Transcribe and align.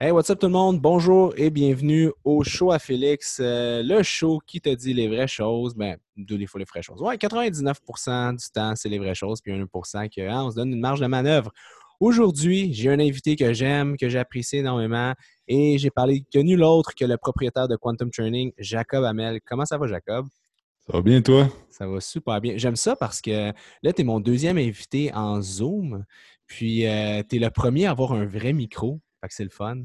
Hey, 0.00 0.12
what's 0.12 0.30
up 0.30 0.38
tout 0.38 0.46
le 0.46 0.52
monde? 0.52 0.80
Bonjour 0.80 1.34
et 1.36 1.50
bienvenue 1.50 2.12
au 2.22 2.44
show 2.44 2.70
à 2.70 2.78
Félix. 2.78 3.40
Euh, 3.40 3.82
le 3.82 4.04
show 4.04 4.38
qui 4.46 4.60
te 4.60 4.72
dit 4.72 4.94
les 4.94 5.08
vraies 5.08 5.26
choses. 5.26 5.74
Ben, 5.74 5.96
deux 6.16 6.46
fois 6.46 6.60
les 6.60 6.64
vraies 6.66 6.82
choses. 6.82 7.02
Ouais, 7.02 7.16
99% 7.16 8.36
du 8.36 8.44
temps, 8.54 8.76
c'est 8.76 8.88
les 8.88 9.00
vraies 9.00 9.16
choses, 9.16 9.40
puis 9.40 9.52
1% 9.52 9.66
qu'on 10.08 10.30
hein, 10.30 10.44
on 10.44 10.50
se 10.52 10.54
donne 10.54 10.72
une 10.72 10.78
marge 10.78 11.00
de 11.00 11.08
manœuvre. 11.08 11.50
Aujourd'hui, 11.98 12.72
j'ai 12.72 12.90
un 12.90 13.00
invité 13.00 13.34
que 13.34 13.52
j'aime, 13.52 13.96
que 13.96 14.08
j'apprécie 14.08 14.58
énormément, 14.58 15.14
et 15.48 15.78
j'ai 15.78 15.90
parlé 15.90 16.24
que 16.32 16.38
nul 16.38 16.62
autre 16.62 16.94
que 16.94 17.04
le 17.04 17.16
propriétaire 17.16 17.66
de 17.66 17.74
Quantum 17.74 18.12
Training, 18.12 18.52
Jacob 18.56 19.02
Hamel. 19.02 19.40
Comment 19.44 19.64
ça 19.64 19.78
va, 19.78 19.88
Jacob? 19.88 20.28
Ça 20.86 20.92
va 20.92 21.02
bien, 21.02 21.20
toi? 21.22 21.48
Ça 21.70 21.88
va 21.88 22.00
super 22.00 22.40
bien. 22.40 22.56
J'aime 22.56 22.76
ça 22.76 22.94
parce 22.94 23.20
que 23.20 23.52
là, 23.82 23.92
tu 23.92 24.02
es 24.02 24.04
mon 24.04 24.20
deuxième 24.20 24.58
invité 24.58 25.12
en 25.12 25.42
Zoom, 25.42 26.04
puis 26.46 26.86
euh, 26.86 27.24
tu 27.28 27.34
es 27.34 27.38
le 27.40 27.50
premier 27.50 27.86
à 27.86 27.90
avoir 27.90 28.12
un 28.12 28.26
vrai 28.26 28.52
micro. 28.52 29.00
Fait 29.20 29.28
que 29.28 29.34
c'est 29.34 29.44
le 29.44 29.50
fun. 29.50 29.84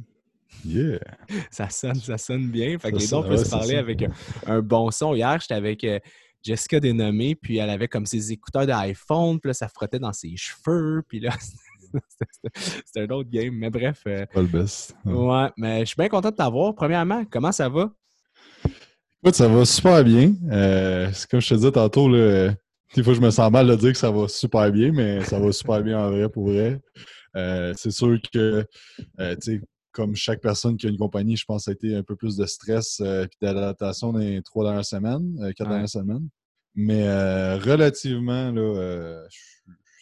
Yeah! 0.65 0.99
Ça 1.51 1.69
sonne, 1.69 1.95
ça 1.95 2.17
sonne 2.17 2.49
bien. 2.49 2.77
Fait 2.77 2.91
que 2.91 2.97
les 2.97 3.13
on 3.13 3.23
peut 3.23 3.37
se 3.37 3.49
parler 3.49 3.75
avec 3.75 4.05
un, 4.45 4.61
bon 4.61 4.91
son. 4.91 5.15
Hier, 5.15 5.39
j'étais 5.41 5.55
avec 5.55 5.83
euh, 5.83 5.99
Jessica 6.43 6.79
Dénommée, 6.79 7.35
puis 7.35 7.57
elle 7.57 7.69
avait 7.69 7.87
comme 7.87 8.05
ses 8.05 8.31
écouteurs 8.31 8.67
d'iPhone, 8.67 9.39
puis 9.39 9.49
là, 9.49 9.53
ça 9.53 9.67
frottait 9.67 9.99
dans 9.99 10.13
ses 10.13 10.35
cheveux, 10.35 11.01
puis 11.07 11.19
là, 11.19 11.31
c'était 12.85 13.01
un 13.01 13.09
autre 13.09 13.29
game. 13.29 13.53
Mais 13.55 13.69
bref. 13.69 14.01
Euh, 14.07 14.25
pas 14.27 14.41
le 14.41 14.47
best. 14.47 14.95
Ouais. 15.05 15.49
mais 15.57 15.81
je 15.81 15.85
suis 15.85 15.97
bien 15.97 16.09
content 16.09 16.29
de 16.29 16.35
t'avoir. 16.35 16.75
Premièrement, 16.75 17.23
comment 17.29 17.51
ça 17.51 17.67
va? 17.67 17.91
Écoute, 19.23 19.35
ça 19.35 19.47
va 19.47 19.65
super 19.65 20.03
bien. 20.03 20.33
Euh, 20.51 21.09
c'est 21.13 21.29
comme 21.29 21.41
je 21.41 21.49
te 21.49 21.55
disais 21.55 21.71
tantôt, 21.71 22.09
là, 22.09 22.53
des 22.95 23.03
fois, 23.03 23.13
je 23.13 23.21
me 23.21 23.31
sens 23.31 23.51
mal 23.51 23.67
de 23.67 23.75
dire 23.75 23.91
que 23.91 23.97
ça 23.97 24.11
va 24.11 24.27
super 24.27 24.71
bien, 24.71 24.91
mais 24.91 25.23
ça 25.23 25.39
va 25.39 25.51
super 25.51 25.81
bien 25.81 25.97
en 25.97 26.11
vrai 26.11 26.29
pour 26.29 26.47
vrai. 26.49 26.79
Euh, 27.35 27.73
c'est 27.75 27.91
sûr 27.91 28.19
que, 28.31 28.65
euh, 29.19 29.35
tu 29.35 29.41
sais, 29.41 29.61
comme 29.91 30.15
chaque 30.15 30.41
personne 30.41 30.77
qui 30.77 30.87
a 30.87 30.89
une 30.89 30.97
compagnie, 30.97 31.37
je 31.37 31.45
pense 31.45 31.61
que 31.61 31.63
ça 31.65 31.71
a 31.71 31.73
été 31.73 31.95
un 31.95 32.03
peu 32.03 32.15
plus 32.15 32.35
de 32.35 32.45
stress 32.45 32.99
et 32.99 33.27
d'adaptation 33.41 34.11
dans 34.11 34.19
les 34.19 34.41
trois 34.41 34.63
dernières 34.65 34.85
semaines, 34.85 35.53
quatre 35.55 35.69
dernières 35.69 35.89
semaines. 35.89 36.27
Mais 36.75 37.55
relativement, 37.57 38.51
là, 38.51 39.27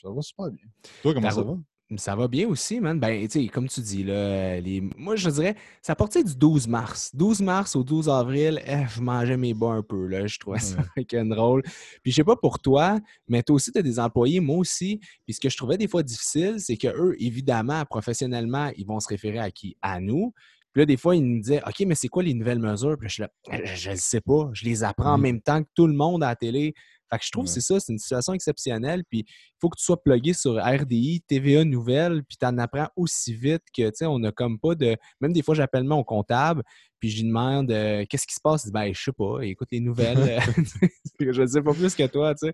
ça 0.01 0.09
va 0.09 0.21
super 0.21 0.49
bien. 0.49 0.65
Toi, 1.01 1.13
comment 1.13 1.29
ça 1.29 1.43
va? 1.43 1.57
Ça 1.97 2.15
va 2.15 2.27
bien 2.27 2.47
aussi, 2.47 2.79
man. 2.79 2.99
Ben, 2.99 3.27
tu 3.27 3.41
sais, 3.41 3.47
comme 3.47 3.67
tu 3.67 3.81
dis, 3.81 4.03
là, 4.03 4.59
les... 4.61 4.81
moi, 4.97 5.15
je 5.15 5.29
dirais, 5.29 5.55
ça 5.81 5.95
partait 5.95 6.23
du 6.23 6.35
12 6.35 6.67
mars. 6.67 7.11
12 7.13 7.41
mars 7.41 7.75
au 7.75 7.83
12 7.83 8.07
avril, 8.09 8.61
eh, 8.65 8.85
je 8.87 9.01
mangeais 9.01 9.37
mes 9.37 9.53
bas 9.53 9.71
un 9.71 9.83
peu, 9.83 10.07
là. 10.07 10.25
Je 10.25 10.39
trouvais 10.39 10.59
ça 10.59 10.77
rock'n'roll. 10.97 11.63
Puis, 12.01 12.11
je 12.11 12.15
sais 12.15 12.23
pas 12.23 12.35
pour 12.35 12.59
toi, 12.59 12.99
mais 13.27 13.43
toi 13.43 13.55
aussi, 13.55 13.71
tu 13.71 13.79
as 13.79 13.81
des 13.81 13.99
employés, 13.99 14.39
moi 14.39 14.57
aussi. 14.57 14.99
Puis, 15.25 15.33
ce 15.33 15.39
que 15.39 15.49
je 15.49 15.57
trouvais 15.57 15.77
des 15.77 15.87
fois 15.87 16.03
difficile, 16.03 16.55
c'est 16.59 16.77
qu'eux, 16.77 17.15
évidemment, 17.19 17.83
professionnellement, 17.85 18.71
ils 18.77 18.85
vont 18.85 18.99
se 18.99 19.09
référer 19.09 19.39
à 19.39 19.51
qui? 19.51 19.75
À 19.81 19.99
nous. 19.99 20.33
Puis 20.73 20.81
là, 20.81 20.85
des 20.85 20.97
fois, 20.97 21.15
ils 21.15 21.25
nous 21.25 21.41
disaient 21.41 21.61
OK, 21.67 21.81
mais 21.81 21.95
c'est 21.95 22.07
quoi 22.07 22.23
les 22.23 22.33
nouvelles 22.33 22.59
mesures? 22.59 22.97
Puis 22.97 23.05
là, 23.05 23.09
je 23.09 23.13
suis 23.13 23.23
là, 23.23 23.75
je 23.75 23.91
ne 23.91 23.95
sais 23.95 24.21
pas. 24.21 24.49
Je 24.53 24.63
les 24.63 24.83
apprends 24.83 25.13
en 25.13 25.17
mmh. 25.17 25.21
même 25.21 25.41
temps 25.41 25.63
que 25.63 25.69
tout 25.75 25.87
le 25.87 25.93
monde 25.93 26.23
à 26.23 26.27
la 26.27 26.35
télé. 26.35 26.73
Fait 27.11 27.19
que 27.19 27.25
je 27.25 27.31
trouve 27.31 27.45
que 27.45 27.51
c'est 27.51 27.61
ça, 27.61 27.79
c'est 27.79 27.91
une 27.91 27.99
situation 27.99 28.33
exceptionnelle. 28.33 29.03
Puis 29.09 29.25
il 29.27 29.57
faut 29.59 29.69
que 29.69 29.77
tu 29.77 29.83
sois 29.83 30.01
plugué 30.01 30.33
sur 30.33 30.55
RDI, 30.55 31.21
TVA 31.27 31.65
Nouvelles, 31.65 32.23
puis 32.23 32.37
tu 32.37 32.45
en 32.45 32.57
apprends 32.57 32.87
aussi 32.95 33.33
vite 33.33 33.63
que, 33.75 33.89
tu 33.89 33.95
sais, 33.95 34.05
on 34.05 34.19
n'a 34.19 34.31
comme 34.31 34.59
pas 34.59 34.75
de. 34.75 34.95
Même 35.19 35.33
des 35.33 35.41
fois, 35.41 35.55
j'appelle 35.55 35.83
mon 35.83 36.03
comptable, 36.03 36.63
puis 36.99 37.09
je 37.09 37.17
lui 37.17 37.27
demande 37.27 37.71
euh, 37.71 38.05
qu'est-ce 38.09 38.27
qui 38.27 38.35
se 38.35 38.41
passe. 38.41 38.63
Il 38.63 38.67
dit, 38.67 38.71
ben, 38.71 38.93
je 38.93 39.01
sais 39.01 39.11
pas, 39.11 39.41
écoute 39.41 39.67
les 39.71 39.81
nouvelles. 39.81 40.39
je 41.19 41.41
ne 41.41 41.47
sais 41.47 41.61
pas 41.61 41.73
plus 41.73 41.95
que 41.95 42.07
toi, 42.07 42.33
tu 42.33 42.47
sais. 42.47 42.53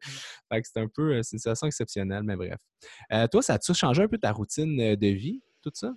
Fait 0.51 0.61
que 0.61 0.67
c'est 0.67 0.79
un 0.79 0.87
peu, 0.87 1.13
euh, 1.13 1.23
c'est 1.23 1.35
une 1.35 1.39
situation 1.39 1.67
exceptionnelle, 1.67 2.23
mais 2.23 2.35
bref. 2.35 2.57
Euh, 3.11 3.27
toi, 3.27 3.41
ça 3.41 3.53
a-tu 3.55 3.73
changé 3.73 4.03
un 4.03 4.07
peu 4.07 4.17
ta 4.17 4.31
routine 4.31 4.95
de 4.95 5.07
vie, 5.07 5.41
tout 5.61 5.71
ça? 5.73 5.93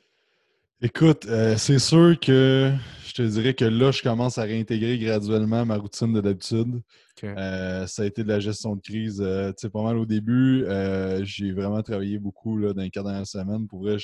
Écoute, 0.83 1.27
c'est 1.59 1.78
sûr 1.78 2.19
que 2.19 2.73
je 3.05 3.12
te 3.12 3.23
dirais 3.23 3.55
que 3.55 3.64
là, 3.64 3.91
je 3.91 4.03
commence 4.03 4.39
à 4.39 4.45
réintégrer 4.45 4.98
graduellement 4.98 5.67
ma 5.67 5.77
routine 5.77 6.12
de 6.12 6.20
d'habitude. 6.20 6.81
Euh, 7.25 7.87
ça 7.87 8.03
a 8.03 8.06
été 8.06 8.22
de 8.22 8.28
la 8.28 8.41
gestion 8.41 8.77
de 8.77 8.81
crise. 8.81 9.21
Euh, 9.21 9.50
tu 9.50 9.56
sais, 9.59 9.69
pas 9.71 9.82
mal 9.82 9.99
au 9.99 10.06
début. 10.06 10.65
Euh, 10.65 11.22
j'ai 11.25 11.53
vraiment 11.53 11.82
travaillé 11.82 12.19
beaucoup 12.19 12.56
là, 12.56 12.72
dans 12.72 12.82
les 12.82 12.91
quatre 12.91 13.06
dernières 13.06 13.27
semaines. 13.27 13.66
Pour 13.66 13.81
vrai, 13.81 13.97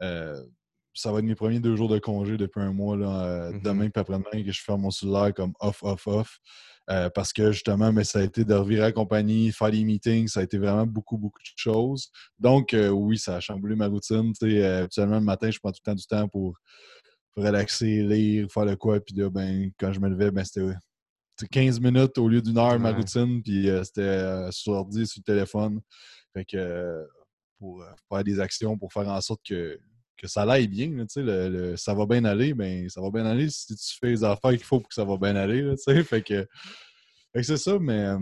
ça 0.00 1.10
va 1.10 1.18
être 1.18 1.24
mes 1.24 1.34
premiers 1.34 1.60
deux 1.60 1.76
jours 1.76 1.88
de 1.88 1.98
congé 1.98 2.36
depuis 2.36 2.60
un 2.60 2.72
mois. 2.72 2.96
Là, 2.96 3.50
mm-hmm. 3.52 3.62
Demain 3.62 3.84
et 3.84 3.98
après-demain, 3.98 4.44
que 4.44 4.52
je 4.52 4.62
fais 4.62 4.76
mon 4.76 4.90
cellulaire 4.90 5.32
comme 5.32 5.52
off, 5.60 5.82
off, 5.82 6.06
off. 6.06 6.38
Parce 6.86 7.32
que 7.32 7.52
justement, 7.52 7.92
mais 7.92 8.04
ça 8.04 8.18
a 8.18 8.22
été 8.22 8.44
de 8.44 8.54
revirer 8.54 8.82
la 8.82 8.92
compagnie, 8.92 9.52
faire 9.52 9.70
des 9.70 9.84
meetings, 9.84 10.28
ça 10.28 10.40
a 10.40 10.42
été 10.42 10.58
vraiment 10.58 10.86
beaucoup, 10.86 11.16
beaucoup 11.16 11.40
de 11.40 11.46
choses. 11.56 12.10
Donc, 12.38 12.74
oui, 12.92 13.18
ça 13.18 13.36
a 13.36 13.40
chamboulé 13.40 13.74
ma 13.74 13.86
routine. 13.86 14.32
Tu 14.38 14.50
sais, 14.50 14.64
habituellement, 14.64 15.18
le 15.18 15.24
matin, 15.24 15.50
je 15.50 15.58
prends 15.58 15.72
tout 15.72 15.80
le 15.84 15.90
temps 15.92 15.96
du 15.96 16.06
temps 16.06 16.28
pour, 16.28 16.58
relaxer, 17.36 18.02
lire, 18.02 18.46
faire 18.50 18.64
le 18.64 18.76
quoi. 18.76 19.00
Puis 19.00 19.14
là, 19.16 19.30
ben, 19.30 19.70
quand 19.78 19.92
je 19.92 20.00
me 20.00 20.08
levais, 20.08 20.30
ben, 20.30 20.44
c'était 20.44 20.76
15 21.50 21.80
minutes 21.80 22.16
au 22.18 22.28
lieu 22.28 22.40
d'une 22.40 22.58
heure, 22.58 22.78
ma 22.78 22.92
routine, 22.92 23.42
puis 23.42 23.68
euh, 23.68 23.82
c'était 23.82 24.02
euh, 24.02 24.50
sur 24.50 24.72
l'ordi, 24.72 25.06
sur 25.06 25.20
le 25.20 25.32
téléphone. 25.32 25.80
Fait 26.32 26.44
que 26.44 26.56
euh, 26.56 27.04
pour 27.58 27.84
faire 28.08 28.24
des 28.24 28.40
actions, 28.40 28.78
pour 28.78 28.92
faire 28.92 29.08
en 29.08 29.20
sorte 29.20 29.40
que, 29.46 29.78
que 30.16 30.26
ça 30.26 30.42
aille 30.42 30.68
bien, 30.68 31.04
le, 31.16 31.76
ça 31.76 31.94
va 31.94 32.06
bien 32.06 32.24
aller, 32.24 32.54
ben 32.54 32.88
ça 32.88 33.00
va 33.00 33.10
bien 33.10 33.26
aller 33.26 33.50
si 33.50 33.74
tu 33.74 33.98
fais 34.00 34.08
les 34.08 34.24
affaires 34.24 34.50
qu'il 34.50 34.64
faut 34.64 34.80
pour 34.80 34.88
que 34.88 34.94
ça 34.94 35.04
va 35.04 35.16
bien 35.16 35.36
aller. 35.36 35.74
fait 36.04 36.22
que, 36.22 36.46
c'est 37.42 37.56
ça, 37.56 37.78
mais, 37.78 38.14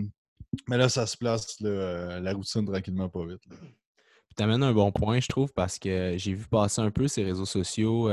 mais 0.69 0.79
là, 0.79 0.89
ça 0.89 1.07
se 1.07 1.17
place 1.17 1.57
la 1.61 2.33
routine 2.33 2.65
tranquillement 2.65 3.09
pas 3.09 3.27
vite. 3.27 3.43
Tu 4.37 4.43
amènes 4.43 4.63
un 4.63 4.73
bon 4.73 4.93
point, 4.93 5.21
je 5.21 5.29
trouve, 5.29 5.53
parce 5.53 5.79
que 5.79 6.15
j'ai 6.17 6.35
vu 6.35 6.47
passer 6.47 6.81
un 6.81 6.91
peu 6.91 7.09
ces 7.09 7.25
réseaux 7.25 7.47
sociaux 7.47 8.09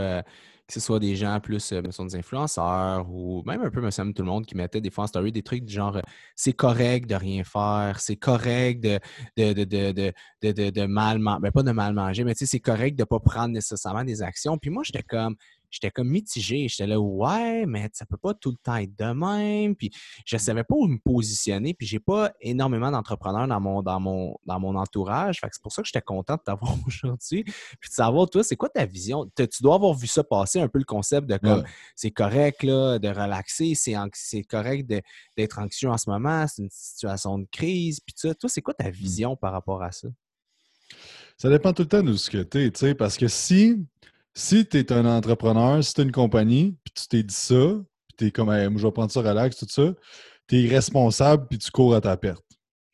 que 0.69 0.73
ce 0.73 0.79
soit 0.79 0.99
des 0.99 1.15
gens 1.15 1.39
plus, 1.39 1.71
euh, 1.71 1.81
des 1.81 2.15
influenceurs 2.15 3.09
ou 3.09 3.41
même 3.43 3.63
un 3.63 3.71
peu, 3.71 3.81
me 3.81 3.89
semble, 3.89 4.13
tout 4.13 4.21
le 4.21 4.27
monde 4.27 4.45
qui 4.45 4.55
mettait 4.55 4.81
des 4.81 4.91
fois 4.91 5.05
en 5.05 5.07
story 5.07 5.31
des 5.31 5.41
trucs 5.41 5.65
du 5.65 5.73
genre 5.73 5.97
euh, 5.97 6.01
c'est 6.35 6.53
correct 6.53 7.09
de 7.09 7.15
rien 7.15 7.43
faire, 7.43 7.99
c'est 7.99 8.17
correct 8.17 8.79
de, 8.83 8.99
de, 9.35 9.63
de, 9.63 10.69
de, 10.69 10.85
mal 10.85 11.17
manger, 11.17 11.39
ben, 11.41 11.51
pas 11.51 11.63
de 11.63 11.71
mal 11.71 11.93
manger, 11.95 12.23
mais 12.23 12.35
c'est 12.35 12.59
correct 12.59 12.95
de 12.95 13.01
ne 13.01 13.05
pas 13.05 13.19
prendre 13.19 13.49
nécessairement 13.49 14.03
des 14.03 14.21
actions. 14.21 14.59
Puis 14.59 14.69
moi, 14.69 14.83
j'étais 14.85 15.01
comme, 15.01 15.35
j'étais 15.69 15.91
comme 15.91 16.09
mitigé. 16.09 16.67
J'étais 16.67 16.87
là, 16.87 16.99
ouais, 16.99 17.65
mais 17.65 17.89
ça 17.93 18.05
peut 18.05 18.17
pas 18.17 18.33
tout 18.33 18.51
le 18.51 18.57
temps 18.57 18.75
être 18.75 18.97
de 18.97 19.13
même. 19.13 19.75
Puis 19.75 19.91
je 20.25 20.35
mmh. 20.35 20.39
savais 20.39 20.63
pas 20.63 20.75
où 20.75 20.87
me 20.87 20.97
positionner. 20.97 21.73
Puis 21.73 21.87
j'ai 21.87 21.99
pas 21.99 22.31
énormément 22.41 22.91
d'entrepreneurs 22.91 23.47
dans 23.47 23.59
mon, 23.59 23.81
dans, 23.81 23.99
mon, 23.99 24.37
dans 24.45 24.59
mon 24.59 24.75
entourage. 24.75 25.39
Fait 25.39 25.47
que 25.47 25.55
c'est 25.55 25.61
pour 25.61 25.71
ça 25.71 25.81
que 25.81 25.87
j'étais 25.87 26.01
content 26.01 26.35
de 26.35 26.41
t'avoir 26.41 26.75
aujourd'hui. 26.87 27.43
Puis 27.43 27.89
de 27.89 27.93
savoir, 27.93 28.29
toi, 28.29 28.43
c'est 28.43 28.55
quoi 28.55 28.69
ta 28.69 28.85
vision? 28.85 29.29
Tu 29.35 29.47
dois 29.61 29.75
avoir 29.75 29.93
vu 29.93 30.07
ça 30.07 30.23
passer 30.23 30.59
un 30.59 30.67
peu 30.67 30.79
le 30.79 30.85
concept 30.85 31.27
de 31.27 31.37
comme 31.37 31.63
c'est 31.95 32.11
correct 32.11 32.63
là, 32.63 32.99
de 32.99 33.07
relaxer, 33.07 33.73
c'est 33.75 34.43
correct 34.43 34.89
d'être 35.37 35.59
anxieux 35.59 35.89
en 35.89 35.97
ce 35.97 36.09
moment, 36.09 36.45
c'est 36.47 36.63
une 36.63 36.69
situation 36.69 37.39
de 37.39 37.47
crise. 37.51 37.99
Puis 37.99 38.13
ça, 38.15 38.33
toi, 38.35 38.49
c'est 38.49 38.61
quoi 38.61 38.73
ta 38.73 38.89
mmh. 38.89 38.91
vision 38.91 39.35
par 39.35 39.53
rapport 39.53 39.81
à 39.81 39.91
ça? 39.91 40.07
Ça 41.37 41.49
dépend 41.49 41.71
tout 41.71 41.83
le 41.83 41.87
temps 41.87 42.03
de 42.03 42.13
ce 42.15 42.29
que 42.29 42.43
tu 42.43 42.65
es, 42.65 42.71
tu 42.71 42.79
sais, 42.79 42.95
parce 42.95 43.17
que 43.17 43.27
si 43.27 43.85
si 44.35 44.65
tu 44.65 44.77
es 44.77 44.91
un 44.91 45.05
entrepreneur, 45.05 45.83
si 45.83 45.93
tu 45.93 46.01
es 46.01 46.03
une 46.03 46.11
compagnie, 46.11 46.77
puis 46.83 46.93
tu 46.93 47.07
t'es 47.07 47.23
dit 47.23 47.33
ça, 47.33 47.75
puis 48.07 48.17
tu 48.17 48.25
es 48.27 48.31
comme, 48.31 48.47
moi, 48.47 48.69
je 48.75 48.85
vais 48.85 48.91
prendre 48.91 49.11
ça 49.11 49.21
relax, 49.21 49.57
tout 49.57 49.67
ça, 49.69 49.93
tu 50.47 50.57
es 50.57 50.61
irresponsable, 50.63 51.47
puis 51.49 51.59
tu 51.59 51.71
cours 51.71 51.95
à 51.95 52.01
ta 52.01 52.15
perte. 52.17 52.43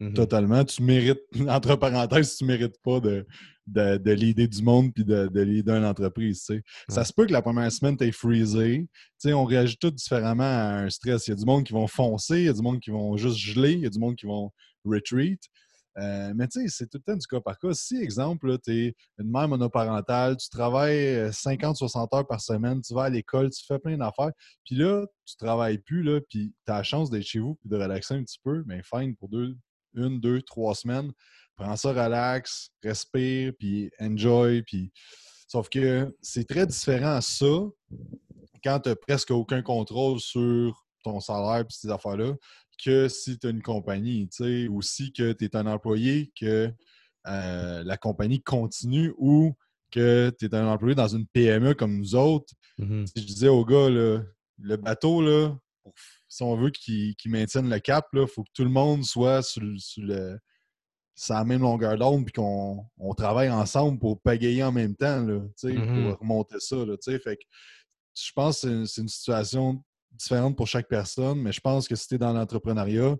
Mm-hmm. 0.01 0.13
Totalement. 0.13 0.63
Tu 0.65 0.83
mérites, 0.83 1.21
entre 1.47 1.75
parenthèses, 1.75 2.35
tu 2.37 2.43
ne 2.43 2.49
mérites 2.49 2.75
pas 2.83 2.99
de, 2.99 3.25
de, 3.67 3.97
de 3.97 4.11
l'idée 4.11 4.47
du 4.47 4.61
monde 4.61 4.93
puis 4.93 5.05
de, 5.05 5.27
de 5.27 5.41
l'idée 5.41 5.71
d'une 5.71 5.85
entreprise. 5.85 6.45
Ça 6.89 7.05
se 7.05 7.13
peut 7.13 7.25
que 7.25 7.31
la 7.31 7.41
première 7.41 7.71
semaine, 7.71 7.97
tu 7.97 8.05
es 8.05 8.11
freezé. 8.11 8.87
on 9.25 9.45
réagit 9.45 9.77
tous 9.77 9.91
différemment 9.91 10.43
à 10.43 10.83
un 10.83 10.89
stress. 10.89 11.27
Il 11.27 11.31
y 11.31 11.33
a 11.33 11.37
du 11.37 11.45
monde 11.45 11.63
qui 11.63 11.73
vont 11.73 11.87
foncer, 11.87 12.39
il 12.39 12.45
y 12.45 12.49
a 12.49 12.53
du 12.53 12.61
monde 12.61 12.79
qui 12.79 12.91
vont 12.91 13.15
juste 13.17 13.37
geler, 13.37 13.73
il 13.73 13.81
y 13.81 13.85
a 13.85 13.89
du 13.89 13.99
monde 13.99 14.15
qui 14.15 14.25
vont 14.25 14.51
retreat. 14.83 15.39
Euh, 15.97 16.33
mais 16.35 16.47
tu 16.47 16.61
sais, 16.61 16.67
c'est 16.67 16.89
tout 16.89 16.97
le 16.97 17.03
temps 17.13 17.17
du 17.17 17.25
cas 17.27 17.39
par 17.39 17.57
cas. 17.57 17.73
Si, 17.73 17.97
exemple, 18.01 18.57
tu 18.59 18.71
es 18.71 18.95
une 19.17 19.31
mère 19.31 19.47
monoparentale, 19.47 20.35
tu 20.37 20.49
travailles 20.49 21.29
50-60 21.29 21.97
euh, 21.97 22.17
heures 22.17 22.27
par 22.27 22.41
semaine, 22.41 22.81
tu 22.81 22.93
vas 22.93 23.03
à 23.03 23.09
l'école, 23.09 23.49
tu 23.49 23.65
fais 23.65 23.79
plein 23.79 23.97
d'affaires, 23.97 24.31
puis 24.65 24.75
là, 24.75 25.05
tu 25.25 25.35
travailles 25.37 25.77
plus, 25.77 26.03
là, 26.03 26.19
puis 26.29 26.53
tu 26.65 26.71
as 26.71 26.77
la 26.77 26.83
chance 26.83 27.09
d'être 27.09 27.25
chez 27.25 27.39
vous 27.39 27.57
et 27.65 27.69
de 27.69 27.75
relaxer 27.75 28.13
un 28.13 28.23
petit 28.23 28.39
peu, 28.43 28.63
mais 28.65 28.81
fine, 28.83 29.15
pour 29.15 29.29
deux, 29.29 29.55
une, 29.93 30.19
deux, 30.19 30.41
trois 30.41 30.75
semaines, 30.75 31.11
prends 31.55 31.75
ça, 31.77 31.89
relax, 31.89 32.71
respire, 32.83 33.53
puis 33.57 33.89
enjoy, 33.99 34.63
puis... 34.63 34.91
Sauf 35.47 35.69
que 35.69 36.13
c'est 36.23 36.47
très 36.47 36.65
différent 36.65 37.21
ça 37.21 37.45
quand 38.65 38.79
tu 38.79 38.89
n'as 38.89 38.95
presque 38.95 39.31
aucun 39.31 39.61
contrôle 39.61 40.19
sur 40.19 40.83
ton 41.03 41.19
salaire 41.19 41.61
et 41.61 41.65
ces 41.69 41.89
affaires-là, 41.89 42.33
que 42.83 43.07
si 43.07 43.37
tu 43.37 43.47
as 43.47 43.49
une 43.49 43.61
compagnie, 43.61 44.27
tu 44.29 44.43
sais, 44.43 44.67
aussi 44.67 45.11
que 45.13 45.31
tu 45.33 45.45
es 45.45 45.55
un 45.55 45.67
employé, 45.67 46.31
que 46.39 46.71
euh, 47.27 47.83
la 47.83 47.97
compagnie 47.97 48.41
continue 48.41 49.13
ou 49.17 49.55
que 49.91 50.31
tu 50.37 50.45
es 50.45 50.55
un 50.55 50.67
employé 50.67 50.95
dans 50.95 51.07
une 51.07 51.25
PME 51.27 51.73
comme 51.73 51.97
nous 51.97 52.15
autres. 52.15 52.53
Mm-hmm. 52.79 53.05
Si 53.07 53.21
je 53.21 53.27
disais 53.27 53.47
au 53.47 53.65
gars, 53.65 53.89
le 53.89 54.75
bateau, 54.77 55.21
là, 55.21 55.55
si 56.27 56.43
on 56.43 56.55
veut 56.55 56.69
qu'il 56.69 57.15
maintienne 57.27 57.69
le 57.69 57.79
cap, 57.79 58.07
il 58.13 58.27
faut 58.27 58.43
que 58.43 58.51
tout 58.53 58.63
le 58.63 58.69
monde 58.69 59.03
soit 59.03 59.41
sur, 59.41 59.61
le, 59.61 60.39
c'est 61.15 61.33
la 61.33 61.45
même 61.45 61.61
longueur 61.61 61.97
d'onde 61.97 62.25
puis 62.25 62.33
qu'on 62.33 62.85
on 62.97 63.13
travaille 63.13 63.49
ensemble 63.49 63.99
pour 63.99 64.21
pagayer 64.21 64.63
en 64.63 64.71
même 64.71 64.95
temps, 64.95 65.21
là, 65.21 65.39
mm-hmm. 65.63 66.09
pour 66.09 66.19
remonter 66.19 66.59
ça. 66.59 66.77
Là, 66.77 66.95
fait 67.01 67.37
que, 67.37 67.43
je 68.13 68.31
pense 68.33 68.61
que 68.61 68.85
c'est 68.85 69.01
une, 69.01 69.07
situation 69.07 69.83
différente 70.15 70.55
pour 70.55 70.67
chaque 70.67 70.87
personne, 70.87 71.41
mais 71.41 71.51
je 71.51 71.61
pense 71.61 71.87
que 71.87 71.95
si 71.95 72.07
tu 72.07 72.15
es 72.15 72.17
dans 72.17 72.33
l'entrepreneuriat, 72.33 73.15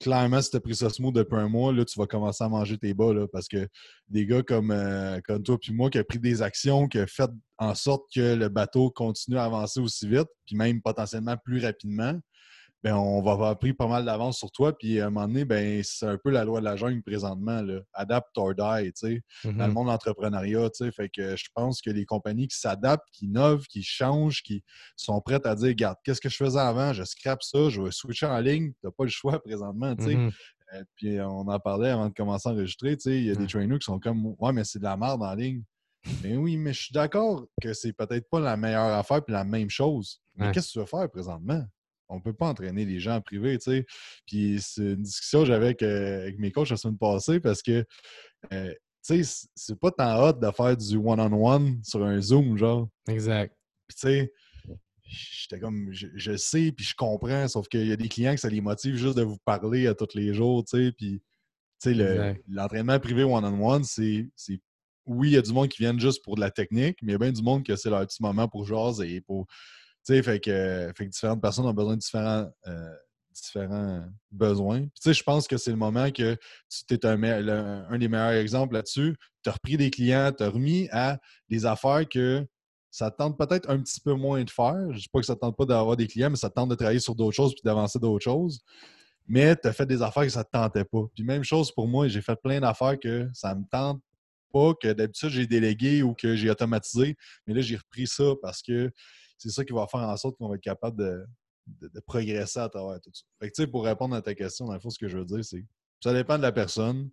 clairement, 0.00 0.40
si 0.40 0.50
tu 0.50 0.56
as 0.56 0.60
pris 0.60 0.74
ça 0.74 0.88
smooth 0.88 1.14
depuis 1.14 1.36
un 1.36 1.48
mois, 1.48 1.72
là, 1.72 1.84
tu 1.84 1.98
vas 1.98 2.06
commencer 2.06 2.42
à 2.42 2.48
manger 2.48 2.78
tes 2.78 2.94
bas. 2.94 3.12
Parce 3.32 3.46
que 3.46 3.68
des 4.08 4.26
gars 4.26 4.42
comme, 4.42 4.70
euh, 4.70 5.20
comme 5.24 5.42
toi 5.42 5.58
puis 5.60 5.72
moi 5.72 5.90
qui 5.90 5.98
ont 5.98 6.04
pris 6.04 6.18
des 6.18 6.42
actions, 6.42 6.88
qui 6.88 6.98
ont 6.98 7.06
fait 7.06 7.30
en 7.58 7.74
sorte 7.74 8.04
que 8.14 8.34
le 8.34 8.48
bateau 8.48 8.90
continue 8.90 9.36
à 9.36 9.44
avancer 9.44 9.80
aussi 9.80 10.08
vite, 10.08 10.28
puis 10.46 10.56
même 10.56 10.80
potentiellement 10.80 11.36
plus 11.44 11.64
rapidement, 11.64 12.18
ben, 12.82 12.94
on 12.94 13.20
va 13.20 13.32
avoir 13.32 13.58
pris 13.58 13.74
pas 13.74 13.86
mal 13.86 14.04
d'avance 14.04 14.38
sur 14.38 14.50
toi. 14.50 14.76
Puis 14.76 15.00
à 15.00 15.06
un 15.06 15.10
moment 15.10 15.28
donné, 15.28 15.44
ben, 15.44 15.82
c'est 15.84 16.06
un 16.06 16.16
peu 16.16 16.30
la 16.30 16.44
loi 16.44 16.60
de 16.60 16.64
la 16.64 16.76
jungle 16.76 17.02
présentement. 17.02 17.60
Là. 17.60 17.80
Adapt 17.92 18.28
or 18.36 18.54
die, 18.54 18.92
tu 18.92 18.92
sais, 18.94 19.22
dans 19.44 19.50
le 19.50 19.54
mm-hmm. 19.54 19.72
monde 19.72 19.86
de 19.86 19.90
l'entrepreneuriat. 19.92 20.70
Fait 20.96 21.10
que 21.10 21.36
je 21.36 21.48
pense 21.54 21.82
que 21.82 21.90
les 21.90 22.06
compagnies 22.06 22.48
qui 22.48 22.58
s'adaptent, 22.58 23.06
qui 23.12 23.26
innovent, 23.26 23.66
qui 23.66 23.82
changent, 23.82 24.42
qui 24.42 24.62
sont 24.96 25.20
prêtes 25.20 25.46
à 25.46 25.54
dire 25.54 25.68
Regarde, 25.68 25.96
qu'est-ce 26.04 26.20
que 26.20 26.28
je 26.28 26.36
faisais 26.36 26.58
avant? 26.58 26.92
Je 26.92 27.04
scrape 27.04 27.42
ça, 27.42 27.68
je 27.68 27.82
vais 27.82 27.90
switcher 27.90 28.26
en 28.26 28.40
ligne. 28.40 28.72
Tu 28.80 28.86
n'as 28.86 28.92
pas 28.92 29.04
le 29.04 29.10
choix 29.10 29.42
présentement. 29.42 29.94
tu 29.96 30.04
sais. 30.04 30.14
Mm-hmm. 30.14 30.32
Euh, 30.74 30.84
puis 30.94 31.20
on 31.20 31.48
en 31.48 31.58
parlait 31.58 31.90
avant 31.90 32.08
de 32.08 32.14
commencer 32.14 32.48
à 32.48 32.52
enregistrer. 32.52 32.96
Il 33.04 33.24
y 33.24 33.30
a 33.30 33.34
des 33.34 33.46
trainers 33.46 33.78
qui 33.78 33.86
sont 33.86 33.98
comme 33.98 34.34
Ouais, 34.38 34.52
mais 34.52 34.64
c'est 34.64 34.78
de 34.78 34.84
la 34.84 34.96
merde 34.96 35.22
en 35.22 35.34
ligne. 35.34 35.62
Mais 36.22 36.36
oui, 36.36 36.56
mais 36.56 36.72
je 36.72 36.84
suis 36.84 36.92
d'accord 36.94 37.44
que 37.60 37.74
c'est 37.74 37.92
peut-être 37.92 38.28
pas 38.30 38.40
la 38.40 38.56
meilleure 38.56 38.98
affaire 38.98 39.22
puis 39.22 39.34
la 39.34 39.44
même 39.44 39.68
chose. 39.68 40.20
Mais 40.36 40.50
qu'est-ce 40.52 40.68
que 40.68 40.72
tu 40.72 40.78
veux 40.78 40.86
faire 40.86 41.10
présentement? 41.10 41.62
On 42.10 42.16
ne 42.16 42.20
peut 42.20 42.32
pas 42.32 42.48
entraîner 42.48 42.84
les 42.84 43.00
gens 43.00 43.16
en 43.16 43.20
privé, 43.20 43.56
tu 43.58 43.70
sais. 43.70 43.86
Puis 44.26 44.58
c'est 44.60 44.82
une 44.82 45.02
discussion 45.02 45.40
que 45.40 45.46
j'avais 45.46 45.66
avec, 45.66 45.82
euh, 45.82 46.30
mes 46.38 46.50
coachs 46.50 46.68
la 46.68 46.76
semaine 46.76 46.98
passée 46.98 47.40
parce 47.40 47.62
que, 47.62 47.84
euh, 48.52 48.74
tu 49.04 49.24
sais, 49.24 49.46
c'est 49.54 49.78
pas 49.78 49.90
tant 49.90 50.22
hot 50.22 50.34
de 50.34 50.50
faire 50.50 50.76
du 50.76 50.96
one-on-one 50.96 51.80
sur 51.82 52.04
un 52.04 52.20
Zoom, 52.20 52.56
genre. 52.58 52.88
Exact. 53.08 53.56
Puis 53.88 53.96
tu 53.96 54.08
sais, 54.08 54.32
j'étais 55.04 55.60
comme, 55.60 55.88
je, 55.92 56.36
sais, 56.36 56.72
puis 56.72 56.84
je 56.84 56.94
comprends, 56.94 57.48
sauf 57.48 57.68
qu'il 57.68 57.86
y 57.86 57.92
a 57.92 57.96
des 57.96 58.08
clients 58.08 58.34
que 58.34 58.40
ça 58.40 58.48
les 58.48 58.60
motive 58.60 58.96
juste 58.96 59.16
de 59.16 59.22
vous 59.22 59.38
parler 59.44 59.86
à 59.86 59.94
tous 59.94 60.14
les 60.14 60.34
jours, 60.34 60.64
tu 60.64 60.76
sais. 60.76 60.92
Puis, 60.92 61.22
tu 61.82 61.94
sais, 61.94 62.36
l'entraînement 62.48 62.98
privé 62.98 63.24
one-on-one, 63.24 63.84
c'est 63.84 64.28
oui, 65.06 65.30
il 65.30 65.34
y 65.34 65.36
a 65.36 65.42
du 65.42 65.52
monde 65.52 65.68
qui 65.68 65.82
vient 65.82 65.98
juste 65.98 66.22
pour 66.22 66.36
de 66.36 66.40
la 66.40 66.50
technique, 66.50 66.98
mais 67.02 67.08
il 67.08 67.12
y 67.12 67.14
a 67.14 67.18
bien 67.18 67.32
du 67.32 67.42
monde 67.42 67.64
que 67.64 67.74
c'est 67.74 67.90
leur 67.90 68.06
petit 68.06 68.22
moment 68.22 68.46
pour 68.46 68.64
jaser 68.66 69.14
et 69.14 69.20
pour 69.20 69.46
sais, 70.02 70.22
fait 70.22 70.40
que, 70.40 70.92
fait 70.96 71.04
que 71.04 71.10
différentes 71.10 71.40
personnes 71.40 71.66
ont 71.66 71.74
besoin 71.74 71.94
de 71.94 72.00
différents, 72.00 72.50
euh, 72.66 72.94
différents 73.32 74.04
besoins. 74.30 74.82
tu 74.82 74.90
sais, 75.00 75.14
je 75.14 75.22
pense 75.22 75.46
que 75.46 75.56
c'est 75.56 75.70
le 75.70 75.76
moment 75.76 76.10
que 76.10 76.36
tu 76.68 76.94
es 76.94 77.06
un, 77.06 77.98
des 77.98 78.08
meilleurs 78.08 78.32
exemples 78.32 78.74
là-dessus. 78.74 79.16
Tu 79.42 79.50
as 79.50 79.52
repris 79.52 79.76
des 79.76 79.90
clients, 79.90 80.32
tu 80.36 80.42
as 80.42 80.48
remis 80.48 80.88
à 80.90 81.18
des 81.48 81.66
affaires 81.66 82.08
que 82.08 82.46
ça 82.90 83.10
tente 83.10 83.38
peut-être 83.38 83.70
un 83.70 83.80
petit 83.80 84.00
peu 84.00 84.14
moins 84.14 84.42
de 84.42 84.50
faire. 84.50 84.86
Je 84.90 84.94
ne 84.94 84.98
dis 84.98 85.08
pas 85.12 85.20
que 85.20 85.26
ça 85.26 85.36
tente 85.36 85.56
pas 85.56 85.64
d'avoir 85.64 85.96
des 85.96 86.08
clients, 86.08 86.30
mais 86.30 86.36
ça 86.36 86.50
tente 86.50 86.68
de 86.70 86.74
travailler 86.74 86.98
sur 86.98 87.14
d'autres 87.14 87.36
choses 87.36 87.52
puis 87.54 87.62
d'avancer 87.64 87.98
d'autres 87.98 88.24
choses. 88.24 88.60
Mais 89.26 89.54
tu 89.54 89.68
as 89.68 89.72
fait 89.72 89.86
des 89.86 90.02
affaires 90.02 90.24
que 90.24 90.30
ça 90.30 90.40
ne 90.40 90.44
te 90.44 90.50
tentait 90.50 90.84
pas. 90.84 91.02
Puis 91.14 91.22
même 91.22 91.44
chose 91.44 91.70
pour 91.72 91.86
moi, 91.86 92.08
j'ai 92.08 92.20
fait 92.20 92.36
plein 92.42 92.60
d'affaires 92.60 92.98
que 92.98 93.28
ça 93.32 93.54
me 93.54 93.64
tente 93.70 94.00
pas, 94.52 94.74
que 94.74 94.92
d'habitude 94.92 95.28
j'ai 95.28 95.46
délégué 95.46 96.02
ou 96.02 96.14
que 96.14 96.34
j'ai 96.34 96.50
automatisé. 96.50 97.16
Mais 97.46 97.54
là, 97.54 97.60
j'ai 97.60 97.76
repris 97.76 98.08
ça 98.08 98.32
parce 98.42 98.60
que 98.60 98.90
c'est 99.40 99.50
ça 99.50 99.64
qui 99.64 99.72
va 99.72 99.86
faire 99.86 100.00
en 100.00 100.16
sorte 100.16 100.36
qu'on 100.36 100.48
va 100.48 100.56
être 100.56 100.60
capable 100.60 100.98
de, 100.98 101.26
progresser 102.06 102.58
à 102.58 102.68
travers 102.68 103.00
tout 103.00 103.10
ça. 103.12 103.22
Fait 103.40 103.50
que, 103.50 103.64
pour 103.64 103.84
répondre 103.84 104.14
à 104.14 104.22
ta 104.22 104.34
question, 104.34 104.66
dans 104.66 104.74
le 104.74 104.80
fond, 104.80 104.90
ce 104.90 104.98
que 104.98 105.08
je 105.08 105.18
veux 105.18 105.24
dire, 105.24 105.44
c'est 105.44 105.64
ça 106.02 106.12
dépend 106.14 106.36
de 106.36 106.42
la 106.42 106.52
personne. 106.52 107.10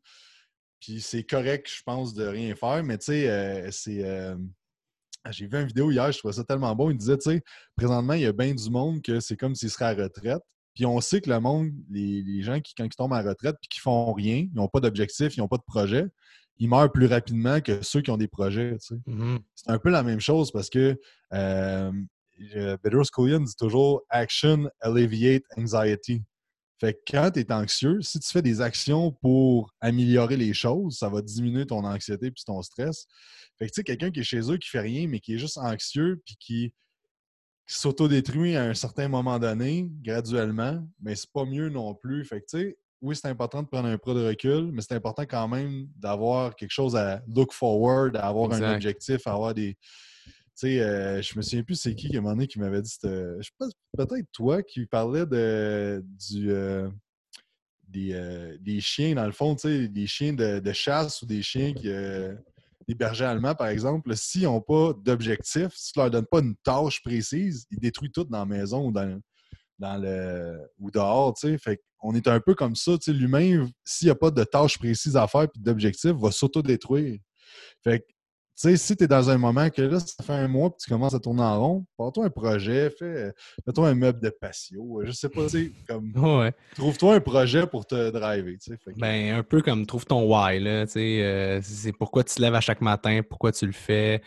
Puis 0.80 1.02
c'est 1.02 1.24
correct, 1.24 1.70
je 1.70 1.84
pense, 1.84 2.14
de 2.14 2.26
rien 2.26 2.56
faire, 2.56 2.84
mais 2.84 2.98
tu 2.98 3.06
sais, 3.06 3.30
euh, 3.30 3.70
c'est. 3.72 4.04
Euh, 4.04 4.36
j'ai 5.32 5.48
vu 5.48 5.60
une 5.60 5.68
vidéo 5.68 5.92
hier, 5.92 6.10
je 6.12 6.20
trouvais 6.20 6.34
ça 6.34 6.44
tellement 6.44 6.74
bon. 6.74 6.90
Il 6.90 6.98
disait, 6.98 7.18
tu 7.18 7.32
sais, 7.32 7.44
présentement, 7.76 8.14
il 8.14 8.22
y 8.22 8.26
a 8.26 8.32
bien 8.32 8.54
du 8.54 8.70
monde 8.70 9.02
que 9.02 9.20
c'est 9.20 9.36
comme 9.36 9.56
s'ils 9.56 9.70
seraient 9.70 10.00
à 10.00 10.04
retraite. 10.04 10.42
Puis 10.74 10.86
on 10.86 11.02
sait 11.02 11.20
que 11.22 11.30
le 11.30 11.40
monde, 11.40 11.72
les, 11.90 12.44
gens 12.44 12.62
qui, 12.62 12.74
quand 12.76 12.86
ils 12.86 12.96
tombent 12.96 13.14
à 13.14 13.24
retraite 13.24 13.58
puis 13.60 13.68
qui 13.68 13.80
font 13.80 14.14
rien, 14.14 14.48
ils 14.50 14.54
n'ont 14.54 14.68
pas 14.68 14.80
d'objectif, 14.80 15.36
ils 15.36 15.40
n'ont 15.40 15.48
pas 15.48 15.58
de 15.58 15.64
projet, 15.64 16.06
ils 16.60 16.70
meurent 16.70 16.92
plus 16.92 17.08
rapidement 17.08 17.60
que 17.62 17.82
ceux 17.82 18.02
qui 18.02 18.12
ont 18.12 18.18
des 18.18 18.28
projets. 18.28 18.76
Mm-hmm. 18.76 19.40
C'est 19.56 19.72
un 19.72 19.80
peu 19.80 19.90
la 19.90 20.04
même 20.04 20.20
chose 20.20 20.52
parce 20.52 20.70
que 20.70 20.96
euh, 21.34 21.92
Bedros 22.84 23.10
Koulian 23.12 23.42
dit 23.42 23.56
toujours 23.56 24.04
Action 24.10 24.69
alleviate 24.81 25.44
anxiety. 25.57 26.24
Fait 26.80 26.94
que 26.94 27.00
quand 27.12 27.31
tu 27.31 27.39
es 27.39 27.51
anxieux, 27.51 28.01
si 28.01 28.19
tu 28.19 28.30
fais 28.30 28.44
des 28.44 28.62
actions 28.62 29.12
pour 29.12 29.74
améliorer 29.81 30.38
les 30.38 30.54
choses, 30.54 30.98
ça 31.00 31.10
va 31.10 31.22
diminuer 31.22 31.66
ton 31.66 31.84
anxiété 31.84 32.30
puis 32.30 32.44
ton 32.45 32.62
stress. 32.62 33.07
Fait 33.57 33.66
que 33.66 33.72
tu 33.72 33.75
sais, 33.75 33.84
quelqu'un 33.84 34.12
qui 34.12 34.19
est 34.19 34.24
chez 34.24 34.51
eux, 34.51 34.57
qui 34.57 34.69
fait 34.69 34.81
rien, 34.81 35.07
mais 35.07 35.19
qui 35.19 35.34
est 35.34 35.39
juste 35.39 35.57
anxieux 35.57 36.22
puis 36.24 36.36
qui, 36.39 36.74
s'autodétruit 37.68 38.56
à 38.56 38.63
un 38.63 38.74
certain 38.74 39.10
moment 39.10 39.38
donné, 39.40 39.92
graduellement, 40.01 40.88
mais 41.01 41.16
c'est 41.16 41.31
pas 41.31 41.45
mieux 41.45 41.69
non 41.69 41.94
plus. 41.94 42.24
Fait 42.24 42.40
que 42.40 42.45
tu 42.50 42.60
sais, 42.60 42.78
oui, 43.01 43.16
c'est 43.16 43.28
important 43.28 43.62
de 43.62 43.68
prendre 43.68 43.90
un 43.90 43.98
pas 43.98 44.13
de 44.13 44.25
recul, 44.25 44.72
mais 44.72 44.81
c'est 44.81 44.95
important 44.95 45.24
quand 45.24 45.48
même 45.48 45.88
d'avoir 45.98 46.56
quelque 46.56 46.72
chose 46.72 46.95
à 46.95 47.22
look 47.28 47.51
forward, 47.51 48.16
à 48.16 48.25
avoir 48.25 48.51
un 48.54 48.74
objectif, 48.74 49.28
à 49.28 49.33
avoir 49.33 49.54
des, 49.54 49.78
sais, 50.57 50.81
euh, 50.81 51.21
je 51.21 51.38
me 51.38 51.42
souviens 51.42 51.63
plus 51.63 51.75
c'est 51.75 51.95
qui, 51.95 52.15
un 52.18 52.45
qui 52.45 52.59
m'avait 52.59 52.81
dit, 52.81 52.92
je 53.04 53.42
sais 53.42 53.51
pas, 53.57 53.68
peut-être 53.95 54.27
toi 54.31 54.63
qui 54.63 54.86
parlais 54.86 55.25
de, 55.25 56.04
du, 56.30 56.51
euh, 56.51 56.89
euh, 57.95 58.57
des, 58.59 58.80
chiens, 58.80 59.15
dans 59.15 59.25
le 59.25 59.31
fond, 59.31 59.56
tu 59.56 59.68
sais, 59.68 59.88
des 59.88 60.07
chiens 60.07 60.33
de, 60.33 60.74
chasse 60.74 61.21
ou 61.21 61.25
des 61.25 61.42
chiens 61.42 61.74
qui. 61.74 61.89
des 61.89 62.95
bergers 62.95 63.25
allemands, 63.25 63.56
par 63.56 63.68
exemple, 63.68 64.15
s'ils 64.15 64.44
n'ont 64.44 64.62
pas 64.62 64.94
d'objectif, 64.94 65.69
si 65.74 65.94
tu 65.94 66.00
leur 66.00 66.09
donnes 66.09 66.25
pas 66.25 66.39
une 66.39 66.56
tâche 66.57 67.01
précise, 67.04 67.65
ils 67.69 67.80
détruisent 67.80 68.12
tout 68.13 68.24
dans 68.24 68.39
la 68.39 68.45
maison 68.45 68.88
ou 68.88 68.92
dans, 68.92 69.19
dans 69.77 69.98
le 69.98 70.59
ou 70.80 70.89
dehors, 70.89 71.33
tu 71.36 71.50
sais. 71.50 71.57
Fait 71.57 71.81
on 72.01 72.13
est 72.13 72.27
un 72.27 72.39
peu 72.39 72.56
comme 72.56 72.75
ça, 72.75 72.98
tu 72.98 73.12
sais. 73.12 73.13
L'humain, 73.13 73.68
s'il 73.83 74.07
n'y 74.07 74.12
a 74.12 74.15
pas 74.15 74.31
de 74.31 74.44
tâche 74.44 74.77
précise 74.77 75.18
à 75.18 75.27
faire 75.27 75.44
et 75.44 75.50
d'objectif, 75.56 76.12
va 76.12 76.31
s'auto-détruire. 76.31 77.19
Fait 77.83 78.00
que 78.00 78.06
sais, 78.57 78.77
si 78.77 78.98
tu 78.98 79.04
es 79.04 79.07
dans 79.07 79.30
un 79.30 79.38
moment 79.38 79.69
que 79.69 79.81
là, 79.81 80.00
ça 80.00 80.24
fait 80.24 80.33
un 80.33 80.48
mois 80.48 80.71
que 80.71 80.77
tu 80.77 80.89
commences 80.89 81.13
à 81.13 81.19
tourner 81.19 81.44
en 81.44 81.59
rond, 81.59 81.86
prends-toi 81.98 82.25
un 82.25 82.30
projet, 82.30 82.89
fais, 82.89 83.31
toi 83.74 83.89
un 83.89 83.95
meuble 83.95 84.19
de 84.19 84.30
patio, 84.30 85.01
je 85.04 85.12
sais 85.12 85.30
pas, 85.30 85.44
tu 85.44 85.50
sais, 85.50 85.71
comme. 85.88 86.12
Trouve-toi 86.75 87.15
un 87.15 87.19
projet 87.19 87.68
pour 87.68 87.86
te 87.86 88.09
driver, 88.09 88.57
tu 88.57 88.71
sais. 88.71 88.80
Ben, 88.98 89.36
un 89.36 89.44
peu 89.44 89.62
comme 89.62 89.86
trouve 89.86 90.06
ton 90.06 90.24
why, 90.24 90.59
là, 90.59 90.86
tu 90.86 90.94
sais. 90.94 91.24
Euh, 91.24 91.59
c'est 91.62 91.94
pourquoi 91.94 92.24
tu 92.24 92.36
te 92.36 92.42
lèves 92.42 92.56
à 92.56 92.62
chaque 92.62 92.81
matin, 92.81 93.21
pourquoi 93.27 93.51
tu 93.51 93.65
le 93.65 93.74
fais. 93.74 94.21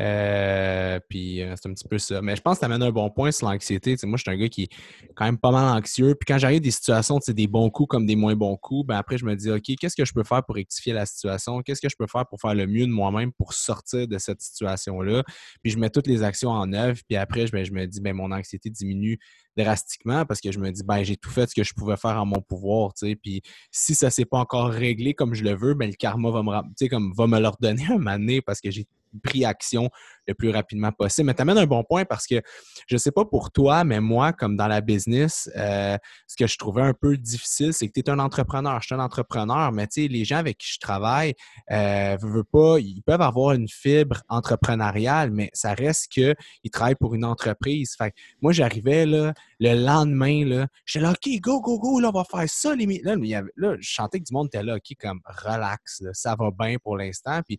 Euh, 0.00 0.98
puis 1.08 1.42
euh, 1.42 1.54
c'est 1.60 1.68
un 1.68 1.74
petit 1.74 1.86
peu 1.86 1.98
ça. 1.98 2.20
Mais 2.20 2.34
je 2.34 2.42
pense 2.42 2.56
que 2.56 2.60
tu 2.60 2.64
amènes 2.64 2.82
un 2.82 2.90
bon 2.90 3.10
point 3.10 3.30
sur 3.30 3.48
l'anxiété. 3.48 3.96
moi, 4.04 4.16
je 4.16 4.22
suis 4.22 4.30
un 4.30 4.36
gars 4.36 4.48
qui 4.48 4.64
est 4.64 4.68
quand 5.14 5.24
même 5.24 5.38
pas 5.38 5.50
mal 5.50 5.76
anxieux. 5.78 6.14
Puis 6.14 6.26
quand 6.26 6.38
j'arrive 6.38 6.60
des 6.60 6.70
situations, 6.70 7.18
des 7.26 7.46
bons 7.46 7.70
coups 7.70 7.88
comme 7.88 8.06
des 8.06 8.16
moins 8.16 8.34
bons 8.34 8.56
coups, 8.56 8.86
ben 8.86 8.96
après, 8.96 9.18
je 9.18 9.24
me 9.24 9.34
dis, 9.36 9.50
OK, 9.50 9.62
qu'est-ce 9.80 9.96
que 9.96 10.04
je 10.04 10.12
peux 10.12 10.24
faire 10.24 10.42
pour 10.44 10.56
rectifier 10.56 10.92
la 10.92 11.06
situation? 11.06 11.62
Qu'est-ce 11.62 11.80
que 11.80 11.88
je 11.88 11.96
peux 11.96 12.06
faire 12.06 12.26
pour 12.26 12.40
faire 12.40 12.54
le 12.54 12.66
mieux 12.66 12.86
de 12.86 12.92
moi-même 12.92 13.32
pour 13.32 13.52
sortir 13.52 14.08
de 14.08 14.18
cette 14.18 14.42
situation-là? 14.42 15.22
Puis 15.62 15.72
je 15.72 15.78
mets 15.78 15.90
toutes 15.90 16.06
les 16.06 16.22
actions 16.22 16.50
en 16.50 16.72
œuvre. 16.72 16.98
Puis 17.08 17.16
après, 17.16 17.46
je, 17.46 17.52
ben, 17.52 17.64
je 17.64 17.72
me 17.72 17.86
dis, 17.86 18.00
ben, 18.00 18.14
mon 18.14 18.32
anxiété 18.32 18.70
diminue 18.70 19.18
drastiquement 19.56 20.26
parce 20.26 20.40
que 20.40 20.50
je 20.50 20.58
me 20.58 20.70
dis, 20.70 20.82
ben, 20.84 21.04
j'ai 21.04 21.16
tout 21.16 21.30
fait 21.30 21.48
ce 21.48 21.54
que 21.54 21.62
je 21.62 21.72
pouvais 21.74 21.96
faire 21.96 22.20
en 22.20 22.26
mon 22.26 22.40
pouvoir. 22.40 22.92
Puis 23.22 23.42
si 23.70 23.94
ça 23.94 24.10
s'est 24.10 24.24
pas 24.24 24.38
encore 24.38 24.70
réglé 24.70 25.14
comme 25.14 25.34
je 25.34 25.44
le 25.44 25.54
veux, 25.54 25.74
ben, 25.74 25.86
le 25.88 25.94
karma 25.94 26.30
va 26.30 26.42
me, 26.42 26.88
comme, 26.88 27.12
va 27.16 27.26
me 27.26 27.38
le 27.38 27.48
redonner 27.48 27.84
un 27.88 27.98
moment 27.98 28.40
parce 28.44 28.60
que 28.60 28.70
j'ai 28.70 28.86
pris 29.22 29.44
action 29.44 29.90
le 30.26 30.34
plus 30.34 30.50
rapidement 30.50 30.92
possible. 30.92 31.26
Mais 31.26 31.34
tu 31.34 31.42
amènes 31.42 31.58
un 31.58 31.66
bon 31.66 31.84
point 31.84 32.04
parce 32.04 32.26
que 32.26 32.40
je 32.86 32.94
ne 32.94 32.98
sais 32.98 33.10
pas 33.10 33.24
pour 33.24 33.50
toi, 33.50 33.84
mais 33.84 34.00
moi, 34.00 34.32
comme 34.32 34.56
dans 34.56 34.66
la 34.66 34.80
business, 34.80 35.50
euh, 35.56 35.96
ce 36.26 36.36
que 36.36 36.46
je 36.46 36.56
trouvais 36.56 36.82
un 36.82 36.94
peu 36.94 37.16
difficile, 37.16 37.72
c'est 37.72 37.88
que 37.88 37.92
tu 37.92 38.00
es 38.00 38.10
un 38.10 38.18
entrepreneur. 38.18 38.80
Je 38.80 38.86
suis 38.86 38.94
un 38.94 39.00
entrepreneur, 39.00 39.72
mais 39.72 39.86
tu 39.86 40.02
sais, 40.02 40.08
les 40.08 40.24
gens 40.24 40.38
avec 40.38 40.58
qui 40.58 40.72
je 40.72 40.78
travaille, 40.78 41.34
euh, 41.70 42.16
pas, 42.52 42.78
ils 42.78 43.02
peuvent 43.02 43.20
avoir 43.22 43.52
une 43.52 43.68
fibre 43.68 44.22
entrepreneuriale, 44.28 45.30
mais 45.30 45.50
ça 45.52 45.74
reste 45.74 46.08
qu'ils 46.08 46.34
travaillent 46.72 46.94
pour 46.94 47.14
une 47.14 47.24
entreprise. 47.24 47.94
Fait 47.96 48.12
moi, 48.40 48.52
j'arrivais 48.52 49.06
là, 49.06 49.32
le 49.60 49.74
lendemain, 49.74 50.44
là, 50.44 50.66
j'étais 50.84 51.04
là, 51.04 51.12
OK, 51.12 51.40
go, 51.40 51.60
go, 51.60 51.78
go, 51.78 52.00
là, 52.00 52.08
on 52.08 52.12
va 52.12 52.24
faire 52.24 52.48
ça. 52.48 52.74
Les... 52.74 53.00
Là, 53.02 53.16
là, 53.56 53.76
je 53.78 53.88
chantais 53.88 54.18
que 54.18 54.24
du 54.24 54.32
monde 54.32 54.48
était 54.48 54.62
là, 54.62 54.76
OK, 54.76 54.96
comme 55.00 55.20
relax, 55.24 56.02
ça 56.12 56.36
va 56.38 56.50
bien 56.50 56.76
pour 56.82 56.96
l'instant. 56.96 57.40
Puis 57.46 57.58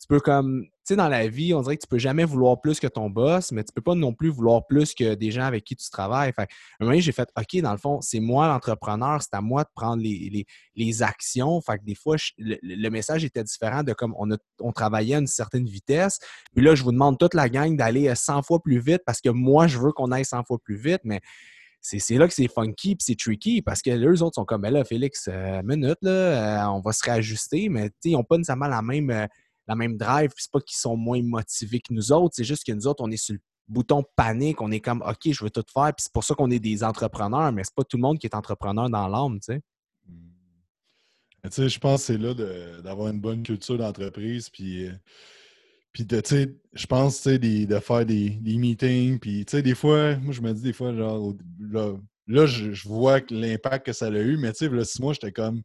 tu 0.00 0.08
peux 0.08 0.20
comme, 0.20 0.64
tu 0.64 0.70
sais, 0.84 0.96
dans 0.96 1.08
la 1.08 1.28
vie, 1.28 1.54
on 1.54 1.62
dirait 1.62 1.76
que 1.76 1.82
tu 1.82 1.88
peux 1.88 1.98
jamais 1.98 2.24
vouloir 2.24 2.60
plus 2.60 2.78
que 2.78 2.86
ton 2.86 3.08
boss, 3.08 3.52
mais 3.52 3.64
tu 3.64 3.72
peux 3.72 3.80
pas 3.80 3.94
non 3.94 4.12
plus 4.12 4.28
vouloir 4.28 4.66
plus 4.66 4.94
que 4.94 5.14
des 5.14 5.30
gens 5.30 5.44
avec 5.44 5.64
qui 5.64 5.76
tu 5.76 5.88
travailles. 5.88 6.32
Fait, 6.34 6.46
un 6.78 6.84
moment, 6.84 6.98
j'ai 6.98 7.12
fait, 7.12 7.28
OK, 7.38 7.62
dans 7.62 7.72
le 7.72 7.78
fond, 7.78 8.00
c'est 8.02 8.20
moi 8.20 8.46
l'entrepreneur, 8.48 9.22
c'est 9.22 9.34
à 9.34 9.40
moi 9.40 9.64
de 9.64 9.70
prendre 9.74 10.02
les, 10.02 10.46
les, 10.76 11.02
actions. 11.02 11.60
Fait 11.62 11.78
que 11.78 11.84
des 11.84 11.94
fois, 11.94 12.16
le, 12.36 12.88
message 12.90 13.24
était 13.24 13.44
différent 13.44 13.82
de 13.82 13.94
comme 13.94 14.14
on, 14.18 14.28
on 14.60 14.72
travaillait 14.72 15.14
à 15.14 15.18
une 15.20 15.26
certaine 15.26 15.64
vitesse. 15.64 16.18
Puis 16.54 16.62
là, 16.62 16.74
je 16.74 16.82
vous 16.82 16.92
demande 16.92 17.18
toute 17.18 17.34
la 17.34 17.48
gang 17.48 17.74
d'aller 17.74 18.14
100 18.14 18.42
fois 18.42 18.60
plus 18.60 18.80
vite 18.80 19.02
parce 19.06 19.22
que 19.22 19.30
moi, 19.30 19.66
je 19.68 19.78
veux 19.78 19.92
qu'on 19.92 20.12
aille 20.12 20.26
100 20.26 20.44
fois 20.44 20.58
plus 20.62 20.76
vite, 20.76 21.00
mais 21.04 21.22
c'est 21.80 22.16
là 22.16 22.26
que 22.26 22.34
c'est 22.34 22.48
funky 22.48 22.96
puis 22.96 23.04
c'est 23.04 23.18
tricky 23.18 23.62
parce 23.62 23.82
que 23.82 23.90
les 23.90 24.22
autres 24.22 24.34
sont 24.34 24.44
comme, 24.44 24.62
ben 24.62 24.72
là, 24.72 24.84
Félix, 24.84 25.28
euh, 25.28 25.62
minute, 25.62 25.98
là, 26.02 26.70
on 26.72 26.80
va 26.80 26.92
se 26.92 27.04
réajuster, 27.04 27.68
mais 27.68 27.90
ils 28.04 28.12
n'ont 28.12 28.24
pas 28.24 28.38
nécessairement 28.38 28.68
la 28.68 28.80
même, 28.82 29.28
la 29.66 29.74
même 29.74 29.96
drive. 29.96 30.30
C'est 30.36 30.50
pas 30.50 30.60
qu'ils 30.60 30.76
sont 30.76 30.96
moins 30.96 31.22
motivés 31.22 31.80
que 31.80 31.92
nous 31.92 32.12
autres, 32.12 32.34
c'est 32.36 32.44
juste 32.44 32.64
que 32.64 32.72
nous 32.72 32.86
autres, 32.86 33.02
on 33.02 33.10
est 33.10 33.16
sur 33.16 33.34
le 33.34 33.40
bouton 33.68 34.04
panique, 34.16 34.60
on 34.60 34.70
est 34.70 34.80
comme 34.80 35.02
OK, 35.02 35.32
je 35.32 35.42
veux 35.42 35.50
tout 35.50 35.64
faire, 35.72 35.92
puis 35.94 36.04
c'est 36.04 36.12
pour 36.12 36.24
ça 36.24 36.34
qu'on 36.34 36.50
est 36.50 36.58
des 36.58 36.84
entrepreneurs, 36.84 37.52
mais 37.52 37.64
c'est 37.64 37.74
pas 37.74 37.84
tout 37.84 37.96
le 37.96 38.02
monde 38.02 38.18
qui 38.18 38.26
est 38.26 38.34
entrepreneur 38.34 38.90
dans 38.90 39.08
l'âme, 39.08 39.40
tu 39.40 39.54
sais. 39.54 39.60
Tu 41.44 41.50
sais, 41.50 41.68
je 41.68 41.78
pense 41.78 42.00
que 42.00 42.06
c'est 42.06 42.18
là 42.18 42.32
d'avoir 42.82 43.08
une 43.08 43.20
bonne 43.20 43.42
culture 43.42 43.76
d'entreprise, 43.76 44.48
puis, 44.48 44.86
euh, 44.86 44.92
puis 45.92 46.06
tu 46.06 46.16
sais, 46.24 46.56
je 46.72 46.86
pense, 46.86 47.20
tu 47.20 47.22
sais, 47.22 47.38
de 47.38 47.78
faire 47.80 48.06
des, 48.06 48.30
des 48.30 48.56
meetings, 48.56 49.18
puis, 49.18 49.44
tu 49.44 49.50
sais, 49.50 49.62
des 49.62 49.74
fois, 49.74 50.16
moi, 50.16 50.32
je 50.32 50.40
me 50.40 50.54
dis 50.54 50.62
des 50.62 50.72
fois, 50.72 50.94
genre, 50.94 51.34
là, 52.26 52.46
je, 52.46 52.88
vois 52.88 53.20
l'impact 53.28 53.86
que 53.86 53.92
ça 53.92 54.06
a 54.06 54.10
eu, 54.10 54.38
mais, 54.38 54.52
tu 54.52 54.60
sais, 54.60 54.68
là, 54.70 54.84
six 54.84 55.00
mois, 55.02 55.12
j'étais 55.12 55.32
comme, 55.32 55.62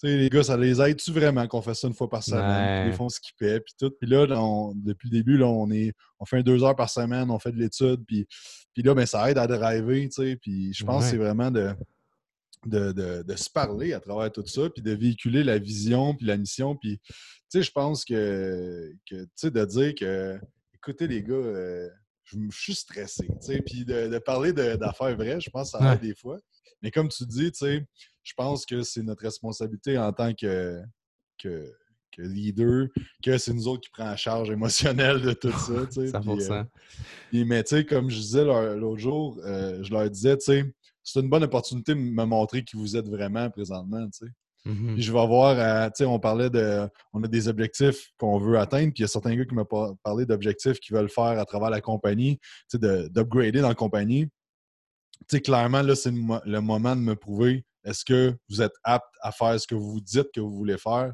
tu 0.00 0.08
sais, 0.08 0.16
les 0.16 0.28
gars, 0.28 0.42
ça 0.42 0.56
les 0.56 0.80
aide-tu 0.80 1.10
vraiment 1.10 1.46
qu'on 1.46 1.62
fait 1.62 1.74
ça 1.74 1.88
une 1.88 1.94
fois 1.94 2.08
par 2.08 2.22
semaine? 2.22 2.88
Ils 2.88 2.92
font 2.94 3.08
ce 3.08 3.18
qu'ils 3.18 3.34
paient, 3.38 3.60
puis 3.60 3.72
tout. 3.78 3.90
Puis 3.98 4.08
là, 4.08 4.26
depuis 4.74 5.08
le 5.08 5.16
début, 5.16 5.38
là, 5.38 5.46
on, 5.46 5.70
est, 5.70 5.92
on 6.18 6.26
fait 6.26 6.42
deux 6.42 6.62
heures 6.64 6.76
par 6.76 6.90
semaine, 6.90 7.30
on 7.30 7.38
fait 7.38 7.52
de 7.52 7.58
l'étude, 7.58 8.04
puis, 8.06 8.26
puis 8.74 8.82
là, 8.82 8.94
ben, 8.94 9.06
ça 9.06 9.30
aide 9.30 9.38
à 9.38 9.46
driver, 9.46 10.02
tu 10.04 10.10
sais. 10.10 10.36
Puis 10.36 10.74
je 10.74 10.84
pense 10.84 11.04
que 11.04 11.10
c'est 11.10 11.16
vraiment 11.16 11.50
de, 11.50 11.74
de, 12.66 13.36
se 13.36 13.50
parler 13.50 13.92
à 13.92 14.00
travers 14.00 14.30
tout 14.30 14.46
ça, 14.46 14.68
puis 14.70 14.82
de 14.82 14.92
véhiculer 14.92 15.44
la 15.44 15.58
vision, 15.58 16.14
puis 16.14 16.26
la 16.26 16.36
mission. 16.36 16.76
Puis, 16.76 16.98
tu 16.98 17.14
sais, 17.48 17.62
je 17.62 17.70
pense 17.70 18.04
que, 18.04 18.92
que 19.08 19.22
tu 19.22 19.30
sais, 19.36 19.50
de 19.50 19.64
dire 19.64 19.94
que, 19.94 20.38
écoutez, 20.74 21.06
les 21.06 21.22
gars, 21.22 21.34
euh, 21.34 21.88
je, 22.24 22.38
suis 22.50 22.74
stressé, 22.74 23.26
tu 23.26 23.46
sais, 23.46 23.62
puis 23.62 23.84
de, 23.84 24.18
parler 24.18 24.52
d'affaires 24.52 25.16
vraies, 25.16 25.40
je 25.40 25.50
pense 25.50 25.72
que 25.72 25.78
ça 25.78 25.94
aide 25.94 26.00
des 26.00 26.14
fois. 26.14 26.38
Mais 26.82 26.90
comme 26.90 27.08
tu 27.08 27.24
dis, 27.24 27.50
tu 27.52 27.58
sais, 27.58 27.86
je 28.26 28.34
pense 28.34 28.66
que 28.66 28.82
c'est 28.82 29.02
notre 29.02 29.22
responsabilité 29.22 29.96
en 29.96 30.12
tant 30.12 30.34
que, 30.34 30.82
que, 31.38 31.72
leader, 32.18 32.88
que 33.22 33.38
c'est 33.38 33.52
nous 33.52 33.68
autres 33.68 33.82
qui 33.82 33.90
prenons 33.90 34.08
la 34.08 34.16
charge 34.16 34.50
émotionnelle 34.50 35.20
de 35.20 35.32
tout 35.32 35.52
ça. 35.52 35.86
Tu 35.86 36.06
sais, 36.08 36.18
100%. 36.18 36.52
Euh, 36.52 37.44
mais 37.44 37.62
tu 37.62 37.76
sais, 37.76 37.84
comme 37.84 38.10
je 38.10 38.16
disais 38.16 38.44
l'autre 38.44 38.98
jour, 38.98 39.38
euh, 39.44 39.82
je 39.82 39.92
leur 39.92 40.10
disais, 40.10 40.36
tu 40.38 40.44
sais, 40.44 40.74
c'est 41.04 41.20
une 41.20 41.28
bonne 41.28 41.44
opportunité 41.44 41.94
de 41.94 42.00
me 42.00 42.24
montrer 42.24 42.64
qui 42.64 42.76
vous 42.76 42.96
êtes 42.96 43.08
vraiment 43.08 43.48
présentement. 43.50 44.04
Tu 44.06 44.26
sais. 44.26 44.32
Mm-hmm. 44.66 44.94
Puis 44.94 45.02
je 45.02 45.12
vais 45.12 45.20
avoir, 45.20 45.56
euh, 45.56 45.86
tu 45.88 45.92
sais, 45.98 46.04
on 46.04 46.18
parlait 46.18 46.50
de, 46.50 46.88
on 47.12 47.22
a 47.22 47.28
des 47.28 47.46
objectifs 47.46 48.10
qu'on 48.18 48.38
veut 48.38 48.58
atteindre, 48.58 48.92
puis 48.92 49.00
il 49.00 49.02
y 49.02 49.04
a 49.04 49.08
certains 49.08 49.36
gars 49.36 49.44
qui 49.44 49.54
m'ont 49.54 49.96
parlé 50.02 50.26
d'objectifs 50.26 50.80
qu'ils 50.80 50.96
veulent 50.96 51.10
faire 51.10 51.38
à 51.38 51.44
travers 51.44 51.70
la 51.70 51.80
compagnie, 51.80 52.38
tu 52.68 52.78
sais, 52.80 53.08
d'upgrader 53.10 53.60
dans 53.60 53.68
la 53.68 53.76
compagnie. 53.76 54.26
Tu 55.28 55.36
sais, 55.36 55.40
clairement, 55.40 55.82
là, 55.82 55.94
c'est 55.94 56.12
le 56.12 56.60
moment 56.60 56.96
de 56.96 57.02
me 57.02 57.14
prouver 57.14 57.64
est-ce 57.86 58.04
que 58.04 58.36
vous 58.50 58.60
êtes 58.60 58.74
apte 58.82 59.14
à 59.22 59.32
faire 59.32 59.58
ce 59.58 59.66
que 59.66 59.74
vous 59.74 60.00
dites 60.00 60.28
que 60.34 60.40
vous 60.40 60.52
voulez 60.52 60.76
faire 60.76 61.12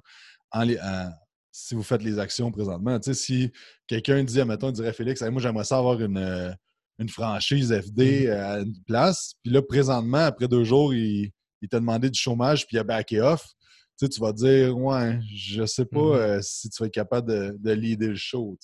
si 1.54 1.74
vous 1.74 1.82
faites 1.82 2.02
les 2.02 2.18
actions 2.18 2.50
présentement? 2.50 2.98
si 3.12 3.52
quelqu'un 3.86 4.24
dit, 4.24 4.40
admettons, 4.40 4.70
il 4.70 4.72
dirait 4.72 4.92
Félix, 4.92 5.20
moi 5.22 5.40
j'aimerais 5.40 5.64
ça 5.64 5.78
avoir 5.78 6.00
une, 6.00 6.16
euh, 6.16 6.50
franchise 7.08 7.72
FD 7.72 8.26
mm-hmm. 8.26 8.32
à 8.32 8.58
une 8.60 8.82
place, 8.86 9.34
puis 9.42 9.52
là, 9.52 9.60
présentement, 9.60 10.18
après 10.18 10.48
deux 10.48 10.64
jours, 10.64 10.94
il, 10.94 11.32
t'a 11.68 11.78
demandé 11.78 12.08
du 12.08 12.18
chômage, 12.18 12.66
puis 12.66 12.76
il 12.76 12.80
a 12.80 12.84
backé 12.84 13.20
off. 13.20 13.44
tu 13.98 14.20
vas 14.20 14.32
dire, 14.32 14.76
ouais, 14.76 15.18
je 15.34 15.66
sais 15.66 15.84
pas 15.84 15.98
mm-hmm. 15.98 16.16
euh, 16.16 16.40
si 16.42 16.70
tu 16.70 16.82
vas 16.82 16.86
être 16.86 16.94
capable 16.94 17.28
de, 17.28 17.56
de 17.58 17.72
leader 17.72 18.10
le 18.10 18.16
show, 18.16 18.56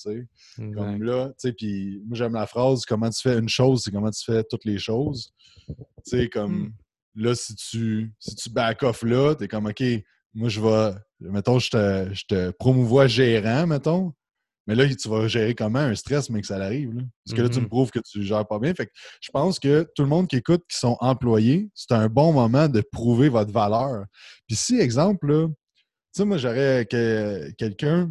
Comme 0.56 1.02
là, 1.02 1.32
puis 1.56 2.00
moi 2.06 2.16
j'aime 2.16 2.34
la 2.34 2.46
phrase, 2.46 2.84
comment 2.86 3.10
tu 3.10 3.20
fais 3.20 3.38
une 3.38 3.48
chose, 3.48 3.82
c'est 3.84 3.90
comment 3.90 4.10
tu 4.10 4.24
fais 4.24 4.44
toutes 4.44 4.64
les 4.64 4.78
choses. 4.78 5.32
Tu 6.06 6.28
comme 6.30 6.60
mm. 6.60 6.72
Là, 7.18 7.34
si 7.34 7.54
tu, 7.56 8.12
si 8.20 8.36
tu 8.36 8.50
back 8.50 8.82
off 8.84 9.02
là, 9.02 9.34
tu 9.34 9.44
es 9.44 9.48
comme, 9.48 9.66
OK, 9.66 9.82
moi, 10.34 10.48
je 10.48 10.60
vais, 10.60 10.94
mettons, 11.20 11.58
je 11.58 11.70
te, 11.70 12.14
je 12.14 12.24
te 12.26 12.50
promouvois 12.52 13.08
gérant, 13.08 13.66
mettons. 13.66 14.12
Mais 14.68 14.74
là, 14.74 14.86
tu 14.94 15.08
vas 15.08 15.26
gérer 15.28 15.54
comment 15.54 15.78
un 15.78 15.94
stress, 15.94 16.28
mais 16.28 16.42
que 16.42 16.46
ça 16.46 16.56
arrive. 16.56 16.94
Parce 17.24 17.36
que 17.36 17.42
là, 17.42 17.48
tu 17.48 17.58
me 17.58 17.64
mm-hmm. 17.64 17.68
prouves 17.68 17.90
que 17.90 18.00
tu 18.00 18.22
gères 18.22 18.46
pas 18.46 18.58
bien. 18.58 18.74
Fait 18.74 18.86
que 18.86 18.92
je 19.20 19.30
pense 19.30 19.58
que 19.58 19.88
tout 19.96 20.02
le 20.02 20.08
monde 20.08 20.28
qui 20.28 20.36
écoute, 20.36 20.62
qui 20.70 20.78
sont 20.78 20.96
employés, 21.00 21.70
c'est 21.74 21.92
un 21.92 22.08
bon 22.08 22.34
moment 22.34 22.68
de 22.68 22.82
prouver 22.92 23.30
votre 23.30 23.50
valeur. 23.50 24.04
Puis 24.46 24.56
si, 24.56 24.78
exemple, 24.78 25.48
tu 25.48 25.54
sais, 26.12 26.24
moi, 26.26 26.36
j'aurais 26.36 26.86
quelqu'un. 26.86 28.10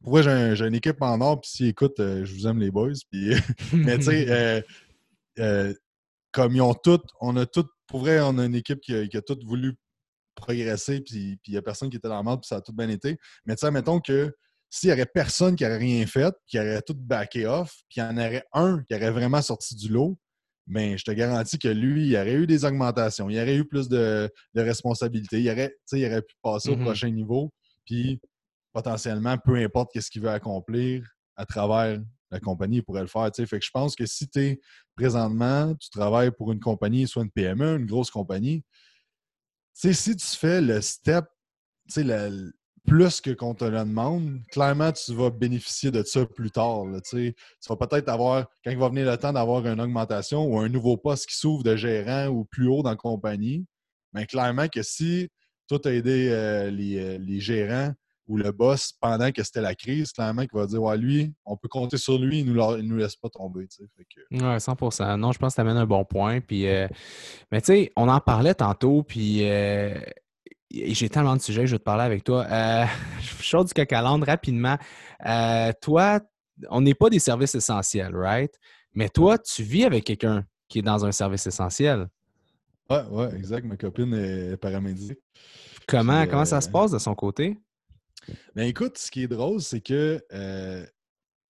Pourquoi 0.00 0.22
j'ai 0.22 0.64
une 0.64 0.74
équipe 0.74 1.00
en 1.00 1.20
or, 1.20 1.40
puis 1.40 1.50
s'ils 1.50 1.68
écoutent, 1.68 1.98
euh, 1.98 2.24
je 2.24 2.34
vous 2.34 2.46
aime 2.46 2.60
les 2.60 2.70
boys. 2.70 2.92
Puis, 3.10 3.34
mais 3.72 3.98
tu 3.98 4.04
sais, 4.04 4.26
euh, 4.30 4.60
euh, 5.40 5.74
comme 6.30 6.54
ils 6.54 6.62
ont 6.62 6.74
toutes, 6.74 7.08
on 7.20 7.36
a 7.36 7.46
toutes 7.46 7.70
pour 7.86 8.00
vrai, 8.00 8.20
on 8.20 8.38
a 8.38 8.44
une 8.44 8.54
équipe 8.54 8.80
qui 8.80 8.94
a, 8.94 9.22
tout 9.22 9.38
voulu 9.44 9.74
progresser, 10.34 11.00
puis 11.00 11.38
il 11.46 11.50
n'y 11.52 11.56
a 11.56 11.62
personne 11.62 11.90
qui 11.90 11.96
était 11.96 12.08
dans 12.08 12.18
le 12.18 12.24
mode, 12.24 12.40
puis 12.40 12.48
ça 12.48 12.56
a 12.56 12.60
tout 12.60 12.72
bien 12.72 12.88
été. 12.88 13.16
Mais 13.46 13.54
tu 13.54 13.60
sais, 13.60 13.70
mettons 13.70 14.00
que 14.00 14.34
s'il 14.70 14.88
n'y 14.88 14.94
aurait 14.94 15.06
personne 15.06 15.54
qui 15.54 15.64
n'aurait 15.64 15.78
rien 15.78 16.06
fait, 16.06 16.34
qui 16.46 16.58
aurait 16.58 16.82
tout 16.82 16.96
backé 16.96 17.46
off, 17.46 17.72
puis 17.88 18.00
il 18.00 18.00
y 18.00 18.02
en 18.02 18.16
aurait 18.16 18.44
un 18.52 18.82
qui 18.88 18.94
aurait 18.94 19.10
vraiment 19.10 19.42
sorti 19.42 19.76
du 19.76 19.88
lot, 19.88 20.18
bien, 20.66 20.96
je 20.96 21.04
te 21.04 21.10
garantis 21.12 21.58
que 21.58 21.68
lui, 21.68 22.08
il 22.08 22.16
aurait 22.16 22.34
eu 22.34 22.46
des 22.46 22.64
augmentations, 22.64 23.30
il 23.30 23.38
aurait 23.38 23.56
eu 23.56 23.64
plus 23.64 23.88
de, 23.88 24.30
responsabilités, 24.56 25.40
il 25.40 25.50
aurait, 25.50 25.76
il 25.92 26.06
aurait 26.06 26.22
pu 26.22 26.34
passer 26.42 26.70
au 26.70 26.76
mm-hmm. 26.76 26.84
prochain 26.84 27.10
niveau, 27.10 27.52
puis 27.84 28.20
potentiellement, 28.72 29.38
peu 29.38 29.56
importe 29.56 29.98
ce 30.00 30.10
qu'il 30.10 30.22
veut 30.22 30.30
accomplir 30.30 31.06
à 31.36 31.46
travers 31.46 32.00
la 32.34 32.40
compagnie 32.40 32.82
pourrait 32.82 33.02
le 33.02 33.06
faire. 33.06 33.30
Je 33.36 33.70
pense 33.72 33.94
que 33.94 34.06
si 34.06 34.28
tu 34.28 34.40
es 34.40 34.60
présentement, 34.96 35.74
tu 35.76 35.88
travailles 35.88 36.32
pour 36.32 36.50
une 36.52 36.60
compagnie, 36.60 37.06
soit 37.06 37.22
une 37.22 37.30
PME, 37.30 37.76
une 37.76 37.86
grosse 37.86 38.10
compagnie, 38.10 38.64
si 39.72 40.16
tu 40.16 40.26
fais 40.26 40.60
le 40.60 40.80
step 40.80 41.24
plus 42.86 43.20
que 43.20 43.30
qu'on 43.30 43.54
te 43.54 43.64
le 43.64 43.78
demande, 43.78 44.40
clairement, 44.50 44.92
tu 44.92 45.14
vas 45.14 45.30
bénéficier 45.30 45.90
de 45.90 46.02
ça 46.02 46.26
plus 46.26 46.50
tard. 46.50 46.82
tu 47.08 47.34
vas 47.68 47.76
peut-être 47.76 48.08
avoir, 48.08 48.46
quand 48.64 48.70
il 48.70 48.78
va 48.78 48.88
venir 48.88 49.10
le 49.10 49.16
temps 49.16 49.32
d'avoir 49.32 49.66
une 49.66 49.80
augmentation 49.80 50.44
ou 50.44 50.58
un 50.58 50.68
nouveau 50.68 50.96
poste 50.96 51.26
qui 51.28 51.36
s'ouvre 51.36 51.62
de 51.62 51.76
gérant 51.76 52.28
ou 52.28 52.44
plus 52.44 52.68
haut 52.68 52.82
dans 52.82 52.90
la 52.90 52.96
compagnie, 52.96 53.64
mais 54.12 54.26
clairement 54.26 54.68
que 54.68 54.82
si 54.82 55.28
toi, 55.66 55.78
tu 55.78 55.88
as 55.88 55.94
aidé 55.94 56.28
euh, 56.30 56.70
les, 56.70 56.98
euh, 56.98 57.18
les, 57.18 57.40
gérants 57.40 57.94
ou 58.26 58.36
le 58.36 58.52
boss, 58.52 58.92
pendant 59.00 59.30
que 59.30 59.42
c'était 59.42 59.60
la 59.60 59.74
crise, 59.74 60.12
clairement, 60.12 60.42
qui 60.42 60.56
va 60.56 60.66
dire 60.66 60.82
Ouais, 60.82 60.96
lui, 60.96 61.34
on 61.44 61.56
peut 61.56 61.68
compter 61.68 61.96
sur 61.96 62.18
lui, 62.18 62.40
il 62.40 62.46
ne 62.46 62.52
nous, 62.52 62.82
nous, 62.82 62.96
laisse 62.96 63.16
pas 63.16 63.28
tomber. 63.28 63.66
Oui, 64.30 64.38
100% 64.40 65.16
Non, 65.16 65.32
je 65.32 65.38
pense 65.38 65.52
que 65.52 65.56
tu 65.56 65.60
amènes 65.60 65.76
un 65.76 65.86
bon 65.86 66.04
point. 66.04 66.40
Puis, 66.40 66.66
euh, 66.66 66.88
mais 67.52 67.60
tu 67.60 67.66
sais, 67.66 67.92
on 67.96 68.08
en 68.08 68.20
parlait 68.20 68.54
tantôt, 68.54 69.02
puis 69.02 69.48
euh, 69.48 69.94
j'ai 70.70 71.08
tellement 71.08 71.36
de 71.36 71.40
sujets, 71.40 71.66
je 71.66 71.72
vais 71.72 71.78
te 71.78 71.84
parler 71.84 72.04
avec 72.04 72.24
toi. 72.24 72.46
Euh, 72.50 72.84
je 73.40 73.64
du 73.64 73.74
coq 73.74 73.92
rapidement. 74.26 74.78
Euh, 75.26 75.72
toi, 75.80 76.20
on 76.70 76.80
n'est 76.80 76.94
pas 76.94 77.10
des 77.10 77.18
services 77.18 77.54
essentiels, 77.54 78.14
right? 78.14 78.52
Mais 78.94 79.08
toi, 79.08 79.38
tu 79.38 79.62
vis 79.62 79.84
avec 79.84 80.04
quelqu'un 80.04 80.44
qui 80.68 80.78
est 80.78 80.82
dans 80.82 81.04
un 81.04 81.12
service 81.12 81.46
essentiel. 81.46 82.08
Oui, 82.90 82.98
ouais, 83.10 83.34
exact. 83.36 83.64
Ma 83.66 83.76
copine 83.76 84.14
est 84.14 84.56
paramédic. 84.56 85.18
Comment, 85.86 86.26
comment 86.26 86.44
ça 86.44 86.60
se 86.60 86.68
passe 86.68 86.90
de 86.90 86.98
son 86.98 87.14
côté? 87.14 87.58
Ben 88.54 88.66
écoute, 88.66 88.98
ce 88.98 89.10
qui 89.10 89.22
est 89.22 89.28
drôle, 89.28 89.60
c'est 89.60 89.80
que 89.80 90.22
euh, 90.32 90.86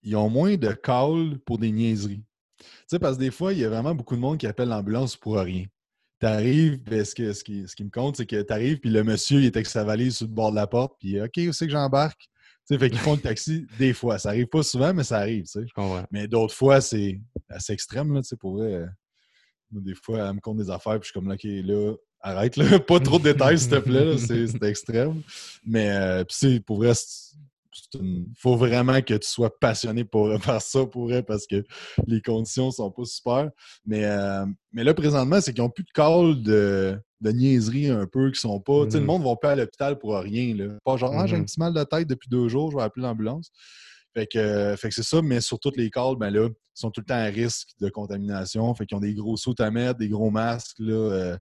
ils 0.03 0.15
ont 0.15 0.29
moins 0.29 0.55
de 0.55 0.71
calls 0.71 1.39
pour 1.45 1.57
des 1.57 1.71
niaiseries. 1.71 2.23
Tu 2.59 2.65
sais, 2.87 2.99
parce 2.99 3.17
que 3.17 3.21
des 3.21 3.31
fois, 3.31 3.53
il 3.53 3.59
y 3.59 3.65
a 3.65 3.69
vraiment 3.69 3.95
beaucoup 3.95 4.15
de 4.15 4.21
monde 4.21 4.37
qui 4.37 4.47
appelle 4.47 4.69
l'ambulance 4.69 5.15
pour 5.15 5.37
rien. 5.37 5.65
Tu 6.19 6.25
arrives, 6.25 6.81
ben, 6.83 7.03
ce, 7.03 7.33
ce, 7.33 7.43
qui, 7.43 7.67
ce 7.67 7.75
qui 7.75 7.83
me 7.83 7.89
compte, 7.89 8.17
c'est 8.17 8.25
que 8.25 8.41
tu 8.41 8.53
arrives, 8.53 8.79
puis 8.79 8.89
le 8.89 9.03
monsieur, 9.03 9.39
il 9.39 9.45
est 9.45 9.55
avec 9.55 9.67
sa 9.67 9.83
valise 9.83 10.17
sur 10.17 10.27
le 10.27 10.33
bord 10.33 10.51
de 10.51 10.55
la 10.55 10.67
porte, 10.67 10.95
puis 10.99 11.21
OK, 11.21 11.37
où 11.37 11.51
c'est 11.51 11.65
que 11.65 11.71
j'embarque? 11.71 12.21
Tu 12.21 12.73
sais, 12.73 12.79
fait 12.79 12.89
qu'ils 12.89 12.99
font 12.99 13.15
le 13.15 13.21
taxi 13.21 13.67
des 13.79 13.93
fois. 13.93 14.17
Ça 14.17 14.29
arrive 14.29 14.47
pas 14.47 14.63
souvent, 14.63 14.93
mais 14.93 15.03
ça 15.03 15.17
arrive. 15.17 15.45
Mais 16.11 16.27
d'autres 16.27 16.55
fois, 16.55 16.81
c'est 16.81 17.21
assez 17.49 17.73
extrême, 17.73 18.13
là, 18.13 18.21
tu 18.21 18.29
sais, 18.29 18.37
pour 18.37 18.57
vrai. 18.57 18.73
Euh, 18.73 18.87
des 19.71 19.95
fois, 19.95 20.29
elle 20.29 20.35
me 20.35 20.39
compte 20.39 20.57
des 20.57 20.69
affaires, 20.69 20.99
puis 20.99 21.07
je 21.07 21.11
suis 21.11 21.13
comme 21.13 21.27
là, 21.27 21.35
OK, 21.35 21.43
là, 21.43 21.95
arrête, 22.25 22.57
là. 22.57 22.79
pas 22.79 22.99
trop 22.99 23.19
de 23.19 23.23
détails, 23.23 23.59
s'il 23.59 23.69
te 23.69 23.79
plaît. 23.79 24.17
C'est 24.17 24.63
extrême. 24.63 25.21
Mais 25.65 25.89
euh, 25.91 26.23
c'est 26.29 26.59
pour 26.59 26.77
vrai, 26.77 26.93
il 27.93 28.25
faut 28.37 28.55
vraiment 28.55 29.01
que 29.01 29.13
tu 29.13 29.27
sois 29.27 29.57
passionné 29.59 30.03
pour 30.03 30.29
faire 30.41 30.61
ça 30.61 30.85
pour 30.85 31.07
vrai 31.07 31.23
parce 31.23 31.45
que 31.47 31.63
les 32.07 32.21
conditions 32.21 32.71
sont 32.71 32.91
pas 32.91 33.05
super. 33.05 33.49
Mais, 33.85 34.05
euh, 34.05 34.45
mais 34.73 34.83
là, 34.83 34.93
présentement, 34.93 35.39
c'est 35.41 35.53
qu'ils 35.53 35.63
n'ont 35.63 35.69
plus 35.69 35.83
de 35.83 35.91
call 35.93 36.41
de, 36.41 36.99
de 37.21 37.31
niaiserie 37.31 37.89
un 37.89 38.07
peu 38.07 38.31
qui 38.31 38.39
sont 38.39 38.59
pas. 38.59 38.85
Tu 38.85 38.91
sais, 38.91 38.97
le 38.97 39.03
mm-hmm. 39.03 39.07
monde 39.07 39.21
ne 39.21 39.27
va 39.27 39.35
pas 39.35 39.51
à 39.51 39.55
l'hôpital 39.55 39.97
pour 39.97 40.17
rien. 40.17 40.55
Là. 40.55 40.73
Pas 40.83 40.97
genre, 40.97 41.13
ah, 41.15 41.25
j'ai 41.27 41.35
un 41.35 41.39
mm-hmm. 41.39 41.45
petit 41.45 41.59
mal 41.59 41.73
de 41.73 41.83
tête 41.83 42.07
depuis 42.07 42.29
deux 42.29 42.49
jours, 42.49 42.71
je 42.71 42.77
vais 42.77 42.83
appeler 42.83 43.03
l'ambulance. 43.03 43.51
Fait 44.15 44.27
que, 44.27 44.75
fait 44.77 44.89
que 44.89 44.95
c'est 44.95 45.03
ça, 45.03 45.21
mais 45.21 45.41
sur 45.41 45.59
toutes 45.59 45.75
les 45.75 45.89
calls, 45.89 46.15
ben 46.17 46.29
là, 46.29 46.47
ils 46.47 46.79
sont 46.79 46.89
tout 46.89 47.01
le 47.01 47.05
temps 47.05 47.15
à 47.15 47.25
risque 47.25 47.71
de 47.81 47.89
contamination. 47.89 48.73
Fait 48.73 48.85
qu'ils 48.85 48.95
ont 48.95 49.01
des 49.01 49.13
gros 49.13 49.35
sauts 49.35 49.55
à 49.59 49.69
mettre, 49.71 49.99
des 49.99 50.07
gros 50.07 50.29
masques. 50.29 50.79
Là, 50.79 50.93
euh, 50.93 51.37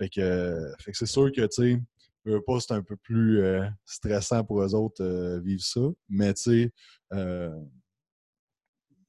fait 0.00 0.08
que, 0.08 0.72
c'est 0.92 1.06
sûr 1.06 1.30
que, 1.30 1.42
tu 1.42 1.48
sais, 2.24 2.40
pas, 2.46 2.60
c'est 2.60 2.72
un 2.72 2.82
peu 2.82 2.96
plus 2.96 3.42
euh, 3.42 3.66
stressant 3.84 4.44
pour 4.44 4.62
eux 4.62 4.74
autres 4.74 5.04
euh, 5.04 5.40
vivre 5.40 5.62
ça. 5.62 5.80
Mais, 6.08 6.32
tu 6.34 6.42
sais, 6.42 6.72
euh, 7.12 7.50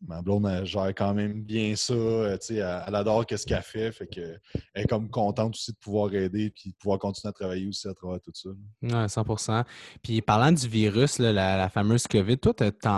ma 0.05 0.21
blonde, 0.21 0.65
gère 0.65 0.88
quand 0.89 1.13
même 1.13 1.43
bien 1.43 1.75
ça. 1.75 1.93
Euh, 1.93 2.38
elle, 2.50 2.83
elle 2.88 2.95
adore 2.95 3.25
ce 3.29 3.45
qu'elle 3.45 3.62
fait. 3.62 3.91
Fait 3.91 4.07
que, 4.07 4.38
elle 4.74 4.83
est 4.83 4.88
comme 4.88 5.10
contente 5.10 5.55
aussi 5.55 5.71
de 5.71 5.77
pouvoir 5.77 6.13
aider 6.13 6.45
et 6.65 6.69
de 6.69 6.75
pouvoir 6.79 7.00
continuer 7.00 7.29
à 7.29 7.33
travailler 7.33 7.67
aussi 7.67 7.88
à 7.88 7.93
travers 7.93 8.19
tout 8.19 8.31
ça. 8.33 8.50
Oui, 8.81 9.10
100 9.10 9.65
Puis 10.01 10.21
parlant 10.21 10.51
du 10.51 10.67
virus, 10.67 11.19
la, 11.19 11.69
fameuse 11.69 12.07
COVID, 12.07 12.38
toi, 12.38 12.53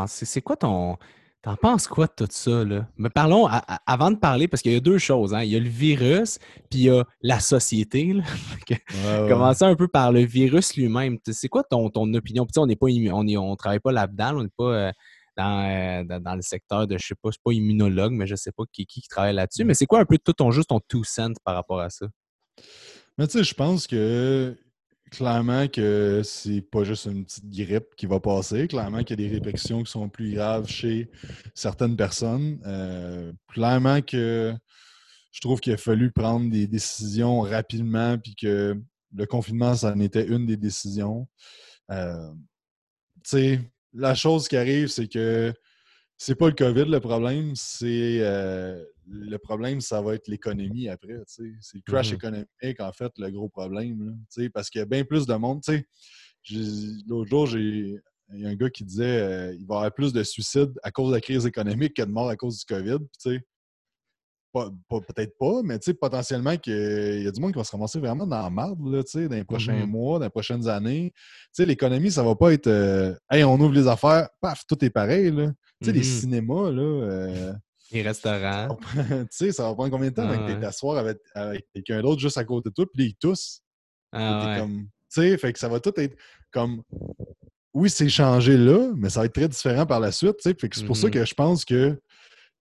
c'est 0.07 0.41
quoi 0.41 0.57
ton. 0.57 0.97
T'en 1.43 1.57
penses 1.57 1.87
quoi 1.87 2.07
de 2.07 2.13
tout 2.15 2.27
ça? 2.29 2.63
Là? 2.63 2.87
Mais 2.95 3.09
parlons, 3.09 3.49
avant 3.85 4.11
de 4.11 4.15
parler, 4.15 4.47
parce 4.47 4.61
qu'il 4.61 4.71
y 4.71 4.77
a 4.77 4.79
deux 4.79 4.97
choses. 4.97 5.33
Hein? 5.33 5.43
Il 5.43 5.51
y 5.51 5.57
a 5.57 5.59
le 5.59 5.67
virus, 5.67 6.39
puis 6.69 6.79
il 6.79 6.83
y 6.85 6.89
a 6.89 7.03
la 7.21 7.41
société. 7.41 8.15
Commencer 9.27 9.65
un 9.65 9.75
peu 9.75 9.89
par 9.89 10.13
le 10.13 10.21
virus 10.21 10.77
lui-même. 10.77 11.17
C'est 11.29 11.49
quoi 11.49 11.63
ton, 11.63 11.89
ton 11.89 12.11
opinion? 12.13 12.45
Puis, 12.45 12.57
on 12.57 12.65
n'est 12.65 12.77
pas 12.77 12.87
on, 12.87 13.27
on 13.27 13.55
travaille 13.57 13.81
pas 13.81 13.91
là-dedans, 13.91 14.37
on 14.37 14.43
n'est 14.43 14.49
pas 14.57 14.63
euh, 14.63 14.91
euh, 15.39 16.03
dans, 16.05 16.23
dans, 16.23 16.35
le 16.35 16.41
secteur 16.41 16.87
de, 16.87 16.97
je 16.97 17.07
sais 17.07 17.15
pas, 17.21 17.29
c'est 17.31 17.43
pas 17.43 17.51
immunologue, 17.51 18.13
mais 18.13 18.25
je 18.25 18.35
sais 18.35 18.51
pas 18.51 18.63
qui, 18.71 18.85
qui, 18.85 19.01
travaille 19.09 19.35
là-dessus. 19.35 19.65
Mais 19.65 19.73
c'est 19.73 19.85
quoi 19.85 19.99
un 19.99 20.05
peu 20.05 20.17
tout 20.23 20.33
ton 20.33 20.51
juste 20.51 20.69
ton 20.69 20.79
two 20.87 21.03
cents 21.03 21.33
par 21.43 21.55
rapport 21.55 21.81
à 21.81 21.89
ça? 21.89 22.05
Mais 23.17 23.27
tu 23.27 23.39
sais, 23.39 23.43
je 23.43 23.53
pense 23.53 23.85
que 23.85 24.55
clairement 25.13 25.67
que 25.67 26.21
c'est 26.23 26.61
pas 26.61 26.83
juste 26.83 27.05
une 27.05 27.23
petite 27.23 27.49
grippe 27.49 27.95
qui 27.95 28.05
va 28.05 28.19
passer. 28.19 28.67
Clairement 28.67 29.03
qu'il 29.03 29.21
y 29.21 29.25
a 29.25 29.29
des 29.29 29.35
répercussions 29.35 29.83
qui 29.83 29.91
sont 29.91 30.09
plus 30.09 30.33
graves 30.33 30.67
chez 30.67 31.09
certaines 31.53 31.95
personnes. 31.95 32.59
Euh, 32.65 33.31
clairement 33.47 34.01
que 34.01 34.53
je 35.31 35.39
trouve 35.39 35.59
qu'il 35.59 35.73
a 35.73 35.77
fallu 35.77 36.11
prendre 36.11 36.49
des 36.49 36.67
décisions 36.67 37.41
rapidement, 37.41 38.17
puis 38.17 38.35
que 38.35 38.75
le 39.15 39.25
confinement, 39.25 39.75
ça 39.75 39.93
en 39.93 39.99
était 39.99 40.25
une 40.25 40.45
des 40.45 40.57
décisions. 40.57 41.27
Euh, 41.91 42.31
tu 43.23 43.29
sais, 43.29 43.59
la 43.93 44.15
chose 44.15 44.47
qui 44.47 44.57
arrive, 44.57 44.87
c'est 44.87 45.07
que 45.07 45.53
c'est 46.17 46.35
pas 46.35 46.47
le 46.47 46.53
COVID 46.53 46.85
le 46.85 46.99
problème, 46.99 47.53
c'est 47.55 48.19
euh, 48.21 48.83
le 49.07 49.37
problème, 49.37 49.81
ça 49.81 50.01
va 50.01 50.15
être 50.15 50.27
l'économie 50.27 50.87
après. 50.87 51.15
C'est 51.27 51.43
le 51.43 51.81
crash 51.85 52.11
mmh 52.11 52.15
économique, 52.15 52.79
en 52.79 52.91
fait, 52.91 53.11
le 53.17 53.29
gros 53.31 53.49
problème. 53.49 54.17
parce 54.53 54.69
qu'il 54.69 54.79
y 54.79 54.81
a 54.81 54.85
bien 54.85 55.03
plus 55.03 55.25
de 55.25 55.33
monde. 55.35 55.61
L'autre 57.07 57.29
jour, 57.29 57.57
il 57.57 57.99
y 58.35 58.45
a 58.45 58.49
un 58.49 58.55
gars 58.55 58.69
qui 58.69 58.83
disait 58.83 59.21
euh, 59.21 59.53
il 59.53 59.65
va 59.65 59.75
y 59.75 59.77
avoir 59.77 59.93
plus 59.93 60.13
de 60.13 60.23
suicides 60.23 60.73
à 60.81 60.91
cause 60.91 61.09
de 61.09 61.15
la 61.15 61.21
crise 61.21 61.45
économique 61.45 61.95
que 61.95 62.01
de 62.01 62.11
morts 62.11 62.29
à 62.29 62.35
cause 62.35 62.59
du 62.59 62.65
COVID. 62.65 62.99
peut-être 64.53 65.37
pas, 65.37 65.61
mais 65.63 65.79
potentiellement 65.99 66.57
qu'il 66.57 67.23
y 67.23 67.27
a 67.27 67.31
du 67.31 67.41
monde 67.41 67.51
qui 67.51 67.57
va 67.57 67.63
se 67.63 67.71
ramasser 67.71 67.99
vraiment 67.99 68.25
dans 68.25 68.41
la 68.41 68.49
marde 68.49 68.79
dans 68.79 69.35
les 69.35 69.43
prochains 69.43 69.85
mmh 69.85 69.89
mois, 69.89 70.19
dans 70.19 70.25
les 70.25 70.31
prochaines 70.31 70.67
années. 70.67 71.13
L'économie, 71.57 72.11
ça 72.11 72.23
va 72.23 72.35
pas 72.35 72.53
être 72.53 72.67
euh, 72.67 73.13
Hey, 73.29 73.43
on 73.43 73.59
ouvre 73.59 73.73
les 73.73 73.87
affaires, 73.87 74.29
paf, 74.41 74.65
tout 74.67 74.83
est 74.85 74.89
pareil. 74.89 75.31
Là. 75.31 75.51
Tu 75.83 75.89
sais, 75.89 75.91
les 75.91 75.99
mmh 75.99 76.03
cinémas, 76.03 76.71
là. 76.71 76.81
Euh, 76.81 77.53
les 77.91 78.01
restaurants. 78.01 78.77
tu 78.95 79.27
sais, 79.29 79.51
ça 79.51 79.63
va 79.63 79.73
prendre 79.73 79.91
combien 79.91 80.09
de 80.09 80.15
temps 80.15 80.27
avec 80.27 80.41
ah, 80.47 80.55
t'asseoir 80.55 80.97
avec, 80.97 81.19
avec 81.35 81.67
quelqu'un 81.73 82.01
d'autre 82.01 82.19
juste 82.19 82.37
à 82.37 82.43
côté 82.43 82.69
de 82.69 82.73
toi, 82.73 82.85
puis 82.91 83.05
ils 83.05 83.15
tous. 83.15 83.61
Ah, 84.11 84.65
Tu 84.65 84.87
sais, 85.09 85.37
fait 85.37 85.53
que 85.53 85.59
ça 85.59 85.69
va 85.69 85.79
tout 85.79 85.93
être 85.97 86.15
comme. 86.51 86.81
Oui, 87.73 87.89
c'est 87.89 88.09
changé 88.09 88.57
là, 88.57 88.91
mais 88.95 89.09
ça 89.09 89.19
va 89.19 89.25
être 89.25 89.33
très 89.33 89.47
différent 89.47 89.85
par 89.85 89.99
la 89.99 90.11
suite. 90.11 90.41
Fait 90.41 90.55
que 90.55 90.75
c'est 90.75 90.85
pour 90.85 90.97
ça 90.97 91.07
mmh 91.07 91.11
que 91.11 91.25
je 91.25 91.33
pense 91.33 91.65
que 91.65 91.99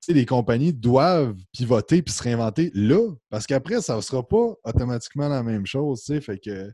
les 0.08 0.26
compagnies 0.26 0.72
doivent 0.72 1.36
pivoter 1.52 2.02
puis 2.02 2.12
se 2.12 2.22
réinventer 2.22 2.70
là, 2.74 3.12
parce 3.30 3.46
qu'après, 3.46 3.80
ça 3.82 3.96
ne 3.96 4.00
sera 4.00 4.26
pas 4.26 4.54
automatiquement 4.64 5.28
la 5.28 5.42
même 5.42 5.66
chose. 5.66 6.02
Fait 6.04 6.38
que, 6.38 6.72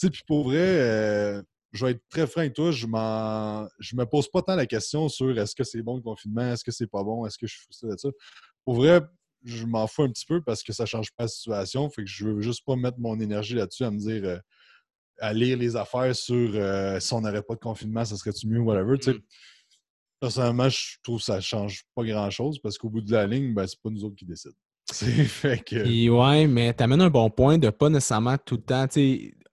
puis 0.00 0.22
pour 0.26 0.44
vrai, 0.44 0.58
euh, 0.58 1.42
je 1.72 1.84
vais 1.84 1.92
être 1.92 2.02
très 2.08 2.26
franc 2.26 2.40
avec 2.40 2.54
toi, 2.54 2.70
je 2.70 2.86
ne 2.86 3.68
je 3.78 3.96
me 3.96 4.04
pose 4.04 4.28
pas 4.28 4.42
tant 4.42 4.56
la 4.56 4.66
question 4.66 5.08
sur 5.08 5.38
est-ce 5.38 5.54
que 5.54 5.64
c'est 5.64 5.82
bon 5.82 5.96
le 5.96 6.02
confinement, 6.02 6.52
est-ce 6.52 6.64
que 6.64 6.70
c'est 6.70 6.86
pas 6.86 7.02
bon, 7.02 7.26
est-ce 7.26 7.38
que 7.38 7.46
je 7.46 7.54
suis 7.54 7.62
frustré 7.62 7.88
de 7.88 7.96
ça. 7.96 8.08
Pour 8.64 8.76
vrai, 8.76 9.02
je 9.44 9.64
m'en 9.66 9.86
fous 9.86 10.02
un 10.02 10.10
petit 10.10 10.26
peu 10.26 10.42
parce 10.42 10.62
que 10.62 10.72
ça 10.72 10.84
ne 10.84 10.88
change 10.88 11.10
pas 11.12 11.24
la 11.24 11.28
situation. 11.28 11.88
Fait 11.90 12.02
que 12.02 12.10
je 12.10 12.26
veux 12.26 12.40
juste 12.40 12.64
pas 12.64 12.76
mettre 12.76 12.98
mon 12.98 13.18
énergie 13.20 13.54
là-dessus 13.54 13.84
à 13.84 13.90
me 13.90 13.98
dire 13.98 14.24
euh, 14.24 14.38
à 15.20 15.32
lire 15.32 15.58
les 15.58 15.76
affaires 15.76 16.14
sur 16.14 16.50
euh, 16.54 16.98
si 17.00 17.12
on 17.12 17.20
n'aurait 17.20 17.42
pas 17.42 17.54
de 17.54 17.60
confinement, 17.60 18.04
ça 18.04 18.16
serait-tu 18.16 18.46
mieux, 18.48 18.60
whatever. 18.60 18.96
Mm. 18.96 19.20
Personnellement, 20.20 20.68
je 20.68 20.96
trouve 21.02 21.18
que 21.18 21.24
ça 21.24 21.36
ne 21.36 21.40
change 21.40 21.84
pas 21.94 22.04
grand-chose 22.04 22.58
parce 22.60 22.76
qu'au 22.76 22.88
bout 22.88 23.00
de 23.00 23.12
la 23.12 23.26
ligne, 23.26 23.54
ben, 23.54 23.66
c'est 23.66 23.80
pas 23.80 23.90
nous 23.90 24.04
autres 24.04 24.16
qui 24.16 24.24
décident. 24.24 24.54
fait 24.92 25.62
que. 25.64 25.82
Puis 25.82 26.08
ouais, 26.08 26.46
mais 26.46 26.72
tu 26.72 26.82
amènes 26.82 27.02
un 27.02 27.10
bon 27.10 27.28
point 27.30 27.58
de 27.58 27.70
pas 27.70 27.90
nécessairement 27.90 28.36
tout 28.38 28.56
le 28.56 28.62
temps, 28.62 28.86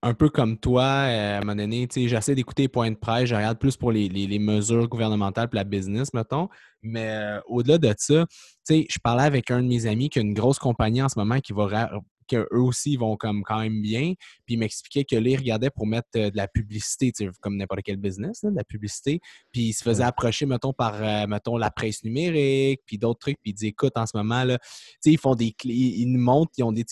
un 0.05 0.13
peu 0.13 0.29
comme 0.29 0.59
toi, 0.59 0.83
euh, 0.83 1.35
à 1.35 1.37
un 1.37 1.39
moment 1.39 1.55
donné, 1.55 1.87
j'essaie 1.91 2.35
d'écouter 2.35 2.63
les 2.63 2.69
points 2.69 2.91
de 2.91 2.95
presse, 2.95 3.27
je 3.27 3.33
regarde 3.33 3.57
plus 3.57 3.75
pour 3.75 3.91
les, 3.91 4.39
mesures 4.39 4.87
gouvernementales 4.87 5.49
pour 5.49 5.55
la 5.55 5.63
business, 5.63 6.13
mettons. 6.13 6.47
Mais 6.83 7.09
euh, 7.09 7.39
au-delà 7.47 7.79
de 7.79 7.91
ça, 7.97 8.25
je 8.69 8.99
parlais 9.03 9.23
avec 9.23 9.49
un 9.49 9.63
de 9.63 9.67
mes 9.67 9.87
amis 9.87 10.09
qui 10.09 10.19
a 10.19 10.21
une 10.21 10.35
grosse 10.35 10.59
compagnie 10.59 11.01
en 11.01 11.09
ce 11.09 11.17
moment 11.17 11.39
qui 11.39 11.53
va 11.53 11.89
qu'eux 12.27 12.47
aussi 12.51 12.97
vont 12.97 13.17
comme 13.17 13.43
quand 13.43 13.59
même 13.59 13.81
bien. 13.81 14.13
Puis 14.45 14.55
ils 14.55 14.57
m'expliquaient 14.57 15.05
que 15.05 15.15
là, 15.15 15.29
ils 15.29 15.37
regardaient 15.37 15.69
pour 15.69 15.87
mettre 15.87 16.09
euh, 16.15 16.29
de 16.29 16.37
la 16.37 16.47
publicité, 16.47 17.11
comme 17.41 17.57
n'importe 17.57 17.81
quel 17.83 17.97
business, 17.97 18.43
de 18.43 18.55
la 18.55 18.63
publicité. 18.63 19.19
Puis 19.51 19.69
ils 19.69 19.73
se 19.73 19.83
faisaient 19.83 20.03
approcher, 20.03 20.45
mettons, 20.45 20.73
par, 20.73 21.01
euh, 21.01 21.27
mettons, 21.27 21.57
la 21.57 21.71
presse 21.71 22.03
numérique, 22.03 22.81
puis 22.85 22.97
d'autres 22.97 23.19
trucs. 23.19 23.37
Puis 23.41 23.51
ils 23.51 23.55
disaient, 23.55 23.69
écoute, 23.69 23.93
en 23.95 24.05
ce 24.05 24.15
moment, 24.15 24.43
là, 24.43 24.57
ils 25.03 25.17
font 25.17 25.35
des 25.35 25.55
ils 25.63 26.11
nous 26.11 26.19
montrent, 26.19 26.51
ils 26.57 26.63
ont 26.63 26.71
des, 26.71 26.83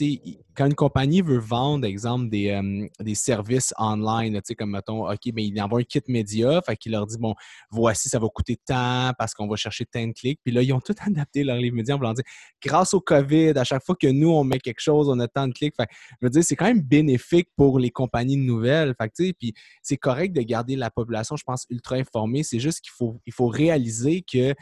quand 0.56 0.66
une 0.66 0.76
compagnie 0.76 1.22
veut 1.22 1.40
vendre, 1.40 1.86
exemple, 1.86 2.30
des, 2.30 2.50
euh, 2.50 2.88
des 3.00 3.16
services 3.16 3.74
online, 3.78 4.40
comme, 4.58 4.72
mettons, 4.72 5.10
OK, 5.10 5.20
mais 5.34 5.46
il 5.46 5.62
envoie 5.62 5.80
un 5.80 5.84
kit 5.84 6.02
média, 6.08 6.62
fait 6.62 6.78
leur 6.86 7.08
dit, 7.08 7.18
bon, 7.18 7.34
voici, 7.72 8.10
ça 8.10 8.20
va 8.20 8.28
coûter 8.28 8.58
tant 8.66 9.12
parce 9.18 9.34
qu'on 9.34 9.48
va 9.48 9.56
chercher 9.56 9.86
tant 9.86 10.06
de 10.06 10.14
clics. 10.14 10.40
Puis 10.44 10.54
là, 10.54 10.62
ils 10.62 10.74
ont 10.74 10.80
tout 10.80 10.96
adapté 11.06 11.44
leur 11.44 11.58
livre 11.58 11.76
média 11.76 11.96
en 11.96 11.98
voulant 11.98 12.14
dire, 12.14 12.26
grâce 12.64 12.94
au 12.94 13.02
COVID, 13.02 13.54
à 13.56 13.64
chaque 13.64 13.84
fois 13.84 13.96
que 13.96 14.08
nous, 14.08 14.30
on 14.30 14.44
met 14.44 14.60
quelque 14.60 14.82
chose, 14.82 15.10
on 15.10 15.20
a 15.20 15.28
tant 15.28 15.48
de 15.48 15.54
clics. 15.54 15.74
je 15.80 15.86
veux 16.22 16.30
dire, 16.30 16.44
c'est 16.44 16.56
quand 16.56 16.66
même 16.66 16.82
bénéfique 16.82 17.50
pour 17.56 17.80
les 17.80 17.90
compagnies 17.90 18.38
nouvelles. 18.38 18.94
Fait 19.00 19.34
puis 19.34 19.54
c'est 19.82 19.98
correct 19.98 20.34
de 20.34 20.42
garder 20.42 20.76
la 20.76 20.90
population, 20.90 21.36
je 21.36 21.44
pense, 21.44 21.66
ultra 21.70 21.96
informée. 21.96 22.44
C'est 22.44 22.60
juste 22.60 22.82
qu'il 22.82 22.92
faut, 22.96 23.20
il 23.26 23.34
faut 23.34 23.48
réaliser 23.48 24.24
que 24.24 24.54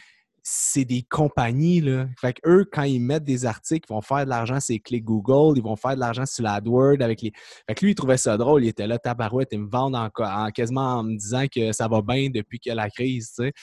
c'est 0.43 0.85
des 0.85 1.03
compagnies, 1.03 1.81
là. 1.81 2.07
Fait 2.19 2.35
eux, 2.45 2.65
quand 2.71 2.83
ils 2.83 2.99
mettent 2.99 3.23
des 3.23 3.45
articles, 3.45 3.85
ils 3.89 3.93
vont 3.93 4.01
faire 4.01 4.25
de 4.25 4.29
l'argent 4.29 4.59
sur 4.59 4.73
les 4.73 4.79
clics 4.79 5.03
Google, 5.03 5.57
ils 5.57 5.63
vont 5.63 5.75
faire 5.75 5.95
de 5.95 5.99
l'argent 5.99 6.25
sur 6.25 6.43
l'AdWord 6.43 7.01
avec 7.01 7.21
les. 7.21 7.31
Fait 7.67 7.75
que 7.75 7.85
lui, 7.85 7.91
il 7.91 7.95
trouvait 7.95 8.17
ça 8.17 8.37
drôle, 8.37 8.63
il 8.63 8.69
était 8.69 8.87
là, 8.87 8.97
tabarouette, 8.97 9.49
il 9.51 9.59
me 9.59 9.69
vendent 9.69 9.95
en, 9.95 10.51
quasiment 10.51 10.99
en 10.99 11.03
me 11.03 11.15
disant 11.15 11.45
que 11.53 11.71
ça 11.71 11.87
va 11.87 12.01
bien 12.01 12.29
depuis 12.29 12.59
a 12.69 12.75
la 12.75 12.89
crise, 12.89 13.33
tu 13.35 13.43
sais. 13.43 13.53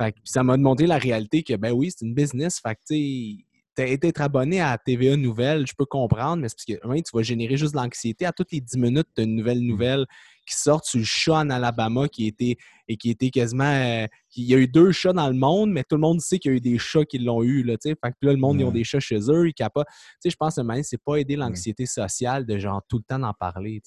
Fait 0.00 0.12
que 0.12 0.18
ça 0.24 0.42
m'a 0.42 0.56
demandé 0.56 0.86
la 0.86 0.98
réalité 0.98 1.42
que, 1.42 1.54
ben 1.54 1.72
oui, 1.72 1.90
c'est 1.90 2.06
une 2.06 2.14
business. 2.14 2.60
Fait 2.60 2.74
que, 2.74 2.80
tu 2.88 3.44
sais, 3.76 3.98
être 4.02 4.20
abonné 4.20 4.60
à 4.60 4.78
TVA 4.78 5.16
Nouvelles, 5.16 5.66
je 5.66 5.74
peux 5.76 5.86
comprendre, 5.86 6.42
mais 6.42 6.48
c'est 6.48 6.56
parce 6.56 6.96
que 6.96 7.00
tu 7.02 7.16
vas 7.16 7.22
générer 7.22 7.56
juste 7.56 7.72
de 7.72 7.78
l'anxiété. 7.78 8.24
À 8.26 8.32
toutes 8.32 8.52
les 8.52 8.60
10 8.60 8.78
minutes, 8.78 9.08
tu 9.14 9.22
as 9.22 9.24
une 9.24 9.36
nouvelle 9.36 9.60
nouvelle 9.60 10.06
qui 10.46 10.54
sort 10.54 10.84
sur 10.84 10.98
le 10.98 11.04
chat 11.04 11.34
en 11.34 11.50
Alabama 11.50 12.08
qui 12.08 12.26
était 12.26 12.56
et 12.88 12.96
qui 12.96 13.10
était 13.10 13.30
quasiment. 13.30 13.64
Euh, 13.64 14.06
il 14.36 14.44
y 14.44 14.54
a 14.54 14.58
eu 14.58 14.68
deux 14.68 14.92
chats 14.92 15.12
dans 15.12 15.28
le 15.28 15.36
monde, 15.36 15.70
mais 15.70 15.84
tout 15.84 15.96
le 15.96 16.00
monde 16.00 16.20
sait 16.20 16.38
qu'il 16.38 16.50
y 16.50 16.54
a 16.54 16.56
eu 16.56 16.60
des 16.60 16.78
chats 16.78 17.04
qui 17.04 17.18
l'ont 17.18 17.42
eu. 17.42 17.62
Là, 17.62 17.76
fait 17.82 17.94
que 17.94 18.06
là, 18.22 18.32
le 18.32 18.36
monde, 18.36 18.60
ils 18.60 18.64
ont 18.64 18.72
des 18.72 18.84
chats 18.84 19.00
chez 19.00 19.18
eux. 19.30 19.48
Ils 19.48 19.54
pas. 19.74 19.84
Je 20.24 20.34
pense 20.36 20.56
que 20.56 20.82
c'est 20.82 21.02
pas 21.02 21.16
aider 21.16 21.36
l'anxiété 21.36 21.86
sociale 21.86 22.46
de 22.46 22.58
genre 22.58 22.82
tout 22.88 22.98
le 22.98 23.04
temps 23.04 23.18
d'en 23.18 23.32
parler. 23.32 23.80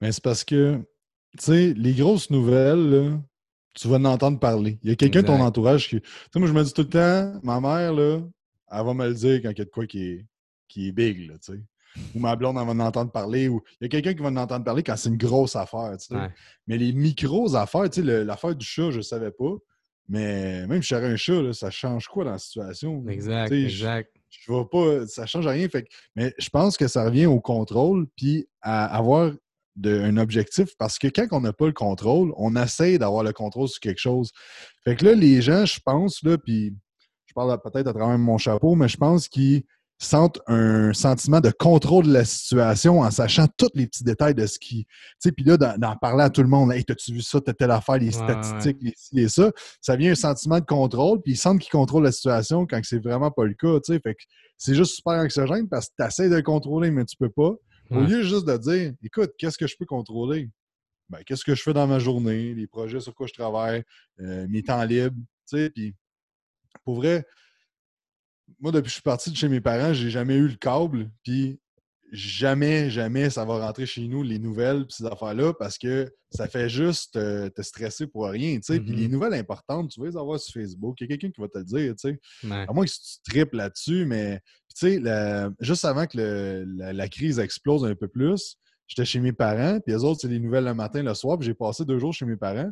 Mais 0.00 0.12
c'est 0.12 0.22
parce 0.22 0.44
que 0.44 0.80
tu 1.38 1.44
sais, 1.44 1.74
les 1.74 1.94
grosses 1.94 2.30
nouvelles, 2.30 2.90
là, 2.90 3.20
tu 3.74 3.88
vas 3.88 3.96
en 3.96 4.04
entendre 4.04 4.38
parler. 4.38 4.78
Il 4.82 4.90
y 4.90 4.92
a 4.92 4.96
quelqu'un 4.96 5.22
de 5.22 5.26
ton 5.26 5.40
entourage 5.40 5.88
qui. 5.88 6.00
Tu 6.00 6.08
sais, 6.32 6.38
moi, 6.38 6.46
je 6.46 6.52
me 6.52 6.62
dis 6.62 6.72
tout 6.72 6.82
le 6.82 6.88
temps, 6.88 7.40
ma 7.42 7.60
mère, 7.60 7.92
là, 7.92 8.20
elle 8.70 8.84
va 8.84 8.94
me 8.94 9.08
le 9.08 9.14
dire 9.14 9.42
quand 9.42 9.50
il 9.50 9.58
y 9.58 9.62
a 9.62 9.64
de 9.64 9.70
quoi 9.70 9.86
qui 9.86 10.02
est, 10.02 10.26
qui 10.68 10.88
est 10.88 10.92
big, 10.92 11.28
là, 11.28 11.34
tu 11.38 11.52
sais. 11.52 11.60
Ou 12.14 12.20
ma 12.20 12.36
blonde, 12.36 12.56
va 12.56 12.62
en 12.62 12.80
entendre 12.80 13.10
parler. 13.10 13.48
Ou 13.48 13.62
il 13.80 13.84
y 13.84 13.86
a 13.86 13.88
quelqu'un 13.88 14.14
qui 14.14 14.22
va 14.22 14.28
en 14.28 14.36
entendre 14.36 14.64
parler 14.64 14.82
quand 14.82 14.96
c'est 14.96 15.08
une 15.08 15.16
grosse 15.16 15.56
affaire, 15.56 15.96
tu 15.98 16.14
sais. 16.14 16.30
Mais 16.66 16.78
les 16.78 16.92
micros 16.92 17.54
affaires, 17.54 17.88
tu 17.90 18.04
sais, 18.04 18.24
l'affaire 18.24 18.54
du 18.54 18.66
chat, 18.66 18.90
je 18.90 18.98
ne 18.98 19.02
savais 19.02 19.30
pas. 19.30 19.54
Mais 20.08 20.66
même 20.66 20.82
si 20.82 20.90
j'aurais 20.90 21.06
un 21.06 21.16
chat, 21.16 21.40
là, 21.40 21.52
ça 21.52 21.70
change 21.70 22.08
quoi 22.08 22.24
dans 22.24 22.32
la 22.32 22.38
situation? 22.38 23.06
Exact, 23.08 23.52
exact. 23.52 24.14
Je, 24.28 24.52
vois 24.52 24.68
pas, 24.68 25.06
ça 25.06 25.26
change 25.26 25.46
rien. 25.46 25.68
Fait 25.68 25.86
mais 26.14 26.34
je 26.38 26.50
pense 26.50 26.76
que 26.76 26.88
ça 26.88 27.04
revient 27.04 27.26
au 27.26 27.40
contrôle, 27.40 28.06
puis 28.16 28.46
à 28.60 28.84
avoir 28.84 29.32
un 29.82 30.16
objectif 30.18 30.76
parce 30.78 30.98
que 30.98 31.08
quand 31.08 31.26
on 31.32 31.40
n'a 31.40 31.52
pas 31.52 31.66
le 31.66 31.72
contrôle, 31.72 32.32
on 32.36 32.54
essaie 32.54 32.98
d'avoir 32.98 33.24
le 33.24 33.32
contrôle 33.32 33.68
sur 33.68 33.80
quelque 33.80 34.00
chose. 34.00 34.30
Fait 34.84 34.94
que 34.96 35.04
là, 35.04 35.14
les 35.14 35.42
gens, 35.42 35.64
je 35.64 35.80
pense, 35.84 36.22
là, 36.22 36.38
puis 36.38 36.74
je 37.26 37.34
parle 37.34 37.60
peut-être 37.60 37.88
à 37.88 37.92
travers 37.92 38.18
mon 38.18 38.38
chapeau, 38.38 38.74
mais 38.74 38.88
je 38.88 38.96
pense 38.96 39.28
qu'ils 39.28 39.64
sentent 39.98 40.40
un 40.46 40.92
sentiment 40.92 41.40
de 41.40 41.50
contrôle 41.50 42.06
de 42.06 42.12
la 42.12 42.24
situation 42.24 43.00
en 43.00 43.10
sachant 43.10 43.46
tous 43.56 43.70
les 43.74 43.86
petits 43.86 44.04
détails 44.04 44.34
de 44.34 44.46
ce 44.46 44.58
qui. 44.58 44.84
Tu 44.84 44.94
sais, 45.18 45.32
puis 45.32 45.44
là, 45.44 45.56
d'en 45.56 45.96
parler 45.96 46.24
à 46.24 46.30
tout 46.30 46.42
le 46.42 46.48
monde, 46.48 46.72
hey, 46.72 46.84
t'as-tu 46.84 47.12
vu 47.12 47.22
ça, 47.22 47.40
t'as 47.40 47.52
telle 47.52 47.70
affaire, 47.70 47.98
les 47.98 48.10
statistiques, 48.10 48.78
les 48.80 48.94
les 49.12 49.28
ça, 49.28 49.50
ça 49.80 49.96
vient 49.96 50.12
un 50.12 50.16
sentiment 50.16 50.58
de 50.58 50.64
contrôle, 50.64 51.22
puis 51.22 51.32
ils 51.32 51.36
sentent 51.36 51.60
qu'ils 51.60 51.70
contrôlent 51.70 52.04
la 52.04 52.12
situation 52.12 52.66
quand 52.66 52.80
c'est 52.82 53.02
vraiment 53.02 53.30
pas 53.30 53.44
le 53.44 53.54
cas, 53.54 53.80
tu 53.80 53.92
sais. 53.92 54.00
Fait 54.00 54.14
que 54.14 54.22
c'est 54.58 54.74
juste 54.74 54.96
super 54.96 55.14
anxiogène 55.14 55.68
parce 55.68 55.88
que 55.88 55.94
tu 55.98 56.06
essaies 56.06 56.28
de 56.28 56.36
le 56.36 56.42
contrôler, 56.42 56.90
mais 56.90 57.04
tu 57.04 57.16
peux 57.16 57.30
pas. 57.30 57.52
Au 57.90 58.00
lieu 58.00 58.22
juste 58.22 58.46
de 58.46 58.56
dire, 58.56 58.92
écoute, 59.02 59.32
qu'est-ce 59.38 59.58
que 59.58 59.66
je 59.66 59.76
peux 59.78 59.84
contrôler? 59.84 60.50
Ben, 61.10 61.18
qu'est-ce 61.24 61.44
que 61.44 61.54
je 61.54 61.62
fais 61.62 61.74
dans 61.74 61.86
ma 61.86 61.98
journée, 61.98 62.54
les 62.54 62.66
projets 62.66 63.00
sur 63.00 63.14
quoi 63.14 63.26
je 63.26 63.34
travaille, 63.34 63.84
euh, 64.20 64.46
mes 64.48 64.62
temps 64.62 64.82
libres, 64.84 65.16
tu 65.48 65.58
sais, 65.58 65.70
puis 65.70 65.94
pour 66.84 66.96
vrai, 66.96 67.24
moi, 68.60 68.72
depuis 68.72 68.84
que 68.84 68.88
je 68.88 68.94
suis 68.94 69.02
parti 69.02 69.30
de 69.30 69.36
chez 69.36 69.48
mes 69.48 69.60
parents, 69.60 69.92
j'ai 69.92 70.10
jamais 70.10 70.36
eu 70.36 70.48
le 70.48 70.56
câble. 70.56 71.10
Puis 71.22 71.58
jamais, 72.14 72.90
jamais 72.90 73.28
ça 73.28 73.44
va 73.44 73.58
rentrer 73.58 73.86
chez 73.86 74.06
nous, 74.06 74.22
les 74.22 74.38
nouvelles, 74.38 74.84
ces 74.88 75.04
affaires-là, 75.04 75.52
parce 75.54 75.78
que 75.78 76.12
ça 76.30 76.48
fait 76.48 76.68
juste 76.68 77.12
te 77.14 77.62
stresser 77.62 78.06
pour 78.06 78.26
rien, 78.26 78.56
tu 78.56 78.62
sais. 78.62 78.80
Puis 78.80 78.94
les 78.94 79.06
mm-hmm. 79.06 79.10
nouvelles 79.10 79.34
importantes, 79.34 79.90
tu 79.90 80.00
vas 80.00 80.06
les 80.06 80.16
avoir 80.16 80.38
sur 80.38 80.60
Facebook, 80.60 80.96
il 81.00 81.04
y 81.04 81.06
a 81.06 81.08
quelqu'un 81.08 81.30
qui 81.30 81.40
va 81.40 81.48
te 81.48 81.58
le 81.58 81.64
dire, 81.64 81.94
tu 81.96 82.10
sais. 82.10 82.50
À 82.50 82.72
moins 82.72 82.84
que 82.84 82.90
tu 82.90 83.30
tripes 83.30 83.54
là-dessus, 83.54 84.06
mais, 84.06 84.40
tu 84.76 85.02
sais, 85.02 85.50
juste 85.60 85.84
avant 85.84 86.06
que 86.06 86.64
la, 86.76 87.08
crise 87.08 87.38
explose 87.38 87.84
un 87.84 87.94
peu 87.94 88.08
plus, 88.08 88.56
j'étais 88.86 89.04
chez 89.04 89.20
mes 89.20 89.32
parents, 89.32 89.80
puis 89.80 89.94
les 89.94 90.04
autres, 90.04 90.20
c'est 90.20 90.28
les 90.28 90.40
nouvelles 90.40 90.64
le 90.64 90.74
matin, 90.74 91.02
le 91.02 91.14
soir, 91.14 91.38
puis 91.38 91.46
j'ai 91.46 91.54
passé 91.54 91.84
deux 91.84 91.98
jours 91.98 92.12
chez 92.12 92.26
mes 92.26 92.36
parents. 92.36 92.70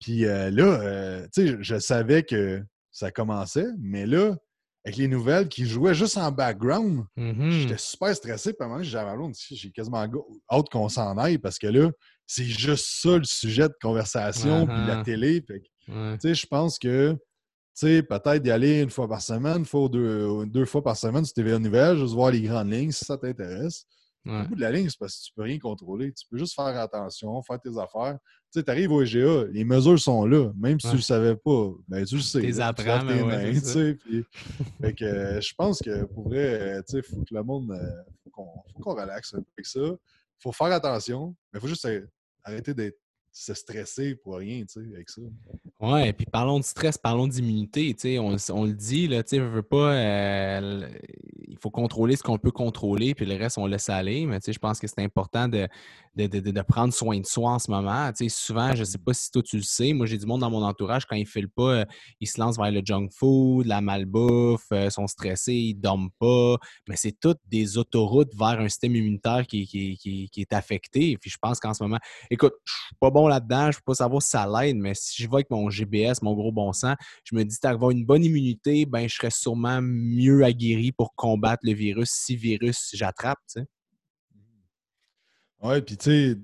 Puis 0.00 0.24
euh, 0.24 0.50
là, 0.50 0.64
euh, 0.64 1.28
tu 1.32 1.46
sais, 1.46 1.56
je 1.60 1.78
savais 1.78 2.22
que 2.22 2.62
ça 2.90 3.10
commençait, 3.10 3.68
mais 3.78 4.06
là, 4.06 4.36
avec 4.84 4.96
les 4.96 5.08
nouvelles 5.08 5.48
qui 5.48 5.66
jouaient 5.66 5.94
juste 5.94 6.18
en 6.18 6.32
background. 6.32 7.04
Mm-hmm. 7.16 7.50
J'étais 7.50 7.78
super 7.78 8.16
stressé. 8.16 8.52
Puis 8.52 8.62
à 8.62 8.66
un 8.66 8.68
moment, 8.68 8.82
j'avais 8.82 9.32
j'ai 9.50 9.70
quasiment 9.70 10.06
hâte 10.50 10.68
qu'on 10.70 10.88
s'en 10.88 11.16
aille 11.18 11.38
parce 11.38 11.58
que 11.58 11.68
là, 11.68 11.90
c'est 12.26 12.44
juste 12.44 12.86
ça 13.02 13.18
le 13.18 13.24
sujet 13.24 13.68
de 13.68 13.74
conversation, 13.80 14.66
puis 14.66 14.74
la 14.74 15.00
uh-huh. 15.00 15.04
télé. 15.04 15.44
Je 15.88 16.46
pense 16.46 16.78
que 16.78 17.16
peut-être 17.80 18.42
d'y 18.42 18.50
aller 18.50 18.80
une 18.80 18.90
fois 18.90 19.08
par 19.08 19.22
semaine, 19.22 19.58
une 19.58 19.66
fois 19.66 19.82
ou 19.82 19.88
deux, 19.88 20.46
deux 20.46 20.64
fois 20.64 20.82
par 20.82 20.96
semaine 20.96 21.24
sur 21.24 21.34
TVA 21.34 21.58
Nouvelles, 21.58 21.98
juste 21.98 22.14
voir 22.14 22.30
les 22.30 22.42
grandes 22.42 22.72
lignes 22.72 22.92
si 22.92 23.04
ça 23.04 23.16
t'intéresse. 23.16 23.84
Au 24.24 24.44
bout 24.44 24.54
de 24.54 24.60
la 24.60 24.70
ligne, 24.70 24.88
c'est 24.88 24.98
parce 24.98 25.16
que 25.16 25.24
tu 25.26 25.32
peux 25.34 25.42
rien 25.42 25.58
contrôler. 25.58 26.12
Tu 26.12 26.24
peux 26.30 26.38
juste 26.38 26.54
faire 26.54 26.78
attention, 26.78 27.42
faire 27.42 27.60
tes 27.60 27.76
affaires. 27.76 28.18
Tu 28.52 28.62
arrives 28.66 28.92
au 28.92 29.02
EGA, 29.02 29.44
les 29.50 29.64
mesures 29.64 29.98
sont 29.98 30.26
là. 30.26 30.52
Même 30.56 30.78
si 30.78 30.86
tu 30.86 30.92
ne 30.92 30.98
le 30.98 31.02
savais 31.02 31.36
pas, 31.36 31.70
ben, 31.88 32.04
tu 32.04 32.16
le 32.16 32.20
sais. 32.20 32.40
Tu 32.40 32.60
apprends, 32.60 33.06
tes 33.06 33.22
mains, 33.22 33.52
fait 34.80 34.92
que, 34.94 35.04
euh, 35.04 35.40
je 35.40 35.54
pense 35.54 35.80
que 35.80 36.04
pour 36.04 36.28
vrai, 36.28 36.82
il 36.92 37.02
faut 37.02 37.22
que 37.22 37.34
le 37.34 37.42
monde, 37.42 37.70
euh, 37.72 38.02
faut 38.24 38.82
qu'on 38.82 38.94
relaxe 38.94 39.34
avec 39.34 39.66
ça. 39.66 39.80
Il 39.80 40.42
faut 40.42 40.52
faire 40.52 40.72
attention, 40.72 41.34
mais 41.52 41.58
il 41.58 41.60
faut 41.60 41.68
juste 41.68 41.88
arrêter 42.44 42.74
d'être 42.74 42.98
se 43.32 43.54
stresser 43.54 44.14
pour 44.14 44.36
rien, 44.36 44.60
tu 44.60 44.80
sais, 44.80 44.94
avec 44.94 45.08
ça. 45.08 45.22
Ouais, 45.80 46.10
et 46.10 46.12
puis 46.12 46.26
parlons 46.26 46.58
de 46.58 46.64
stress, 46.64 46.98
parlons 46.98 47.26
d'immunité, 47.26 47.94
tu 47.94 48.00
sais, 48.00 48.18
on, 48.18 48.30
le 48.30 48.72
dit, 48.72 49.08
là, 49.08 49.22
tu 49.22 49.30
sais, 49.30 49.38
veut 49.38 49.62
pas, 49.62 49.94
euh, 49.94 50.88
il 51.48 51.56
faut 51.58 51.70
contrôler 51.70 52.14
ce 52.16 52.22
qu'on 52.22 52.38
peut 52.38 52.50
contrôler, 52.50 53.14
puis 53.14 53.24
le 53.24 53.36
reste, 53.36 53.56
on 53.56 53.66
laisse 53.66 53.88
aller, 53.88 54.26
mais 54.26 54.38
tu 54.40 54.46
sais, 54.46 54.52
je 54.52 54.58
pense 54.58 54.78
que 54.78 54.86
c'est 54.86 55.00
important 55.00 55.48
de, 55.48 55.66
de, 56.14 56.62
prendre 56.62 56.92
soin 56.92 57.18
de 57.18 57.26
soi 57.26 57.52
en 57.52 57.58
ce 57.58 57.70
moment. 57.70 58.10
Tu 58.12 58.28
sais, 58.28 58.28
souvent, 58.28 58.74
je 58.74 58.80
ne 58.80 58.84
sais 58.84 58.98
pas 58.98 59.14
si 59.14 59.30
toi 59.30 59.42
tu 59.42 59.56
le 59.56 59.62
sais, 59.62 59.92
moi 59.92 60.06
j'ai 60.06 60.18
du 60.18 60.26
monde 60.26 60.40
dans 60.40 60.50
mon 60.50 60.62
entourage, 60.62 61.06
quand 61.06 61.16
ils 61.16 61.22
ne 61.22 61.26
filent 61.26 61.48
pas, 61.48 61.72
euh, 61.72 61.84
ils 62.20 62.26
se 62.26 62.40
lancent 62.40 62.58
vers 62.58 62.70
le 62.70 62.82
junk 62.84 63.08
food, 63.10 63.66
la 63.66 63.80
malbouffe, 63.80 64.66
euh, 64.72 64.90
sont 64.90 65.06
stressés, 65.06 65.54
ils 65.54 65.76
ne 65.76 65.80
dorment 65.80 66.10
pas, 66.18 66.56
mais 66.88 66.96
c'est 66.96 67.18
toutes 67.18 67.40
des 67.46 67.78
autoroutes 67.78 68.34
vers 68.34 68.60
un 68.60 68.68
système 68.68 68.94
immunitaire 68.96 69.46
qui, 69.46 69.66
qui, 69.66 70.30
est 70.36 70.52
affecté. 70.52 71.16
Puis 71.18 71.30
je 71.30 71.38
pense 71.40 71.60
qu'en 71.60 71.74
ce 71.74 71.82
moment, 71.82 71.98
écoute, 72.30 72.54
je 72.64 72.72
suis 72.72 72.96
pas 73.00 73.10
bon 73.10 73.26
là-dedans, 73.26 73.70
je 73.72 73.78
ne 73.78 73.80
peux 73.80 73.92
pas 73.92 73.94
savoir 73.94 74.22
si 74.22 74.30
ça 74.30 74.46
l'aide, 74.46 74.76
mais 74.76 74.94
si 74.94 75.22
je 75.22 75.28
vois 75.28 75.38
avec 75.38 75.50
mon 75.50 75.70
GBS, 75.70 76.22
mon 76.22 76.34
gros 76.34 76.52
bon 76.52 76.72
sens, 76.72 76.96
je 77.24 77.34
me 77.34 77.44
dis 77.44 77.56
d'avoir 77.62 77.90
une 77.90 78.04
bonne 78.04 78.24
immunité, 78.24 78.86
ben 78.86 79.08
je 79.08 79.14
serais 79.14 79.30
sûrement 79.30 79.80
mieux 79.82 80.44
aguerri 80.44 80.92
pour 80.92 81.14
combattre 81.14 81.62
le 81.64 81.72
virus 81.72 82.10
si 82.10 82.36
virus 82.36 82.90
j'attrape, 82.92 83.38
tu 83.48 83.60
sais. 83.60 83.66
Oui, 85.62 85.80
puis 85.82 85.96
tu 85.96 86.04
sais, 86.04 86.38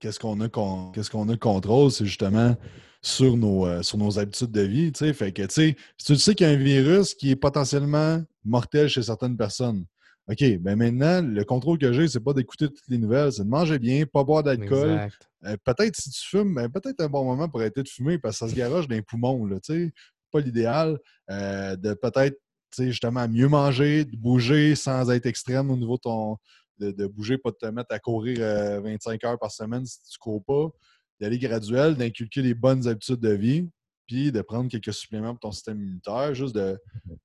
qu'est-ce 0.00 0.18
qu'on 0.18 0.40
a, 0.40 0.48
qu'est-ce 0.92 1.10
qu'on 1.10 1.28
a 1.28 1.36
contrôle, 1.36 1.90
c'est 1.90 2.06
justement 2.06 2.56
sur 3.02 3.36
nos, 3.36 3.66
euh, 3.66 3.82
sur 3.82 3.98
nos 3.98 4.18
habitudes 4.18 4.50
de 4.50 4.60
vie. 4.60 4.92
tu 4.92 5.06
sais. 5.06 5.12
Fait 5.12 5.32
que, 5.32 5.42
tu 5.42 5.48
sais, 5.54 5.76
si 5.96 6.06
tu 6.06 6.16
sais 6.16 6.34
qu'il 6.34 6.46
y 6.46 6.50
a 6.50 6.52
un 6.52 6.56
virus 6.56 7.14
qui 7.14 7.30
est 7.30 7.36
potentiellement 7.36 8.22
mortel 8.44 8.88
chez 8.88 9.02
certaines 9.02 9.36
personnes, 9.36 9.84
OK, 10.28 10.44
ben 10.58 10.76
maintenant, 10.76 11.22
le 11.22 11.42
contrôle 11.44 11.78
que 11.78 11.92
j'ai, 11.92 12.06
c'est 12.06 12.20
pas 12.20 12.34
d'écouter 12.34 12.68
toutes 12.68 12.88
les 12.88 12.98
nouvelles, 12.98 13.32
c'est 13.32 13.42
de 13.42 13.48
manger 13.48 13.78
bien, 13.78 14.04
pas 14.06 14.22
boire 14.22 14.42
d'alcool. 14.42 15.08
Euh, 15.44 15.56
peut-être 15.64 15.96
si 15.96 16.10
tu 16.10 16.20
fumes, 16.28 16.54
ben, 16.54 16.68
peut-être 16.68 17.00
un 17.00 17.08
bon 17.08 17.24
moment 17.24 17.48
pour 17.48 17.60
arrêter 17.60 17.82
de 17.82 17.88
fumer 17.88 18.18
parce 18.18 18.38
que 18.38 18.46
ça 18.46 18.50
se 18.50 18.54
garoche 18.54 18.86
dans 18.86 18.94
les 18.94 19.02
poumons, 19.02 19.44
là, 19.46 19.58
tu 19.60 19.72
sais. 19.72 19.92
Pas 20.30 20.40
l'idéal. 20.40 20.98
Euh, 21.30 21.74
de 21.74 21.94
peut-être, 21.94 22.36
tu 22.70 22.84
sais, 22.84 22.86
justement, 22.90 23.26
mieux 23.26 23.48
manger, 23.48 24.04
de 24.04 24.16
bouger 24.16 24.76
sans 24.76 25.10
être 25.10 25.26
extrême 25.26 25.70
au 25.70 25.76
niveau 25.76 25.96
de 25.96 26.02
ton, 26.02 26.36
de, 26.80 27.06
bouger, 27.06 27.38
pas 27.38 27.50
de 27.50 27.56
te 27.56 27.66
mettre 27.66 27.94
à 27.94 27.98
courir 27.98 28.38
25 28.82 29.22
euh, 29.24 29.28
heures 29.28 29.38
par 29.38 29.50
semaine 29.50 29.84
si 29.84 30.02
tu 30.02 30.18
cours 30.18 30.44
pas, 30.44 30.68
d'aller 31.20 31.38
graduel, 31.38 31.96
d'inculquer 31.96 32.42
les 32.42 32.54
bonnes 32.54 32.88
habitudes 32.88 33.20
de 33.20 33.32
vie, 33.32 33.68
puis 34.06 34.32
de 34.32 34.42
prendre 34.42 34.68
quelques 34.68 34.92
suppléments 34.92 35.30
pour 35.30 35.40
ton 35.40 35.52
système 35.52 35.80
immunitaire, 35.80 36.34
juste 36.34 36.54
de 36.54 36.76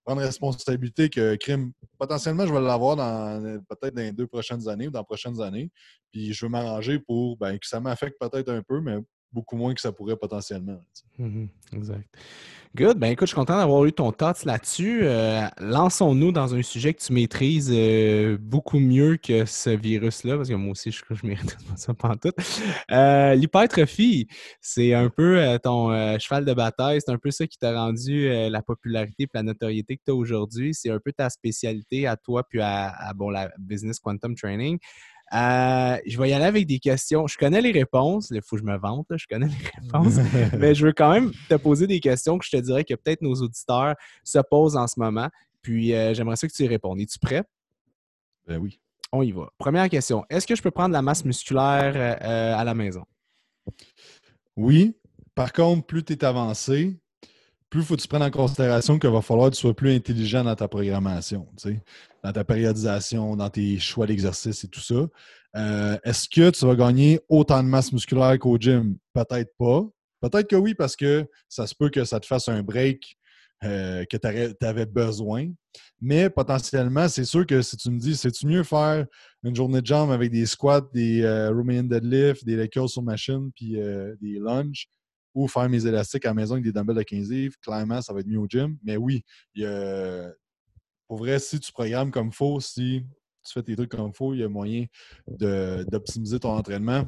prendre 0.03 0.21
responsabilité 0.21 1.09
que 1.09 1.35
crime, 1.35 1.71
potentiellement, 1.97 2.45
je 2.45 2.53
vais 2.53 2.61
l'avoir 2.61 2.95
dans 2.95 3.59
peut-être 3.67 3.95
dans 3.95 4.01
les 4.01 4.11
deux 4.11 4.27
prochaines 4.27 4.67
années 4.67 4.87
ou 4.87 4.91
dans 4.91 4.99
les 4.99 5.05
prochaines 5.05 5.41
années. 5.41 5.71
Puis 6.11 6.33
je 6.33 6.45
veux 6.45 6.49
m'arranger 6.49 6.99
pour 6.99 7.37
ben, 7.37 7.57
que 7.57 7.65
ça 7.65 7.79
m'affecte 7.79 8.17
peut-être 8.19 8.49
un 8.49 8.61
peu, 8.61 8.81
mais 8.81 8.97
beaucoup 9.31 9.55
moins 9.55 9.73
que 9.73 9.81
ça 9.81 9.91
pourrait 9.91 10.17
potentiellement. 10.17 10.79
Mm-hmm. 11.19 11.47
exact. 11.73 12.07
Good. 12.75 12.97
Ben 12.97 13.07
écoute, 13.07 13.27
je 13.27 13.29
suis 13.29 13.35
content 13.35 13.55
d'avoir 13.55 13.85
eu 13.85 13.93
ton 13.93 14.11
thoughts 14.11 14.43
là-dessus. 14.43 14.99
Euh, 15.03 15.47
lançons-nous 15.59 16.33
dans 16.33 16.55
un 16.55 16.61
sujet 16.61 16.93
que 16.93 17.01
tu 17.01 17.13
maîtrises 17.13 17.71
euh, 17.73 18.37
beaucoup 18.37 18.79
mieux 18.79 19.15
que 19.15 19.45
ce 19.45 19.69
virus-là, 19.69 20.35
parce 20.35 20.49
que 20.49 20.55
moi 20.55 20.71
aussi, 20.71 20.91
je, 20.91 21.01
je 21.09 21.25
mérite 21.25 21.55
ça 21.77 21.93
pas 21.93 22.17
tout. 22.17 22.33
Euh, 22.91 23.33
l'hypertrophie, 23.35 24.27
c'est 24.59 24.93
un 24.93 25.09
peu 25.09 25.57
ton 25.63 25.87
cheval 26.19 26.43
de 26.43 26.53
bataille. 26.53 26.99
C'est 26.99 27.13
un 27.13 27.17
peu 27.17 27.31
ça 27.31 27.47
qui 27.47 27.57
t'a 27.57 27.73
rendu 27.73 28.27
la 28.49 28.61
popularité 28.61 29.23
et 29.23 29.29
la 29.33 29.43
notoriété 29.43 29.95
que 29.95 30.01
tu 30.05 30.11
as 30.11 30.15
aujourd'hui. 30.15 30.73
C'est 30.73 30.89
un 30.89 30.99
peu 30.99 31.13
ta 31.13 31.29
spécialité 31.29 32.07
à 32.07 32.17
toi 32.17 32.43
puis 32.43 32.59
à, 32.59 33.13
la 33.31 33.51
Business 33.57 33.99
Quantum 33.99 34.35
Training. 34.35 34.79
Euh, 35.33 35.97
je 36.05 36.17
vais 36.17 36.29
y 36.29 36.33
aller 36.33 36.45
avec 36.45 36.67
des 36.67 36.79
questions. 36.79 37.27
Je 37.27 37.37
connais 37.37 37.61
les 37.61 37.71
réponses. 37.71 38.29
Il 38.31 38.41
faut 38.41 38.55
que 38.55 38.61
je 38.61 38.65
me 38.65 38.77
vante. 38.77 39.07
je 39.15 39.25
connais 39.27 39.47
les 39.47 39.81
réponses. 39.81 40.15
mais 40.57 40.75
je 40.75 40.85
veux 40.85 40.93
quand 40.93 41.11
même 41.11 41.31
te 41.49 41.55
poser 41.55 41.87
des 41.87 41.99
questions 41.99 42.37
que 42.37 42.45
je 42.45 42.51
te 42.51 42.61
dirais 42.61 42.83
que 42.83 42.93
peut-être 42.93 43.21
nos 43.21 43.35
auditeurs 43.35 43.95
se 44.23 44.39
posent 44.49 44.77
en 44.77 44.87
ce 44.87 44.99
moment. 44.99 45.29
Puis 45.61 45.93
euh, 45.93 46.13
j'aimerais 46.13 46.35
ça 46.35 46.47
que 46.47 46.53
tu 46.53 46.63
y 46.63 46.67
répondes. 46.67 46.99
Es-tu 46.99 47.19
prêt? 47.19 47.43
Ben 48.47 48.57
oui. 48.57 48.79
On 49.11 49.23
y 49.23 49.31
va. 49.31 49.49
Première 49.57 49.89
question. 49.89 50.23
Est-ce 50.29 50.45
que 50.45 50.55
je 50.55 50.61
peux 50.61 50.71
prendre 50.71 50.93
la 50.93 51.01
masse 51.01 51.25
musculaire 51.25 51.93
euh, 51.95 52.55
à 52.55 52.63
la 52.63 52.75
maison? 52.75 53.03
Oui. 54.55 54.95
Par 55.33 55.51
contre, 55.51 55.85
plus 55.85 56.03
tu 56.03 56.13
es 56.13 56.23
avancé, 56.23 56.97
plus 57.69 57.83
faut 57.83 57.95
que 57.95 58.01
tu 58.01 58.07
prennes 58.07 58.23
en 58.23 58.31
considération 58.31 58.97
qu'il 58.99 59.09
va 59.09 59.21
falloir 59.21 59.49
que 59.49 59.55
tu 59.55 59.61
sois 59.61 59.73
plus 59.73 59.93
intelligent 59.93 60.43
dans 60.43 60.55
ta 60.55 60.67
programmation, 60.67 61.47
dans 62.25 62.31
ta 62.31 62.43
périodisation, 62.43 63.35
dans 63.35 63.51
tes 63.51 63.77
choix 63.77 64.07
d'exercice 64.07 64.63
et 64.63 64.67
tout 64.67 64.79
ça. 64.79 65.07
Euh, 65.55 65.95
est-ce 66.03 66.27
que 66.27 66.49
tu 66.49 66.65
vas 66.65 66.75
gagner 66.75 67.19
autant 67.29 67.61
de 67.61 67.67
masse 67.67 67.93
musculaire 67.93 68.39
qu'au 68.39 68.57
gym? 68.57 68.97
Peut-être 69.13 69.51
pas. 69.59 69.83
Peut-être 70.21 70.47
que 70.47 70.55
oui, 70.55 70.73
parce 70.73 70.95
que 70.95 71.27
ça 71.47 71.67
se 71.67 71.75
peut 71.75 71.89
que 71.89 72.03
ça 72.03 72.19
te 72.19 72.25
fasse 72.25 72.49
un 72.49 72.63
break 72.63 73.15
euh, 73.63 74.05
que 74.05 74.17
tu 74.17 74.65
avais 74.65 74.87
besoin. 74.87 75.49
Mais 76.01 76.31
potentiellement, 76.31 77.07
c'est 77.09 77.25
sûr 77.25 77.45
que 77.45 77.61
si 77.61 77.77
tu 77.77 77.91
me 77.91 77.99
dis, 77.99 78.15
c'est-tu 78.15 78.47
mieux 78.47 78.63
faire 78.63 79.05
une 79.43 79.55
journée 79.55 79.81
de 79.81 79.85
jambes 79.85 80.11
avec 80.11 80.31
des 80.31 80.47
squats, 80.47 80.89
des 80.95 81.21
euh, 81.21 81.51
Romanian 81.51 81.83
deadlift, 81.83 82.43
des 82.43 82.55
leg 82.55 82.71
sur 82.87 83.03
machine, 83.03 83.51
puis 83.55 83.77
des 84.19 84.39
lunges, 84.39 84.87
ou 85.35 85.47
faire 85.47 85.69
mes 85.69 85.85
élastiques 85.85 86.25
à 86.25 86.29
la 86.29 86.33
maison 86.33 86.53
avec 86.53 86.63
des 86.63 86.71
dumbbells 86.71 86.97
de 86.97 87.03
15 87.03 87.29
livres, 87.29 87.55
clairement, 87.61 88.01
ça 88.01 88.13
va 88.13 88.21
être 88.21 88.27
mieux 88.27 88.39
au 88.39 88.47
gym. 88.49 88.75
Mais 88.83 88.97
oui, 88.97 89.23
il 89.53 89.63
pour 91.07 91.17
vrai, 91.17 91.39
si 91.39 91.59
tu 91.59 91.71
programmes 91.71 92.11
comme 92.11 92.31
faut, 92.31 92.59
si 92.59 93.03
tu 93.45 93.53
fais 93.53 93.63
tes 93.63 93.75
trucs 93.75 93.91
comme 93.91 94.13
faut, 94.13 94.33
il 94.33 94.39
y 94.41 94.43
a 94.43 94.49
moyen 94.49 94.85
d'optimiser 95.27 96.39
ton 96.39 96.51
entraînement 96.51 97.05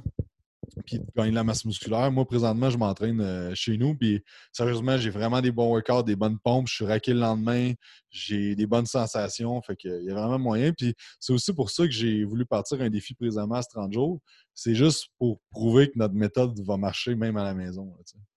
puis 0.85 0.99
de 0.99 1.05
gagner 1.15 1.31
de 1.31 1.35
la 1.35 1.43
masse 1.43 1.65
musculaire. 1.65 2.11
Moi, 2.11 2.25
présentement, 2.25 2.69
je 2.69 2.77
m'entraîne 2.77 3.21
euh, 3.21 3.51
chez 3.55 3.77
nous, 3.77 3.95
puis 3.95 4.23
sérieusement, 4.51 4.97
j'ai 4.97 5.09
vraiment 5.09 5.41
des 5.41 5.51
bons 5.51 5.69
workouts, 5.69 6.03
des 6.03 6.15
bonnes 6.15 6.37
pompes. 6.39 6.67
Je 6.67 6.75
suis 6.75 6.85
raqué 6.85 7.13
le 7.13 7.19
lendemain, 7.19 7.73
j'ai 8.09 8.55
des 8.55 8.65
bonnes 8.65 8.85
sensations, 8.85 9.61
fait 9.61 9.75
qu'il 9.75 10.03
y 10.03 10.11
a 10.11 10.13
vraiment 10.13 10.39
moyen. 10.39 10.73
Puis 10.73 10.93
c'est 11.19 11.33
aussi 11.33 11.53
pour 11.53 11.69
ça 11.69 11.85
que 11.85 11.91
j'ai 11.91 12.23
voulu 12.23 12.45
partir 12.45 12.81
un 12.81 12.89
défi 12.89 13.13
présentement 13.13 13.55
à 13.55 13.63
30 13.63 13.93
jours. 13.93 14.19
C'est 14.53 14.75
juste 14.75 15.07
pour 15.17 15.39
prouver 15.51 15.87
que 15.89 15.97
notre 15.97 16.15
méthode 16.15 16.59
va 16.59 16.77
marcher 16.77 17.15
même 17.15 17.37
à 17.37 17.43
la 17.43 17.53
maison. 17.53 17.93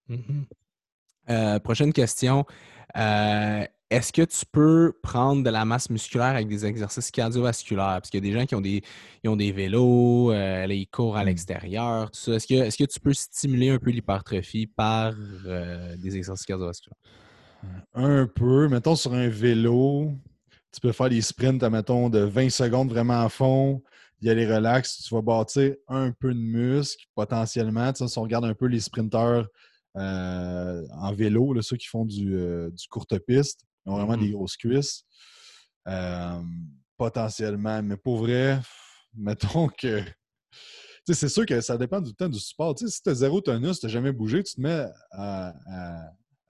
Mm-hmm. 0.09 0.45
Euh, 1.31 1.59
prochaine 1.61 1.93
question. 1.93 2.45
Euh, 2.97 3.65
est-ce 3.91 4.13
que 4.13 4.23
tu 4.23 4.47
peux 4.53 4.93
prendre 5.03 5.43
de 5.43 5.51
la 5.51 5.65
masse 5.65 5.91
musculaire 5.91 6.29
avec 6.29 6.47
des 6.47 6.65
exercices 6.65 7.11
cardiovasculaires? 7.11 7.99
Parce 7.99 8.09
qu'il 8.09 8.25
y 8.25 8.29
a 8.29 8.33
des 8.33 8.39
gens 8.39 8.47
qui 8.47 8.55
ont 8.55 8.61
des, 8.61 8.83
ont 9.27 9.37
des 9.37 9.51
vélos, 9.51 10.31
euh, 10.31 10.65
ils 10.71 10.87
courent 10.87 11.17
à 11.17 11.25
mmh. 11.25 11.27
l'extérieur, 11.27 12.11
tout 12.13 12.21
ça. 12.21 12.35
Est-ce 12.35 12.47
que, 12.47 12.55
est 12.55 12.77
que 12.77 12.85
tu 12.85 13.01
peux 13.01 13.13
stimuler 13.13 13.71
un 13.71 13.79
peu 13.79 13.91
l'hypertrophie 13.91 14.69
par 14.69 15.13
euh, 15.45 15.97
des 15.97 16.17
exercices 16.17 16.47
cardiovasculaires? 16.47 16.97
Un 17.93 18.29
peu. 18.29 18.69
Mettons 18.69 18.95
sur 18.95 19.13
un 19.13 19.29
vélo, 19.29 20.13
tu 20.73 20.81
peux 20.81 20.93
faire 20.93 21.11
des 21.11 21.21
sprints, 21.21 21.63
mettons, 21.65 22.09
de 22.09 22.21
20 22.21 22.49
secondes 22.49 22.91
vraiment 22.91 23.23
à 23.25 23.29
fond, 23.29 23.83
y 24.23 24.31
aller 24.31 24.47
relax. 24.47 25.03
Tu 25.03 25.13
vas 25.13 25.21
bâtir 25.21 25.75
un 25.89 26.13
peu 26.13 26.33
de 26.33 26.39
muscle 26.39 27.05
potentiellement. 27.17 27.93
si 27.93 28.19
on 28.19 28.23
regarde 28.23 28.45
un 28.45 28.55
peu 28.55 28.67
les 28.67 28.81
sprinteurs 28.81 29.49
en 29.97 31.13
vélo, 31.13 31.61
ceux 31.61 31.77
qui 31.77 31.89
font 31.89 32.05
du, 32.05 32.31
du 32.73 32.89
courte 32.89 33.19
piste, 33.19 33.67
ils 33.87 33.91
ont 33.91 33.97
vraiment 33.97 34.17
des 34.17 34.29
mm-hmm. 34.29 34.33
grosses 34.33 34.57
cuisses. 34.57 35.05
potentiellement, 36.97 37.83
mais 37.83 37.97
pour 37.97 38.19
vrai, 38.19 38.61
mettons 39.15 39.69
que 39.69 40.03
c'est 41.15 41.29
sûr 41.29 41.47
que 41.47 41.61
ça 41.61 41.77
dépend 41.77 42.01
du 42.01 42.15
temps 42.15 42.29
du 42.29 42.39
sport. 42.39 42.79
si 42.79 43.03
tu 43.03 43.11
as 43.11 43.15
zéro 43.15 43.41
tonus, 43.41 43.81
tu 43.81 43.87
n'as 43.87 43.93
jamais 43.93 44.13
bougé, 44.13 44.43
tu 44.43 44.55
te 44.55 44.61
mets 44.61 44.87
à, 45.13 45.53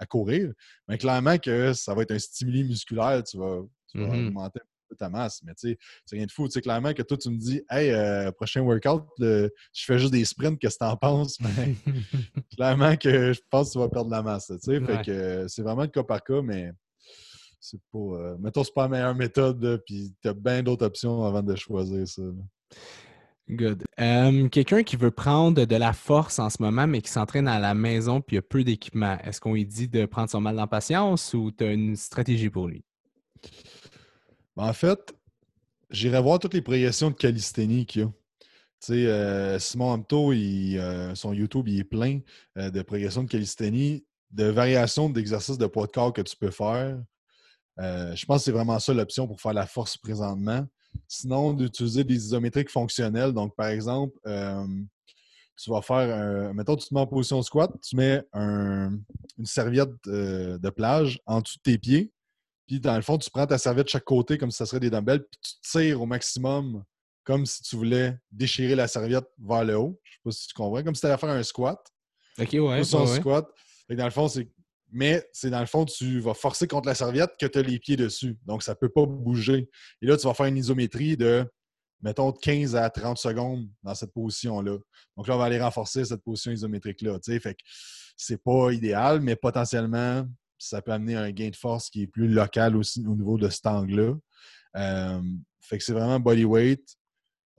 courir. 0.08 0.52
Mais 0.88 0.96
clairement 0.96 1.36
que 1.38 1.72
ça 1.74 1.94
va 1.94 2.02
être 2.02 2.12
un 2.12 2.18
stimuli 2.18 2.64
musculaire, 2.64 3.22
tu 3.22 3.38
vas, 3.38 3.60
mm-hmm. 3.94 4.28
augmenter 4.28 4.60
un 4.60 4.88
peu 4.88 4.96
ta 4.96 5.10
masse. 5.10 5.42
Mais 5.44 5.52
c'est 5.56 5.76
rien 6.12 6.24
de 6.24 6.32
fou. 6.32 6.48
clairement 6.48 6.94
que 6.94 7.02
toi, 7.02 7.18
tu 7.18 7.30
me 7.30 7.36
dis 7.36 7.62
Hey, 7.68 7.90
euh, 7.90 8.32
prochain 8.32 8.62
workout, 8.62 9.04
je 9.18 9.50
fais 9.74 9.98
juste 9.98 10.12
des 10.12 10.24
sprints, 10.24 10.58
qu'est-ce 10.58 10.78
que 10.78 10.84
tu 10.84 10.90
en 10.90 10.96
penses? 10.96 11.38
Mais 11.40 11.74
clairement 12.56 12.96
que 12.96 13.32
je 13.32 13.40
pense 13.50 13.68
que 13.68 13.72
tu 13.74 13.78
vas 13.78 13.88
perdre 13.88 14.10
de 14.10 14.16
la 14.16 14.22
masse. 14.22 14.50
Fait 14.64 15.02
que 15.04 15.46
c'est 15.48 15.62
vraiment 15.62 15.82
le 15.82 15.88
cas 15.88 16.02
par 16.02 16.22
cas, 16.24 16.40
mais 16.42 16.72
c'est 17.60 17.80
pas. 17.92 17.98
Euh, 17.98 18.36
mettons, 18.38 18.64
c'est 18.64 18.74
pas 18.74 18.82
la 18.82 18.88
meilleure 18.88 19.14
méthode, 19.14 19.82
puis 19.86 20.14
tu 20.20 20.28
as 20.28 20.34
bien 20.34 20.62
d'autres 20.62 20.86
options 20.86 21.24
avant 21.24 21.42
de 21.42 21.54
choisir 21.54 22.06
ça. 22.08 22.22
Good. 23.48 23.84
Quelqu'un 24.50 24.82
qui 24.84 24.96
veut 24.96 25.10
prendre 25.10 25.64
de 25.64 25.76
la 25.76 25.92
force 25.92 26.38
en 26.38 26.50
ce 26.50 26.62
moment, 26.62 26.86
mais 26.86 27.00
qui 27.00 27.10
s'entraîne 27.10 27.48
à 27.48 27.58
la 27.58 27.74
maison 27.74 28.20
puis 28.20 28.36
il 28.36 28.38
a 28.38 28.42
peu 28.42 28.62
d'équipement, 28.62 29.18
est-ce 29.24 29.40
qu'on 29.40 29.54
lui 29.54 29.66
dit 29.66 29.88
de 29.88 30.06
prendre 30.06 30.30
son 30.30 30.40
mal 30.40 30.58
en 30.60 30.68
patience 30.68 31.34
ou 31.34 31.50
tu 31.50 31.64
as 31.64 31.72
une 31.72 31.96
stratégie 31.96 32.48
pour 32.48 32.68
lui? 32.68 32.84
Ben, 34.56 34.68
en 34.68 34.72
fait, 34.72 35.14
j'irai 35.90 36.20
voir 36.22 36.38
toutes 36.38 36.54
les 36.54 36.62
projections 36.62 37.10
de 37.10 37.16
calisthénie 37.16 37.86
qu'il 37.86 38.02
y 38.02 38.04
a. 38.04 38.08
Tu 38.08 38.86
sais, 38.86 39.06
euh, 39.06 39.58
Simon 39.58 39.90
Amto, 39.90 40.32
euh, 40.32 41.14
son 41.14 41.34
YouTube, 41.34 41.68
il 41.68 41.80
est 41.80 41.84
plein 41.84 42.20
euh, 42.56 42.70
de 42.70 42.80
progression 42.82 43.24
de 43.24 43.28
calisthénie, 43.28 44.06
de 44.30 44.44
variations 44.44 45.10
d'exercices 45.10 45.58
de 45.58 45.66
poids 45.66 45.86
de 45.86 45.92
corps 45.92 46.12
que 46.12 46.22
tu 46.22 46.36
peux 46.36 46.50
faire. 46.50 46.98
Je 47.80 48.24
pense 48.26 48.38
que 48.38 48.44
c'est 48.44 48.52
vraiment 48.52 48.78
ça 48.78 48.92
l'option 48.92 49.26
pour 49.26 49.40
faire 49.40 49.54
la 49.54 49.66
force 49.66 49.96
présentement. 49.96 50.66
Sinon, 51.08 51.52
d'utiliser 51.54 52.04
des 52.04 52.14
isométriques 52.14 52.70
fonctionnels. 52.70 53.32
Donc, 53.32 53.54
par 53.54 53.68
exemple, 53.68 54.16
euh, 54.26 54.66
tu 55.56 55.70
vas 55.70 55.82
faire, 55.82 56.14
un, 56.14 56.52
mettons, 56.52 56.76
tu 56.76 56.88
te 56.88 56.94
mets 56.94 57.00
en 57.00 57.06
position 57.06 57.42
squat, 57.42 57.70
tu 57.82 57.96
mets 57.96 58.22
une 58.34 59.02
serviette 59.44 59.90
euh, 60.06 60.58
de 60.58 60.70
plage 60.70 61.20
en 61.26 61.40
dessous 61.40 61.58
de 61.58 61.62
tes 61.62 61.78
pieds. 61.78 62.12
Puis, 62.66 62.80
dans 62.80 62.96
le 62.96 63.02
fond, 63.02 63.18
tu 63.18 63.30
prends 63.30 63.46
ta 63.46 63.58
serviette 63.58 63.86
de 63.86 63.90
chaque 63.90 64.04
côté 64.04 64.38
comme 64.38 64.50
si 64.50 64.58
ça 64.58 64.66
serait 64.66 64.80
des 64.80 64.90
dumbbells, 64.90 65.24
puis 65.24 65.40
tu 65.42 65.70
tires 65.70 66.00
au 66.00 66.06
maximum 66.06 66.84
comme 67.24 67.44
si 67.46 67.62
tu 67.62 67.76
voulais 67.76 68.18
déchirer 68.32 68.74
la 68.74 68.88
serviette 68.88 69.26
vers 69.38 69.64
le 69.64 69.76
haut. 69.76 70.00
Je 70.02 70.10
ne 70.10 70.12
sais 70.12 70.20
pas 70.24 70.30
si 70.30 70.48
tu 70.48 70.54
comprends. 70.54 70.82
Comme 70.82 70.94
si 70.94 71.00
tu 71.00 71.06
allais 71.06 71.18
faire 71.18 71.28
un 71.28 71.42
squat. 71.42 71.78
OK, 72.38 72.52
ouais. 72.52 72.84
squat. 72.84 73.46
Et 73.88 73.96
dans 73.96 74.04
le 74.04 74.10
fond, 74.10 74.28
c'est 74.28 74.48
mais 74.92 75.26
c'est 75.32 75.50
dans 75.50 75.60
le 75.60 75.66
fond, 75.66 75.84
tu 75.84 76.20
vas 76.20 76.34
forcer 76.34 76.66
contre 76.66 76.88
la 76.88 76.94
serviette 76.94 77.32
que 77.38 77.46
tu 77.46 77.58
as 77.58 77.62
les 77.62 77.78
pieds 77.78 77.96
dessus. 77.96 78.38
Donc, 78.46 78.62
ça 78.62 78.72
ne 78.72 78.76
peut 78.76 78.88
pas 78.88 79.06
bouger. 79.06 79.68
Et 80.02 80.06
là, 80.06 80.16
tu 80.16 80.26
vas 80.26 80.34
faire 80.34 80.46
une 80.46 80.56
isométrie 80.56 81.16
de, 81.16 81.44
mettons, 82.02 82.32
de 82.32 82.38
15 82.38 82.76
à 82.76 82.90
30 82.90 83.18
secondes 83.18 83.68
dans 83.82 83.94
cette 83.94 84.12
position-là. 84.12 84.78
Donc 85.16 85.28
là, 85.28 85.34
on 85.34 85.38
va 85.38 85.44
aller 85.44 85.60
renforcer 85.60 86.04
cette 86.04 86.22
position 86.22 86.52
isométrique-là. 86.52 87.18
Fait 87.24 87.54
que 87.54 87.62
c'est 88.16 88.42
pas 88.42 88.72
idéal, 88.72 89.20
mais 89.20 89.36
potentiellement, 89.36 90.26
ça 90.58 90.82
peut 90.82 90.92
amener 90.92 91.16
un 91.16 91.30
gain 91.30 91.48
de 91.48 91.56
force 91.56 91.88
qui 91.88 92.02
est 92.02 92.06
plus 92.06 92.28
local 92.28 92.76
aussi 92.76 93.06
au 93.06 93.14
niveau 93.14 93.38
de 93.38 93.48
cet 93.48 93.66
angle-là. 93.66 94.14
Euh, 94.76 95.22
fait 95.60 95.78
que 95.78 95.84
c'est 95.84 95.92
vraiment 95.92 96.20
body 96.20 96.44
weight. 96.44 96.96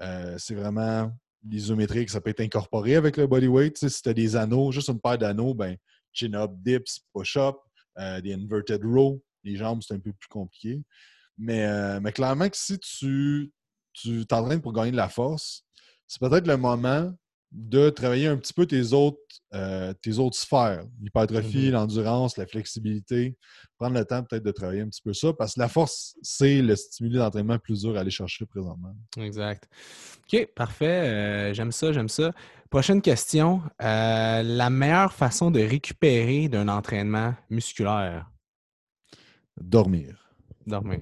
Euh, 0.02 0.36
c'est 0.38 0.56
vraiment 0.56 1.12
l'isométrique, 1.44 2.10
ça 2.10 2.22
peut 2.22 2.30
être 2.30 2.42
incorporé 2.42 2.96
avec 2.96 3.18
le 3.18 3.28
body 3.28 3.48
weight. 3.48 3.78
si 3.78 4.02
tu 4.02 4.10
as 4.10 4.14
des 4.14 4.36
anneaux, 4.36 4.72
juste 4.72 4.90
une 4.90 5.00
paire 5.00 5.18
d'anneaux, 5.18 5.54
ben 5.54 5.76
chin-up, 6.14 6.52
dips, 6.56 7.02
push-up, 7.14 7.58
euh, 8.00 8.22
des 8.22 8.34
inverted 8.34 8.84
row. 8.84 9.22
Les 9.44 9.56
jambes, 9.56 9.82
c'est 9.86 9.94
un 9.94 10.00
peu 10.00 10.14
plus 10.14 10.30
compliqué. 10.30 10.82
Mais, 11.38 11.66
euh, 11.66 12.00
mais 12.00 12.12
clairement 12.12 12.50
que 12.50 12.58
si 12.58 12.80
tu 12.80 13.52
t'entraînes 14.28 14.62
pour 14.62 14.74
gagner 14.74 14.92
de 14.92 14.98
la 14.98 15.10
force, 15.10 15.66
c'est 16.08 16.20
peut-être 16.20 16.48
le 16.48 16.58
moment 16.58 17.12
de 17.52 17.90
travailler 17.90 18.28
un 18.28 18.38
petit 18.38 18.54
peu 18.54 18.66
tes 18.66 18.94
autres, 18.94 19.20
euh, 19.54 19.94
tes 20.02 20.20
autres 20.20 20.38
sphères, 20.38 20.86
l'hypertrophie, 21.02 21.68
mm-hmm. 21.68 21.72
l'endurance, 21.72 22.38
la 22.38 22.48
flexibilité. 22.48 23.36
Prendre 23.78 23.98
le 23.98 24.06
temps 24.06 24.24
peut-être 24.24 24.44
de 24.44 24.52
travailler 24.52 24.82
un 24.82 24.88
petit 24.88 25.02
peu 25.02 25.12
ça, 25.12 25.34
parce 25.34 25.56
que 25.56 25.60
la 25.60 25.68
force, 25.68 26.16
c'est 26.22 26.62
le 26.62 26.78
stimuli 26.78 27.18
d'entraînement 27.18 27.60
plus 27.60 27.82
dur 27.82 27.98
à 27.98 28.02
aller 28.02 28.12
chercher 28.12 28.46
présentement. 28.46 28.96
Exact. 29.18 29.68
OK, 30.32 30.48
parfait. 30.56 31.54
j'aime 31.54 31.74
ça, 31.74 31.92
j'aime 31.92 32.08
ça. 32.08 32.32
Prochaine 32.72 33.02
question. 33.02 33.62
Euh, 33.82 34.44
la 34.44 34.70
meilleure 34.70 35.12
façon 35.12 35.52
de 35.52 35.60
récupérer 35.60 36.48
d'un 36.48 36.70
entraînement 36.70 37.36
musculaire? 37.50 38.32
Dormir. 39.60 40.34
Dormir. 40.66 41.02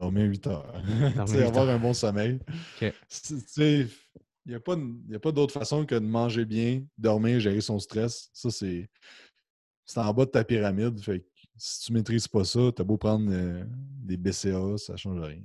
Dormir 0.00 0.24
8 0.24 0.46
heures. 0.48 0.82
Dormir 1.14 1.46
avoir 1.46 1.68
un 1.68 1.78
bon 1.78 1.94
sommeil. 1.94 2.40
Il 2.80 3.88
n'y 4.44 4.54
a 4.56 4.58
pas, 4.58 4.76
pas 5.22 5.30
d'autre 5.30 5.54
façon 5.54 5.86
que 5.86 5.94
de 5.94 6.00
manger 6.00 6.44
bien, 6.44 6.82
dormir, 6.98 7.38
gérer 7.38 7.60
son 7.60 7.78
stress. 7.78 8.28
Ça, 8.32 8.50
c'est 8.50 8.90
en 9.94 10.12
bas 10.12 10.24
de 10.24 10.30
ta 10.30 10.42
pyramide. 10.42 11.00
Fait 11.00 11.24
si 11.56 11.86
tu 11.86 11.92
ne 11.92 11.98
maîtrises 11.98 12.26
pas 12.26 12.42
ça, 12.42 12.72
tu 12.74 12.82
as 12.82 12.84
beau 12.84 12.96
prendre 12.96 13.30
euh, 13.30 13.64
des 14.02 14.16
BCA, 14.16 14.76
ça 14.78 14.94
ne 14.94 14.98
change 14.98 15.20
rien. 15.20 15.42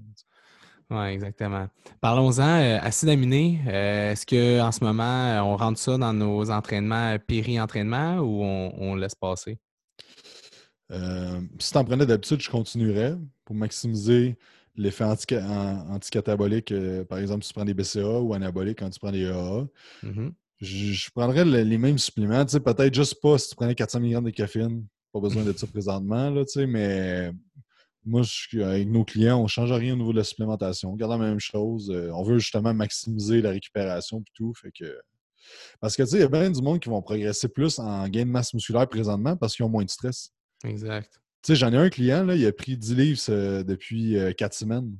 Oui, 0.90 1.06
exactement. 1.08 1.68
Parlons-en, 2.02 2.62
euh, 2.62 2.80
acide 2.82 3.10
aminé, 3.10 3.60
euh, 3.68 4.12
est-ce 4.12 4.26
qu'en 4.26 4.72
ce 4.72 4.84
moment, 4.84 5.42
on 5.46 5.56
rentre 5.56 5.80
ça 5.80 5.98
dans 5.98 6.14
nos 6.14 6.50
entraînements 6.52 7.18
péri-entraînement 7.20 8.18
ou 8.18 8.44
on, 8.44 8.96
laisse 8.96 9.16
passer? 9.16 9.58
Euh, 10.92 11.42
si 11.60 11.72
tu 11.72 11.78
en 11.78 11.86
prenais 11.86 12.06
d'habitude, 12.06 12.42
je 12.42 12.50
continuerais 12.50 13.16
pour 13.46 13.56
maximiser 13.56 14.38
l'effet 14.76 15.06
anticatabolique. 15.06 16.74
par 17.08 17.20
exemple, 17.20 17.44
si 17.44 17.50
tu 17.50 17.54
prends 17.54 17.66
des 17.66 17.74
BCA 17.74 18.20
ou 18.20 18.34
anaboliques 18.34 18.80
quand 18.80 18.90
tu 18.90 19.00
prends 19.00 19.12
des 19.12 19.22
EAA. 19.22 19.68
Mm-hmm. 20.04 20.32
je, 20.62 21.12
prendrais 21.12 21.46
les 21.46 21.78
mêmes 21.78 21.98
suppléments. 21.98 22.46
Peut-être 22.46 22.94
juste 22.94 23.22
pas 23.22 23.38
si 23.38 23.50
tu 23.50 23.56
prenais 23.56 23.76
400 23.76 24.00
mg 24.00 24.24
de 24.24 24.30
caféine. 24.32 24.86
Pas 25.12 25.20
besoin 25.20 25.44
de 25.44 25.54
ça 25.54 25.68
présentement, 25.68 26.32
là, 26.32 26.44
mais 26.68 27.32
moi, 28.06 28.22
je, 28.24 28.60
avec 28.60 28.88
nos 28.88 29.04
clients, 29.04 29.40
on 29.40 29.44
ne 29.44 29.48
change 29.48 29.72
rien 29.72 29.94
au 29.94 29.98
niveau 29.98 30.12
de 30.12 30.18
la 30.18 30.24
supplémentation. 30.24 30.92
On 30.92 30.96
garde 30.96 31.12
la 31.12 31.18
même 31.18 31.40
chose. 31.40 31.90
Euh, 31.90 32.12
on 32.14 32.24
veut 32.24 32.40
justement 32.40 32.74
maximiser 32.74 33.42
la 33.42 33.52
récupération 33.52 34.20
et 34.20 34.32
tout. 34.34 34.54
Fait 34.54 34.72
que... 34.72 34.98
Parce 35.80 35.96
que, 35.96 36.04
tu 36.04 36.10
sais, 36.10 36.18
il 36.18 36.22
y 36.22 36.24
a 36.24 36.30
bien 36.30 36.50
du 36.50 36.62
monde 36.62 36.80
qui 36.80 36.90
vont 36.90 37.02
progresser 37.02 37.48
plus 37.48 37.80
en 37.80 38.08
gain 38.08 38.26
de 38.26 38.32
masse 38.32 38.54
musculaire 38.54 38.88
présentement 38.88 39.36
parce 39.36 39.56
qu'ils 39.56 39.66
ont 39.66 39.70
moins 39.70 39.84
de 39.84 39.90
stress. 39.90 40.32
Exact. 40.64 41.20
Tu 41.42 41.48
sais, 41.48 41.56
j'en 41.56 41.74
ai 41.74 41.78
un 41.78 41.90
client, 41.90 42.24
là, 42.24 42.36
il 42.36 42.46
a 42.46 42.54
pris 42.54 42.78
10 42.78 42.96
livres 42.96 43.64
depuis 43.64 44.16
4 44.38 44.42
euh, 44.54 44.56
semaines. 44.56 44.98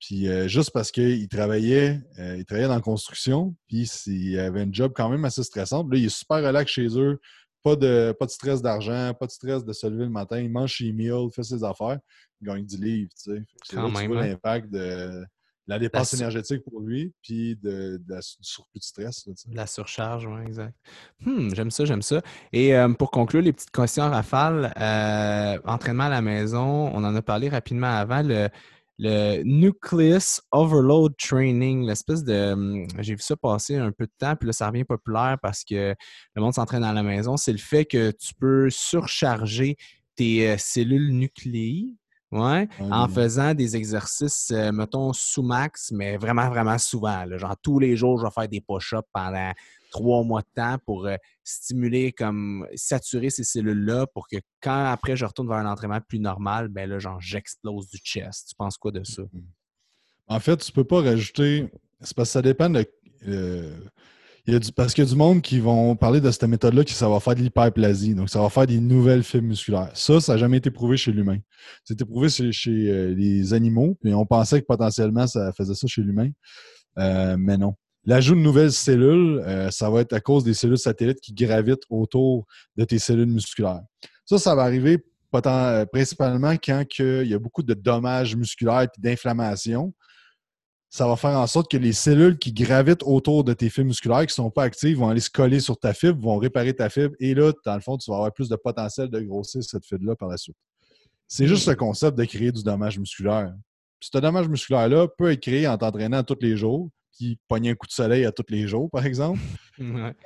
Puis 0.00 0.28
euh, 0.28 0.48
juste 0.48 0.72
parce 0.72 0.90
qu'il 0.90 1.28
travaillait, 1.28 2.00
il 2.18 2.44
travaillait 2.44 2.68
dans 2.68 2.74
la 2.74 2.80
construction, 2.80 3.54
puis 3.68 3.88
il 4.06 4.38
avait 4.38 4.62
un 4.62 4.72
job 4.72 4.92
quand 4.94 5.08
même 5.08 5.24
assez 5.24 5.42
stressant. 5.42 5.86
Là, 5.88 5.96
il 5.96 6.06
est 6.06 6.08
super 6.14 6.38
relax 6.38 6.70
chez 6.70 6.88
eux. 6.98 7.20
Pas 7.64 7.76
de, 7.76 8.14
pas 8.18 8.26
de 8.26 8.30
stress 8.30 8.62
d'argent, 8.62 9.12
pas 9.18 9.26
de 9.26 9.30
stress 9.32 9.64
de 9.64 9.72
se 9.72 9.86
lever 9.86 10.04
le 10.04 10.10
matin. 10.10 10.38
Il 10.38 10.52
mange 10.52 10.70
chez 10.70 10.92
meal, 10.92 11.30
fait 11.34 11.42
ses 11.42 11.64
affaires, 11.64 11.98
il 12.40 12.46
gagne 12.46 12.64
du 12.64 12.76
livre. 12.76 13.10
Tu 13.16 13.32
sais. 13.32 13.42
C'est 13.64 13.76
là 13.76 13.86
tu 13.86 14.06
vois 14.06 14.18
hein. 14.18 14.26
l'impact 14.26 14.70
de 14.70 15.24
la 15.66 15.78
dépense 15.78 16.12
énergétique 16.14 16.62
pour 16.62 16.80
lui, 16.80 17.12
puis 17.22 17.56
de, 17.56 18.00
de, 18.06 18.14
du 18.16 18.20
surplus 18.42 18.78
de 18.78 18.84
stress. 18.84 19.28
la 19.50 19.66
surcharge, 19.66 20.26
oui, 20.26 20.42
exact. 20.46 20.74
Hmm, 21.20 21.54
j'aime 21.54 21.70
ça, 21.70 21.84
j'aime 21.84 22.02
ça. 22.02 22.20
Et 22.52 22.76
euh, 22.76 22.92
pour 22.92 23.10
conclure, 23.10 23.40
les 23.40 23.52
petites 23.52 23.70
questions 23.70 24.10
rafales, 24.10 24.74
euh, 24.78 25.58
entraînement 25.64 26.04
à 26.04 26.10
la 26.10 26.20
maison, 26.20 26.90
on 26.92 27.02
en 27.02 27.14
a 27.14 27.22
parlé 27.22 27.48
rapidement 27.48 27.90
avant. 27.90 28.22
Le, 28.22 28.48
le 28.98 29.42
Nucleus 29.42 30.40
Overload 30.52 31.16
Training, 31.16 31.86
l'espèce 31.86 32.22
de. 32.22 32.86
J'ai 33.00 33.14
vu 33.14 33.22
ça 33.22 33.36
passer 33.36 33.76
un 33.76 33.92
peu 33.92 34.06
de 34.06 34.12
temps, 34.18 34.36
puis 34.36 34.46
là, 34.46 34.52
ça 34.52 34.68
revient 34.68 34.84
populaire 34.84 35.38
parce 35.42 35.64
que 35.64 35.94
le 36.34 36.42
monde 36.42 36.54
s'entraîne 36.54 36.84
à 36.84 36.92
la 36.92 37.02
maison. 37.02 37.36
C'est 37.36 37.52
le 37.52 37.58
fait 37.58 37.84
que 37.84 38.10
tu 38.12 38.34
peux 38.34 38.70
surcharger 38.70 39.76
tes 40.16 40.50
euh, 40.50 40.56
cellules 40.58 41.10
nucléiques 41.12 41.98
Ouais, 42.34 42.66
en 42.80 43.06
faisant 43.06 43.54
des 43.54 43.76
exercices, 43.76 44.50
euh, 44.50 44.72
mettons, 44.72 45.12
sous 45.12 45.44
max, 45.44 45.92
mais 45.92 46.16
vraiment, 46.16 46.48
vraiment 46.48 46.78
souvent. 46.78 47.24
Genre, 47.38 47.54
tous 47.62 47.78
les 47.78 47.96
jours, 47.96 48.18
je 48.18 48.24
vais 48.24 48.30
faire 48.32 48.48
des 48.48 48.60
push-ups 48.60 49.06
pendant 49.12 49.52
trois 49.94 50.24
mois 50.24 50.42
de 50.42 50.48
temps 50.56 50.76
pour 50.84 51.06
euh, 51.06 51.16
stimuler, 51.44 52.10
comme 52.10 52.66
saturer 52.74 53.30
ces 53.30 53.44
cellules-là 53.44 54.08
pour 54.08 54.26
que 54.26 54.36
quand 54.60 54.86
après 54.86 55.14
je 55.14 55.24
retourne 55.24 55.48
vers 55.48 55.58
un 55.58 55.70
entraînement 55.70 56.00
plus 56.00 56.18
normal, 56.18 56.68
ben 56.68 56.90
là, 56.90 56.98
genre, 56.98 57.20
j'explose 57.20 57.88
du 57.88 57.98
chest. 57.98 58.48
Tu 58.48 58.56
penses 58.56 58.76
quoi 58.76 58.90
de 58.90 59.04
ça? 59.04 59.22
Mm-hmm. 59.22 59.44
En 60.26 60.40
fait, 60.40 60.56
tu 60.56 60.72
peux 60.72 60.84
pas 60.84 61.00
rajouter. 61.00 61.70
C'est 62.00 62.16
parce 62.16 62.28
que 62.28 62.32
ça 62.32 62.42
dépend 62.42 62.68
de. 62.68 62.84
Euh, 63.28 63.78
parce 64.76 64.92
qu'il 64.92 65.04
y 65.04 65.06
a 65.06 65.10
du 65.10 65.16
monde 65.16 65.40
qui 65.40 65.58
vont 65.58 65.96
parler 65.96 66.20
de 66.20 66.30
cette 66.30 66.44
méthode-là 66.44 66.84
qui 66.84 66.92
ça 66.92 67.08
va 67.08 67.20
faire 67.20 67.34
de 67.34 67.40
l'hyperplasie. 67.40 68.14
Donc, 68.14 68.28
ça 68.28 68.42
va 68.42 68.50
faire 68.50 68.66
des 68.66 68.80
nouvelles 68.80 69.22
fibres 69.22 69.46
musculaires. 69.46 69.90
Ça, 69.94 70.20
ça 70.20 70.32
n'a 70.32 70.38
jamais 70.38 70.58
été 70.58 70.70
prouvé 70.70 70.96
chez 70.96 71.12
l'humain. 71.12 71.38
C'était 71.84 72.04
prouvé 72.04 72.28
chez, 72.28 72.90
euh, 72.90 73.14
les 73.14 73.54
animaux, 73.54 73.96
puis 74.02 74.12
on 74.12 74.26
pensait 74.26 74.60
que 74.60 74.66
potentiellement 74.66 75.26
ça 75.26 75.52
faisait 75.52 75.74
ça 75.74 75.86
chez 75.86 76.02
l'humain. 76.02 76.30
Euh, 76.98 77.36
mais 77.38 77.56
non. 77.56 77.74
L'ajout 78.06 78.34
de 78.34 78.40
nouvelles 78.40 78.72
cellules, 78.72 79.42
euh, 79.46 79.70
ça 79.70 79.88
va 79.88 80.02
être 80.02 80.12
à 80.12 80.20
cause 80.20 80.44
des 80.44 80.52
cellules 80.52 80.78
satellites 80.78 81.20
qui 81.20 81.32
gravitent 81.32 81.84
autour 81.88 82.46
de 82.76 82.84
tes 82.84 82.98
cellules 82.98 83.30
musculaires. 83.30 83.82
Ça, 84.26 84.38
ça 84.38 84.54
va 84.54 84.62
arriver 84.62 85.02
euh, 85.34 85.86
principalement 85.86 86.52
quand 86.52 86.84
il 86.98 87.26
y 87.26 87.34
a 87.34 87.38
beaucoup 87.38 87.62
de 87.62 87.74
dommages 87.74 88.36
musculaires 88.36 88.82
et 88.82 88.88
d'inflammation. 88.98 89.92
Ça 90.90 91.08
va 91.08 91.16
faire 91.16 91.36
en 91.36 91.46
sorte 91.48 91.70
que 91.70 91.76
les 91.76 91.92
cellules 91.92 92.38
qui 92.38 92.52
gravitent 92.52 93.02
autour 93.02 93.42
de 93.42 93.52
tes 93.52 93.68
fibres 93.68 93.88
musculaires, 93.88 94.20
qui 94.20 94.26
ne 94.26 94.44
sont 94.44 94.50
pas 94.50 94.62
actives, 94.62 94.98
vont 94.98 95.08
aller 95.08 95.20
se 95.20 95.30
coller 95.30 95.58
sur 95.58 95.76
ta 95.76 95.92
fibre, 95.92 96.20
vont 96.20 96.36
réparer 96.36 96.72
ta 96.72 96.88
fibre. 96.88 97.16
Et 97.18 97.34
là, 97.34 97.52
dans 97.64 97.74
le 97.74 97.80
fond, 97.80 97.96
tu 97.96 98.10
vas 98.10 98.18
avoir 98.18 98.32
plus 98.32 98.48
de 98.48 98.54
potentiel 98.54 99.08
de 99.08 99.20
grossir 99.20 99.64
cette 99.64 99.84
fibre-là 99.84 100.14
par 100.14 100.28
la 100.28 100.36
suite. 100.36 100.56
C'est 101.26 101.48
juste 101.48 101.66
le 101.66 101.74
concept 101.74 102.16
de 102.16 102.24
créer 102.24 102.52
du 102.52 102.62
dommage 102.62 102.98
musculaire. 102.98 103.52
Ce 103.98 104.16
dommage 104.18 104.48
musculaire-là 104.48 105.08
peut 105.08 105.32
être 105.32 105.40
créé 105.40 105.66
en 105.66 105.76
t'entraînant 105.76 106.22
tous 106.22 106.38
les 106.40 106.56
jours, 106.56 106.90
puis 107.16 107.38
pogner 107.48 107.70
un 107.70 107.74
coup 107.74 107.86
de 107.86 107.92
soleil 107.92 108.24
à 108.24 108.32
tous 108.32 108.44
les 108.48 108.66
jours, 108.66 108.90
par 108.90 109.04
exemple. 109.06 109.40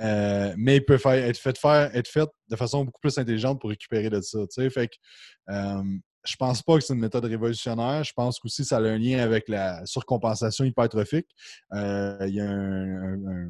Euh, 0.02 0.54
mais 0.58 0.76
il 0.76 0.84
peut 0.84 0.98
faire, 0.98 1.12
être, 1.12 1.38
fait 1.38 1.56
faire, 1.56 1.90
être 1.96 2.06
fait 2.06 2.28
de 2.50 2.56
façon 2.56 2.84
beaucoup 2.84 3.00
plus 3.00 3.16
intelligente 3.16 3.58
pour 3.58 3.70
récupérer 3.70 4.10
de 4.10 4.20
ça. 4.20 4.40
Fait 4.68 4.88
que, 4.88 4.94
euh, 5.50 5.82
je 6.22 6.36
pense 6.36 6.60
pas 6.60 6.74
que 6.74 6.84
c'est 6.84 6.92
une 6.92 7.00
méthode 7.00 7.24
révolutionnaire. 7.24 8.04
Je 8.04 8.12
pense 8.12 8.38
qu'aussi 8.38 8.62
ça 8.62 8.76
a 8.76 8.82
un 8.82 8.98
lien 8.98 9.20
avec 9.20 9.48
la 9.48 9.86
surcompensation 9.86 10.66
hypertrophique. 10.66 11.28
Euh, 11.72 12.18
il 12.28 12.34
y 12.34 12.40
a 12.42 12.50
un, 12.50 13.48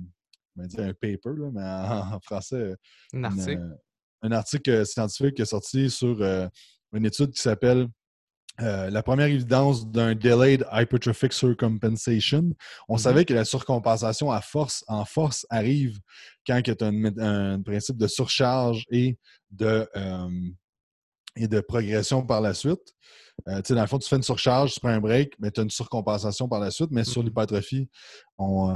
un, 0.56 0.92
paper, 0.92 1.50
mais 1.52 1.64
en, 1.64 2.20
français. 2.20 2.76
Un 3.12 3.24
article. 3.24 3.76
un 4.22 4.30
article 4.30 4.86
scientifique 4.86 5.34
qui 5.34 5.42
est 5.42 5.46
sorti 5.46 5.90
sur 5.90 6.22
une 6.22 7.06
étude 7.06 7.32
qui 7.32 7.42
s'appelle 7.42 7.88
euh, 8.60 8.90
la 8.90 9.02
première 9.04 9.26
évidence 9.26 9.88
d'un 9.88 10.16
delayed 10.16 10.66
hypertrophic 10.72 11.32
surcompensation. 11.32 12.52
On 12.88 12.96
mm-hmm. 12.96 12.98
savait 12.98 13.24
que 13.24 13.32
la 13.32 13.44
surcompensation 13.44 14.32
à 14.32 14.40
force, 14.40 14.84
en 14.88 15.04
force 15.04 15.46
arrive 15.48 15.98
quand 16.44 16.60
il 16.66 16.74
y 16.74 17.20
a 17.22 17.24
un, 17.24 17.62
principe 17.62 17.96
de 17.96 18.08
surcharge 18.08 18.84
et 18.90 19.16
de, 19.50 19.88
euh, 19.96 20.28
et 21.36 21.46
de 21.46 21.60
progression 21.60 22.26
par 22.26 22.40
la 22.40 22.52
suite. 22.52 22.94
Euh, 23.46 23.62
dans 23.68 23.80
le 23.80 23.86
fond, 23.86 23.98
tu 23.98 24.08
fais 24.08 24.16
une 24.16 24.24
surcharge, 24.24 24.72
tu 24.72 24.80
prends 24.80 24.88
un 24.88 25.00
break, 25.00 25.34
mais 25.38 25.52
tu 25.52 25.60
as 25.60 25.62
une 25.62 25.70
surcompensation 25.70 26.48
par 26.48 26.58
la 26.58 26.72
suite. 26.72 26.90
Mais 26.90 27.04
sur 27.04 27.22
mm-hmm. 27.22 27.26
l'hypertrophie, 27.26 27.88
on, 28.38 28.72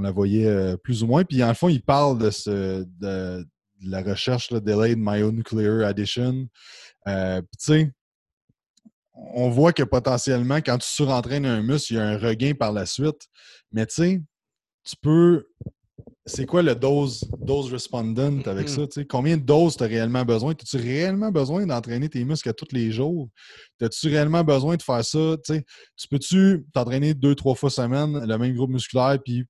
la 0.00 0.10
voyait 0.12 0.76
plus 0.84 1.02
ou 1.02 1.08
moins. 1.08 1.24
Puis, 1.24 1.42
en 1.42 1.54
fond, 1.54 1.68
il 1.68 1.82
parle 1.82 2.18
de, 2.18 2.30
ce, 2.30 2.84
de, 3.00 3.44
la 3.82 4.02
recherche, 4.02 4.52
de 4.52 4.60
delayed 4.60 4.98
myonuclear 4.98 5.88
addition. 5.88 6.46
tu 7.06 7.42
sais, 7.58 7.90
on 9.16 9.50
voit 9.50 9.72
que 9.72 9.82
potentiellement, 9.82 10.56
quand 10.56 10.78
tu 10.78 10.88
surentraînes 10.88 11.46
un 11.46 11.62
muscle, 11.62 11.94
il 11.94 11.96
y 11.96 11.98
a 11.98 12.04
un 12.06 12.18
regain 12.18 12.52
par 12.54 12.72
la 12.72 12.86
suite. 12.86 13.28
Mais 13.72 13.86
tu 13.86 13.94
sais, 13.94 14.22
tu 14.84 14.96
peux. 15.00 15.46
C'est 16.26 16.44
quoi 16.44 16.60
le 16.62 16.74
dose, 16.74 17.24
dose 17.38 17.72
respondent 17.72 18.42
avec 18.46 18.68
ça? 18.68 18.82
Combien 19.08 19.36
de 19.36 19.42
doses 19.42 19.76
tu 19.76 19.84
as 19.84 19.86
réellement 19.86 20.24
besoin? 20.24 20.52
As-tu 20.52 20.76
réellement 20.76 21.30
besoin 21.30 21.64
d'entraîner 21.66 22.08
tes 22.08 22.24
muscles 22.24 22.48
à 22.48 22.52
tous 22.52 22.72
les 22.72 22.90
jours? 22.90 23.28
As-tu 23.80 24.08
réellement 24.08 24.42
besoin 24.42 24.76
de 24.76 24.82
faire 24.82 25.04
ça? 25.04 25.36
tu 25.46 26.08
peux-tu 26.10 26.66
t'entraîner 26.74 27.14
deux, 27.14 27.36
trois 27.36 27.54
fois 27.54 27.70
semaine, 27.70 28.26
le 28.26 28.38
même 28.38 28.54
groupe 28.54 28.70
musculaire, 28.70 29.18
puis 29.24 29.44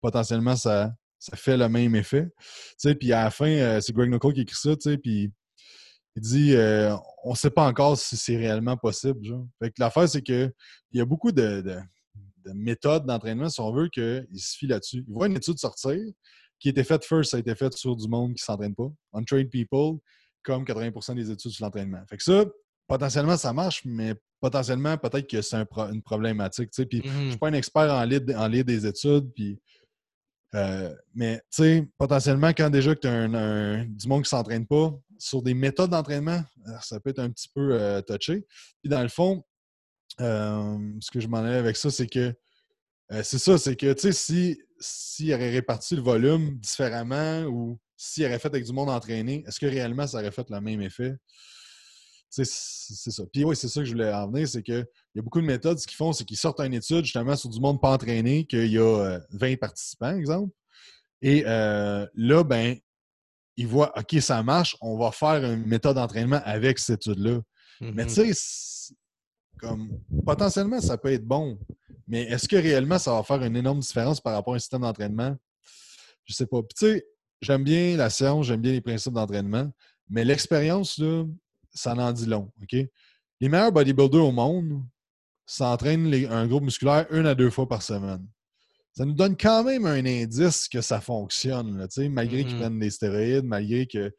potentiellement 0.00 0.56
ça, 0.56 0.90
ça 1.18 1.36
fait 1.36 1.56
le 1.58 1.68
même 1.68 1.94
effet? 1.94 2.28
Puis 2.98 3.12
à 3.12 3.24
la 3.24 3.30
fin, 3.30 3.50
euh, 3.50 3.80
c'est 3.82 3.92
Greg 3.92 4.10
Knuckle 4.10 4.32
qui 4.32 4.40
écrit 4.40 4.56
ça, 4.56 4.74
puis 5.02 5.30
il 6.16 6.22
dit 6.22 6.54
euh, 6.54 6.94
on 7.24 7.30
ne 7.30 7.36
sait 7.36 7.50
pas 7.50 7.66
encore 7.66 7.96
si 7.96 8.16
c'est 8.16 8.36
réellement 8.36 8.76
possible. 8.76 9.24
Genre. 9.24 9.46
Fait 9.58 9.70
que 9.70 9.76
l'affaire, 9.78 10.08
c'est 10.08 10.22
qu'il 10.22 10.52
y 10.92 11.00
a 11.00 11.04
beaucoup 11.04 11.32
de, 11.32 11.80
méthodes 12.54 13.06
d'entraînement, 13.06 13.48
si 13.48 13.60
on 13.60 13.72
veut, 13.72 13.88
qu'il 13.88 14.26
se 14.36 14.56
fie 14.56 14.66
là-dessus. 14.66 15.04
Il 15.06 15.14
voit 15.14 15.26
une 15.26 15.36
étude 15.36 15.58
sortir 15.58 15.98
qui 16.58 16.68
a 16.68 16.70
été 16.70 16.84
faite 16.84 17.04
first, 17.04 17.32
ça 17.32 17.38
a 17.38 17.40
été 17.40 17.54
fait 17.54 17.72
sur 17.74 17.96
du 17.96 18.08
monde 18.08 18.34
qui 18.34 18.42
ne 18.42 18.44
s'entraîne 18.44 18.74
pas. 18.74 18.88
Untrained 19.12 19.50
people, 19.50 19.98
comme 20.44 20.64
80% 20.64 21.14
des 21.16 21.30
études 21.30 21.50
sur 21.50 21.64
l'entraînement. 21.64 22.02
Fait 22.08 22.16
que 22.16 22.22
ça, 22.22 22.44
potentiellement, 22.86 23.36
ça 23.36 23.52
marche, 23.52 23.82
mais 23.84 24.14
potentiellement, 24.40 24.96
peut-être 24.96 25.28
que 25.28 25.42
c'est 25.42 25.56
une 25.56 26.02
problématique. 26.02 26.70
Puis, 26.70 27.02
Je 27.04 27.08
ne 27.08 27.12
suis 27.12 27.30
mm-hmm. 27.30 27.38
pas 27.38 27.48
un 27.48 27.52
expert 27.54 27.92
en 27.92 28.04
lire, 28.04 28.22
en 28.36 28.48
des 28.48 28.86
études, 28.86 29.32
puis 29.34 29.58
euh, 30.54 30.94
mais 31.14 31.38
tu 31.38 31.62
sais, 31.62 31.88
potentiellement, 31.98 32.48
quand 32.48 32.70
déjà 32.70 32.94
que 32.94 33.00
tu 33.00 33.06
as 33.06 33.12
un, 33.12 33.84
du 33.84 34.08
monde 34.08 34.22
qui 34.22 34.34
ne 34.34 34.38
s'entraîne 34.38 34.66
pas, 34.66 34.92
sur 35.18 35.42
des 35.42 35.54
méthodes 35.54 35.90
d'entraînement, 35.90 36.42
euh, 36.66 36.72
ça 36.82 36.98
peut 37.00 37.10
être 37.10 37.20
un 37.20 37.30
petit 37.30 37.48
peu 37.54 37.72
euh, 37.72 38.02
touché. 38.02 38.44
Puis 38.82 38.90
dans 38.90 39.02
le 39.02 39.08
fond, 39.08 39.44
ce 40.18 41.10
que 41.10 41.20
je 41.20 41.28
m'en 41.28 41.38
avec 41.38 41.76
ça, 41.76 41.90
c'est 41.90 42.06
que 42.06 42.34
c'est 43.22 43.38
ça, 43.38 43.58
c'est 43.58 43.76
que 43.76 43.92
tu 43.92 44.00
sais, 44.00 44.12
si 44.12 44.58
s'il 44.78 45.32
aurait 45.32 45.50
réparti 45.50 45.96
le 45.96 46.02
volume 46.02 46.58
différemment 46.58 47.44
ou 47.44 47.78
s'il 47.96 48.24
aurait 48.26 48.38
fait 48.38 48.48
avec 48.48 48.64
du 48.64 48.72
monde 48.72 48.90
entraîné, 48.90 49.44
est-ce 49.46 49.60
que 49.60 49.66
réellement 49.66 50.06
ça 50.06 50.18
aurait 50.18 50.32
fait 50.32 50.48
le 50.50 50.60
même 50.60 50.82
effet? 50.82 51.14
C'est 52.32 53.10
ça. 53.10 53.24
Puis 53.30 53.44
oui, 53.44 53.54
c'est 53.54 53.68
ça 53.68 53.80
que 53.80 53.84
je 53.84 53.92
voulais 53.92 54.10
en 54.10 54.26
venir, 54.26 54.48
c'est 54.48 54.62
qu'il 54.62 54.86
y 55.14 55.18
a 55.18 55.22
beaucoup 55.22 55.42
de 55.42 55.46
méthodes, 55.46 55.78
ce 55.78 55.86
qu'ils 55.86 55.98
font, 55.98 56.14
c'est 56.14 56.24
qu'ils 56.24 56.38
sortent 56.38 56.60
une 56.60 56.72
étude 56.72 57.04
justement 57.04 57.36
sur 57.36 57.50
du 57.50 57.60
monde 57.60 57.78
pas 57.78 57.92
entraîné, 57.92 58.46
qu'il 58.46 58.72
y 58.72 58.78
a 58.78 59.18
20 59.32 59.52
euh, 59.52 59.56
participants, 59.58 60.16
exemple. 60.16 60.50
Et 61.20 61.44
euh, 61.46 62.06
là, 62.14 62.42
ben, 62.42 62.76
ils 63.58 63.66
voient, 63.66 63.92
OK, 63.98 64.18
ça 64.22 64.42
marche, 64.42 64.78
on 64.80 64.96
va 64.96 65.12
faire 65.12 65.44
une 65.44 65.66
méthode 65.66 65.96
d'entraînement 65.96 66.40
avec 66.46 66.78
cette 66.78 67.06
étude-là. 67.06 67.40
Mais 67.82 68.06
tu 68.06 68.20
mm-hmm. 68.20 68.32
sais, 68.32 68.94
comme 69.58 69.90
potentiellement, 70.24 70.80
ça 70.80 70.96
peut 70.96 71.12
être 71.12 71.26
bon. 71.26 71.58
Mais 72.08 72.22
est-ce 72.22 72.48
que 72.48 72.56
réellement, 72.56 72.98
ça 72.98 73.12
va 73.12 73.22
faire 73.24 73.42
une 73.42 73.56
énorme 73.56 73.80
différence 73.80 74.22
par 74.22 74.32
rapport 74.32 74.54
à 74.54 74.56
un 74.56 74.60
système 74.60 74.80
d'entraînement? 74.80 75.36
Je 76.24 76.32
sais 76.32 76.46
pas. 76.46 76.62
Puis 76.62 76.74
tu 76.78 76.86
sais, 76.86 77.06
j'aime 77.42 77.62
bien 77.62 77.94
la 77.98 78.08
science, 78.08 78.46
j'aime 78.46 78.62
bien 78.62 78.72
les 78.72 78.80
principes 78.80 79.12
d'entraînement, 79.12 79.70
mais 80.08 80.24
l'expérience, 80.24 80.96
là, 80.96 81.24
ça 81.74 81.94
en 81.94 82.12
dit 82.12 82.26
long. 82.26 82.52
OK? 82.62 82.76
Les 83.40 83.48
meilleurs 83.48 83.72
bodybuilders 83.72 84.24
au 84.24 84.32
monde 84.32 84.82
s'entraînent 85.46 86.12
un 86.30 86.46
groupe 86.46 86.62
musculaire 86.62 87.06
une 87.10 87.26
à 87.26 87.34
deux 87.34 87.50
fois 87.50 87.68
par 87.68 87.82
semaine. 87.82 88.26
Ça 88.94 89.04
nous 89.04 89.14
donne 89.14 89.36
quand 89.36 89.64
même 89.64 89.86
un 89.86 90.04
indice 90.04 90.68
que 90.68 90.80
ça 90.80 91.00
fonctionne, 91.00 91.78
là, 91.78 91.86
malgré 92.10 92.44
qu'ils 92.44 92.54
mm-hmm. 92.54 92.58
prennent 92.58 92.78
des 92.78 92.90
stéroïdes, 92.90 93.44
malgré 93.44 93.86
que. 93.86 94.14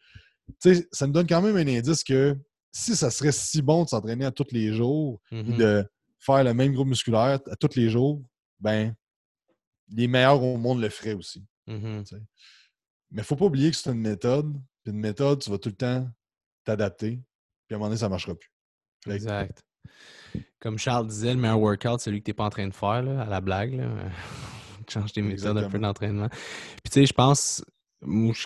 Ça 0.91 1.07
nous 1.07 1.13
donne 1.13 1.27
quand 1.27 1.41
même 1.41 1.55
un 1.55 1.67
indice 1.67 2.03
que 2.03 2.37
si 2.71 2.95
ça 2.95 3.09
serait 3.11 3.31
si 3.31 3.61
bon 3.61 3.83
de 3.83 3.89
s'entraîner 3.89 4.25
à 4.25 4.31
tous 4.31 4.51
les 4.51 4.73
jours 4.73 5.21
et 5.31 5.41
mm-hmm. 5.41 5.57
de 5.57 5.85
faire 6.19 6.43
le 6.43 6.53
même 6.53 6.73
groupe 6.73 6.87
musculaire 6.87 7.39
à 7.49 7.55
tous 7.55 7.75
les 7.75 7.89
jours, 7.89 8.21
ben 8.59 8.93
les 9.89 10.07
meilleurs 10.07 10.41
au 10.43 10.57
monde 10.57 10.81
le 10.81 10.89
feraient 10.89 11.13
aussi. 11.13 11.45
Mm-hmm. 11.67 12.03
Mais 12.11 12.19
il 13.11 13.17
ne 13.17 13.23
faut 13.23 13.35
pas 13.35 13.45
oublier 13.45 13.71
que 13.71 13.77
c'est 13.77 13.91
une 13.91 14.01
méthode. 14.01 14.51
Puis 14.83 14.91
une 14.91 14.99
méthode, 14.99 15.39
tu 15.41 15.49
vas 15.49 15.57
tout 15.57 15.69
le 15.69 15.75
temps 15.75 16.09
t'adapter 16.65 17.21
à 17.73 17.77
un 17.77 17.79
moment 17.79 17.89
donné, 17.89 17.99
ça 17.99 18.07
ne 18.07 18.11
marchera 18.11 18.35
plus. 18.35 18.51
Exact. 19.11 19.63
Comme 20.59 20.77
Charles 20.77 21.07
disait, 21.07 21.33
le 21.33 21.39
meilleur 21.39 21.59
workout, 21.59 21.99
c'est 21.99 22.05
celui 22.05 22.19
que 22.19 22.25
tu 22.25 22.29
n'es 22.31 22.35
pas 22.35 22.45
en 22.45 22.49
train 22.49 22.67
de 22.67 22.73
faire, 22.73 23.05
à 23.19 23.25
la 23.25 23.41
blague. 23.41 23.75
Là. 23.75 23.87
Change 24.89 25.13
tes 25.13 25.21
méthodes 25.21 25.57
un 25.57 25.69
peu 25.69 25.79
d'entraînement. 25.79 26.29
Puis 26.29 26.91
tu 26.91 26.91
sais, 26.91 27.05
je 27.05 27.13
pense, 27.13 27.63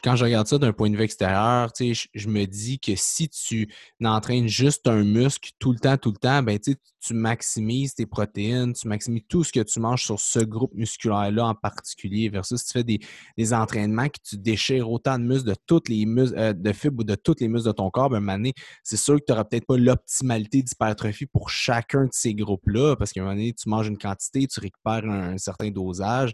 quand 0.03 0.15
je 0.15 0.23
regarde 0.23 0.47
ça 0.47 0.57
d'un 0.57 0.73
point 0.73 0.89
de 0.89 0.95
vue 0.95 1.03
extérieur, 1.03 1.71
je, 1.79 2.27
me 2.27 2.45
dis 2.45 2.79
que 2.79 2.93
si 2.95 3.27
tu 3.29 3.73
n'entraînes 3.99 4.47
juste 4.47 4.87
un 4.87 5.03
muscle 5.03 5.51
tout 5.59 5.71
le 5.71 5.79
temps, 5.79 5.97
tout 5.97 6.11
le 6.11 6.17
temps, 6.17 6.43
ben, 6.43 6.59
tu 6.59 6.75
maximises 7.13 7.93
tes 7.93 8.05
protéines, 8.05 8.73
tu 8.73 8.87
maximises 8.87 9.23
tout 9.27 9.43
ce 9.43 9.51
que 9.51 9.59
tu 9.61 9.79
manges 9.79 10.03
sur 10.03 10.19
ce 10.19 10.39
groupe 10.39 10.73
musculaire-là 10.73 11.47
en 11.47 11.55
particulier, 11.55 12.29
versus 12.29 12.61
si 12.61 12.67
tu 12.67 12.73
fais 12.73 12.83
des, 12.83 13.53
entraînements 13.53 14.07
que 14.07 14.19
tu 14.23 14.37
déchires 14.37 14.89
autant 14.89 15.17
de 15.17 15.23
muscles 15.23 15.49
de 15.49 15.55
toutes 15.65 15.89
les 15.89 16.05
muscles, 16.05 16.37
euh, 16.37 16.53
de 16.53 16.73
fibres 16.73 17.01
ou 17.01 17.03
de 17.03 17.15
toutes 17.15 17.39
les 17.39 17.47
muscles 17.47 17.67
de 17.67 17.73
ton 17.73 17.89
corps, 17.89 18.09
ben, 18.09 18.51
c'est 18.83 18.97
sûr 18.97 19.15
que 19.15 19.25
tu 19.25 19.31
n'auras 19.31 19.45
peut-être 19.45 19.65
pas 19.65 19.77
l'optimalité 19.77 20.61
d'hypertrophie 20.61 21.25
pour 21.25 21.49
chacun 21.49 22.05
de 22.05 22.11
ces 22.11 22.33
groupes-là, 22.33 22.95
parce 22.95 23.11
qu'à 23.11 23.21
un 23.21 23.23
moment 23.23 23.35
donné, 23.35 23.53
tu 23.53 23.69
manges 23.69 23.87
une 23.87 23.97
quantité, 23.97 24.47
tu 24.47 24.59
récupères 24.59 25.05
un, 25.05 25.37
certain 25.37 25.69
dosage. 25.69 26.33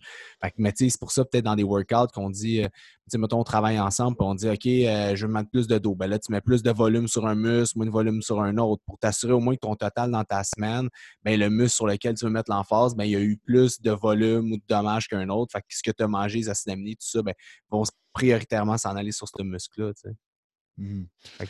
mais 0.58 0.74
c'est 0.76 1.00
pour 1.00 1.12
ça, 1.12 1.24
peut-être 1.26 1.46
dans 1.46 1.56
des 1.56 1.64
workouts 1.64 2.08
qu'on 2.14 2.30
dit, 2.30 2.62
euh, 2.64 2.68
mettons, 3.18 3.40
on 3.40 3.44
travaille 3.44 3.80
ensemble, 3.80 4.18
on 4.20 4.36
dit, 4.36 4.50
OK, 4.50 4.66
euh, 4.66 5.16
je 5.16 5.26
veux 5.26 5.32
mettre 5.32 5.50
plus 5.50 5.68
de 5.68 5.78
dos. 5.78 5.96
Ben 5.96 6.08
là, 6.08 6.20
tu 6.20 6.32
mets 6.32 6.42
plus 6.42 6.64
de 6.64 6.72
volume 6.72 7.08
sur 7.08 7.28
un 7.28 7.36
muscle, 7.36 7.78
moins 7.78 7.86
de 7.86 7.92
volume 7.92 8.22
sur 8.22 8.42
un 8.42 8.58
autre 8.58 8.82
pour 8.86 8.98
t'assurer 8.98 9.34
au 9.34 9.40
moins 9.40 9.56
que 9.56 9.60
ton 9.60 9.76
total 9.76 10.12
dans 10.12 10.24
ta 10.24 10.44
semaine, 10.44 10.63
ben, 11.24 11.40
le 11.40 11.50
muscle 11.50 11.76
sur 11.76 11.88
lequel 11.88 12.16
tu 12.16 12.26
veux 12.26 12.32
mettre 12.32 12.52
l'emphase, 12.52 12.96
ben, 12.96 13.06
il 13.06 13.12
y 13.12 13.16
a 13.16 13.22
eu 13.22 13.38
plus 13.38 13.82
de 13.82 13.92
volume 13.92 14.52
ou 14.52 14.58
de 14.58 14.64
dommage 14.68 15.08
qu'un 15.08 15.30
autre. 15.30 15.52
Fait 15.52 15.62
que 15.62 15.68
ce 15.70 15.84
que 15.84 15.92
tu 15.92 16.04
as 16.04 16.08
mangé, 16.08 16.40
les 16.40 16.50
acides 16.50 16.72
aminés, 16.72 16.96
tout 16.96 17.08
ça, 17.08 17.22
ben, 17.22 17.34
vont 17.70 17.84
prioritairement 18.14 18.78
s'en 18.78 18.96
aller 18.96 19.12
sur 19.12 19.28
ce 19.28 19.44
muscle-là. 19.44 19.92
Mmh. 20.78 21.04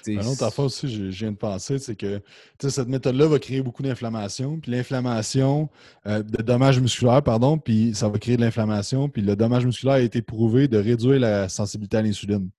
Un 0.07 0.25
autre 0.25 0.43
affaire 0.43 0.65
aussi, 0.65 0.89
je, 0.89 1.03
viens 1.03 1.31
de 1.31 1.37
penser, 1.37 1.79
c'est 1.79 1.95
que 1.95 2.21
cette 2.59 2.89
méthode-là 2.89 3.27
va 3.27 3.39
créer 3.39 3.61
beaucoup 3.61 3.81
d'inflammation. 3.81 4.59
Puis 4.59 4.71
l'inflammation, 4.71 5.69
euh, 6.07 6.21
de 6.23 6.41
dommages 6.41 6.79
musculaires, 6.81 7.23
pardon, 7.23 7.57
puis 7.57 7.95
ça 7.95 8.09
va 8.09 8.19
créer 8.19 8.35
de 8.35 8.41
l'inflammation. 8.41 9.07
Puis 9.07 9.21
le 9.21 9.35
dommage 9.35 9.65
musculaire 9.65 9.95
a 9.95 10.01
été 10.01 10.21
prouvé 10.21 10.67
de 10.67 10.77
réduire 10.77 11.19
la 11.19 11.47
sensibilité 11.47 11.97
à 11.97 12.01
l'insuline. 12.01 12.49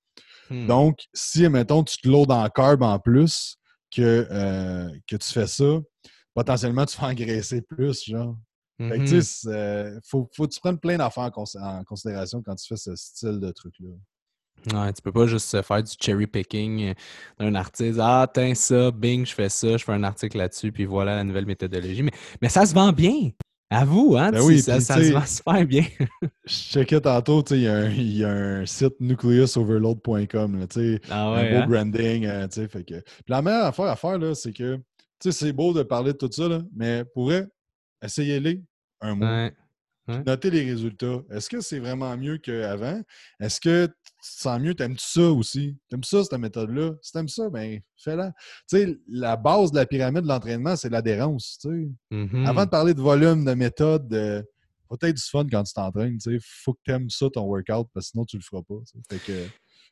Mmh. 0.51 0.67
Donc, 0.67 1.01
si, 1.13 1.47
mettons, 1.49 1.85
tu 1.85 1.99
te 1.99 2.09
loads 2.09 2.33
en 2.33 2.49
carb 2.49 2.83
en 2.83 2.99
plus 2.99 3.59
que, 3.95 4.27
euh, 4.31 4.89
que 5.07 5.17
tu 5.17 5.33
fais 5.33 5.47
ça, 5.47 5.81
potentiellement, 6.35 6.85
tu 6.85 7.01
vas 7.01 7.09
engraisser 7.09 7.62
plus, 7.62 8.05
genre. 8.05 8.37
Fait 8.78 8.99
que, 8.99 9.05
tu 9.05 9.22
sais, 9.22 9.49
mm-hmm. 9.49 10.01
faut, 10.05 10.28
faut 10.35 10.49
que 10.49 10.53
tu 10.53 10.61
prennes 10.61 10.78
plein 10.78 10.97
d'affaires 10.97 11.30
en, 11.35 11.85
considération 11.85 12.43
quand 12.43 12.57
tu 12.57 12.66
fais 12.66 12.76
ce 12.76 12.97
style 12.97 13.39
de 13.39 13.53
truc-là. 13.53 13.91
Ouais, 14.72 14.93
tu 14.93 15.03
peux 15.03 15.12
pas 15.12 15.26
juste 15.26 15.61
faire 15.62 15.82
du 15.82 15.93
cherry 16.01 16.26
picking 16.26 16.89
euh, 16.89 16.95
d'un 17.39 17.55
artiste. 17.55 17.99
Ah, 18.01 18.26
tiens 18.32 18.55
ça, 18.55 18.91
bing, 18.91 19.26
je 19.26 19.35
fais 19.35 19.49
ça, 19.49 19.76
je 19.76 19.85
fais 19.85 19.93
un 19.93 20.03
article 20.03 20.39
là-dessus, 20.39 20.72
puis 20.72 20.87
voilà 20.87 21.16
la 21.16 21.24
nouvelle 21.24 21.47
méthodologie. 21.47 22.03
Mais, 22.03 22.12
mais 22.41 22.49
ça 22.49 22.64
se 22.64 22.74
vend 22.74 22.93
bien. 22.93 23.30
À 23.70 23.85
vous, 23.85 24.16
hein? 24.16 24.30
Ben 24.30 24.41
oui, 24.43 24.61
ça, 24.61 24.80
ça 24.80 24.97
se 24.97 25.12
vend 25.12 25.26
super 25.26 25.66
bien. 25.66 25.85
je 26.45 26.55
checkais 26.55 27.01
tantôt, 27.01 27.43
il 27.51 27.59
y, 27.59 27.62
y, 28.18 28.24
a 28.24 28.30
un 28.30 28.66
site 28.66 28.95
nucleusoverload.com, 29.01 30.66
ah 31.11 31.32
ouais, 31.32 31.49
un 31.49 31.51
beau 31.51 31.57
hein? 31.57 31.66
branding. 31.66 32.26
Euh, 32.26 32.49
fait 32.49 32.85
que... 32.85 33.03
la 33.28 33.43
meilleure 33.43 33.66
affaire 33.66 33.87
à 33.87 33.97
faire, 33.97 34.18
c'est 34.37 34.53
que 34.53 34.78
c'est 35.33 35.53
beau 35.53 35.72
de 35.72 35.83
parler 35.83 36.12
de 36.12 36.18
tout 36.18 36.31
ça, 36.31 36.49
là, 36.49 36.62
mais 36.75 37.05
pourrait 37.14 37.47
essayez-les 38.03 38.62
un 39.01 39.14
mois. 39.14 39.51
Notez 40.07 40.51
les 40.51 40.64
résultats. 40.64 41.22
Est-ce 41.31 41.49
que 41.49 41.62
c'est 41.62 41.79
vraiment 41.79 42.14
mieux 42.16 42.37
qu'avant? 42.37 43.01
Est-ce 43.41 43.59
que 43.59 43.87
tu 43.87 43.93
te 43.93 44.43
sens 44.43 44.61
mieux? 44.61 44.75
T'aimes-tu 44.75 45.07
ça 45.07 45.31
aussi? 45.31 45.79
T'aimes 45.89 46.05
ça, 46.05 46.22
cette 46.22 46.39
méthode-là? 46.39 46.93
Si 47.01 47.12
t'aimes 47.12 47.29
ça, 47.29 47.49
ben 47.49 47.81
fais-la. 47.97 48.33
Tu 48.68 48.77
sais, 48.77 48.99
la 49.09 49.37
base 49.37 49.72
de 49.72 49.77
la 49.77 49.87
pyramide 49.87 50.25
de 50.25 50.29
l'entraînement, 50.29 50.77
c'est 50.77 50.91
l'adhérence. 50.91 51.59
Mm-hmm. 52.11 52.47
Avant 52.47 52.66
de 52.66 52.70
parler 52.70 52.93
de 52.93 53.01
volume, 53.01 53.47
de 53.47 53.55
méthode, 53.55 54.07
de... 54.09 54.45
faut 54.89 54.99
être 55.01 55.16
du 55.16 55.22
fun 55.22 55.47
quand 55.51 55.62
tu 55.62 55.72
t'entraînes. 55.72 56.18
Il 56.27 56.39
faut 56.43 56.75
que 56.75 56.81
tu 56.85 56.91
aimes 56.91 57.09
ça, 57.09 57.31
ton 57.31 57.45
workout, 57.47 57.89
parce 57.95 58.09
que 58.09 58.11
sinon, 58.11 58.27
tu 58.27 58.37
le 58.37 58.43
feras 58.43 58.62
pas. 58.62 58.81
Fait 59.09 59.18
que 59.25 59.47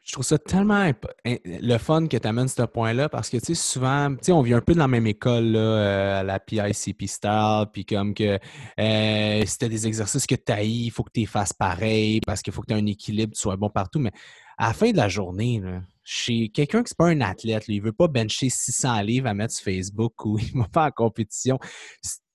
je 0.05 0.13
trouve 0.13 0.25
ça 0.25 0.37
tellement 0.37 0.91
le 1.25 1.79
fun 1.79 2.09
que 2.09 2.17
tu 2.17 2.27
amènes 2.27 2.49
ce 2.49 2.63
point-là 2.63 3.09
parce 3.09 3.31
que, 3.31 3.37
tu 3.37 3.47
sais, 3.47 3.55
souvent, 3.55 4.11
tu 4.11 4.19
sais, 4.23 4.33
on 4.33 4.43
vient 4.43 4.57
un 4.57 4.61
peu 4.61 4.75
de 4.75 4.79
la 4.79 4.89
même 4.89 5.07
école, 5.07 5.53
là, 5.53 5.61
euh, 5.61 6.21
à 6.21 6.23
la 6.25 6.41
PICP 6.41 7.07
Style, 7.07 7.67
puis 7.73 7.85
comme 7.85 8.13
que 8.13 8.39
euh, 8.81 9.45
si 9.47 9.69
des 9.69 9.87
exercices 9.87 10.27
que 10.27 10.35
tu 10.35 10.53
il 10.65 10.91
faut 10.91 11.05
que 11.05 11.13
tu 11.15 11.21
les 11.21 11.27
fasses 11.27 11.53
pareil 11.53 12.21
parce 12.27 12.43
qu'il 12.43 12.53
faut 12.53 12.63
que 12.63 12.67
tu 12.67 12.75
aies 12.75 12.83
un 12.83 12.87
équilibre, 12.87 13.33
tu 13.35 13.41
sois 13.41 13.57
bon 13.57 13.71
partout. 13.71 14.01
Mais 14.01 14.11
à 14.59 14.69
la 14.69 14.75
fin 14.75 14.91
de 14.91 14.97
la 14.97 15.09
journée, 15.09 15.61
là, 15.61 15.83
chez 16.03 16.49
quelqu'un 16.49 16.83
qui 16.83 16.93
n'est 16.93 16.97
pas 16.97 17.09
un 17.09 17.21
athlète, 17.21 17.65
il 17.69 17.79
ne 17.79 17.85
veut 17.85 17.93
pas 17.93 18.09
bencher 18.09 18.51
600 18.51 19.03
livres 19.03 19.29
à 19.29 19.35
mettre 19.35 19.55
sur 19.55 19.65
Facebook 19.65 20.25
ou 20.25 20.39
il 20.41 20.59
va 20.59 20.67
pas 20.67 20.87
en 20.87 20.91
compétition 20.91 21.61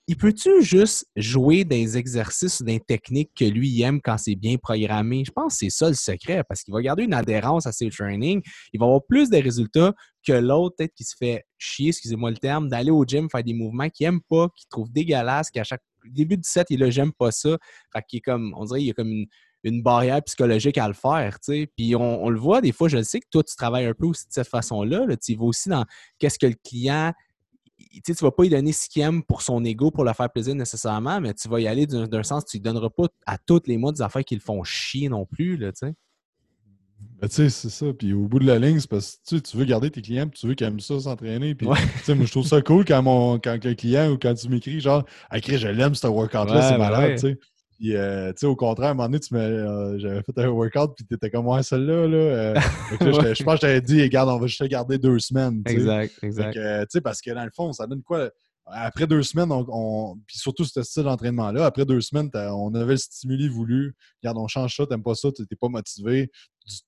il 0.10 0.16
peut-tu 0.16 0.62
juste 0.62 1.06
jouer 1.18 1.66
des 1.66 1.98
exercices 1.98 2.62
ou 2.62 2.64
des 2.64 2.80
techniques 2.80 3.32
que 3.36 3.44
lui 3.44 3.82
aime 3.82 4.00
quand 4.02 4.18
c'est 4.18 4.36
bien 4.36 4.56
programmé? 4.56 5.24
Je 5.26 5.32
pense 5.32 5.54
que 5.54 5.60
c'est 5.60 5.70
ça 5.70 5.90
le 5.90 5.96
secret, 5.96 6.44
parce 6.48 6.64
qu'il 6.64 6.74
va 6.74 6.82
garder 6.82 7.04
une 7.04 7.14
adhérence 7.14 7.68
à 7.68 7.74
ses 7.74 7.90
trainings. 7.90 8.42
Il 8.72 8.80
va 8.80 8.86
avoir 8.86 9.02
plus 9.06 9.30
de 9.30 9.38
résultats 9.38 9.94
que 10.26 10.32
l'autre, 10.32 10.78
peut-être 10.78 10.94
qui 10.94 11.04
se 11.04 11.16
fait 11.18 11.44
chier, 11.58 11.90
excusez-moi 11.90 12.32
le 12.32 12.38
terme, 12.38 12.70
d'aller 12.70 12.92
au 12.92 13.04
gym 13.04 13.30
faire 13.30 13.44
des 13.44 13.54
mouvements 13.54 13.90
qu'il 13.90 14.08
n'aime 14.08 14.22
pas, 14.30 14.48
qu'il 14.56 14.70
trouve 14.70 14.90
dégueulasses, 14.92 15.52
qu'à 15.52 15.66
chaque 15.66 15.84
début 16.06 16.38
du 16.38 16.48
set, 16.48 16.68
il 16.70 16.82
est 16.82 16.86
là, 16.86 16.90
j'aime 16.90 17.12
pas 17.12 17.32
ça. 17.32 17.58
Fait 17.94 18.02
qu'il 18.08 18.18
est 18.18 18.22
comme, 18.22 18.54
on 18.58 18.64
dirait, 18.64 18.82
il 18.82 18.88
y 18.88 18.92
a 18.92 18.94
comme 18.94 19.26
une, 19.64 19.82
barrière 19.84 20.24
psychologique 20.24 20.78
à 20.78 20.88
le 20.88 20.94
faire. 20.94 21.38
Puis 21.76 21.96
on, 21.98 22.30
le 22.30 22.40
voit, 22.40 22.62
des 22.62 22.72
fois, 22.72 22.88
je 22.88 22.98
le 22.98 23.04
sais 23.04 23.20
que 23.20 23.28
toi, 23.30 23.44
tu 23.44 23.58
travailles 23.58 23.86
un 23.86 23.94
peu 23.94 24.06
aussi 24.06 24.26
de 24.28 24.32
cette 24.32 24.48
façon-là. 24.48 25.06
Là. 25.06 25.18
Tu 25.18 25.36
vas 25.36 25.44
aussi 25.44 25.68
dans 25.68 25.84
qu'est-ce 26.18 26.40
que 26.40 26.48
le 26.48 26.56
client 26.64 27.12
tu 27.78 28.12
ne 28.12 28.16
vas 28.16 28.32
pas 28.32 28.44
lui 28.44 28.50
donner 28.50 28.72
ce 28.72 28.90
qu'il 28.90 29.02
aime 29.02 29.24
pour 29.24 29.42
son 29.42 29.64
ego, 29.64 29.92
pour 29.92 30.04
le 30.04 30.14
faire 30.14 30.30
plaisir 30.32 30.56
nécessairement, 30.56 31.22
mais 31.22 31.34
tu 31.34 31.48
vas 31.48 31.60
y 31.60 31.68
aller 31.68 31.86
d'un 31.86 32.24
sens, 32.24 32.46
tu 32.46 32.58
ne 32.58 32.64
donneras 32.64 32.90
pas 32.90 33.08
à 33.26 33.38
tous 33.38 33.62
les 33.68 33.78
mois 33.78 33.92
des 33.92 34.02
affaires 34.02 34.24
qui 34.24 34.36
le 34.36 34.42
font 34.42 34.64
chier 34.64 35.10
non 35.10 35.26
plus. 35.26 35.58
Là, 35.58 35.72
ben, 37.22 37.28
tu 37.28 37.36
sais, 37.36 37.50
c'est 37.50 37.70
ça. 37.70 37.86
Puis 37.94 38.14
au 38.14 38.28
bout 38.28 38.40
de 38.40 38.46
la 38.46 38.60
ligne, 38.60 38.80
c'est 38.80 38.90
parce 38.90 39.20
que 39.28 39.38
tu 39.38 39.58
veux 39.58 39.66
garder 39.66 39.90
tes 39.90 40.02
clients, 40.02 40.28
puis 40.28 40.40
tu 40.40 40.48
veux 40.48 40.54
qu'ils 40.54 40.68
aiment 40.68 40.80
ça 40.80 41.00
s'entraîner. 41.00 41.56
Puis, 41.56 41.68
moi, 41.68 41.78
je 42.08 42.32
trouve 42.32 42.46
ça 42.46 42.62
cool 42.62 42.86
quand, 42.86 43.02
mon, 43.02 43.40
quand 43.40 43.64
le 43.64 43.74
client 43.74 44.12
ou 44.12 44.18
quand 44.18 44.34
tu 44.34 44.50
m'écris, 44.50 44.80
genre, 44.80 45.04
ah, 45.30 45.38
je 45.40 45.68
l'aime, 45.68 45.96
ce 45.96 46.08
workout-là, 46.08 46.62
c'est 46.62 46.72
ben 46.72 46.78
malade. 46.78 47.38
Puis, 47.78 47.96
euh, 47.96 48.32
tu 48.32 48.40
sais, 48.40 48.46
au 48.48 48.56
contraire, 48.56 48.90
à 48.90 48.92
un 48.92 48.94
moment 48.96 49.08
donné, 49.08 49.20
tu 49.20 49.36
euh, 49.36 50.00
j'avais 50.00 50.24
fait 50.24 50.38
un 50.40 50.50
workout, 50.50 50.96
puis 50.96 51.06
tu 51.06 51.14
étais 51.14 51.30
comme, 51.30 51.48
ouais, 51.48 51.62
celle-là, 51.62 52.08
là. 52.08 52.18
Euh, 52.18 52.56
je 53.02 53.44
pense 53.44 53.56
que 53.56 53.58
je 53.58 53.62
t'avais 53.62 53.82
dit, 53.82 54.02
regarde, 54.02 54.30
on 54.30 54.40
va 54.40 54.48
juste 54.48 54.62
te 54.62 54.66
garder 54.66 54.98
deux 54.98 55.20
semaines. 55.20 55.62
Exact, 55.68 56.12
exact. 56.24 56.54
tu 56.54 56.86
sais, 56.90 57.02
parce 57.02 57.22
que 57.22 57.30
dans 57.32 57.44
le 57.44 57.52
fond, 57.56 57.72
ça 57.74 57.86
donne 57.86 58.02
quoi? 58.02 58.32
Après 58.70 59.08
deux 59.08 59.24
semaines, 59.24 59.50
on, 59.52 60.18
puis 60.26 60.40
surtout 60.40 60.66
ce 60.66 60.84
style 60.84 61.04
d'entraînement-là, 61.04 61.66
après 61.66 61.86
deux 61.86 62.02
semaines, 62.02 62.30
on 62.34 62.74
avait 62.74 62.94
le 62.94 62.98
stimuli 62.98 63.48
voulu. 63.48 63.96
Regarde, 64.22 64.38
on 64.40 64.48
change 64.48 64.76
ça, 64.76 64.86
t'aimes 64.86 65.04
pas 65.04 65.16
ça, 65.16 65.30
t'es 65.32 65.56
pas 65.56 65.70
motivé. 65.70 66.30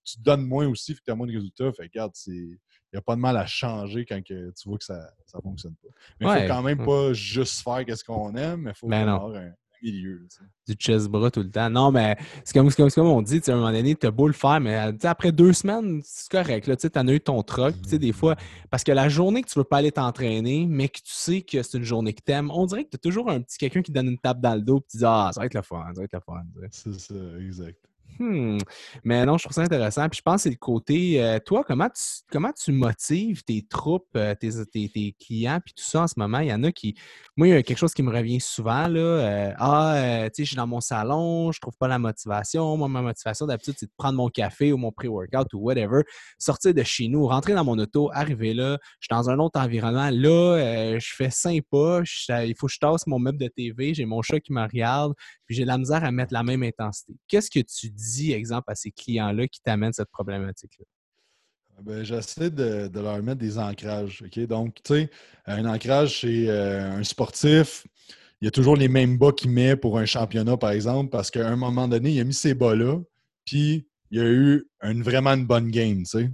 Tu, 0.03 0.19
donnes 0.19 0.45
moins 0.45 0.67
aussi, 0.67 0.93
puis 0.93 1.01
t'as 1.05 1.15
moins 1.15 1.27
de 1.27 1.31
résultats. 1.31 1.71
Fait 1.71 1.83
regarde, 1.83 2.11
c'est 2.15 2.31
il 2.31 2.95
n'y 2.95 2.97
a 2.97 3.01
pas 3.01 3.15
de 3.15 3.21
mal 3.21 3.37
à 3.37 3.45
changer 3.45 4.03
quand 4.03 4.21
que 4.21 4.51
tu 4.51 4.67
vois 4.67 4.77
que 4.77 4.83
ça 4.83 4.99
ne 5.35 5.41
fonctionne 5.41 5.75
pas. 5.75 5.87
Mais 6.19 6.27
il 6.27 6.33
ne 6.33 6.41
faut 6.41 6.53
quand 6.53 6.63
même 6.63 6.83
pas 6.83 7.13
juste 7.13 7.63
faire 7.63 7.85
ce 7.95 8.03
qu'on 8.03 8.35
aime, 8.35 8.61
mais 8.63 8.71
il 8.71 8.75
faut 8.75 8.87
ben 8.87 9.07
avoir 9.07 9.35
un, 9.35 9.53
milieu. 9.81 10.27
Du 10.67 10.73
chest-bras 10.73 11.31
tout 11.31 11.41
le 11.41 11.49
temps. 11.49 11.69
Non, 11.69 11.91
mais 11.91 12.17
c'est 12.43 12.53
comme, 12.53 12.71
comme, 12.71 12.91
comme, 12.91 13.07
on 13.07 13.21
dit, 13.21 13.41
à 13.47 13.51
un 13.51 13.55
moment 13.55 13.71
donné, 13.71 13.95
tu 13.95 14.07
as 14.07 14.11
beau 14.11 14.27
le 14.27 14.33
faire, 14.33 14.59
mais 14.59 14.75
après 15.03 15.31
deux 15.31 15.53
semaines, 15.53 16.01
c'est 16.03 16.31
correct. 16.31 16.77
Tu 16.77 16.87
as 16.93 17.03
eu 17.03 17.19
ton 17.19 17.41
truc. 17.43 17.75
Des 17.81 18.11
fois, 18.11 18.35
parce 18.69 18.83
que 18.83 18.91
la 18.91 19.09
journée 19.09 19.41
que 19.41 19.49
tu 19.49 19.57
ne 19.57 19.61
veux 19.61 19.67
pas 19.67 19.77
aller 19.77 19.91
t'entraîner, 19.91 20.65
mais 20.67 20.89
que 20.89 20.99
tu 20.99 21.13
sais 21.13 21.41
que 21.41 21.61
c'est 21.63 21.77
une 21.77 21.83
journée 21.83 22.13
que 22.13 22.21
tu 22.25 22.31
aimes, 22.31 22.51
on 22.51 22.65
dirait 22.65 22.85
que 22.85 22.91
tu 22.91 22.95
as 22.95 22.99
toujours 22.99 23.29
un 23.29 23.41
petit 23.41 23.57
quelqu'un 23.57 23.81
qui 23.81 23.91
donne 23.91 24.07
une 24.07 24.17
tape 24.17 24.39
dans 24.39 24.55
le 24.55 24.61
dos 24.61 24.79
et 24.79 24.91
tu 24.91 24.97
dis 24.97 25.05
Ah, 25.05 25.31
ça 25.33 25.41
va 25.41 25.45
être 25.45 25.53
le 25.53 25.61
fun, 25.61 25.83
ça 25.93 25.99
va 25.99 26.03
être 26.03 26.13
le 26.13 26.19
fun. 26.19 26.43
C'est 26.71 26.99
ça, 26.99 27.15
exact. 27.39 27.88
Hmm. 28.17 28.57
Mais 29.03 29.25
non, 29.25 29.37
je 29.37 29.43
trouve 29.43 29.55
ça 29.55 29.61
intéressant. 29.61 30.09
Puis 30.09 30.17
je 30.17 30.21
pense 30.21 30.35
que 30.35 30.41
c'est 30.43 30.49
le 30.49 30.55
côté, 30.55 31.23
euh, 31.23 31.39
toi, 31.39 31.63
comment 31.65 31.89
tu, 31.89 32.01
comment 32.31 32.51
tu 32.51 32.71
motives 32.71 33.43
tes 33.43 33.65
troupes, 33.65 34.09
euh, 34.17 34.35
tes, 34.35 34.49
tes, 34.89 35.15
clients, 35.19 35.59
puis 35.63 35.73
tout 35.73 35.83
ça 35.83 36.01
en 36.01 36.07
ce 36.07 36.15
moment? 36.17 36.39
Il 36.39 36.47
y 36.47 36.53
en 36.53 36.63
a 36.63 36.71
qui. 36.71 36.95
Moi, 37.37 37.47
il 37.47 37.51
y 37.51 37.53
a 37.53 37.63
quelque 37.63 37.77
chose 37.77 37.93
qui 37.93 38.03
me 38.03 38.11
revient 38.11 38.41
souvent. 38.41 38.87
Là. 38.87 38.99
Euh, 38.99 39.53
ah, 39.57 40.25
tu 40.25 40.35
sais, 40.35 40.43
je 40.43 40.47
suis 40.49 40.55
dans 40.57 40.67
mon 40.67 40.81
salon, 40.81 41.51
je 41.51 41.61
trouve 41.61 41.77
pas 41.77 41.87
la 41.87 41.99
motivation. 41.99 42.75
Moi, 42.75 42.89
ma 42.89 43.01
motivation 43.01 43.45
d'habitude, 43.45 43.75
c'est 43.77 43.85
de 43.85 43.93
prendre 43.97 44.17
mon 44.17 44.27
café 44.27 44.73
ou 44.73 44.77
mon 44.77 44.91
pré-workout 44.91 45.53
ou 45.53 45.59
whatever, 45.59 46.03
sortir 46.37 46.73
de 46.73 46.83
chez 46.83 47.07
nous, 47.07 47.25
rentrer 47.27 47.53
dans 47.53 47.63
mon 47.63 47.77
auto, 47.77 48.09
arriver 48.13 48.53
là. 48.53 48.77
Je 48.99 49.05
suis 49.05 49.15
dans 49.15 49.29
un 49.29 49.39
autre 49.39 49.59
environnement. 49.59 50.09
Là, 50.11 50.97
je 50.99 51.13
fais 51.15 51.29
pas, 51.61 52.01
il 52.43 52.55
faut 52.57 52.67
que 52.67 52.73
je 52.73 52.79
tasse 52.79 53.07
mon 53.07 53.19
meuble 53.19 53.37
de 53.37 53.47
TV, 53.47 53.93
j'ai 53.93 54.05
mon 54.05 54.21
chat 54.21 54.39
qui 54.39 54.53
me 54.53 54.61
regarde, 54.61 55.13
puis 55.45 55.55
j'ai 55.55 55.65
la 55.65 55.77
misère 55.77 56.03
à 56.03 56.11
mettre 56.11 56.33
la 56.33 56.43
même 56.43 56.63
intensité. 56.63 57.13
Qu'est-ce 57.27 57.49
que 57.49 57.59
tu 57.59 57.89
dis? 57.89 57.98
Dis, 57.99 58.33
exemple, 58.33 58.71
à 58.71 58.75
ces 58.75 58.91
clients-là 58.91 59.47
qui 59.47 59.61
t'amènent 59.61 59.93
cette 59.93 60.11
problématique-là? 60.11 60.85
Ah 61.77 61.81
ben, 61.81 62.03
j'essaie 62.03 62.49
de, 62.49 62.89
leur 62.93 63.23
mettre 63.23 63.39
des 63.39 63.57
ancrages. 63.57 64.23
Donc, 64.49 64.75
tu 64.83 64.93
sais, 64.93 65.09
un 65.45 65.65
ancrage 65.65 66.15
chez 66.15 66.49
euh, 66.49 66.91
un 66.91 67.03
sportif, 67.03 67.87
il 68.41 68.45
y 68.45 68.47
a 68.47 68.51
toujours 68.51 68.75
les 68.75 68.89
mêmes 68.89 69.17
bas 69.17 69.31
qu'il 69.31 69.51
met 69.51 69.75
pour 69.75 69.97
un 69.97 70.05
championnat, 70.05 70.57
par 70.57 70.71
exemple, 70.71 71.09
parce 71.09 71.31
qu'à 71.31 71.47
un 71.47 71.55
moment 71.55 71.87
donné, 71.87 72.11
il 72.11 72.19
a 72.19 72.23
mis 72.23 72.33
ces 72.33 72.53
bas-là, 72.53 72.99
puis 73.45 73.87
il 74.11 74.17
y 74.17 74.21
a 74.21 74.29
eu 74.29 74.67
une, 74.83 75.03
vraiment 75.03 75.31
une 75.31 75.45
bonne 75.45 75.71
game, 75.71 75.99
tu 75.99 76.05
sais? 76.05 76.29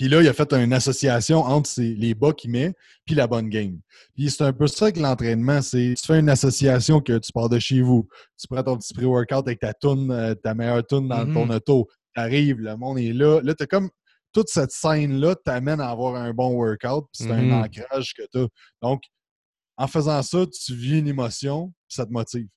Puis 0.00 0.08
là, 0.08 0.22
il 0.22 0.28
a 0.28 0.32
fait 0.32 0.50
une 0.54 0.72
association 0.72 1.40
entre 1.40 1.68
les 1.78 2.14
bas 2.14 2.32
qu'il 2.32 2.50
met 2.50 2.72
puis 3.04 3.14
la 3.14 3.26
bonne 3.26 3.50
game. 3.50 3.78
Puis 4.14 4.30
c'est 4.30 4.42
un 4.44 4.54
peu 4.54 4.66
ça 4.66 4.90
que 4.90 4.98
l'entraînement, 4.98 5.60
c'est 5.60 5.92
tu 5.94 6.06
fais 6.06 6.18
une 6.18 6.30
association 6.30 7.02
que 7.02 7.18
tu 7.18 7.30
pars 7.32 7.50
de 7.50 7.58
chez 7.58 7.82
vous, 7.82 8.08
tu 8.38 8.48
prends 8.48 8.62
ton 8.62 8.78
petit 8.78 8.94
pré-workout 8.94 9.46
avec 9.46 9.60
ta 9.60 9.74
toune, 9.74 10.10
euh, 10.10 10.34
ta 10.34 10.54
meilleure 10.54 10.86
tune 10.86 11.06
dans 11.06 11.30
ton 11.30 11.48
mm-hmm. 11.48 11.56
auto, 11.56 11.86
tu 12.14 12.20
arrives, 12.22 12.60
le 12.60 12.78
monde 12.78 12.98
est 12.98 13.12
là. 13.12 13.42
Là, 13.42 13.54
tu 13.54 13.62
as 13.62 13.66
comme 13.66 13.90
toute 14.32 14.48
cette 14.48 14.70
scène-là 14.70 15.34
t'amène 15.34 15.82
à 15.82 15.90
avoir 15.90 16.14
un 16.14 16.32
bon 16.32 16.54
workout, 16.54 17.04
puis 17.12 17.26
c'est 17.26 17.30
un 17.30 17.42
mm-hmm. 17.42 17.64
ancrage 17.66 18.14
que 18.14 18.22
tu 18.32 18.38
as. 18.38 18.48
Donc, 18.80 19.02
en 19.76 19.86
faisant 19.86 20.22
ça, 20.22 20.46
tu 20.46 20.74
vis 20.74 21.00
une 21.00 21.08
émotion, 21.08 21.74
puis 21.86 21.96
ça 21.96 22.06
te 22.06 22.10
motive. 22.10 22.48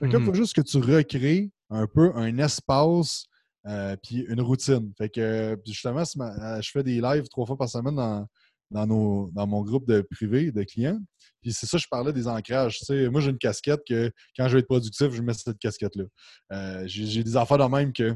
Fait 0.00 0.08
que 0.08 0.16
il 0.16 0.24
faut 0.24 0.32
mm-hmm. 0.32 0.34
juste 0.34 0.56
que 0.56 0.62
tu 0.62 0.78
recrées 0.78 1.52
un 1.70 1.86
peu 1.86 2.10
un 2.16 2.38
espace 2.38 3.26
euh, 3.66 3.96
puis 4.02 4.24
une 4.28 4.40
routine. 4.40 4.92
Fait 4.96 5.08
que 5.08 5.58
justement, 5.66 6.04
je 6.04 6.70
fais 6.70 6.82
des 6.82 7.00
lives 7.00 7.28
trois 7.28 7.46
fois 7.46 7.56
par 7.56 7.68
semaine 7.68 7.96
dans, 7.96 8.26
dans, 8.70 8.86
nos, 8.86 9.30
dans 9.32 9.46
mon 9.46 9.62
groupe 9.62 9.86
de 9.86 10.00
privé 10.00 10.52
de 10.52 10.62
clients. 10.62 11.00
Puis 11.40 11.52
c'est 11.52 11.66
ça, 11.66 11.78
je 11.78 11.86
parlais 11.90 12.12
des 12.12 12.26
ancrages. 12.26 12.80
moi, 13.10 13.20
j'ai 13.20 13.30
une 13.30 13.38
casquette 13.38 13.80
que 13.86 14.10
quand 14.36 14.48
je 14.48 14.54
vais 14.54 14.60
être 14.60 14.66
productif, 14.66 15.10
je 15.10 15.22
mets 15.22 15.34
cette 15.34 15.58
casquette-là. 15.58 16.04
Euh, 16.52 16.84
j'ai 16.86 17.22
des 17.22 17.36
affaires 17.36 17.58
de 17.58 17.64
même 17.64 17.92
que, 17.92 18.14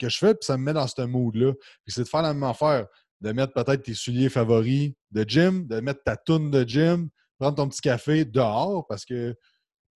que 0.00 0.08
je 0.08 0.18
fais, 0.18 0.34
puis 0.34 0.44
ça 0.44 0.56
me 0.56 0.64
met 0.64 0.72
dans 0.72 0.86
ce 0.86 1.02
mood-là. 1.02 1.52
C'est 1.86 2.02
de 2.02 2.08
faire 2.08 2.22
la 2.22 2.34
même 2.34 2.44
affaire, 2.44 2.86
de 3.20 3.32
mettre 3.32 3.52
peut-être 3.52 3.82
tes 3.82 3.94
souliers 3.94 4.28
favoris 4.28 4.92
de 5.10 5.24
gym, 5.26 5.66
de 5.66 5.80
mettre 5.80 6.02
ta 6.04 6.16
toune 6.16 6.50
de 6.50 6.66
gym, 6.66 7.08
prendre 7.38 7.56
ton 7.56 7.68
petit 7.68 7.80
café 7.80 8.24
dehors 8.24 8.86
parce 8.86 9.04
que 9.04 9.34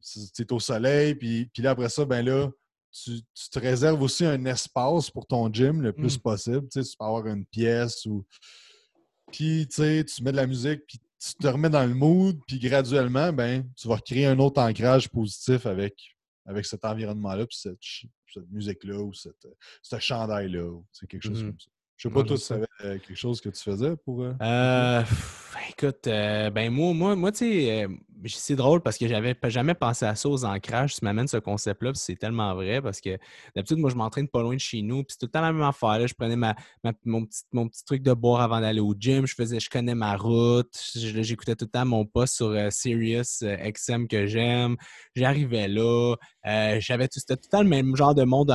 c'est 0.00 0.50
au 0.50 0.58
soleil, 0.58 1.14
puis, 1.14 1.48
puis 1.54 1.62
là, 1.62 1.70
après 1.70 1.88
ça, 1.88 2.04
ben 2.04 2.24
là, 2.24 2.50
tu, 2.92 3.20
te 3.50 3.58
réserves 3.58 4.02
aussi 4.02 4.24
un 4.24 4.44
espace 4.44 5.10
pour 5.10 5.26
ton 5.26 5.52
gym 5.52 5.82
le 5.82 5.92
plus 5.92 6.16
mmh. 6.16 6.20
possible. 6.20 6.68
Tu, 6.68 6.82
sais, 6.82 6.90
tu 6.90 6.96
peux 6.96 7.04
avoir 7.04 7.26
une 7.26 7.46
pièce 7.46 8.06
ou. 8.06 8.24
Puis, 9.30 9.66
tu 9.68 9.76
sais, 9.76 10.04
tu 10.04 10.22
mets 10.22 10.32
de 10.32 10.36
la 10.36 10.46
musique, 10.46 10.82
puis 10.86 10.98
tu 11.18 11.34
te 11.34 11.46
remets 11.46 11.70
dans 11.70 11.86
le 11.86 11.94
mood, 11.94 12.38
puis 12.46 12.58
graduellement, 12.58 13.32
ben, 13.32 13.66
tu 13.76 13.88
vas 13.88 13.98
créer 13.98 14.26
un 14.26 14.38
autre 14.38 14.60
ancrage 14.60 15.08
positif 15.08 15.64
avec, 15.64 15.94
avec 16.44 16.66
cet 16.66 16.84
environnement-là, 16.84 17.46
puis 17.46 17.56
cette, 17.56 17.78
musique-là, 18.50 18.98
ou 18.98 19.14
cette, 19.14 19.46
ce 19.82 19.98
chandail-là, 19.98 20.70
c'est 20.90 21.06
quelque 21.06 21.22
chose 21.22 21.42
mmh. 21.42 21.46
comme 21.46 21.60
ça. 21.60 21.70
Je 21.96 22.08
sais 22.08 22.14
pas, 22.14 22.24
toi, 22.24 22.36
tu 22.36 22.42
savais 22.42 22.66
euh, 22.84 22.98
quelque 22.98 23.14
chose 23.14 23.40
que 23.40 23.48
tu 23.48 23.62
faisais 23.62 23.96
pour. 23.96 24.22
Euh, 24.22 24.32
euh 24.42 25.02
écoute, 25.70 26.06
euh, 26.08 26.50
ben 26.50 26.68
moi, 26.68 26.92
moi, 26.92 27.14
moi 27.14 27.30
tu 27.30 27.38
sais, 27.38 27.86
c'est 28.26 28.56
drôle 28.56 28.80
parce 28.80 28.98
que 28.98 29.08
j'avais 29.08 29.36
jamais 29.44 29.74
pensé 29.74 30.04
à 30.04 30.14
ça 30.14 30.28
aux 30.28 30.44
ancrages. 30.44 30.94
Tu 30.94 31.04
m'amènes 31.04 31.28
ce 31.28 31.38
concept-là, 31.38 31.92
c'est 31.94 32.16
tellement 32.16 32.54
vrai 32.54 32.80
parce 32.80 33.00
que 33.00 33.18
d'habitude, 33.54 33.78
moi, 33.78 33.90
je 33.90 33.96
m'entraîne 33.96 34.28
pas 34.28 34.42
loin 34.42 34.54
de 34.54 34.60
chez 34.60 34.82
nous, 34.82 35.02
puis 35.04 35.08
c'est 35.10 35.18
tout 35.18 35.26
le 35.26 35.30
temps 35.30 35.40
la 35.40 35.52
même 35.52 35.62
affaire. 35.62 36.06
Je 36.06 36.14
prenais 36.14 36.36
ma, 36.36 36.54
mon, 37.04 37.24
petit, 37.24 37.42
mon 37.52 37.68
petit 37.68 37.84
truc 37.84 38.02
de 38.02 38.12
boire 38.12 38.40
avant 38.40 38.60
d'aller 38.60 38.80
au 38.80 38.94
gym, 38.98 39.26
je 39.26 39.34
faisais, 39.34 39.60
je 39.60 39.70
connais 39.70 39.94
ma 39.94 40.16
route, 40.16 40.72
j'écoutais 40.94 41.56
tout 41.56 41.64
le 41.64 41.70
temps 41.70 41.84
mon 41.84 42.04
poste 42.04 42.36
sur 42.36 42.48
euh, 42.48 42.68
Sirius 42.70 43.42
euh, 43.42 43.56
XM 43.70 44.06
que 44.06 44.26
j'aime. 44.26 44.76
J'arrivais 45.14 45.68
là, 45.68 46.16
euh, 46.46 46.76
j'avais 46.80 47.08
tout, 47.08 47.20
c'était 47.20 47.36
tout 47.36 47.48
le 47.52 47.58
temps 47.58 47.62
le 47.62 47.68
même 47.68 47.96
genre 47.96 48.14
de 48.14 48.24
monde 48.24 48.52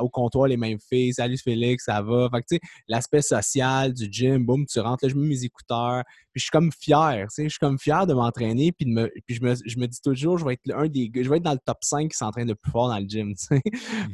au 0.00 0.08
comptoir, 0.08 0.48
les 0.48 0.56
mêmes 0.56 0.78
filles. 0.80 1.14
Salut 1.14 1.38
Félix, 1.38 1.84
ça 1.84 2.02
va? 2.02 2.28
Fait 2.30 2.40
tu 2.40 2.56
sais, 2.56 2.60
l'aspect 2.88 3.22
social 3.22 3.92
du 3.92 4.08
gym, 4.10 4.44
boum, 4.44 4.66
tu 4.66 4.80
rentres 4.80 5.04
là, 5.04 5.10
je 5.10 5.14
mets 5.14 5.28
mes 5.28 5.44
écouteurs, 5.44 6.02
puis 6.32 6.40
je 6.40 6.42
suis 6.42 6.50
comme 6.50 6.70
fier, 6.72 7.26
tu 7.28 7.34
sais, 7.34 7.44
je 7.44 7.50
suis 7.50 7.58
comme 7.58 7.78
fier 7.78 8.06
de 8.06 8.14
m'entraîner, 8.14 8.72
puis, 8.72 8.86
me, 9.00 9.12
puis 9.26 9.36
je, 9.36 9.42
me, 9.42 9.54
je, 9.54 9.78
me, 9.78 9.86
dis 9.86 10.00
toujours, 10.00 10.38
je 10.38 10.44
vais 10.44 10.54
être 10.54 10.70
un 10.74 10.88
des 10.88 11.10
je 11.14 11.28
vais 11.28 11.36
être 11.36 11.42
dans 11.42 11.52
le 11.52 11.60
top 11.64 11.78
5 11.82 12.10
qui 12.10 12.16
s'entraîne 12.16 12.48
le 12.48 12.54
plus 12.54 12.70
fort 12.70 12.88
dans 12.88 12.98
le 12.98 13.06
gym, 13.06 13.34
sais. 13.36 13.60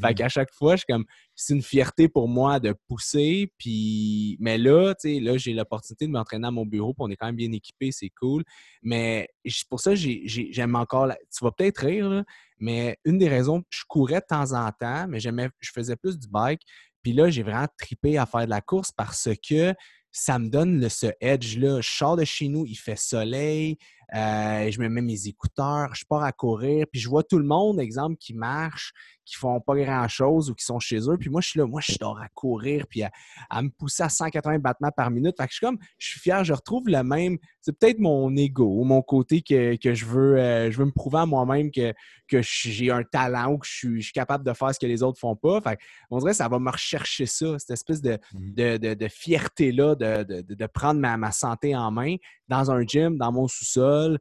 Fait 0.01 0.15
qu'à 0.15 0.29
chaque 0.29 0.53
fois, 0.53 0.77
je 0.77 0.81
suis 0.81 0.93
comme, 0.93 1.05
c'est 1.35 1.55
une 1.55 1.63
fierté 1.63 2.09
pour 2.09 2.29
moi 2.29 2.61
de 2.61 2.75
pousser, 2.89 3.53
puis, 3.59 4.37
mais 4.41 4.59
là, 4.59 4.95
tu 4.95 5.15
sais, 5.15 5.21
là, 5.21 5.37
j'ai 5.37 5.53
l'opportunité 5.53 6.07
de 6.07 6.13
m'entraîner 6.13 6.49
à 6.49 6.51
mon 6.51 6.67
bureau, 6.67 6.93
puis 6.95 7.05
on 7.05 7.11
est 7.11 7.17
quand 7.17 7.27
même 7.27 7.37
bien 7.37 7.53
équipé, 7.53 7.91
c'est 7.93 8.11
cool, 8.11 8.45
mais 8.83 9.29
pour 9.69 9.81
ça, 9.81 9.95
j'aime 9.95 10.77
encore, 10.77 11.09
tu 11.09 11.45
vas 11.45 11.53
peut-être 11.53 11.79
rire, 11.79 12.09
là, 12.09 12.25
mais 12.59 12.97
une 13.05 13.19
des 13.19 13.29
raisons, 13.29 13.63
je 13.71 13.83
courais 13.89 14.21
de 14.21 14.27
temps 14.29 14.53
en 14.53 14.71
temps, 14.73 15.07
mais 15.09 15.21
j'aimais, 15.21 15.49
je 15.61 15.71
faisais 15.73 15.97
plus 15.97 16.19
du 16.19 16.29
bike, 16.29 16.63
puis 17.03 17.13
là, 17.13 17.31
j'ai 17.31 17.43
vraiment 17.43 17.67
tripé 17.79 18.17
à 18.19 18.27
faire 18.27 18.45
de 18.45 18.51
la 18.51 18.61
course 18.61 18.93
parce 18.93 19.29
que 19.49 19.75
ça 20.13 20.39
me 20.39 20.49
donne 20.49 20.89
ce 20.89 21.07
edge-là. 21.21 21.81
Je 21.81 21.91
sors 21.91 22.17
de 22.17 22.25
chez 22.25 22.49
nous, 22.49 22.65
il 22.67 22.77
fait 22.77 22.99
soleil, 22.99 23.79
euh, 24.15 24.71
je 24.71 24.79
me 24.81 24.89
mets 24.89 25.01
mes 25.01 25.27
écouteurs, 25.27 25.95
je 25.95 26.05
pars 26.05 26.23
à 26.23 26.33
courir, 26.33 26.87
puis 26.91 27.01
je 27.01 27.09
vois 27.09 27.23
tout 27.23 27.39
le 27.39 27.47
monde, 27.47 27.81
exemple, 27.81 28.17
qui 28.17 28.35
marche, 28.35 28.93
qui 29.25 29.37
font 29.37 29.61
pas 29.61 29.75
grand-chose 29.77 30.51
ou 30.51 30.55
qui 30.55 30.65
sont 30.65 30.79
chez 30.81 30.99
eux. 31.09 31.17
Puis 31.19 31.31
moi, 31.31 31.41
je 31.41 31.49
suis 31.49 31.59
là, 31.59 31.67
moi, 31.67 31.81
je 31.83 31.97
dors 31.99 32.19
à 32.21 32.29
courir, 32.29 32.87
puis 32.89 33.03
à, 33.03 33.63
me 33.63 33.71
pousser 33.71 34.03
à 34.03 34.09
180 34.09 34.59
battements 34.59 34.91
par 34.95 35.11
minute. 35.11 35.37
Fait 35.39 35.45
que 35.45 35.51
je 35.53 35.57
suis 35.57 35.67
comme, 35.67 35.79
je 35.99 36.09
suis 36.09 36.21
fier, 36.21 36.45
je 36.45 36.53
retrouve 36.53 36.89
le 36.89 37.03
même. 37.03 37.39
C'est 37.61 37.79
peut-être 37.79 38.01
mon 38.01 38.35
ego 38.37 38.67
ou 38.67 38.85
mon 38.85 39.01
côté 39.03 39.41
que, 39.41 39.77
je, 39.95 40.05
veux, 40.05 40.37
euh, 40.39 40.71
je 40.71 40.79
veux 40.79 40.85
me 40.85 40.91
prouver 40.91 41.19
à 41.19 41.27
moi-même 41.27 41.71
que, 41.71 41.95
que 42.29 42.43
j'ai 42.43 42.91
un 42.91 43.05
talent 43.05 43.53
ou 43.53 43.59
que 43.59 43.67
je 43.67 44.01
suis, 44.01 44.13
capable 44.13 44.45
de 44.45 44.53
faire 44.53 44.75
ce 44.75 44.81
que 44.81 44.87
les 44.87 45.03
autres 45.03 45.19
font 45.19 45.37
pas. 45.37 45.61
Fait 45.61 45.79
on 46.11 46.19
dirait 46.19 46.33
que 46.33 46.37
ça 46.37 46.49
va 46.49 46.59
me 46.59 46.71
rechercher 46.71 47.27
ça, 47.27 47.59
cette 47.59 47.71
espèce 47.71 48.03
de, 48.03 48.19
mmh. 48.35 49.09
fierté-là 49.09 49.95
de, 49.95 50.67
prendre 50.67 51.01
ma, 51.01 51.17
ma 51.17 51.31
santé 51.31 51.75
en 51.77 51.91
main 51.91 52.17
dans 52.53 52.71
un 52.71 52.83
gym, 52.83 53.17
dans 53.17 53.33
mon 53.33 53.49
sous-sol. 53.49 54.19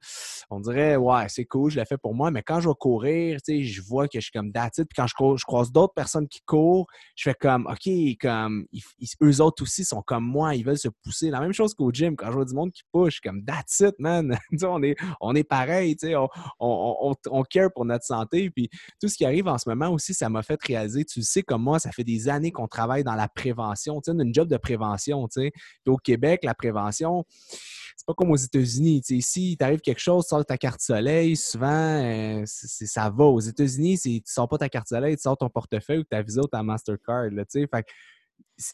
On 0.50 0.60
dirait, 0.60 0.96
ouais, 0.96 1.26
c'est 1.28 1.46
cool, 1.46 1.70
je 1.70 1.80
l'ai 1.80 1.86
fait 1.86 1.98
pour 1.98 2.16
moi, 2.16 2.32
mais 2.32 2.42
quand 2.42 2.62
je 2.62 2.70
vais 2.70 2.76
courir, 2.80 3.40
je 3.48 3.82
vois 3.82 4.08
que 4.08 4.20
je 4.20 4.22
suis 4.22 4.32
comme 4.32 4.52
dated. 4.52 4.88
Puis 4.88 4.96
quand 4.96 5.08
je, 5.08 5.46
croise 5.46 5.72
d'autres 5.72 5.94
personnes 5.94 6.28
qui 6.28 6.42
courent, 6.46 6.88
je 7.16 7.30
fais 7.30 7.36
comme, 7.36 7.68
OK, 7.68 7.92
comme, 8.20 8.66
eux 9.22 9.42
autres 9.42 9.64
aussi 9.64 9.84
sont 9.84 10.02
comme 10.02 10.24
moi, 10.24 10.56
ils 10.56 10.64
veulent 10.64 10.78
se 10.78 10.88
pousser. 11.04 11.30
La 11.30 11.42
même 11.42 11.54
chose 11.54 11.74
qu'au 11.74 11.92
gym, 11.92 12.16
quand 12.16 12.28
je 12.28 12.34
vois 12.34 12.46
du 12.46 12.54
monde 12.54 12.72
qui 12.72 12.84
push, 12.94 13.20
comme, 13.20 13.44
that's 13.44 13.80
it, 13.82 13.96
man. 14.00 14.38
on, 14.64 14.82
est, 14.84 14.96
on 15.20 15.36
est 15.36 15.44
pareil, 15.44 15.98
on, 16.04 16.28
on, 16.60 17.16
on, 17.30 17.44
care 17.44 17.70
pour 17.74 17.86
notre 17.86 18.06
santé. 18.06 18.50
Puis 18.50 18.70
tout 19.02 19.10
ce 19.10 19.18
qui 19.18 19.26
arrive 19.26 19.48
en 19.48 19.58
ce 19.58 19.68
moment 19.68 19.90
aussi, 19.90 20.14
ça 20.14 20.30
m'a 20.30 20.42
fait 20.42 20.60
réaliser, 20.64 21.04
tu 21.06 21.22
sais, 21.22 21.44
comme 21.44 21.64
moi, 21.64 21.80
ça 21.80 21.92
fait 21.92 22.04
des 22.04 22.30
années 22.30 22.52
qu'on 22.52 22.68
travaille 22.68 23.04
dans 23.04 23.16
la 23.16 23.28
prévention, 23.28 24.00
tu 24.02 24.12
une 24.12 24.34
job 24.34 24.48
de 24.48 24.58
prévention, 24.58 25.28
tu 25.28 25.42
sais. 25.42 25.52
Au 25.88 25.98
Québec, 25.98 26.42
la 26.44 26.54
prévention, 26.54 27.26
c'est 28.02 28.06
pas 28.06 28.14
aux 28.30 28.36
États-Unis. 28.36 29.02
Ici, 29.10 29.52
il 29.52 29.58
t'arrive 29.58 29.80
quelque 29.80 30.00
chose, 30.00 30.26
tu 30.26 30.30
sors 30.30 30.46
ta 30.46 30.58
carte 30.58 30.82
soleil, 30.82 31.36
souvent, 31.36 31.68
euh, 31.68 32.44
ça 32.46 33.10
va. 33.10 33.26
Aux 33.26 33.40
États-Unis, 33.40 34.00
tu 34.00 34.22
sors 34.26 34.48
pas 34.48 34.58
ta 34.58 34.70
carte 34.70 34.88
soleil, 34.88 35.16
tu 35.16 35.24
sors 35.24 35.38
ton 35.38 35.50
portefeuille 35.50 36.00
ou 36.00 36.04
ta 36.04 36.22
Visa 36.22 36.42
ou 36.42 36.48
ta 36.48 36.62
Mastercard. 36.62 37.30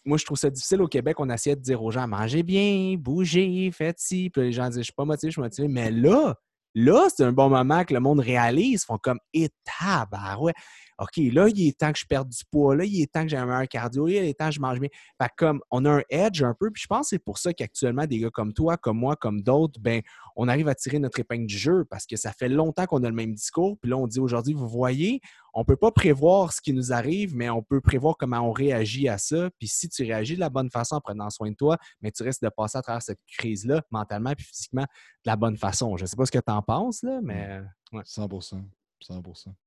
Moi, 0.06 0.18
je 0.18 0.26
trouve 0.26 0.38
ça 0.38 0.50
difficile 0.50 0.82
au 0.82 0.88
Québec. 0.88 1.18
On 1.20 1.30
essayait 1.30 1.56
de 1.56 1.62
dire 1.62 1.82
aux 1.82 1.92
gens 1.92 2.08
mangez 2.08 2.44
bien, 2.44 2.96
bougez, 2.98 3.70
faites 3.72 4.00
ci. 4.00 4.30
Puis 4.30 4.42
les 4.42 4.52
gens 4.52 4.68
disent 4.68 4.80
je 4.80 4.84
suis 4.84 4.94
pas 4.94 5.06
motivé, 5.06 5.30
je 5.30 5.34
suis 5.34 5.42
motivé. 5.42 5.68
Mais 5.68 5.92
là, 5.92 6.36
là, 6.76 7.08
c'est 7.16 7.24
un 7.24 7.32
bon 7.32 7.50
moment 7.50 7.84
que 7.86 7.94
le 7.94 8.00
monde 8.00 8.20
réalise. 8.20 8.84
Ils 8.84 8.86
font 8.86 8.98
comme 8.98 9.20
étape, 9.34 10.14
ouais. 10.40 10.54
OK, 11.00 11.18
là, 11.18 11.48
il 11.48 11.68
est 11.68 11.78
temps 11.78 11.92
que 11.92 12.00
je 12.00 12.06
perde 12.06 12.30
du 12.30 12.44
poids, 12.52 12.76
là, 12.76 12.84
il 12.84 13.02
est 13.02 13.12
temps 13.12 13.24
que 13.24 13.30
j'ai 13.30 13.38
un 13.38 13.46
meilleur 13.46 13.68
cardio, 13.68 14.08
là, 14.08 14.14
il 14.14 14.30
est 14.30 14.34
temps 14.38 14.50
que 14.50 14.56
je 14.56 14.60
mange 14.60 14.80
bien. 14.80 14.90
Fait 15.22 15.30
comme 15.38 15.62
on 15.70 15.86
a 15.86 15.92
un 15.92 16.02
edge 16.10 16.42
un 16.44 16.56
peu, 16.60 16.72
puis 16.72 16.82
je 16.82 16.88
pense 16.88 17.02
que 17.02 17.10
c'est 17.10 17.20
pour 17.20 17.38
ça 17.38 17.54
qu'actuellement, 17.54 18.06
des 18.06 18.20
gars 18.20 18.30
comme 18.32 18.54
toi, 18.54 18.78
comme 18.78 18.98
moi, 18.98 19.16
comme 19.16 19.42
d'autres, 19.42 19.80
ben, 19.80 20.02
on 20.36 20.48
arrive 20.48 20.68
à 20.68 20.76
tirer 20.76 21.00
notre 21.00 21.20
épingle 21.20 21.46
du 21.46 21.58
jeu 21.58 21.86
parce 21.86 22.06
que 22.06 22.16
ça 22.16 22.32
fait 22.32 22.50
longtemps 22.50 22.86
qu'on 22.86 23.04
a 23.04 23.10
le 23.10 23.16
même 23.16 23.34
discours. 23.34 23.78
Puis 23.80 23.90
là, 23.90 23.98
on 23.98 24.08
dit 24.08 24.20
aujourd'hui, 24.20 24.54
vous 24.54 24.68
voyez, 24.68 25.22
on 25.54 25.62
ne 25.62 25.66
peut 25.66 25.76
pas 25.76 25.92
prévoir 25.92 26.54
ce 26.54 26.62
qui 26.62 26.74
nous 26.74 26.94
arrive, 26.94 27.36
mais 27.36 27.50
on 27.50 27.64
peut 27.64 27.82
prévoir 27.82 28.18
comment 28.18 28.40
on 28.42 28.52
réagit 28.52 29.10
à 29.10 29.18
ça. 29.18 29.50
Puis 29.58 29.68
si 29.68 29.90
tu 29.90 30.04
réagis 30.04 30.36
de 30.36 30.40
la 30.40 30.50
bonne 30.50 30.70
façon 30.70 30.96
en 30.96 31.02
prenant 31.02 31.30
soin 31.30 31.50
de 31.50 31.56
toi, 31.56 31.78
mais 32.02 32.12
tu 32.12 32.24
risques 32.24 32.44
de 32.44 32.50
passer 32.50 32.78
à 32.78 32.82
travers 32.82 33.02
cette 33.02 33.20
crise-là, 33.28 33.82
mentalement 33.92 34.34
puis 34.36 34.46
physiquement, 34.46 34.84
de 34.84 34.88
la 35.26 35.36
bonne 35.36 35.58
façon. 35.58 35.98
Je 35.98 36.04
ne 36.04 36.08
sais 36.08 36.16
pas 36.16 36.26
ce 36.26 36.32
que 36.32 36.40
tu 36.40 36.52
en 36.52 36.62
penses, 36.62 37.04
là, 37.04 37.20
mais. 37.24 37.62
Ouais. 37.92 38.02
100 38.06 38.28
100 38.40 38.66
Rien 39.02 39.18
à 39.18 39.22
rajouter, 39.22 39.67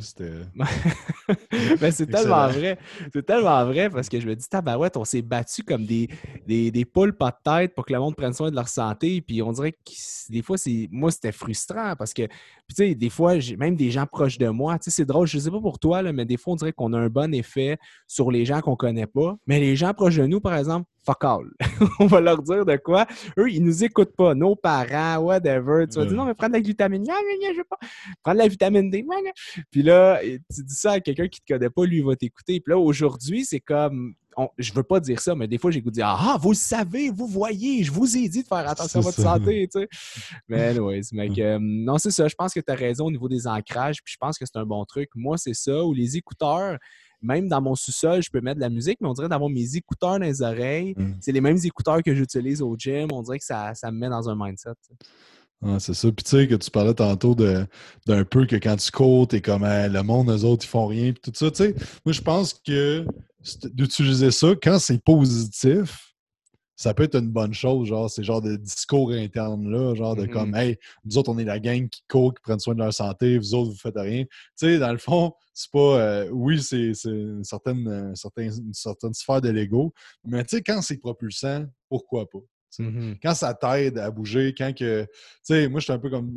c'était. 0.00 0.42
Ben, 1.80 1.90
c'est 1.90 2.06
tellement 2.06 2.48
vrai. 2.48 2.78
C'est 3.12 3.24
tellement 3.24 3.64
vrai 3.66 3.90
parce 3.90 4.08
que 4.08 4.18
je 4.18 4.26
me 4.26 4.34
dis, 4.34 4.48
tabarouette, 4.48 4.96
on 4.96 5.04
s'est 5.04 5.22
battu 5.22 5.62
comme 5.62 5.84
des, 5.84 6.08
des, 6.46 6.70
des, 6.70 6.84
poules 6.84 7.12
pas 7.12 7.30
de 7.30 7.36
tête 7.44 7.74
pour 7.74 7.84
que 7.84 7.92
le 7.92 7.98
monde 7.98 8.16
prenne 8.16 8.32
soin 8.32 8.50
de 8.50 8.56
leur 8.56 8.68
santé. 8.68 9.20
Puis 9.20 9.42
on 9.42 9.52
dirait 9.52 9.72
que 9.72 9.78
des 10.30 10.42
fois, 10.42 10.56
c'est 10.56 10.88
moi, 10.90 11.10
c'était 11.10 11.32
frustrant 11.32 11.94
parce 11.96 12.14
que, 12.14 12.22
tu 12.22 12.74
sais, 12.74 12.94
des 12.94 13.10
fois, 13.10 13.34
même 13.58 13.76
des 13.76 13.90
gens 13.90 14.06
proches 14.06 14.38
de 14.38 14.48
moi, 14.48 14.78
tu 14.78 14.84
sais, 14.84 14.90
c'est 14.90 15.04
drôle, 15.04 15.26
je 15.26 15.38
sais 15.38 15.50
pas 15.50 15.60
pour 15.60 15.78
toi, 15.78 16.00
là, 16.00 16.12
mais 16.12 16.24
des 16.24 16.36
fois, 16.36 16.54
on 16.54 16.56
dirait 16.56 16.72
qu'on 16.72 16.92
a 16.94 16.98
un 16.98 17.08
bon 17.08 17.34
effet 17.34 17.78
sur 18.06 18.30
les 18.30 18.46
gens 18.46 18.60
qu'on 18.60 18.76
connaît 18.76 19.06
pas. 19.06 19.36
Mais 19.46 19.60
les 19.60 19.76
gens 19.76 19.92
proches 19.92 20.16
de 20.16 20.26
nous, 20.26 20.40
par 20.40 20.56
exemple, 20.56 20.86
fuck 21.08 21.24
all. 21.24 21.50
on 22.00 22.06
va 22.06 22.20
leur 22.20 22.42
dire 22.42 22.64
de 22.64 22.76
quoi. 22.76 23.06
Eux, 23.38 23.50
ils 23.50 23.62
nous 23.62 23.84
écoutent 23.84 24.14
pas. 24.14 24.34
Nos 24.34 24.56
parents, 24.56 25.18
whatever. 25.18 25.86
Tu 25.90 25.98
vas 25.98 26.04
dire 26.04 26.16
non, 26.16 26.24
mais 26.24 26.34
prends 26.34 26.48
de 26.48 26.54
la 26.54 26.60
vitamine. 26.60 27.04
Je 27.04 27.56
veux 27.56 27.64
pas. 27.64 27.78
Prends 28.22 28.34
de 28.34 28.38
la 28.38 28.48
vitamine 28.48 28.90
D. 28.90 29.04
Puis 29.70 29.82
là, 29.82 30.20
tu 30.22 30.64
dis 30.64 30.74
ça 30.74 30.92
à 30.92 31.00
quelqu'un 31.00 31.28
qui 31.28 31.40
te 31.40 31.52
connaît 31.52 31.70
pas, 31.70 31.84
lui, 31.84 31.98
il 31.98 32.04
va 32.04 32.16
t'écouter. 32.16 32.60
Puis 32.60 32.72
là, 32.72 32.78
aujourd'hui, 32.78 33.44
c'est 33.44 33.60
comme. 33.60 34.14
je 34.58 34.72
veux 34.72 34.82
pas 34.82 35.00
dire 35.00 35.20
ça, 35.20 35.34
mais 35.34 35.48
des 35.48 35.58
fois, 35.58 35.70
j'ai 35.70 35.80
goût 35.80 35.90
de 35.90 35.94
dire 35.94 36.08
Ah, 36.08 36.36
vous 36.40 36.50
le 36.50 36.56
savez, 36.56 37.10
vous 37.10 37.26
voyez, 37.26 37.82
je 37.84 37.92
vous 37.92 38.16
ai 38.16 38.28
dit 38.28 38.42
de 38.42 38.48
faire 38.48 38.68
attention 38.68 39.00
à 39.00 39.02
votre 39.02 39.20
santé. 39.20 39.68
Tu 39.72 39.80
sais. 39.80 39.88
Mais, 40.48 40.68
anyways, 40.68 41.02
mec, 41.12 41.38
euh, 41.38 41.58
non, 41.60 41.96
c'est 41.98 42.10
ça. 42.10 42.28
Je 42.28 42.34
pense 42.34 42.52
que 42.52 42.60
tu 42.60 42.70
as 42.70 42.76
raison 42.76 43.06
au 43.06 43.10
niveau 43.10 43.28
des 43.28 43.46
ancrages. 43.46 44.02
Puis 44.04 44.12
je 44.12 44.18
pense 44.18 44.38
que 44.38 44.44
c'est 44.44 44.58
un 44.58 44.66
bon 44.66 44.84
truc. 44.84 45.08
Moi, 45.14 45.38
c'est 45.38 45.54
ça. 45.54 45.82
Ou 45.84 45.94
les 45.94 46.16
écouteurs 46.16 46.78
même 47.20 47.48
dans 47.48 47.60
mon 47.60 47.74
sous-sol, 47.74 48.22
je 48.22 48.30
peux 48.30 48.40
mettre 48.40 48.56
de 48.56 48.60
la 48.60 48.70
musique, 48.70 48.98
mais 49.00 49.08
on 49.08 49.12
dirait 49.12 49.28
d'avoir 49.28 49.50
mes 49.50 49.76
écouteurs 49.76 50.18
dans 50.18 50.24
les 50.24 50.42
oreilles. 50.42 50.94
Mm. 50.96 51.12
C'est 51.20 51.32
les 51.32 51.40
mêmes 51.40 51.58
écouteurs 51.62 52.02
que 52.02 52.14
j'utilise 52.14 52.62
au 52.62 52.76
gym. 52.76 53.08
On 53.12 53.22
dirait 53.22 53.38
que 53.38 53.44
ça, 53.44 53.72
me 53.86 53.90
met 53.92 54.08
dans 54.08 54.28
un 54.28 54.36
mindset. 54.36 54.70
c'est 55.78 55.94
ça. 55.94 56.12
Puis 56.12 56.24
tu 56.24 56.30
sais 56.30 56.48
que 56.48 56.54
tu 56.54 56.70
parlais 56.70 56.94
tantôt 56.94 57.34
d'un 57.34 58.24
peu 58.24 58.46
que 58.46 58.56
quand 58.56 58.76
tu 58.76 58.90
cours, 58.90 59.28
t'es 59.28 59.40
comme 59.40 59.64
le 59.64 60.02
monde, 60.02 60.30
eux 60.30 60.44
autres, 60.44 60.64
ils 60.64 60.68
font 60.68 60.86
rien, 60.86 61.12
puis 61.12 61.20
tout 61.20 61.32
ça. 61.34 61.50
Tu 61.50 61.56
sais, 61.56 61.74
moi 62.04 62.12
je 62.12 62.20
pense 62.20 62.54
que 62.54 63.04
d'utiliser 63.72 64.30
ça 64.30 64.48
quand 64.62 64.78
c'est 64.78 65.02
positif, 65.02 66.07
ça 66.78 66.94
peut 66.94 67.02
être 67.02 67.16
une 67.16 67.30
bonne 67.30 67.52
chose, 67.52 67.88
genre, 67.88 68.08
ces 68.08 68.22
genres 68.22 68.40
de 68.40 68.54
discours 68.54 69.10
interne-là, 69.10 69.96
genre 69.96 70.14
de 70.14 70.26
comme, 70.26 70.52
mm-hmm. 70.52 70.62
hey, 70.62 70.78
nous 71.04 71.18
autres, 71.18 71.28
on 71.30 71.38
est 71.38 71.44
la 71.44 71.58
gang 71.58 71.88
qui 71.88 72.04
court, 72.08 72.32
qui 72.32 72.40
prennent 72.40 72.60
soin 72.60 72.74
de 72.74 72.78
leur 72.78 72.94
santé, 72.94 73.36
vous 73.36 73.52
autres, 73.54 73.72
vous 73.72 73.76
faites 73.76 73.98
rien. 73.98 74.24
Tu 74.24 74.30
sais, 74.54 74.78
dans 74.78 74.92
le 74.92 74.98
fond, 74.98 75.32
c'est 75.52 75.72
pas, 75.72 75.98
euh, 76.00 76.28
oui, 76.30 76.62
c'est 76.62 76.92
une 77.04 77.42
certaine, 77.42 78.14
une 78.36 78.72
certaine 78.72 79.12
sphère 79.12 79.40
de 79.40 79.48
l'ego, 79.48 79.92
mais 80.24 80.44
tu 80.44 80.56
sais, 80.56 80.62
quand 80.62 80.80
c'est 80.80 80.98
propulsant, 80.98 81.66
pourquoi 81.88 82.30
pas? 82.30 82.38
Mm-hmm. 82.78 83.18
Quand 83.20 83.34
ça 83.34 83.54
t'aide 83.54 83.98
à 83.98 84.12
bouger, 84.12 84.54
quand 84.56 84.72
que, 84.72 85.02
tu 85.02 85.08
sais, 85.42 85.68
moi, 85.68 85.80
je 85.80 85.84
suis 85.84 85.92
un 85.92 85.98
peu 85.98 86.10
comme, 86.10 86.32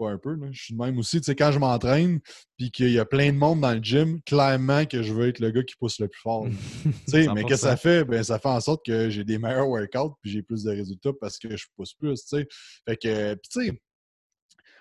un 0.00 0.18
peu, 0.18 0.36
je 0.50 0.62
suis 0.62 0.74
de 0.74 0.78
même 0.78 0.98
aussi. 0.98 1.20
Tu 1.20 1.26
sais, 1.26 1.34
quand 1.34 1.52
je 1.52 1.58
m'entraîne, 1.58 2.20
puis 2.56 2.70
qu'il 2.70 2.90
y 2.90 2.98
a 2.98 3.04
plein 3.04 3.32
de 3.32 3.38
monde 3.38 3.60
dans 3.60 3.72
le 3.72 3.82
gym, 3.82 4.20
clairement 4.22 4.84
que 4.84 5.02
je 5.02 5.12
veux 5.12 5.28
être 5.28 5.38
le 5.40 5.50
gars 5.50 5.62
qui 5.62 5.76
pousse 5.76 5.98
le 6.00 6.08
plus 6.08 6.20
fort. 6.20 6.46
mais 7.12 7.44
qu'est-ce 7.44 7.46
que 7.46 7.56
ça 7.56 7.76
fait? 7.76 8.04
Ben, 8.04 8.22
ça 8.22 8.38
fait 8.38 8.48
en 8.48 8.60
sorte 8.60 8.84
que 8.84 9.10
j'ai 9.10 9.24
des 9.24 9.38
meilleurs 9.38 9.68
workouts, 9.68 10.16
puis 10.20 10.30
j'ai 10.30 10.42
plus 10.42 10.64
de 10.64 10.70
résultats 10.70 11.12
parce 11.20 11.38
que 11.38 11.56
je 11.56 11.66
pousse 11.76 11.94
plus. 11.94 12.16
sais 12.16 12.46
Fait 12.88 12.96
que, 12.96 13.34
tu 13.34 13.40
sais, 13.50 13.80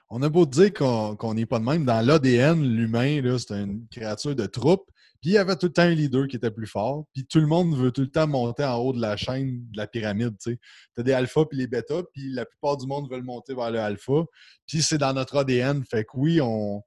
on 0.10 0.22
a 0.22 0.30
beau 0.30 0.46
dire 0.46 0.74
qu'on 0.74 1.34
n'est 1.34 1.46
pas 1.46 1.60
de 1.60 1.66
même. 1.66 1.86
Dans 1.86 2.06
l'ADN, 2.06 2.62
l'humain, 2.62 3.22
c'est 3.38 3.54
une 3.54 3.88
créature 3.90 4.36
de 4.36 4.46
troupe. 4.46 4.90
Puis 5.22 5.32
il 5.32 5.34
y 5.34 5.38
avait 5.38 5.56
tout 5.56 5.68
le 5.68 5.74
temps 5.74 5.84
un 5.84 5.94
leader 5.94 6.28
qui 6.28 6.36
était 6.36 6.50
plus 6.50 6.68
fort. 6.68 7.06
Puis 7.14 7.26
tout 7.26 7.40
le 7.40 7.46
monde 7.46 7.78
veut 7.78 7.92
tout 7.92 8.02
le 8.02 8.10
temps 8.10 8.28
monter 8.28 8.64
en 8.64 8.78
haut 8.78 8.92
de 8.92 9.00
la 9.00 9.16
chaîne 9.18 9.66
de 9.72 9.78
la 9.78 9.86
pyramide. 9.86 10.36
Tu 10.44 10.58
as 10.98 11.04
des 11.04 11.14
alphas 11.14 11.46
puis 11.46 11.60
les 11.60 11.68
bêtas, 11.68 12.02
puis 12.12 12.34
la 12.34 12.46
plupart 12.46 12.78
du 12.78 12.88
monde 12.88 13.10
veulent 13.10 13.24
monter 13.24 13.54
vers 13.54 13.70
le 13.70 13.80
alpha. 13.80 14.26
Puis 14.68 14.82
c'est 14.82 14.98
dans 14.98 15.14
notre 15.14 15.38
ADN. 15.38 15.84
Fait 15.86 16.04
que 16.04 16.10
oui, 16.16 16.40
on, 16.42 16.84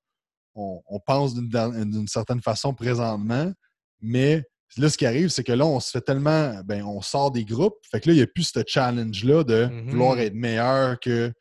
pense 1.06 1.34
d'une 1.34 2.08
certaine 2.08 2.40
façon 2.40 2.74
présentement, 2.74 3.52
mais 4.00 4.42
là, 4.78 4.88
ce 4.88 4.98
qui 4.98 5.06
arrive, 5.06 5.28
c'est 5.28 5.44
que 5.44 5.52
là, 5.52 5.66
on 5.66 5.78
se 5.78 5.90
fait 5.90 6.00
tellement. 6.00 6.60
Ben, 6.64 6.82
on 6.82 7.00
sort 7.02 7.30
des 7.30 7.44
groupes. 7.44 7.78
Fait 7.90 8.00
que 8.00 8.08
là, 8.08 8.14
il 8.14 8.16
n'y 8.16 8.22
a 8.22 8.26
plus 8.26 8.50
ce 8.52 8.60
challenge-là 8.66 9.44
de 9.44 9.64
mm-hmm. 9.66 9.90
vouloir 9.90 10.18
être 10.18 10.34
meilleur 10.34 10.98
que. 10.98 11.32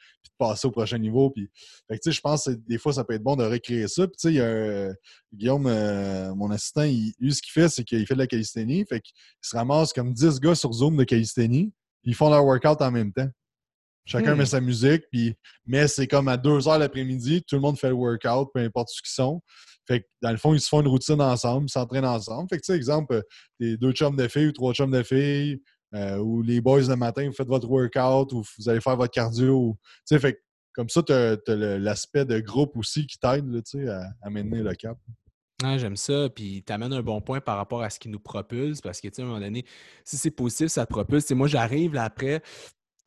Passer 0.47 0.67
au 0.67 0.71
prochain 0.71 0.97
niveau. 0.97 1.29
Puis, 1.29 1.49
fait 1.87 1.99
que, 1.99 2.11
je 2.11 2.21
pense 2.21 2.45
que 2.45 2.51
des 2.51 2.77
fois, 2.77 2.93
ça 2.93 3.03
peut 3.03 3.13
être 3.13 3.23
bon 3.23 3.35
de 3.35 3.43
recréer 3.43 3.87
ça. 3.87 4.07
Puis, 4.07 4.15
il 4.25 4.33
y 4.35 4.41
a 4.41 4.91
Guillaume, 5.33 5.67
euh, 5.67 6.33
mon 6.35 6.51
assistant, 6.51 6.83
il, 6.83 7.13
lui, 7.19 7.33
ce 7.33 7.41
qu'il 7.41 7.51
fait, 7.51 7.69
c'est 7.69 7.83
qu'il 7.83 8.05
fait 8.05 8.13
de 8.13 8.19
la 8.19 8.27
calisthénie. 8.27 8.85
Fait 8.87 9.01
qu'il 9.01 9.13
se 9.41 9.55
ramasse 9.55 9.93
comme 9.93 10.13
10 10.13 10.39
gars 10.39 10.55
sur 10.55 10.71
Zoom 10.73 10.97
de 10.97 11.03
calisthénie. 11.03 11.71
Ils 12.03 12.15
font 12.15 12.29
leur 12.29 12.45
workout 12.45 12.81
en 12.81 12.91
même 12.91 13.13
temps. 13.13 13.29
Chacun 14.05 14.35
met 14.35 14.43
hmm. 14.43 14.47
sa 14.47 14.59
musique, 14.59 15.03
puis 15.09 15.33
mais 15.65 15.87
c'est 15.87 16.07
comme 16.07 16.27
à 16.27 16.35
2 16.35 16.67
heures 16.67 16.77
l'après-midi, 16.77 17.41
tout 17.47 17.55
le 17.55 17.61
monde 17.61 17.79
fait 17.79 17.87
le 17.87 17.93
workout, 17.93 18.49
peu 18.53 18.59
importe 18.59 18.89
ce 18.89 19.01
qu'ils 19.01 19.13
sont. 19.13 19.41
Fait 19.87 20.01
que 20.01 20.05
dans 20.21 20.31
le 20.31 20.37
fond, 20.37 20.53
ils 20.53 20.59
se 20.59 20.67
font 20.67 20.81
une 20.81 20.87
routine 20.87 21.21
ensemble, 21.21 21.67
ils 21.67 21.71
s'entraînent 21.71 22.05
ensemble. 22.05 22.47
Fait 22.49 22.57
que, 22.57 22.61
tu 22.61 22.73
sais, 22.73 22.75
exemple, 22.75 23.21
des 23.59 23.77
deux 23.77 23.91
chums 23.91 24.15
de 24.15 24.27
filles 24.27 24.47
ou 24.47 24.51
trois 24.51 24.73
chums 24.73 24.91
de 24.91 25.03
filles, 25.03 25.61
euh, 25.93 26.17
ou 26.17 26.41
les 26.41 26.61
boys 26.61 26.81
le 26.81 26.95
matin, 26.95 27.27
vous 27.27 27.33
faites 27.33 27.47
votre 27.47 27.69
workout, 27.69 28.33
ou 28.33 28.43
vous 28.57 28.69
allez 28.69 28.81
faire 28.81 28.95
votre 28.95 29.13
cardio. 29.13 29.77
Sais, 30.05 30.19
fait 30.19 30.39
comme 30.73 30.89
ça, 30.89 31.03
tu 31.03 31.13
as, 31.13 31.37
l'aspect 31.77 32.25
de 32.25 32.39
groupe 32.39 32.75
aussi 32.77 33.05
qui 33.05 33.19
t'aide 33.19 33.45
à, 33.87 34.07
à 34.21 34.29
mener 34.29 34.61
le 34.61 34.73
cap. 34.73 34.97
Ouais, 35.63 35.77
j'aime 35.77 35.95
ça. 35.95 36.29
Puis 36.33 36.63
tu 36.65 36.73
amènes 36.73 36.93
un 36.93 37.01
bon 37.01 37.21
point 37.21 37.39
par 37.39 37.57
rapport 37.57 37.83
à 37.83 37.89
ce 37.89 37.99
qui 37.99 38.09
nous 38.09 38.19
propulse. 38.19 38.81
Parce 38.81 38.99
que, 38.99 39.07
tu 39.07 39.15
sais, 39.15 39.21
à 39.21 39.25
un 39.25 39.27
moment 39.27 39.39
donné, 39.39 39.65
si 40.03 40.17
c'est 40.17 40.31
positif, 40.31 40.67
ça 40.67 40.85
te 40.85 40.91
propulse. 40.91 41.29
moi, 41.31 41.47
j'arrive 41.47 41.93
là 41.93 42.03
après, 42.03 42.41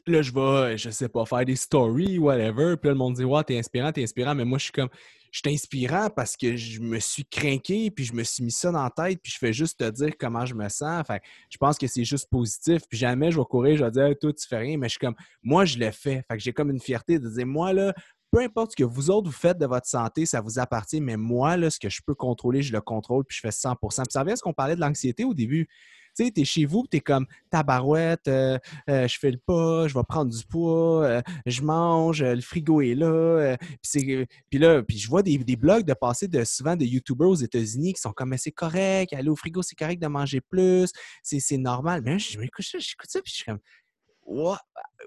là, 0.07 0.23
je 0.23 0.33
vais, 0.33 0.79
je 0.79 0.91
sais 0.91 1.09
pas, 1.09 1.27
faire 1.27 1.45
des 1.45 1.57
stories, 1.57 2.19
whatever. 2.19 2.77
Puis 2.77 2.89
là, 2.89 2.93
le 2.93 2.99
monde 2.99 3.15
dit, 3.15 3.25
ouais, 3.25 3.45
t'es 3.45 3.59
inspirant, 3.59 3.93
t'es 3.93 4.03
inspirant. 4.03 4.35
Mais 4.35 4.45
moi, 4.45 4.59
je 4.59 4.65
suis 4.65 4.73
comme, 4.73 4.89
je 5.37 5.43
suis 5.45 5.55
inspirant 5.55 6.09
parce 6.09 6.35
que 6.35 6.57
je 6.57 6.81
me 6.81 6.99
suis 6.99 7.27
craqué, 7.27 7.91
puis 7.91 8.07
je 8.07 8.15
me 8.15 8.25
suis 8.25 8.43
mis 8.43 8.51
ça 8.51 8.73
dans 8.73 8.83
la 8.83 8.89
tête, 8.89 9.21
puis 9.23 9.31
je 9.31 9.37
fais 9.37 9.53
juste 9.53 9.79
te 9.79 9.91
dire 9.91 10.13
comment 10.19 10.47
je 10.47 10.55
me 10.55 10.67
sens. 10.71 10.99
Enfin, 10.99 11.19
je 11.51 11.59
pense 11.59 11.77
que 11.77 11.87
c'est 11.87 12.05
juste 12.05 12.31
positif. 12.31 12.81
Puis 12.89 12.99
jamais 12.99 13.31
je 13.31 13.39
vais 13.39 13.45
courir, 13.45 13.77
je 13.77 13.85
vais 13.85 13.91
dire, 13.91 14.19
toi, 14.19 14.33
tu 14.33 14.49
fais 14.49 14.57
rien. 14.57 14.79
Mais 14.79 14.89
je 14.89 14.93
suis 14.93 14.99
comme, 14.99 15.15
moi, 15.43 15.67
je 15.67 15.77
l'ai 15.77 15.93
fait. 15.93 16.25
Fait 16.27 16.39
que 16.39 16.39
j'ai 16.39 16.55
comme 16.55 16.71
une 16.71 16.81
fierté 16.81 17.19
de 17.19 17.29
dire, 17.29 17.47
moi, 17.47 17.75
là, 17.75 17.93
peu 18.33 18.41
importe 18.41 18.71
ce 18.71 18.77
que 18.77 18.85
vous 18.85 19.11
autres 19.11 19.27
vous 19.27 19.37
faites 19.37 19.59
de 19.59 19.67
votre 19.67 19.87
santé, 19.87 20.25
ça 20.25 20.41
vous 20.41 20.59
appartient, 20.59 21.03
mais 21.03 21.19
moi, 21.19 21.59
là, 21.59 21.69
ce 21.69 21.79
que 21.79 21.91
je 21.91 22.01
peux 22.01 22.15
contrôler, 22.15 22.63
je 22.63 22.73
le 22.73 22.81
contrôle, 22.81 23.25
puis 23.27 23.37
je 23.37 23.41
fais 23.43 23.53
100 23.53 23.75
Puis 23.77 23.89
ça 23.91 24.21
revient 24.21 24.33
à 24.33 24.37
ce 24.37 24.43
qu'on 24.43 24.55
parlait 24.55 24.75
de 24.75 24.81
l'anxiété 24.81 25.25
au 25.25 25.35
début. 25.35 25.69
Tu 26.17 26.25
sais, 26.25 26.31
tu 26.31 26.41
es 26.41 26.45
chez 26.45 26.65
vous, 26.65 26.87
tu 26.91 26.97
es 26.97 27.01
comme 27.01 27.27
tabarouette, 27.51 28.29
euh, 28.29 28.59
euh, 28.89 29.07
je 29.07 29.19
fais 29.19 29.31
le 29.31 29.39
pas, 29.39 29.87
je 29.87 29.95
vais 29.95 30.05
prendre 30.09 30.33
du 30.33 30.45
poids, 30.47 31.05
euh, 31.05 31.23
je 31.45 31.63
mange, 31.63 32.23
le 32.23 32.41
frigo 32.41 32.81
est 32.81 32.95
là. 32.95 33.57
puis 33.83 34.59
là, 34.59 34.83
puis 34.83 34.99
je 34.99 35.09
vois 35.09 35.23
des, 35.23 35.37
des, 35.39 35.57
blogs 35.57 35.85
de 35.85 35.95
passer 35.95 36.29
de 36.29 36.45
souvent 36.45 36.77
de 36.77 36.85
YouTubers 36.85 37.29
aux 37.29 37.35
États-Unis 37.35 37.95
qui 37.95 38.01
sont 38.01 38.13
comme, 38.13 38.35
c'est 38.39 38.53
correct, 38.53 39.13
aller 39.13 39.29
au 39.29 39.37
frigo, 39.37 39.63
c'est 39.63 39.77
correct 39.77 40.01
de 40.01 40.07
manger 40.07 40.41
plus, 40.41 40.91
c'est 41.23 41.59
normal. 41.59 42.03
Mais 42.03 42.19
je 42.19 42.41
j'écoute 42.41 42.65
ça, 42.65 42.79
j'écoute 42.79 43.11
ça, 43.11 43.21
puis 43.23 43.33
je 43.33 43.37
suis 43.37 43.45
comme, 43.45 43.61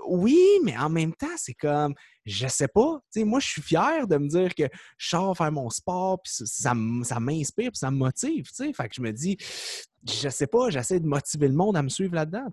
oui, 0.08 0.40
mais 0.64 0.78
en 0.78 0.90
même 0.90 1.14
temps, 1.14 1.28
c'est 1.38 1.54
comme, 1.54 1.94
je 2.26 2.48
sais 2.48 2.68
pas. 2.68 3.00
moi, 3.18 3.40
je 3.40 3.48
suis 3.48 3.62
fier 3.62 4.08
de 4.08 4.18
me 4.18 4.28
dire 4.28 4.56
que 4.56 4.64
je 4.98 5.10
sors 5.10 5.36
faire 5.36 5.52
mon 5.52 5.70
sport, 5.70 6.22
puis 6.22 6.32
ça, 6.34 6.74
ça 7.04 7.20
m'inspire, 7.20 7.72
puis 7.72 7.80
ça 7.80 7.92
me 7.92 7.98
motive. 7.98 8.48
Fait 8.56 8.88
que 8.88 8.96
je 8.96 9.02
me 9.02 9.12
dis, 9.12 9.38
je 10.08 10.30
sais 10.30 10.48
pas, 10.48 10.70
j'essaie 10.70 11.00
de 11.00 11.08
motiver 11.08 11.48
le 11.48 11.56
monde 11.56 11.78
à 11.78 11.84
me 11.84 11.90
suivre 11.90 12.16
là-dedans. 12.16 12.48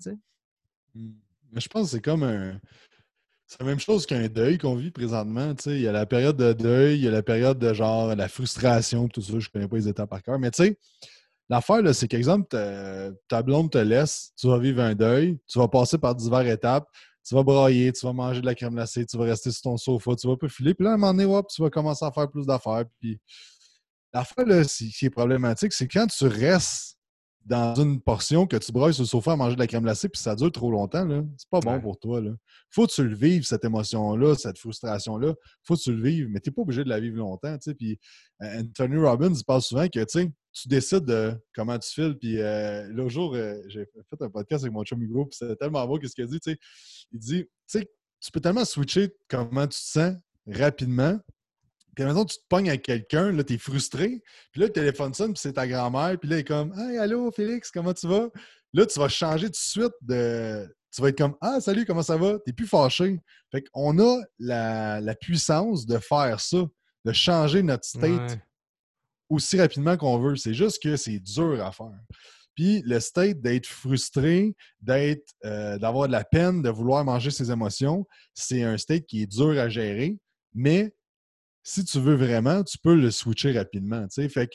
Mmh. 0.95 1.11
Je 1.55 1.69
pense 1.69 1.85
que 1.85 1.91
c'est 1.97 2.03
comme 2.03 2.23
un. 2.23 2.61
C'est 3.47 3.61
la 3.61 3.67
même 3.67 3.79
chose 3.79 4.07
qu'un 4.07 4.27
deuil 4.27 4.59
qu'on 4.59 4.75
vit 4.75 4.91
présentement. 4.91 5.55
Il 5.67 5.81
y 5.81 5.87
a 5.87 5.93
la 5.93 6.05
période 6.05 6.37
de 6.37 6.53
deuil, 6.53 6.97
il 6.97 7.05
y 7.05 7.09
a 7.09 7.12
la 7.12 7.23
période 7.23 7.61
de 7.61 7.73
genre 7.73 8.17
la 8.17 8.29
frustration, 8.29 9.07
tout 9.07 9.23
ça. 9.23 9.39
Je 9.39 9.49
connais 9.49 9.69
pas 9.69 9.77
les 9.77 9.87
étapes 9.87 10.11
par 10.11 10.21
cœur. 10.21 10.41
Mais 10.41 10.51
tu 10.51 10.64
sais, 10.64 10.79
L'affaire, 11.49 11.94
c'est 11.94 12.09
qu'exemple, 12.09 12.49
ta 13.28 13.42
blonde 13.42 13.70
te 13.70 13.78
laisse, 13.78 14.32
tu 14.36 14.49
vas 14.49 14.59
vivre 14.59 14.82
un 14.82 14.94
deuil, 14.94 15.38
tu 15.47 15.59
vas 15.59 15.68
passer 15.68 15.97
par 15.97 16.14
diverses 16.14 16.49
étapes, 16.49 16.88
tu 17.24 17.34
vas 17.34 17.42
brailler, 17.42 17.92
tu 17.92 18.05
vas 18.05 18.12
manger 18.12 18.40
de 18.40 18.47
la 18.47 18.55
crème 18.55 18.74
glacée, 18.74 19.07
tu 19.07 19.16
vas 19.16 19.24
rester 19.24 19.51
sur 19.51 19.62
ton 19.62 19.76
sofa, 19.76 20.14
tu 20.16 20.26
vas 20.26 20.36
filer, 20.49 20.74
puis 20.74 20.84
là, 20.84 20.92
à 20.92 20.94
un 20.94 20.97
moment 20.97 21.14
donné, 21.14 21.42
tu 21.49 21.62
vas 21.62 21.70
commencer 21.70 22.05
à 22.05 22.11
faire 22.11 22.28
plus 22.30 22.47
d'affaires. 22.47 22.84
Puis 23.01 23.20
l'affaire, 24.12 24.44
qui 24.66 25.07
est 25.07 25.11
problématique, 25.11 25.72
c'est 25.72 25.88
quand 25.88 26.07
tu 26.07 26.26
restes 26.26 26.95
dans 27.47 27.76
une 27.76 28.01
portion 28.01 28.47
que 28.47 28.57
tu 28.57 28.72
brailles 28.72 28.92
sur 28.92 29.05
le 29.05 29.09
sofa 29.09 29.32
à 29.32 29.36
manger 29.36 29.55
de 29.55 29.61
la 29.61 29.68
crème 29.68 29.84
glacée, 29.84 30.09
puis 30.09 30.20
ça 30.20 30.34
dure 30.34 30.51
trop 30.51 30.70
longtemps, 30.70 31.07
c'est 31.38 31.49
pas 31.49 31.61
bon 31.61 31.80
pour 31.80 31.99
toi. 31.99 32.20
Là. 32.20 32.32
Faut 32.70 32.86
que 32.86 32.92
tu 32.92 33.07
le 33.07 33.14
vives, 33.14 33.44
cette 33.44 33.64
émotion-là, 33.64 34.34
cette 34.34 34.59
frustration-là. 34.59 35.34
Faut 35.62 35.76
que 35.76 35.80
tu 35.80 35.94
le 35.94 36.03
vives, 36.03 36.28
mais 36.28 36.40
tu 36.40 36.51
n'es 36.51 36.55
pas 36.55 36.62
obligé 36.62 36.82
de 36.82 36.88
la 36.88 36.99
vivre 36.99 37.18
longtemps. 37.18 37.57
Puis 37.78 37.99
euh, 38.42 38.61
Anthony 38.61 38.99
Robbins 38.99 39.32
il 39.32 39.44
parle 39.44 39.62
souvent 39.62 39.86
que 39.86 40.05
tu 40.05 40.68
décides 40.68 41.05
de 41.05 41.34
comment 41.55 41.78
tu 41.78 41.88
files. 41.88 42.16
Puis 42.18 42.40
euh, 42.40 42.88
l'autre 42.88 43.11
jour, 43.11 43.34
euh, 43.34 43.55
j'ai 43.68 43.84
fait 43.84 44.22
un 44.22 44.30
podcast 44.30 44.64
avec 44.64 44.72
mon 44.72 44.82
chum 44.82 45.01
Hugo, 45.01 45.26
puis 45.26 45.38
c'est 45.38 45.57
tellement 45.57 45.86
beau 45.86 45.99
qu'est-ce 45.99 46.16
qu'il 46.16 46.26
dit. 46.26 46.40
Il 47.12 47.18
dit, 47.20 47.44
tu 47.68 48.32
peux 48.32 48.40
tellement 48.40 48.64
switcher 48.64 49.14
comment 49.28 49.68
tu 49.68 49.78
te 49.78 49.84
sens 49.84 50.14
rapidement 50.49 51.18
puis 51.97 52.05
maintenant, 52.05 52.26
tu 52.26 52.36
te 52.36 52.42
pognes 52.51 52.68
avec 52.68 52.82
quelqu'un, 52.82 53.32
là, 53.32 53.42
es 53.49 53.59
frustré. 53.59 54.22
Puis 54.53 54.61
là, 54.61 54.66
le 54.66 54.72
téléphone 54.72 55.14
sonne, 55.14 55.32
puis 55.32 55.40
c'est 55.40 55.55
ta 55.55 55.66
grand-mère. 55.66 56.18
Puis 56.20 56.28
là, 56.28 56.36
elle 56.36 56.40
est 56.40 56.44
comme 56.44 56.78
Hey, 56.78 56.99
allô, 56.99 57.32
Félix, 57.32 57.70
comment 57.70 57.94
tu 57.94 58.07
vas? 58.07 58.28
Là, 58.74 58.84
tu 58.84 58.99
vas 59.01 59.09
changer 59.09 59.47
tout 59.47 59.53
de 59.53 59.57
suite 59.57 59.94
de. 60.03 60.68
Tu 60.94 61.01
vas 61.01 61.09
être 61.09 61.16
comme 61.16 61.36
Ah, 61.40 61.59
salut, 61.59 61.86
comment 61.86 62.03
ça 62.03 62.18
va? 62.18 62.38
T'es 62.44 62.53
plus 62.53 62.66
fâché. 62.66 63.18
Fait 63.51 63.62
qu'on 63.72 63.99
a 63.99 64.20
la, 64.38 65.14
puissance 65.18 65.86
de 65.86 65.97
faire 65.97 66.38
ça, 66.38 66.66
de 67.07 67.12
changer 67.14 67.62
notre 67.62 67.86
state 67.86 68.38
aussi 69.30 69.59
rapidement 69.59 69.97
qu'on 69.97 70.18
veut. 70.18 70.36
C'est 70.36 70.55
juste 70.55 70.82
que 70.82 70.97
c'est 70.97 71.18
dur 71.18 71.64
à 71.64 71.72
faire. 71.72 71.99
Puis 72.55 72.82
le 72.84 73.01
state 73.01 73.40
d'être 73.40 73.66
frustré, 73.66 74.55
d'être, 74.82 75.32
euh, 75.47 75.78
d'avoir 75.78 76.09
de 76.09 76.12
la 76.12 76.24
peine, 76.24 76.61
de 76.61 76.68
vouloir 76.68 77.05
manger 77.07 77.30
ses 77.30 77.51
émotions, 77.51 78.07
c'est 78.34 78.62
un 78.62 78.76
state 78.76 79.07
qui 79.07 79.22
est 79.22 79.26
dur 79.26 79.59
à 79.59 79.70
gérer, 79.70 80.18
mais 80.55 80.94
si 81.67 81.85
tu 81.85 81.99
veux 81.99 82.14
vraiment, 82.14 82.62
tu 82.62 82.79
peux 82.79 82.95
le 82.95 83.11
switcher 83.11 83.51
rapidement. 83.51 84.07
Fait 84.09 84.47
que, 84.47 84.55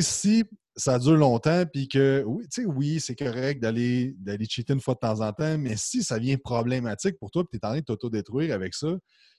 si 0.00 0.44
ça 0.76 1.00
dure 1.00 1.16
longtemps, 1.16 1.64
puis 1.66 1.88
que, 1.88 2.22
oui, 2.24 2.46
oui 2.64 3.00
c'est 3.00 3.16
correct 3.16 3.60
d'aller, 3.60 4.14
d'aller 4.20 4.46
cheater 4.48 4.74
une 4.74 4.80
fois 4.80 4.94
de 4.94 5.00
temps 5.00 5.20
en 5.20 5.32
temps, 5.32 5.58
mais 5.58 5.76
si 5.76 6.04
ça 6.04 6.16
devient 6.16 6.36
problématique 6.36 7.18
pour 7.18 7.32
toi, 7.32 7.42
puis 7.42 7.58
tu 7.58 7.64
es 7.64 7.66
en 7.66 7.70
train 7.72 7.80
de 7.80 7.84
t'auto-détruire 7.84 8.54
avec 8.54 8.72
ça, 8.74 8.96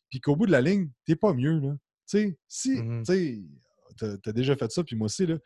puis 0.09 0.19
qu'au 0.19 0.35
bout 0.35 0.45
de 0.45 0.51
la 0.51 0.59
ligne, 0.59 0.89
tu 1.05 1.15
pas 1.15 1.33
mieux, 1.33 1.59
là. 1.59 1.73
si, 2.05 2.71
mmh 2.81 3.03
tu 3.97 4.29
as, 4.29 4.33
déjà 4.33 4.57
fait 4.57 4.69
ça, 4.69 4.83
puis 4.83 4.97
moi 4.97 5.05
aussi, 5.05 5.25
là, 5.25 5.37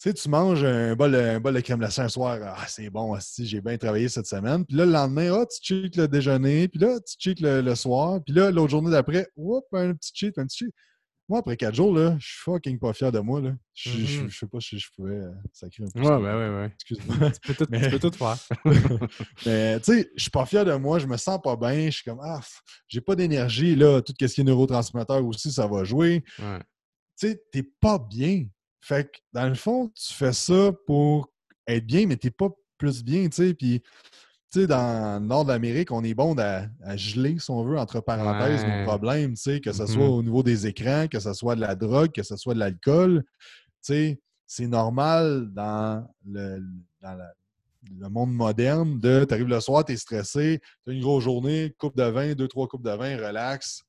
sais, 0.00 0.14
tu 0.14 0.28
manges 0.28 0.64
un 0.64 0.94
bol, 0.94 1.14
un 1.14 1.40
bol 1.40 1.54
de 1.54 1.60
crème 1.60 1.78
glacée 1.78 2.00
un 2.00 2.08
soir, 2.08 2.38
ah, 2.42 2.64
c'est 2.66 2.88
bon, 2.90 3.16
si 3.20 3.46
j'ai 3.46 3.60
bien 3.60 3.76
travaillé 3.76 4.08
cette 4.08 4.26
semaine. 4.26 4.64
Puis 4.64 4.76
là, 4.76 4.86
le 4.86 4.92
lendemain, 4.92 5.32
ah, 5.34 5.46
tu 5.46 5.58
cheats 5.62 5.96
le 5.96 6.08
déjeuner, 6.08 6.68
puis 6.68 6.80
là, 6.80 6.98
tu 7.00 7.16
cheats 7.18 7.40
le, 7.40 7.74
soir, 7.74 8.20
puis 8.24 8.34
là, 8.34 8.50
l'autre 8.50 8.70
journée 8.70 8.90
d'après, 8.90 9.28
whoop, 9.36 9.64
un 9.72 9.94
petit 9.94 10.12
cheat, 10.14 10.38
un 10.38 10.46
petit 10.46 10.64
cheat. 10.64 10.74
Moi, 11.28 11.38
après 11.38 11.56
quatre 11.56 11.76
jours, 11.76 11.94
là, 11.94 12.16
je 12.18 12.26
suis 12.26 12.38
fucking 12.40 12.78
pas 12.80 12.92
fier 12.92 13.12
de 13.12 13.20
moi. 13.20 13.40
Là. 13.40 13.52
Je, 13.72 13.90
je, 13.90 14.22
mm-hmm. 14.22 14.36
sais 14.36 14.46
pas 14.48 14.58
si 14.58 14.80
je 14.80 14.88
pouvais 14.96 15.14
euh, 15.14 15.30
sacrer 15.52 15.84
un 15.84 15.86
peu. 15.94 16.00
Ouais, 16.00 16.16
ouais, 16.16 16.34
ouais, 16.34 16.56
ouais. 16.56 16.72
Excuse-moi. 16.74 17.30
tu, 17.30 17.40
peux 17.40 17.54
tout, 17.54 17.66
tu 17.72 17.90
peux 17.90 17.98
tout 18.00 18.16
faire. 18.16 18.36
mais 19.46 19.78
tu 19.78 19.92
sais, 19.92 20.10
je 20.16 20.22
suis 20.22 20.30
pas 20.30 20.44
fier 20.44 20.64
de 20.64 20.74
moi, 20.74 20.98
je 20.98 21.06
me 21.06 21.16
sens 21.16 21.38
pas 21.40 21.54
bien, 21.54 21.86
je 21.86 21.90
suis 21.90 22.04
comme, 22.04 22.18
ah, 22.20 22.40
j'ai 22.88 23.00
pas 23.00 23.14
d'énergie, 23.14 23.76
là, 23.76 24.00
tout 24.00 24.12
ce 24.18 24.26
qui 24.26 24.40
est 24.40 24.44
neurotransmetteur 24.44 25.24
aussi, 25.24 25.52
ça 25.52 25.68
va 25.68 25.84
jouer. 25.84 26.24
Ouais. 26.40 26.58
Tu 27.20 27.28
sais, 27.28 27.42
t'es 27.52 27.62
pas 27.62 28.00
bien. 28.00 28.46
Fait 28.80 29.04
que, 29.04 29.18
dans 29.32 29.48
le 29.48 29.54
fond, 29.54 29.88
tu 29.94 30.14
fais 30.14 30.32
ça 30.32 30.72
pour 30.86 31.30
être 31.66 31.86
bien, 31.86 32.06
mais 32.06 32.16
t'es 32.16 32.30
pas 32.30 32.48
plus 32.78 33.04
bien, 33.04 33.28
tu 33.28 33.36
sais. 33.36 33.54
Puis, 33.54 33.80
tu 33.80 34.60
sais, 34.60 34.66
dans 34.66 35.20
le 35.20 35.26
nord 35.26 35.44
de 35.44 35.50
l'Amérique, 35.52 35.92
on 35.92 36.02
est 36.02 36.14
bon 36.14 36.36
à, 36.38 36.96
geler, 36.96 37.38
si 37.38 37.50
on 37.50 37.62
veut, 37.62 37.78
entre 37.78 38.00
parenthèses, 38.00 38.64
nos 38.64 38.84
problèmes, 38.84 39.34
tu 39.34 39.42
sais, 39.42 39.60
que 39.60 39.72
ce 39.72 39.86
soit 39.86 40.06
mm-hmm. 40.06 40.08
au 40.08 40.22
niveau 40.22 40.42
des 40.42 40.66
écrans, 40.66 41.06
que 41.08 41.20
ce 41.20 41.32
soit 41.34 41.54
de 41.54 41.60
la 41.60 41.74
drogue, 41.74 42.10
que 42.10 42.22
ce 42.22 42.36
soit 42.36 42.54
de 42.54 42.58
l'alcool. 42.58 43.22
Tu 43.24 43.92
sais, 43.92 44.20
c'est 44.46 44.66
normal 44.66 45.50
dans 45.52 46.04
le, 46.26 46.60
le 47.98 48.08
monde 48.08 48.32
moderne 48.32 48.98
de 48.98 49.24
t'arrives 49.24 49.46
le 49.46 49.60
soir, 49.60 49.84
t'es 49.84 49.96
stressé, 49.96 50.60
t'as 50.84 50.92
une 50.92 51.00
grosse 51.00 51.24
journée, 51.24 51.74
coupe 51.78 51.96
de 51.96 52.04
vin, 52.04 52.34
deux, 52.34 52.48
trois 52.48 52.66
coupes 52.66 52.84
de 52.84 52.90
vin, 52.90 53.16
relax. 53.16 53.82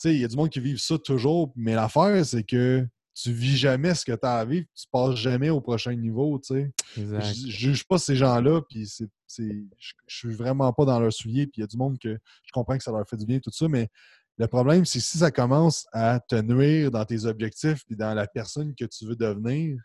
Tu 0.00 0.10
sais, 0.10 0.14
il 0.14 0.20
y 0.20 0.24
a 0.24 0.28
du 0.28 0.36
monde 0.36 0.50
qui 0.50 0.60
vit 0.60 0.78
ça 0.78 0.98
toujours, 0.98 1.52
mais 1.56 1.74
l'affaire, 1.74 2.24
c'est 2.24 2.44
que 2.44 2.86
tu 3.20 3.32
vis 3.32 3.56
jamais 3.56 3.94
ce 3.94 4.04
que 4.04 4.12
tu 4.12 4.26
as 4.26 4.36
à 4.36 4.44
vivre, 4.44 4.66
tu 4.74 4.86
passes 4.92 5.16
jamais 5.16 5.50
au 5.50 5.60
prochain 5.60 5.92
niveau, 5.94 6.38
tu 6.38 6.54
sais. 6.54 6.72
Je, 6.96 7.50
juge 7.50 7.84
pas 7.84 7.98
ces 7.98 8.14
gens-là, 8.14 8.62
puis 8.68 8.86
c'est, 8.86 9.08
je, 9.36 9.92
suis 10.06 10.32
vraiment 10.32 10.72
pas 10.72 10.84
dans 10.84 11.00
leur 11.00 11.12
soulier, 11.12 11.46
puis 11.46 11.58
il 11.58 11.60
y 11.62 11.64
a 11.64 11.66
du 11.66 11.76
monde 11.76 11.98
que 11.98 12.16
je 12.44 12.52
comprends 12.52 12.78
que 12.78 12.84
ça 12.84 12.92
leur 12.92 13.08
fait 13.08 13.16
du 13.16 13.26
bien, 13.26 13.40
tout 13.40 13.50
ça, 13.50 13.66
mais 13.66 13.88
le 14.36 14.46
problème, 14.46 14.84
c'est 14.84 15.00
si 15.00 15.18
ça 15.18 15.32
commence 15.32 15.88
à 15.92 16.20
te 16.20 16.36
nuire 16.36 16.92
dans 16.92 17.04
tes 17.04 17.24
objectifs 17.24 17.84
puis 17.84 17.96
dans 17.96 18.14
la 18.14 18.28
personne 18.28 18.72
que 18.76 18.84
tu 18.84 19.04
veux 19.04 19.16
devenir, 19.16 19.76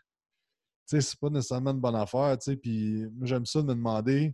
tu 0.88 0.96
sais, 0.96 1.00
c'est 1.00 1.18
pas 1.18 1.28
nécessairement 1.28 1.72
une 1.72 1.80
bonne 1.80 1.96
affaire, 1.96 2.38
tu 2.38 2.52
sais, 2.52 2.56
puis 2.56 3.04
moi, 3.14 3.26
j'aime 3.26 3.46
ça 3.46 3.62
de 3.62 3.66
me 3.66 3.74
demander, 3.74 4.32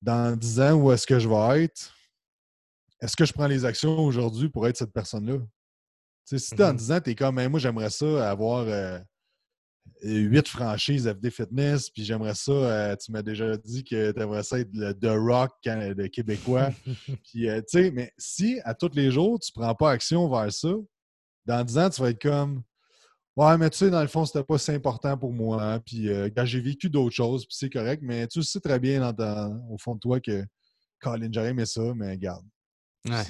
dans 0.00 0.36
10 0.36 0.60
ans, 0.60 0.74
où 0.74 0.92
est-ce 0.92 1.06
que 1.06 1.18
je 1.18 1.28
vais 1.28 1.64
être? 1.64 1.92
Est-ce 3.00 3.16
que 3.16 3.24
je 3.24 3.32
prends 3.32 3.48
les 3.48 3.64
actions 3.64 3.98
aujourd'hui 3.98 4.48
pour 4.48 4.68
être 4.68 4.76
cette 4.76 4.92
personne-là? 4.92 5.38
Si 6.24 6.54
tu 6.54 6.62
en 6.62 6.72
10 6.72 6.92
ans, 6.92 7.00
tu 7.00 7.10
es 7.10 7.14
comme, 7.14 7.46
moi, 7.48 7.60
j'aimerais 7.60 7.90
ça 7.90 8.30
avoir, 8.30 8.66
euh, 8.66 8.98
huit 10.02 10.48
franchises 10.48 11.08
FD 11.08 11.30
Fitness, 11.30 11.90
puis 11.90 12.04
j'aimerais 12.04 12.34
ça, 12.34 12.52
euh, 12.52 12.96
tu 12.96 13.12
m'as 13.12 13.22
déjà 13.22 13.56
dit 13.56 13.84
que 13.84 14.12
tu 14.12 14.20
aimerais 14.20 14.42
ça 14.42 14.58
être 14.58 14.70
le 14.72 14.92
The 14.94 15.16
Rock 15.16 15.52
de 15.64 16.06
Québécois. 16.06 16.70
puis, 17.24 17.46
tu 17.46 17.62
sais, 17.66 17.90
mais 17.90 18.12
si 18.18 18.60
à 18.64 18.74
tous 18.74 18.90
les 18.94 19.10
jours, 19.10 19.38
tu 19.38 19.50
ne 19.56 19.62
prends 19.62 19.74
pas 19.74 19.90
action 19.90 20.28
vers 20.28 20.52
ça, 20.52 20.72
dans 21.46 21.64
10 21.64 21.78
ans, 21.78 21.90
tu 21.90 22.00
vas 22.00 22.10
être 22.10 22.22
comme 22.22 22.62
Ouais, 23.34 23.56
mais 23.56 23.70
tu 23.70 23.78
sais, 23.78 23.90
dans 23.90 24.02
le 24.02 24.08
fond, 24.08 24.26
c'était 24.26 24.44
pas 24.44 24.58
si 24.58 24.70
important 24.72 25.16
pour 25.16 25.32
moi. 25.32 25.80
Puis 25.86 26.06
quand 26.36 26.44
j'ai 26.44 26.60
vécu 26.60 26.90
d'autres 26.90 27.14
choses, 27.14 27.46
puis 27.46 27.56
c'est 27.58 27.70
correct, 27.70 28.02
mais 28.04 28.26
tu 28.26 28.42
sais 28.42 28.60
très 28.60 28.78
bien 28.78 29.10
au 29.70 29.78
fond 29.78 29.94
de 29.94 30.00
toi 30.00 30.20
que 30.20 30.44
Colin, 31.00 31.30
j'aurais 31.32 31.48
aimé 31.48 31.66
ça, 31.66 31.94
mais 31.94 32.16
garde. 32.18 32.44
Ouais. 33.08 33.24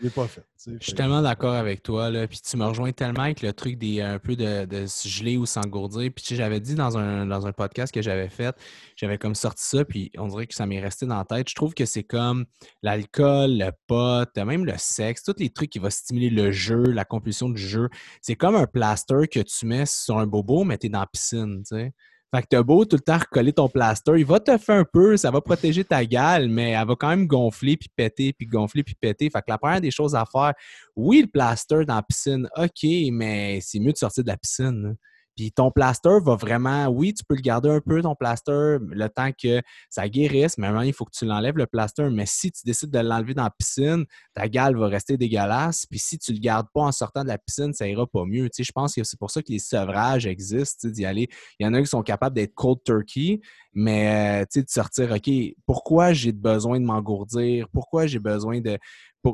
Il 0.00 0.10
pas 0.12 0.28
fait. 0.28 0.44
Je 0.64 0.76
suis 0.80 0.92
tellement 0.92 1.22
d'accord 1.22 1.54
avec 1.54 1.82
toi. 1.82 2.08
Là. 2.10 2.28
Puis 2.28 2.40
tu 2.40 2.56
me 2.56 2.64
rejoins 2.64 2.92
tellement 2.92 3.22
avec 3.22 3.42
le 3.42 3.52
truc 3.52 3.78
des 3.78 4.00
un 4.00 4.20
peu 4.20 4.36
de, 4.36 4.64
de 4.64 4.86
se 4.86 5.08
geler 5.08 5.36
ou 5.36 5.44
s'engourdir. 5.44 6.10
Puis 6.14 6.36
j'avais 6.36 6.60
dit 6.60 6.76
dans 6.76 6.96
un, 6.96 7.26
dans 7.26 7.46
un 7.48 7.52
podcast 7.52 7.92
que 7.92 8.00
j'avais 8.00 8.28
fait, 8.28 8.54
j'avais 8.94 9.18
comme 9.18 9.34
sorti 9.34 9.64
ça, 9.64 9.84
puis 9.84 10.12
on 10.16 10.28
dirait 10.28 10.46
que 10.46 10.54
ça 10.54 10.66
m'est 10.66 10.80
resté 10.80 11.06
dans 11.06 11.16
la 11.16 11.24
tête. 11.24 11.48
Je 11.48 11.54
trouve 11.56 11.74
que 11.74 11.84
c'est 11.84 12.04
comme 12.04 12.46
l'alcool, 12.82 13.58
le 13.58 13.70
pot, 13.88 14.28
même 14.36 14.64
le 14.64 14.74
sexe, 14.76 15.24
tous 15.24 15.34
les 15.38 15.50
trucs 15.50 15.70
qui 15.70 15.80
vont 15.80 15.90
stimuler 15.90 16.30
le 16.30 16.52
jeu, 16.52 16.82
la 16.82 17.04
compulsion 17.04 17.48
du 17.48 17.60
jeu. 17.60 17.88
C'est 18.22 18.36
comme 18.36 18.54
un 18.54 18.66
plaster 18.66 19.26
que 19.30 19.40
tu 19.40 19.66
mets 19.66 19.86
sur 19.86 20.18
un 20.18 20.28
bobo, 20.28 20.62
mais 20.62 20.78
tu 20.78 20.86
es 20.86 20.90
dans 20.90 21.00
la 21.00 21.06
piscine. 21.06 21.62
Tu 21.68 21.76
sais. 21.76 21.92
Fait 22.34 22.42
que 22.42 22.46
t'as 22.50 22.62
beau 22.62 22.84
tout 22.84 22.96
le 22.96 23.02
temps 23.02 23.16
recoller 23.16 23.54
ton 23.54 23.68
plaster, 23.68 24.12
il 24.18 24.26
va 24.26 24.38
te 24.38 24.56
faire 24.58 24.80
un 24.80 24.84
peu, 24.84 25.16
ça 25.16 25.30
va 25.30 25.40
protéger 25.40 25.82
ta 25.82 26.04
gale, 26.04 26.48
mais 26.48 26.72
elle 26.72 26.86
va 26.86 26.94
quand 26.94 27.08
même 27.08 27.26
gonfler 27.26 27.78
puis 27.78 27.88
péter, 27.94 28.34
puis 28.34 28.46
gonfler 28.46 28.82
puis 28.82 28.94
péter. 28.94 29.30
Fait 29.30 29.40
que 29.40 29.46
la 29.48 29.56
première 29.56 29.80
des 29.80 29.90
choses 29.90 30.14
à 30.14 30.24
faire, 30.26 30.52
oui, 30.94 31.22
le 31.22 31.26
plaster 31.28 31.86
dans 31.86 31.96
la 31.96 32.02
piscine, 32.02 32.46
OK, 32.56 32.86
mais 33.12 33.60
c'est 33.62 33.80
mieux 33.80 33.92
de 33.92 33.96
sortir 33.96 34.24
de 34.24 34.28
la 34.28 34.36
piscine. 34.36 34.96
Puis 35.38 35.52
ton 35.52 35.70
plaster 35.70 36.18
va 36.20 36.34
vraiment, 36.34 36.88
oui, 36.88 37.14
tu 37.14 37.22
peux 37.22 37.36
le 37.36 37.42
garder 37.42 37.70
un 37.70 37.80
peu, 37.80 38.02
ton 38.02 38.16
plaster, 38.16 38.78
le 38.80 39.06
temps 39.06 39.30
que 39.30 39.62
ça 39.88 40.08
guérisse, 40.08 40.58
mais 40.58 40.66
à 40.66 40.70
un 40.70 40.72
moment, 40.72 40.82
il 40.82 40.92
faut 40.92 41.04
que 41.04 41.16
tu 41.16 41.26
l'enlèves, 41.26 41.56
le 41.56 41.68
plaster. 41.68 42.08
Mais 42.10 42.26
si 42.26 42.50
tu 42.50 42.62
décides 42.64 42.90
de 42.90 42.98
l'enlever 42.98 43.34
dans 43.34 43.44
la 43.44 43.52
piscine, 43.56 44.04
ta 44.34 44.48
gale 44.48 44.76
va 44.76 44.88
rester 44.88 45.16
dégueulasse. 45.16 45.86
Puis 45.86 46.00
si 46.00 46.18
tu 46.18 46.32
le 46.32 46.40
gardes 46.40 46.66
pas 46.74 46.80
en 46.80 46.90
sortant 46.90 47.22
de 47.22 47.28
la 47.28 47.38
piscine, 47.38 47.72
ça 47.72 47.86
ira 47.86 48.04
pas 48.04 48.24
mieux. 48.24 48.46
Tu 48.46 48.56
sais, 48.56 48.62
je 48.64 48.72
pense 48.72 48.96
que 48.96 49.04
c'est 49.04 49.16
pour 49.16 49.30
ça 49.30 49.40
que 49.40 49.52
les 49.52 49.60
sevrages 49.60 50.26
existent, 50.26 50.88
d'y 50.88 51.04
aller. 51.04 51.28
Il 51.60 51.64
y 51.64 51.68
en 51.68 51.72
a 51.72 51.80
qui 51.80 51.86
sont 51.86 52.02
capables 52.02 52.34
d'être 52.34 52.56
cold 52.56 52.78
turkey, 52.84 53.40
mais 53.80 54.42
euh, 54.42 54.44
tu 54.50 54.58
sais, 54.58 54.62
de 54.64 54.70
sortir, 54.70 55.12
OK, 55.12 55.30
pourquoi 55.64 56.12
j'ai 56.12 56.32
besoin 56.32 56.80
de 56.80 56.84
m'engourdir? 56.84 57.68
Pourquoi 57.68 58.08
j'ai 58.08 58.18
besoin 58.18 58.60
de 58.60 58.76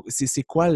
c'est 0.07 0.43
quoi. 0.43 0.69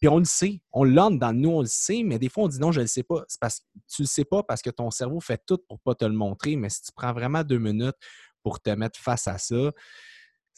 Puis 0.00 0.08
on 0.08 0.18
le 0.18 0.24
sait. 0.24 0.60
On 0.72 0.84
l'a 0.84 1.08
dans 1.10 1.32
nous, 1.32 1.50
on 1.50 1.60
le 1.62 1.66
sait, 1.66 2.04
mais 2.04 2.20
des 2.20 2.28
fois, 2.28 2.44
on 2.44 2.48
dit 2.48 2.60
non, 2.60 2.70
je 2.70 2.78
ne 2.78 2.84
le 2.84 2.88
sais 2.88 3.02
pas. 3.02 3.24
C'est 3.26 3.40
parce 3.40 3.58
que 3.58 3.64
tu 3.88 4.02
le 4.02 4.06
sais 4.06 4.24
pas 4.24 4.44
parce 4.44 4.62
que 4.62 4.70
ton 4.70 4.92
cerveau 4.92 5.18
fait 5.18 5.42
tout 5.44 5.58
pour 5.66 5.78
ne 5.78 5.82
pas 5.82 5.96
te 5.96 6.04
le 6.04 6.12
montrer. 6.12 6.54
Mais 6.54 6.68
si 6.68 6.82
tu 6.82 6.92
prends 6.94 7.12
vraiment 7.12 7.42
deux 7.42 7.58
minutes 7.58 7.96
pour 8.44 8.60
te 8.60 8.70
mettre 8.70 9.00
face 9.00 9.26
à 9.26 9.38
ça, 9.38 9.72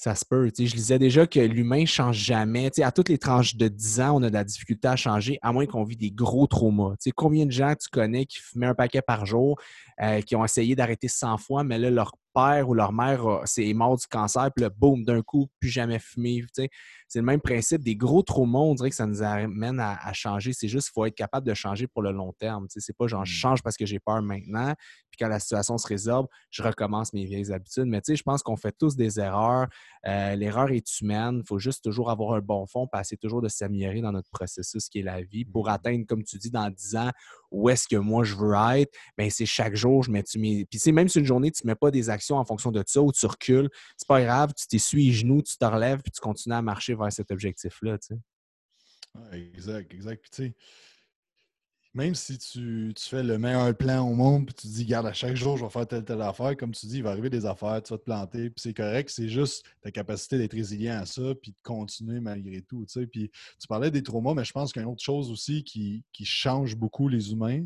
ça 0.00 0.14
se 0.14 0.24
peut. 0.24 0.46
je 0.46 0.74
disais 0.74 0.98
déjà 0.98 1.26
que 1.26 1.40
l'humain 1.40 1.82
ne 1.82 1.86
change 1.86 2.16
jamais. 2.16 2.70
à 2.80 2.90
toutes 2.90 3.10
les 3.10 3.18
tranches 3.18 3.56
de 3.56 3.68
10 3.68 4.00
ans, 4.00 4.16
on 4.16 4.22
a 4.22 4.30
de 4.30 4.34
la 4.34 4.44
difficulté 4.44 4.88
à 4.88 4.96
changer, 4.96 5.38
à 5.42 5.52
moins 5.52 5.66
qu'on 5.66 5.84
vit 5.84 5.98
des 5.98 6.10
gros 6.10 6.46
traumas. 6.46 6.94
combien 7.14 7.44
de 7.44 7.50
gens 7.50 7.74
tu 7.78 7.90
connais 7.90 8.24
qui 8.24 8.38
fumaient 8.38 8.68
un 8.68 8.74
paquet 8.74 9.02
par 9.02 9.26
jour, 9.26 9.60
euh, 10.00 10.22
qui 10.22 10.36
ont 10.36 10.44
essayé 10.44 10.74
d'arrêter 10.74 11.06
100 11.06 11.36
fois, 11.36 11.64
mais 11.64 11.78
là, 11.78 11.90
leur 11.90 12.12
père 12.34 12.68
ou 12.68 12.74
leur 12.74 12.92
mère 12.92 13.40
c'est 13.44 13.72
mort 13.74 13.96
du 13.96 14.06
cancer, 14.06 14.50
puis 14.54 14.62
là, 14.62 14.70
boum, 14.70 15.04
d'un 15.04 15.22
coup, 15.22 15.48
plus 15.58 15.68
jamais 15.68 15.98
fumé. 15.98 16.44
C'est 16.54 17.18
le 17.18 17.24
même 17.24 17.40
principe. 17.40 17.82
Des 17.82 17.96
gros 17.96 18.22
traumas, 18.22 18.58
on 18.60 18.74
dirait 18.74 18.90
que 18.90 18.96
ça 18.96 19.06
nous 19.06 19.22
amène 19.22 19.80
à, 19.80 20.12
changer. 20.12 20.52
C'est 20.52 20.68
juste 20.68 20.88
qu'il 20.88 20.94
faut 20.94 21.06
être 21.06 21.14
capable 21.14 21.46
de 21.46 21.54
changer 21.54 21.86
pour 21.86 22.02
le 22.02 22.12
long 22.12 22.32
terme. 22.32 22.66
C'est 22.68 22.96
pas 22.96 23.06
genre 23.06 23.24
je 23.24 23.32
mmh. 23.32 23.36
change 23.36 23.62
parce 23.62 23.76
que 23.76 23.86
j'ai 23.86 23.98
peur 23.98 24.22
maintenant, 24.22 24.74
puis 25.10 25.18
quand 25.18 25.28
la 25.28 25.40
situation 25.40 25.78
se 25.78 25.86
résorbe, 25.86 26.26
je 26.50 26.62
recommence 26.62 27.12
mes 27.12 27.24
vieilles 27.24 27.52
habitudes. 27.52 27.86
Mais 27.86 28.00
je 28.08 28.22
pense 28.22 28.42
qu'on 28.42 28.56
fait 28.56 28.74
tous 28.78 28.96
des 28.96 29.18
erreurs. 29.18 29.68
Euh, 30.06 30.34
l'erreur 30.36 30.70
est 30.70 31.00
humaine. 31.00 31.40
Il 31.42 31.46
faut 31.46 31.58
juste 31.58 31.84
toujours 31.84 32.10
avoir 32.10 32.34
un 32.34 32.40
bon 32.40 32.66
fond, 32.66 32.86
passer 32.86 33.16
toujours 33.16 33.42
de 33.42 33.48
s'améliorer 33.48 34.00
dans 34.00 34.12
notre 34.12 34.30
processus 34.30 34.88
qui 34.88 35.00
est 35.00 35.04
la 35.04 35.22
vie 35.22 35.44
pour 35.44 35.66
mmh. 35.66 35.70
atteindre, 35.70 36.06
comme 36.06 36.22
tu 36.22 36.38
dis, 36.38 36.50
dans 36.50 36.70
10 36.70 36.96
ans, 36.96 37.10
où 37.50 37.68
est-ce 37.68 37.88
que 37.88 37.96
moi 37.96 38.24
je 38.24 38.34
veux 38.34 38.54
être. 38.78 38.92
Bien, 39.18 39.30
c'est 39.30 39.46
chaque 39.46 39.74
jour, 39.74 40.02
je 40.02 40.10
mets. 40.10 40.24
Mes... 40.36 40.64
Puis 40.64 40.92
même 40.92 41.08
si 41.08 41.18
une 41.18 41.24
journée, 41.24 41.50
tu 41.50 41.66
ne 41.66 41.70
mets 41.70 41.76
pas 41.76 41.90
des 41.90 42.10
actions 42.10 42.36
en 42.36 42.44
fonction 42.44 42.70
de 42.70 42.82
ça 42.86 43.00
ou 43.02 43.12
tu 43.12 43.26
recules, 43.26 43.68
c'est 43.96 44.08
pas 44.08 44.22
grave, 44.22 44.52
tu 44.56 44.66
t'essuies 44.66 45.06
les 45.06 45.12
genoux, 45.12 45.42
tu 45.42 45.56
te 45.56 45.64
relèves, 45.64 46.00
puis 46.02 46.12
tu 46.12 46.20
continues 46.20 46.54
à 46.54 46.62
marcher 46.62 46.94
vers 46.94 47.12
cet 47.12 47.30
objectif-là. 47.30 47.98
Tu 47.98 48.14
exact, 49.32 49.92
exact. 49.92 50.22
Puis, 50.22 50.30
tu 50.30 50.42
sais, 50.44 50.54
même 51.92 52.14
si 52.14 52.38
tu, 52.38 52.92
fais 52.96 53.22
le 53.22 53.36
meilleur 53.36 53.76
plan 53.76 54.08
au 54.08 54.14
monde, 54.14 54.46
puis 54.46 54.54
tu 54.54 54.68
te 54.68 54.72
dis, 54.72 54.84
garde, 54.84 55.06
à 55.06 55.12
chaque 55.12 55.34
jour, 55.34 55.56
je 55.56 55.64
vais 55.64 55.70
faire 55.70 55.88
telle, 55.88 56.04
telle 56.04 56.22
affaire, 56.22 56.56
comme 56.56 56.70
tu 56.70 56.86
dis, 56.86 56.98
il 56.98 57.02
va 57.02 57.10
arriver 57.10 57.30
des 57.30 57.46
affaires, 57.46 57.82
tu 57.82 57.92
vas 57.92 57.98
te 57.98 58.04
planter, 58.04 58.50
puis 58.50 58.62
c'est 58.62 58.74
correct, 58.74 59.10
c'est 59.10 59.28
juste 59.28 59.64
ta 59.82 59.90
capacité 59.90 60.38
d'être 60.38 60.52
résilient 60.52 61.00
à 61.00 61.06
ça, 61.06 61.34
puis 61.42 61.50
de 61.50 61.56
continuer 61.64 62.20
malgré 62.20 62.62
tout. 62.62 62.84
Tu 62.86 63.00
sais. 63.00 63.06
Puis 63.06 63.30
tu 63.58 63.66
parlais 63.66 63.90
des 63.90 64.02
traumas, 64.02 64.34
mais 64.34 64.44
je 64.44 64.52
pense 64.52 64.72
qu'il 64.72 64.80
y 64.80 64.84
a 64.84 64.86
une 64.86 64.92
autre 64.92 65.02
chose 65.02 65.30
aussi 65.30 65.64
qui, 65.64 66.04
change 66.22 66.76
beaucoup 66.76 67.08
les 67.08 67.32
humains, 67.32 67.64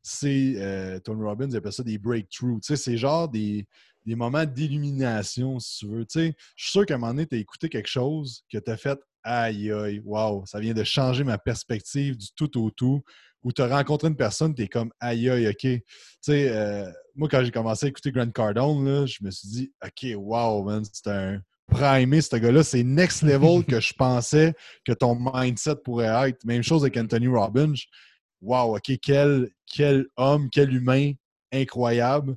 c'est, 0.00 0.54
euh, 0.58 1.00
Tony 1.00 1.24
Robbins 1.24 1.52
appelle 1.54 1.72
ça 1.72 1.82
des 1.82 1.98
breakthroughs. 1.98 2.60
Tu 2.60 2.68
sais, 2.68 2.76
c'est 2.76 2.96
genre 2.96 3.28
des, 3.28 3.66
des 4.04 4.14
moments 4.14 4.44
d'illumination, 4.44 5.58
si 5.58 5.78
tu 5.78 5.86
veux. 5.88 6.04
Tu 6.04 6.20
sais, 6.20 6.36
je 6.54 6.62
suis 6.62 6.70
sûr 6.70 6.86
qu'à 6.86 6.94
un 6.94 6.98
moment 6.98 7.12
donné, 7.12 7.26
tu 7.26 7.34
as 7.34 7.38
écouté 7.38 7.68
quelque 7.68 7.88
chose 7.88 8.44
que 8.48 8.58
tu 8.58 8.70
as 8.70 8.76
fait 8.76 9.00
aïe 9.26 9.72
aïe, 9.72 10.00
wow, 10.04 10.46
ça 10.46 10.60
vient 10.60 10.72
de 10.72 10.84
changer 10.84 11.24
ma 11.24 11.36
perspective 11.36 12.16
du 12.16 12.28
tout 12.36 12.58
au 12.58 12.70
tout. 12.70 13.02
Ou 13.42 13.52
tu 13.52 13.62
as 13.62 13.68
rencontré 13.68 14.08
une 14.08 14.16
personne, 14.16 14.54
tu 14.54 14.62
es 14.62 14.68
comme 14.68 14.90
aïe 15.00 15.30
aïe, 15.30 15.48
OK. 15.48 15.58
Tu 15.60 15.82
sais, 16.20 16.48
euh, 16.50 16.90
moi, 17.14 17.28
quand 17.28 17.44
j'ai 17.44 17.50
commencé 17.50 17.86
à 17.86 17.88
écouter 17.88 18.10
Grant 18.10 18.30
Cardone, 18.30 19.06
je 19.06 19.22
me 19.22 19.30
suis 19.30 19.48
dit, 19.48 19.72
OK, 19.84 20.06
wow, 20.16 20.64
man, 20.64 20.82
c'est 20.92 21.10
un 21.10 21.40
primé, 21.68 22.20
ce 22.20 22.36
gars-là. 22.36 22.62
C'est 22.62 22.82
next 22.82 23.22
level 23.22 23.64
que 23.68 23.80
je 23.80 23.92
pensais 23.92 24.54
que 24.84 24.92
ton 24.92 25.16
mindset 25.32 25.76
pourrait 25.84 26.28
être. 26.28 26.44
Même 26.44 26.62
chose 26.62 26.82
avec 26.82 26.96
Anthony 26.96 27.28
Robbins. 27.28 27.74
Wow, 28.40 28.76
OK, 28.76 28.90
quel, 29.00 29.48
quel 29.66 30.06
homme, 30.16 30.48
quel 30.50 30.72
humain 30.74 31.12
incroyable. 31.52 32.36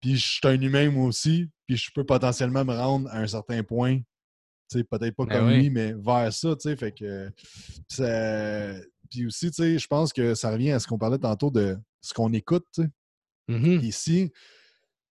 Puis 0.00 0.16
je 0.16 0.26
suis 0.26 0.40
un 0.44 0.60
humain 0.60 0.90
moi 0.90 1.06
aussi, 1.06 1.48
puis 1.66 1.76
je 1.76 1.90
peux 1.94 2.04
potentiellement 2.04 2.64
me 2.64 2.74
rendre 2.74 3.08
à 3.10 3.20
un 3.20 3.26
certain 3.26 3.62
point, 3.62 4.00
peut-être 4.70 5.16
pas 5.16 5.24
ben 5.24 5.38
comme 5.38 5.50
lui, 5.50 5.70
mais 5.70 5.92
vers 5.92 6.32
ça, 6.32 6.54
tu 6.56 6.68
sais, 6.68 6.76
fait 6.76 6.92
que 6.92 7.30
Puis 9.10 9.26
aussi, 9.26 9.50
tu 9.50 9.62
sais, 9.62 9.78
je 9.78 9.86
pense 9.86 10.12
que 10.12 10.34
ça 10.34 10.50
revient 10.50 10.72
à 10.72 10.80
ce 10.80 10.86
qu'on 10.86 10.98
parlait 10.98 11.18
tantôt 11.18 11.50
de 11.50 11.76
ce 12.00 12.14
qu'on 12.14 12.32
écoute, 12.32 12.64
tu 12.74 12.82
sais. 12.82 12.88
Mm-hmm. 13.48 13.84
Ici, 13.84 14.32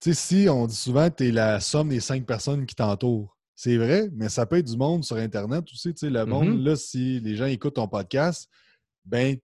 tu 0.00 0.12
sais, 0.12 0.42
si 0.44 0.48
on 0.48 0.66
dit 0.66 0.76
souvent 0.76 1.08
que 1.10 1.16
tu 1.16 1.28
es 1.28 1.32
la 1.32 1.60
somme 1.60 1.88
des 1.88 2.00
cinq 2.00 2.26
personnes 2.26 2.66
qui 2.66 2.74
t'entourent, 2.74 3.36
c'est 3.54 3.76
vrai, 3.76 4.10
mais 4.12 4.28
ça 4.28 4.46
peut 4.46 4.56
être 4.56 4.66
du 4.66 4.76
monde 4.76 5.04
sur 5.04 5.16
Internet 5.16 5.64
aussi, 5.72 5.94
tu 5.94 6.06
sais, 6.06 6.10
le 6.10 6.26
monde, 6.26 6.48
mm-hmm. 6.48 6.64
là, 6.64 6.76
si 6.76 7.20
les 7.20 7.36
gens 7.36 7.46
écoutent 7.46 7.74
ton 7.74 7.88
podcast, 7.88 8.48
ben, 9.04 9.36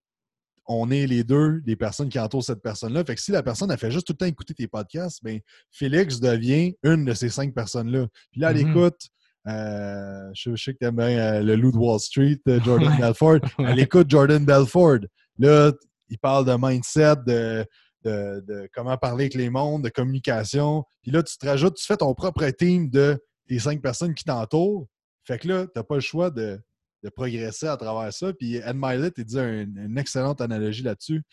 on 0.67 0.91
est 0.91 1.07
les 1.07 1.23
deux 1.23 1.61
des 1.61 1.75
personnes 1.75 2.09
qui 2.09 2.19
entourent 2.19 2.43
cette 2.43 2.61
personne-là. 2.61 3.03
Fait 3.03 3.15
que 3.15 3.21
si 3.21 3.31
la 3.31 3.43
personne 3.43 3.71
a 3.71 3.77
fait 3.77 3.91
juste 3.91 4.07
tout 4.07 4.13
le 4.13 4.17
temps 4.17 4.25
écouter 4.25 4.53
tes 4.53 4.67
podcasts, 4.67 5.23
ben 5.23 5.39
Félix 5.71 6.19
devient 6.19 6.75
une 6.83 7.03
de 7.03 7.13
ces 7.13 7.29
cinq 7.29 7.53
personnes-là. 7.53 8.07
Puis 8.31 8.41
là, 8.41 8.51
elle 8.51 8.57
mm-hmm. 8.57 8.69
écoute. 8.69 9.09
Euh, 9.47 10.29
je, 10.33 10.55
sais 10.55 10.73
que 10.73 10.79
tu 10.79 10.85
aimes 10.85 10.97
bien 10.97 11.17
euh, 11.17 11.41
le 11.41 11.55
loup 11.55 11.71
de 11.71 11.77
Wall 11.77 11.99
Street, 11.99 12.39
euh, 12.47 12.59
Jordan 12.63 12.95
Belfort. 12.99 13.39
Elle 13.59 13.79
écoute 13.79 14.09
Jordan 14.09 14.45
Belfort. 14.45 14.99
Là, 15.39 15.71
il 16.09 16.19
parle 16.19 16.45
de 16.45 16.55
mindset, 16.57 17.15
de, 17.25 17.65
de, 18.03 18.69
comment 18.73 18.97
parler 18.97 19.25
avec 19.25 19.33
les 19.33 19.49
mondes, 19.49 19.83
de 19.83 19.89
communication. 19.89 20.83
Puis 21.01 21.11
là, 21.11 21.23
tu 21.23 21.37
te 21.37 21.45
rajoutes, 21.45 21.75
tu 21.75 21.85
fais 21.85 21.97
ton 21.97 22.13
propre 22.13 22.47
team 22.49 22.89
de 22.89 23.17
tes 23.47 23.59
cinq 23.59 23.81
personnes 23.81 24.13
qui 24.13 24.23
t'entourent. 24.23 24.87
Fait 25.23 25.39
que 25.39 25.47
là, 25.47 25.65
tu 25.65 25.71
n'as 25.75 25.83
pas 25.83 25.95
le 25.95 26.01
choix 26.01 26.29
de, 26.29 26.59
de 27.03 27.09
progresser 27.09 27.67
à 27.67 27.77
travers 27.77 28.13
ça. 28.13 28.33
Puis 28.33 28.57
Ed 28.57 28.75
Milet, 28.75 29.11
il 29.17 29.25
dit 29.25 29.37
une, 29.37 29.97
excellente 29.97 30.41
analogie 30.41 30.83
là-dessus. 30.83 31.23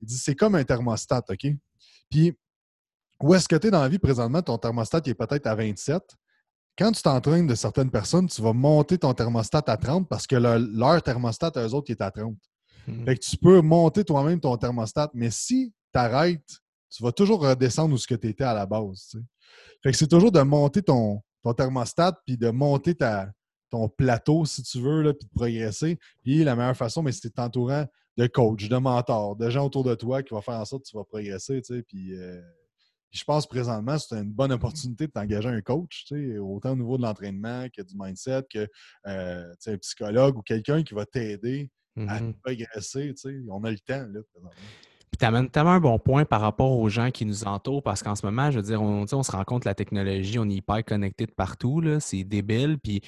Il 0.00 0.06
dit 0.06 0.18
c'est 0.18 0.34
comme 0.34 0.54
un 0.54 0.64
thermostat, 0.64 1.24
OK? 1.28 1.46
Puis 2.10 2.36
où 3.20 3.34
est-ce 3.34 3.48
que 3.48 3.56
tu 3.56 3.68
es 3.68 3.70
dans 3.70 3.82
la 3.82 3.88
vie 3.88 3.98
présentement? 3.98 4.42
Ton 4.42 4.58
thermostat 4.58 5.00
est 5.04 5.14
peut-être 5.14 5.46
à 5.46 5.54
27. 5.54 6.02
Quand 6.78 6.92
tu 6.92 7.02
t'entraînes 7.02 7.48
de 7.48 7.56
certaines 7.56 7.90
personnes, 7.90 8.28
tu 8.28 8.40
vas 8.40 8.52
monter 8.52 8.98
ton 8.98 9.12
thermostat 9.12 9.64
à 9.66 9.76
30 9.76 10.08
parce 10.08 10.28
que 10.28 10.36
leur, 10.36 11.02
thermostat 11.02 11.50
à 11.56 11.66
eux 11.66 11.74
autres 11.74 11.90
est 11.90 12.00
à 12.00 12.12
30. 12.12 12.36
Hmm. 12.86 13.04
Fait 13.04 13.16
que 13.16 13.24
tu 13.24 13.36
peux 13.36 13.60
monter 13.60 14.04
toi-même 14.04 14.38
ton 14.38 14.56
thermostat, 14.56 15.10
mais 15.12 15.30
si 15.32 15.74
tu 15.92 15.98
arrêtes, 15.98 16.60
tu 16.88 17.02
vas 17.02 17.10
toujours 17.10 17.40
redescendre 17.40 17.92
où 17.92 17.98
ce 17.98 18.06
que 18.06 18.14
tu 18.14 18.28
étais 18.28 18.44
à 18.44 18.54
la 18.54 18.64
base. 18.64 19.16
Fait 19.82 19.90
que 19.90 19.96
c'est 19.96 20.06
toujours 20.06 20.30
de 20.30 20.40
monter 20.40 20.80
ton, 20.80 21.20
ton 21.42 21.52
thermostat 21.52 22.12
puis 22.24 22.36
de 22.36 22.50
monter 22.50 22.94
ta, 22.94 23.28
ton 23.70 23.88
plateau, 23.88 24.44
si 24.44 24.62
tu 24.62 24.80
veux, 24.80 25.02
là, 25.02 25.12
puis 25.14 25.26
de 25.26 25.34
progresser. 25.34 25.98
Puis 26.22 26.44
la 26.44 26.54
meilleure 26.54 26.76
façon, 26.76 27.02
mais 27.02 27.10
c'est 27.10 27.30
t'entourant 27.30 27.86
de 28.16 28.26
coachs, 28.28 28.68
de 28.68 28.76
mentors, 28.76 29.34
de 29.34 29.50
gens 29.50 29.66
autour 29.66 29.82
de 29.82 29.96
toi 29.96 30.22
qui 30.22 30.32
vont 30.32 30.40
faire 30.40 30.60
en 30.60 30.64
sorte 30.64 30.84
que 30.84 30.90
tu 30.90 30.96
vas 30.96 31.04
progresser. 31.04 31.60
Tu 31.60 31.74
sais, 31.74 31.82
puis, 31.82 32.14
euh, 32.14 32.40
je 33.10 33.24
pense 33.24 33.46
présentement, 33.46 33.98
c'est 33.98 34.16
une 34.16 34.32
bonne 34.32 34.52
opportunité 34.52 35.06
de 35.06 35.12
t'engager 35.12 35.48
un 35.48 35.60
coach, 35.60 36.04
tu 36.06 36.32
sais, 36.32 36.38
autant 36.38 36.72
au 36.72 36.76
niveau 36.76 36.96
de 36.96 37.02
l'entraînement 37.02 37.66
que 37.74 37.82
du 37.82 37.94
mindset, 37.96 38.44
que 38.52 38.68
euh, 39.06 39.54
un 39.66 39.78
psychologue 39.78 40.36
ou 40.36 40.42
quelqu'un 40.42 40.82
qui 40.82 40.94
va 40.94 41.06
t'aider 41.06 41.70
à 41.96 42.20
mm-hmm. 42.20 42.34
progresser. 42.42 43.14
Tu 43.14 43.16
sais, 43.16 43.36
on 43.50 43.64
a 43.64 43.70
le 43.70 43.78
temps 43.78 44.06
là, 44.12 44.20
présentement 44.32 44.60
tu 45.18 45.24
amènes 45.24 45.48
tellement 45.50 45.72
un 45.72 45.80
bon 45.80 45.98
point 45.98 46.24
par 46.24 46.40
rapport 46.40 46.78
aux 46.78 46.88
gens 46.88 47.10
qui 47.10 47.24
nous 47.26 47.44
entourent 47.44 47.82
parce 47.82 48.02
qu'en 48.02 48.14
ce 48.14 48.24
moment, 48.24 48.50
je 48.50 48.56
veux 48.58 48.62
dire, 48.62 48.80
on, 48.80 49.04
on 49.10 49.22
se 49.22 49.32
rend 49.32 49.42
compte 49.44 49.62
que 49.62 49.68
la 49.68 49.74
technologie, 49.74 50.38
on 50.38 50.48
est 50.48 50.54
hyper 50.54 50.84
connecté 50.84 51.26
de 51.26 51.32
partout, 51.32 51.82
c'est 51.98 52.22
débile. 52.24 52.78
Puis, 52.82 53.00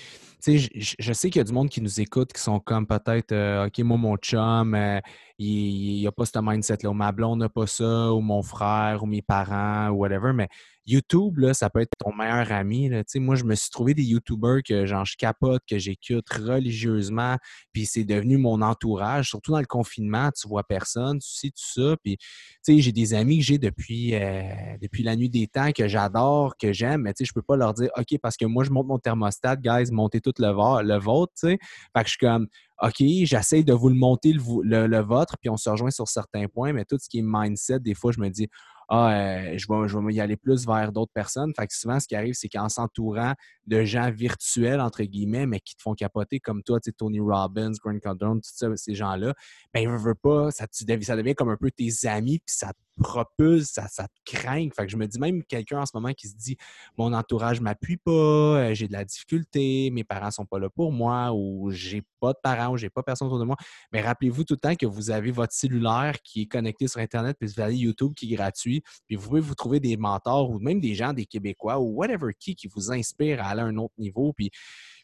je, 0.45 0.69
je, 0.75 1.13
sais 1.13 1.31
qu'il 1.31 1.39
y 1.39 1.43
a 1.43 1.45
du 1.45 1.53
monde 1.53 1.69
qui 1.69 1.81
nous 1.81 2.01
écoute 2.01 2.33
qui 2.33 2.41
sont 2.41 2.59
comme 2.59 2.87
peut-être, 2.87 3.33
euh, 3.33 3.67
OK, 3.67 3.79
moi, 3.81 3.97
mon 3.97 4.17
chum, 4.17 4.75
euh, 4.75 5.01
il 5.43 6.05
n'a 6.05 6.13
pas 6.13 6.27
ce 6.27 6.39
mindset-là, 6.39 6.91
ou 6.91 6.95
ma 6.95 7.13
blonde 7.13 7.39
n'a 7.39 7.49
pas 7.49 7.67
ça, 7.67 8.13
ou 8.13 8.21
mon 8.21 8.43
frère, 8.43 9.03
ou 9.03 9.07
mes 9.07 9.23
parents, 9.23 9.89
ou 9.89 10.01
whatever, 10.01 10.33
mais 10.35 10.49
YouTube, 10.87 11.39
là, 11.39 11.55
ça 11.55 11.71
peut 11.71 11.81
être 11.81 11.93
ton 11.99 12.13
meilleur 12.13 12.51
ami. 12.53 12.89
Là. 12.89 13.03
Moi, 13.17 13.37
je 13.37 13.45
me 13.45 13.55
suis 13.55 13.71
trouvé 13.71 13.95
des 13.95 14.03
YouTubers 14.03 14.63
que 14.67 14.87
je 14.87 15.17
capote, 15.17 15.63
que 15.69 15.79
j'écoute 15.79 16.29
religieusement, 16.31 17.37
puis 17.73 17.87
c'est 17.87 18.05
devenu 18.05 18.39
mon 18.39 18.61
entourage. 18.61 19.29
Surtout 19.29 19.53
dans 19.53 19.61
le 19.61 19.67
confinement, 19.67 20.31
tu 20.33 20.49
vois 20.49 20.65
personne, 20.65 21.19
tu 21.21 21.29
sais 21.29 21.49
tout 21.49 21.83
ça. 21.83 21.97
Puis, 22.03 22.19
j'ai 22.67 22.93
des 22.93 23.15
amis 23.15 23.39
que 23.39 23.45
j'ai 23.45 23.59
depuis, 23.59 24.15
euh, 24.15 24.43
depuis 24.81 25.03
la 25.03 25.17
nuit 25.17 25.31
des 25.31 25.47
temps 25.47 25.71
que 25.73 25.87
j'adore, 25.87 26.57
que 26.57 26.73
j'aime, 26.73 27.03
mais 27.03 27.13
je 27.19 27.25
ne 27.25 27.33
peux 27.35 27.43
pas 27.43 27.57
leur 27.57 27.73
dire 27.73 27.91
OK, 27.97 28.19
parce 28.21 28.37
que 28.37 28.47
moi, 28.47 28.65
je 28.65 28.71
monte 28.71 28.87
mon 28.87 28.99
thermostat, 28.99 29.57
guys, 29.57 29.91
montez 29.93 30.21
tout 30.21 30.35
le, 30.39 30.83
le 30.83 30.99
vôtre. 30.99 31.33
Fait 31.37 31.59
que 31.59 32.05
je 32.05 32.11
suis 32.11 32.19
comme 32.19 32.49
OK, 32.83 33.03
j'essaie 33.25 33.63
de 33.63 33.73
vous 33.73 33.89
le 33.91 33.95
monter 33.95 34.33
le, 34.33 35.01
vôtre, 35.01 35.37
puis 35.39 35.51
on 35.51 35.57
se 35.57 35.69
rejoint 35.69 35.91
sur 35.91 36.09
certains 36.09 36.47
points, 36.49 36.73
mais 36.73 36.85
tout 36.85 36.97
ce 36.99 37.09
qui 37.09 37.19
est 37.19 37.25
mindset, 37.25 37.81
des 37.81 37.95
fois, 37.95 38.11
je 38.11 38.21
me 38.21 38.29
dis 38.31 38.49
ah, 38.93 39.13
euh, 39.13 39.57
je, 39.57 39.67
vais, 39.69 39.89
je 39.89 40.13
y 40.13 40.21
aller 40.21 40.37
plus 40.37 40.67
vers 40.67 40.91
d'autres 40.91 41.13
personnes. 41.13 41.53
Fait 41.57 41.69
que 41.69 41.75
souvent, 41.75 42.01
ce 42.01 42.09
qui 42.09 42.17
arrive, 42.17 42.35
c'est 42.35 42.49
qu'en 42.49 42.69
s'entourant 42.69 43.35
de 43.69 43.85
gens 43.85 44.11
virtuels, 44.11 44.81
entre 44.81 45.05
guillemets, 45.05 45.47
mais 45.47 45.61
qui 45.61 45.77
te 45.77 45.83
font 45.83 45.95
capoter 45.95 46.41
comme 46.41 46.65
toi, 46.65 46.81
tu 46.81 46.93
Tony 46.93 47.21
Robbins, 47.21 47.71
Grant 47.85 48.01
Cardone, 48.01 48.41
tous 48.41 48.77
ces 48.77 48.95
gens-là, 48.97 49.35
ben, 49.73 49.89
ne 49.89 49.97
veut 49.97 50.17
pas, 50.17 50.51
ça, 50.51 50.67
ça 50.71 51.17
devient 51.17 51.35
comme 51.37 51.51
un 51.51 51.57
peu 51.57 51.71
tes 51.71 51.91
amis, 52.09 52.41
puis 52.41 52.53
ça 52.53 52.73
propulse, 53.01 53.69
ça, 53.69 53.87
te 53.89 54.37
craint. 54.37 54.69
Fait 54.77 54.89
je 54.89 54.97
me 54.97 55.07
dis 55.07 55.19
même 55.19 55.43
quelqu'un 55.45 55.81
en 55.81 55.87
ce 55.87 55.93
moment 55.95 56.13
qui 56.13 56.29
se 56.29 56.37
dit 56.37 56.57
mon 56.99 57.13
entourage 57.13 57.61
m'appuie 57.61 57.97
pas, 57.97 58.11
euh, 58.11 58.75
j'ai 58.75 58.87
de 58.87 58.93
la 58.93 59.05
difficulté, 59.05 59.91
mes 59.91 60.05
parents 60.05 60.31
sont 60.31 60.47
pas 60.47 60.59
là 60.59 60.69
pour 60.69 60.93
moi, 60.93 61.33
ou 61.33 61.71
j'ai 61.71 62.03
pas 62.21 62.33
de 62.33 62.39
parents, 62.43 62.73
ou 62.73 62.77
j'ai 62.77 62.91
pas 62.91 63.03
personne 63.03 63.29
autour 63.29 63.41
de 63.41 63.45
moi. 63.45 63.57
Mais 63.93 64.01
rappelez-vous 64.01 64.45
tout 64.45 64.55
le 64.55 64.61
temps 64.61 64.75
que 64.75 64.87
vous 64.87 65.11
avez 65.11 65.31
votre 65.31 65.53
cellulaire 65.53 66.21
qui 66.23 66.43
est 66.43 66.47
connecté 66.47 66.87
sur 66.87 67.01
Internet, 67.01 67.37
puis 67.41 67.49
vous 67.49 67.61
avez 67.61 67.77
YouTube 67.77 68.13
qui 68.15 68.33
est 68.33 68.37
gratuit, 68.37 68.83
puis 69.07 69.17
vous 69.17 69.29
pouvez 69.29 69.41
vous 69.41 69.55
trouver 69.55 69.81
des 69.81 69.97
mentors 69.97 70.51
ou 70.51 70.59
même 70.59 70.81
des 70.81 70.95
gens, 70.95 71.13
des 71.13 71.27
Québécois 71.27 71.79
ou 71.79 71.97
whatever 71.97 72.33
qui 72.39 72.55
qui 72.55 72.69
vous 72.69 72.93
inspire 72.93 73.43
à 73.43 73.49
aller 73.49 73.63
à 73.63 73.65
un 73.65 73.77
autre 73.77 73.95
niveau. 73.99 74.33
Puis, 74.33 74.51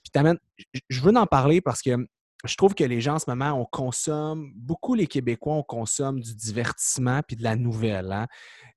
puis 0.03 0.23
je 0.89 1.01
veux 1.01 1.17
en 1.17 1.27
parler 1.27 1.61
parce 1.61 1.83
que 1.83 2.07
je 2.45 2.55
trouve 2.57 2.75
que 2.75 2.85
les 2.85 3.01
gens 3.01 3.15
en 3.15 3.19
ce 3.19 3.29
moment, 3.29 3.53
on 3.53 3.65
consomme, 3.65 4.53
beaucoup 4.55 4.95
les 4.95 5.07
Québécois, 5.07 5.55
on 5.55 5.63
consomme 5.63 6.21
du 6.21 6.35
divertissement 6.35 7.21
puis 7.27 7.35
de 7.35 7.43
la 7.43 7.57
nouvelle. 7.57 8.13
Hein. 8.13 8.27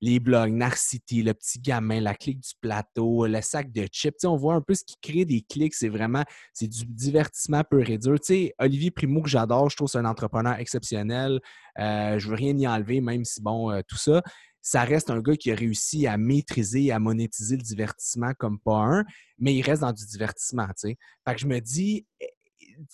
Les 0.00 0.18
blogs, 0.18 0.52
Narcity, 0.52 1.22
le 1.22 1.34
petit 1.34 1.60
gamin, 1.60 2.00
la 2.00 2.14
clique 2.14 2.40
du 2.40 2.52
plateau, 2.60 3.26
le 3.26 3.40
sac 3.42 3.70
de 3.70 3.86
chips. 3.92 4.24
on 4.24 4.36
voit 4.36 4.54
un 4.54 4.62
peu 4.62 4.74
ce 4.74 4.84
qui 4.84 4.96
crée 5.02 5.24
des 5.26 5.42
clics. 5.42 5.74
C'est 5.74 5.90
vraiment, 5.90 6.24
c'est 6.54 6.68
du 6.68 6.86
divertissement 6.86 7.62
peu 7.68 7.84
dur. 7.84 8.16
Olivier 8.58 8.90
Primo, 8.90 9.22
que 9.22 9.28
j'adore, 9.28 9.68
je 9.68 9.76
trouve 9.76 9.88
c'est 9.88 9.98
un 9.98 10.06
entrepreneur 10.06 10.54
exceptionnel. 10.58 11.40
Euh, 11.78 12.18
je 12.18 12.28
veux 12.28 12.36
rien 12.36 12.56
y 12.56 12.66
enlever, 12.66 13.00
même 13.00 13.24
si, 13.24 13.42
bon, 13.42 13.70
euh, 13.70 13.82
tout 13.86 13.98
ça. 13.98 14.22
Ça 14.62 14.84
reste 14.84 15.10
un 15.10 15.20
gars 15.20 15.36
qui 15.36 15.50
a 15.52 15.54
réussi 15.54 16.06
à 16.06 16.18
maîtriser 16.18 16.84
et 16.84 16.92
à 16.92 16.98
monétiser 16.98 17.56
le 17.56 17.62
divertissement 17.62 18.32
comme 18.38 18.58
pas 18.58 18.76
un, 18.76 19.04
mais 19.38 19.54
il 19.54 19.62
reste 19.62 19.80
dans 19.82 19.92
du 19.92 20.04
divertissement, 20.04 20.66
Fait 20.82 20.96
que 21.34 21.38
je 21.38 21.46
me 21.46 21.60
dis, 21.60 22.06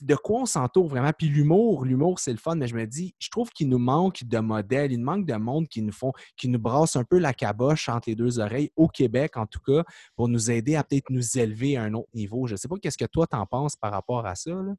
de 0.00 0.14
quoi 0.14 0.42
on 0.42 0.46
s'entoure 0.46 0.88
vraiment? 0.88 1.12
Puis 1.16 1.28
l'humour, 1.28 1.84
l'humour, 1.84 2.18
c'est 2.18 2.32
le 2.32 2.38
fun, 2.38 2.54
mais 2.54 2.66
je 2.66 2.74
me 2.74 2.86
dis, 2.86 3.14
je 3.18 3.28
trouve 3.30 3.50
qu'il 3.50 3.68
nous 3.68 3.78
manque 3.78 4.24
de 4.24 4.38
modèles, 4.38 4.92
il 4.92 4.98
nous 4.98 5.04
manque 5.04 5.26
de 5.26 5.34
monde 5.34 5.68
qui 5.68 5.82
nous 5.82 5.92
font, 5.92 6.12
qui 6.36 6.48
nous 6.48 6.58
brasse 6.58 6.96
un 6.96 7.04
peu 7.04 7.18
la 7.18 7.32
caboche 7.32 7.88
entre 7.88 8.08
les 8.08 8.14
deux 8.14 8.38
oreilles, 8.38 8.70
au 8.76 8.88
Québec 8.88 9.36
en 9.36 9.46
tout 9.46 9.60
cas, 9.60 9.84
pour 10.14 10.28
nous 10.28 10.50
aider 10.50 10.76
à 10.76 10.84
peut-être 10.84 11.10
nous 11.10 11.38
élever 11.38 11.76
à 11.76 11.82
un 11.84 11.94
autre 11.94 12.10
niveau. 12.14 12.46
Je 12.46 12.52
ne 12.52 12.56
sais 12.56 12.68
pas 12.68 12.76
qu'est-ce 12.76 12.98
que 12.98 13.04
toi 13.04 13.26
t'en 13.26 13.46
penses 13.46 13.76
par 13.76 13.92
rapport 13.92 14.26
à 14.26 14.34
ça. 14.34 14.50
Là? 14.50 14.74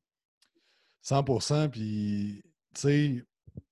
100 1.02 1.70
puis 1.70 2.44
tu 2.74 2.82
sais, 2.82 3.26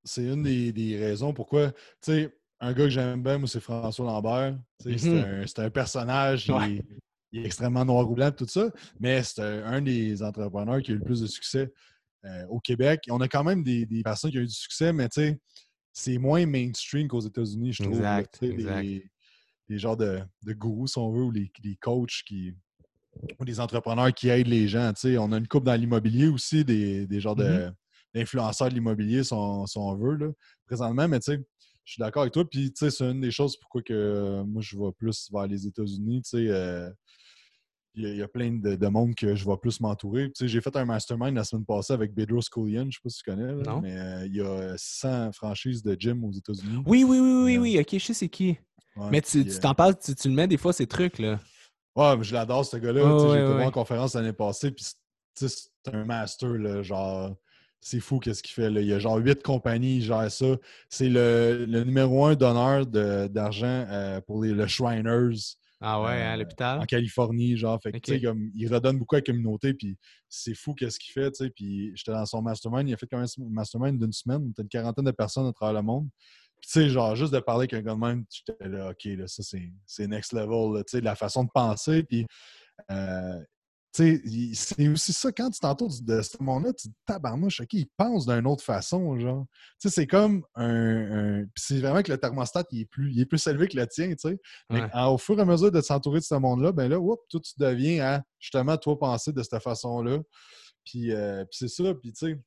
c'est 0.04 0.24
une 0.24 0.44
des, 0.44 0.98
raisons 0.98 1.34
pourquoi, 1.34 1.72
tu 1.72 1.78
sais, 2.02 2.38
un 2.60 2.72
gars 2.74 2.86
que 2.86 2.90
j'aime 2.90 3.22
bien, 3.22 3.38
moi, 3.38 3.48
c'est 3.48 3.60
François 3.60 4.06
Lambert. 4.06 4.58
Mm-hmm. 4.84 5.48
C'est 5.48 5.60
un, 5.60 5.70
personnage, 5.70 6.52
il 7.36 7.42
est 7.42 7.46
extrêmement 7.46 7.84
noir 7.84 8.10
ou 8.10 8.16
blanc, 8.16 8.32
tout 8.32 8.48
ça, 8.48 8.70
mais 9.00 9.22
c'est 9.24 9.42
un 9.42 9.82
des 9.82 10.24
entrepreneurs 10.24 10.82
qui 10.82 10.92
a 10.92 10.94
eu 10.96 10.98
le 10.98 11.04
plus 11.04 11.22
de 11.22 11.28
succès 11.28 11.72
euh, 12.24 12.46
au 12.48 12.60
Québec. 12.62 13.02
On 13.10 13.20
a 13.20 13.28
quand 13.28 13.44
même 13.44 13.62
des, 13.62 13.86
personnes 14.04 14.32
qui 14.32 14.38
ont 14.38 14.42
eu 14.42 14.48
du 14.48 14.54
succès, 14.54 14.94
mais 14.94 15.10
tu 15.10 15.22
sais, 15.22 15.40
c'est 15.92 16.18
moins 16.18 16.46
mainstream 16.46 17.08
qu'aux 17.10 17.20
États-Unis, 17.20 17.74
je 17.74 17.84
trouve. 17.84 17.98
Exact, 17.98 18.40
Les, 18.42 19.78
genres 19.78 19.98
de, 19.98 20.22
de, 20.44 20.54
gourous, 20.54 20.88
si 20.88 20.98
on 20.98 21.12
veut, 21.12 21.24
ou 21.24 21.32
les, 21.32 21.52
coachs 21.82 22.24
qui, 22.26 22.54
ou 23.40 23.46
des 23.46 23.60
entrepreneurs 23.60 24.14
qui 24.14 24.30
aident 24.30 24.48
les 24.48 24.68
gens. 24.70 24.94
On 25.04 25.32
a 25.34 25.38
une 25.38 25.48
coupe 25.48 25.66
dans 25.66 25.80
l'immobilier 25.80 26.28
aussi, 26.28 26.64
des, 26.64 27.06
des 27.06 27.20
genres 27.20 27.36
mm-hmm. 27.36 27.74
d'influenceurs 28.14 28.70
de, 28.70 28.76
l'immobilier, 28.76 29.26
si, 29.26 29.34
on, 29.34 29.96
veut, 29.96 30.16
là, 30.16 30.32
présentement, 30.66 31.08
mais 31.10 31.20
tu 31.20 31.34
sais, 31.34 31.46
je 31.84 31.94
suis 31.94 32.00
d'accord 32.00 32.24
avec 32.24 32.34
toi. 32.34 32.50
Puis, 32.50 32.72
tu 32.72 32.86
sais, 32.86 32.92
c'est 32.92 33.12
une 33.12 33.22
des 33.22 33.32
choses 33.32 33.58
pourquoi 33.58 33.82
que 33.82 34.42
moi, 34.44 34.62
je 34.62 34.78
vais 34.78 34.92
plus 34.98 35.30
vers 35.32 35.48
les 35.48 35.68
États-Unis. 35.68 36.22
Tu 36.24 36.30
sais, 36.30 36.48
euh, 36.50 36.90
il 37.96 38.16
y, 38.16 38.22
a, 38.22 38.28
plein 38.28 38.52
de, 38.52 38.88
monde 38.88 39.16
que 39.16 39.36
je 39.36 39.46
vais 39.46 39.58
plus 39.58 39.80
m'entourer. 39.80 40.26
Tu 40.28 40.32
sais, 40.36 40.48
j'ai 40.48 40.62
fait 40.62 40.76
un 40.76 40.86
mastermind 40.86 41.36
la 41.36 41.44
semaine 41.44 41.66
passée 41.66 41.94
avec 41.94 42.14
Bedros 42.14 42.42
Koulian, 42.52 42.82
je 42.82 42.86
ne 42.88 42.92
sais 42.92 43.00
pas 43.04 43.10
si 43.10 43.24
tu 43.24 43.32
connais, 43.32 43.54
mais 43.82 43.98
euh, 43.98 44.26
il 44.26 44.36
y 44.36 44.42
a 44.42 44.74
100 44.78 45.32
franchises 45.32 45.84
de 45.84 45.96
gym 45.98 46.24
aux 46.24 46.32
États-Unis. 46.32 46.84
Oui, 46.86 47.04
oui, 47.04 47.20
oui, 47.20 47.44
oui, 47.44 47.58
oui, 47.58 47.80
ok, 47.80 47.88
je 47.94 48.06
sais 48.06 48.14
c'est 48.14 48.30
qui. 48.30 48.58
mais 49.12 49.22
tu 49.22 49.46
t'en 49.60 49.74
parles, 49.74 49.96
tu, 49.98 50.28
le 50.28 50.34
mets 50.34 50.48
des 50.48 50.58
fois, 50.58 50.74
ces 50.74 50.88
trucs, 50.88 51.20
là. 51.20 51.40
Ouais, 51.96 52.18
mais 52.18 52.24
je 52.24 52.34
l'adore, 52.34 52.66
ce 52.66 52.78
gars-là. 52.78 53.18
j'ai 53.20 53.42
été 53.42 53.54
voir 53.54 53.68
en 53.68 53.72
conférence 53.72 54.16
l'année 54.16 54.34
passée, 54.34 54.72
puis 54.72 54.86
c'est 55.36 55.50
un 55.94 56.04
master, 56.04 56.50
là, 56.50 56.84
genre 56.84 57.36
c'est 57.86 58.00
fou 58.00 58.18
qu'est-ce 58.18 58.42
qu'il 58.42 58.54
fait. 58.54 58.72
Là. 58.72 58.82
Il 58.82 58.88
y 58.88 58.94
a 58.94 59.00
genre 59.00 59.18
huit 59.18 59.44
compagnies, 59.44 59.98
il 59.98 60.02
gère 60.02 60.32
ça. 60.32 60.58
C'est 60.90 61.08
le, 61.08 61.68
numéro 61.68 62.26
un 62.26 62.34
donneur 62.34 62.88
d'argent 62.88 63.86
euh, 63.88 64.20
pour 64.22 64.44
les, 64.44 64.54
le 64.54 64.66
Shriners. 64.66 65.36
Ah 65.88 66.02
ouais, 66.02 66.08
à 66.08 66.32
hein, 66.32 66.34
euh, 66.34 66.38
l'hôpital? 66.38 66.80
En 66.80 66.86
Californie, 66.86 67.56
genre. 67.58 67.80
Fait 67.80 67.92
comme, 68.20 68.50
il 68.56 68.74
redonne 68.74 68.98
beaucoup 68.98 69.16
à 69.16 69.20
la 69.20 69.22
communauté, 69.22 69.76
puis 69.76 69.96
c'est 70.28 70.56
fou 70.56 70.74
qu'est-ce 70.74 70.98
qu'il 70.98 71.14
fait, 71.14 71.30
tu 71.30 71.44
sais. 71.44 71.52
Puis 71.52 71.92
j'étais 71.96 72.12
dans 72.12 72.26
son 72.26 72.42
mastermind, 72.42 72.90
il 72.90 72.94
a 72.96 72.98
fait 72.98 73.06
quand 73.06 73.20
même 73.20 73.28
un 73.40 73.50
mastermind 73.52 74.00
d'une 74.00 74.12
semaine, 74.12 74.52
a 74.58 74.62
une 74.64 74.68
quarantaine 74.68 75.06
de 75.06 75.12
personnes 75.12 75.46
à 75.46 75.54
travers 75.54 75.76
le 75.76 75.84
monde. 75.84 76.10
Puis 76.60 76.72
tu 76.72 76.80
sais, 76.80 76.90
genre, 76.90 77.16
juste 77.16 77.34
de 77.34 77.40
parler 77.40 77.68
avec 77.72 77.74
un 77.76 77.82
gars 77.82 77.94
de 77.94 78.00
même, 78.00 78.26
j'étais 78.32 78.68
là, 78.68 78.90
OK, 78.90 79.04
là, 79.06 79.28
ça, 79.28 79.44
c'est 79.86 80.08
next 80.08 80.34
level, 80.34 80.84
tu 80.86 80.98
sais, 80.98 81.02
la 81.02 81.16
façon 81.16 81.44
de 81.44 81.50
penser, 81.54 82.04
puis... 82.04 82.26
Euh, 82.92 83.40
c'est 83.96 84.90
aussi 84.90 85.14
ça, 85.14 85.32
quand 85.32 85.50
tu 85.50 85.60
t'entoures 85.60 85.92
de 86.02 86.22
ce 86.22 86.42
monde-là, 86.42 86.74
tu 86.74 86.90
te 86.90 86.94
tabarnouches, 87.06 87.62
OK, 87.62 87.74
il 87.74 87.88
pense 87.96 88.26
d'une 88.26 88.46
autre 88.46 88.64
façon, 88.64 89.18
genre. 89.18 89.46
Tu 89.80 89.88
sais, 89.88 89.96
c'est 89.96 90.08
comme 90.08 90.44
un... 90.56 91.46
c'est 91.56 91.80
vraiment 91.80 92.02
que 92.02 92.12
le 92.12 92.18
thermostat, 92.18 92.64
il 92.72 92.82
est, 92.82 92.86
plus, 92.86 93.14
il 93.14 93.22
est 93.22 93.26
plus 93.26 93.46
élevé 93.48 93.68
que 93.68 93.78
le 93.78 93.88
tien, 93.88 94.10
tu 94.10 94.30
sais. 94.30 94.38
Mais 94.70 94.84
au 95.08 95.18
fur 95.18 95.38
et 95.40 95.42
à 95.42 95.46
mesure 95.46 95.72
de 95.72 95.80
s'entourer 95.80 96.20
de 96.20 96.26
ce 96.26 96.36
monde-là, 96.36 96.74
ben 96.74 96.90
là, 96.90 97.00
oups, 97.00 97.22
toi, 97.30 97.40
tu 97.40 97.54
deviens 97.58 98.06
à, 98.06 98.22
justement, 98.40 98.76
toi, 98.78 99.00
penser 99.00 99.32
de 99.32 99.42
cette 99.42 99.62
façon-là. 99.62 100.20
Puis, 100.84 101.14
euh, 101.14 101.46
c'est 101.52 101.70
ça, 101.70 101.94
puis 101.96 102.12
tu 102.12 102.28
sais, 102.28 102.40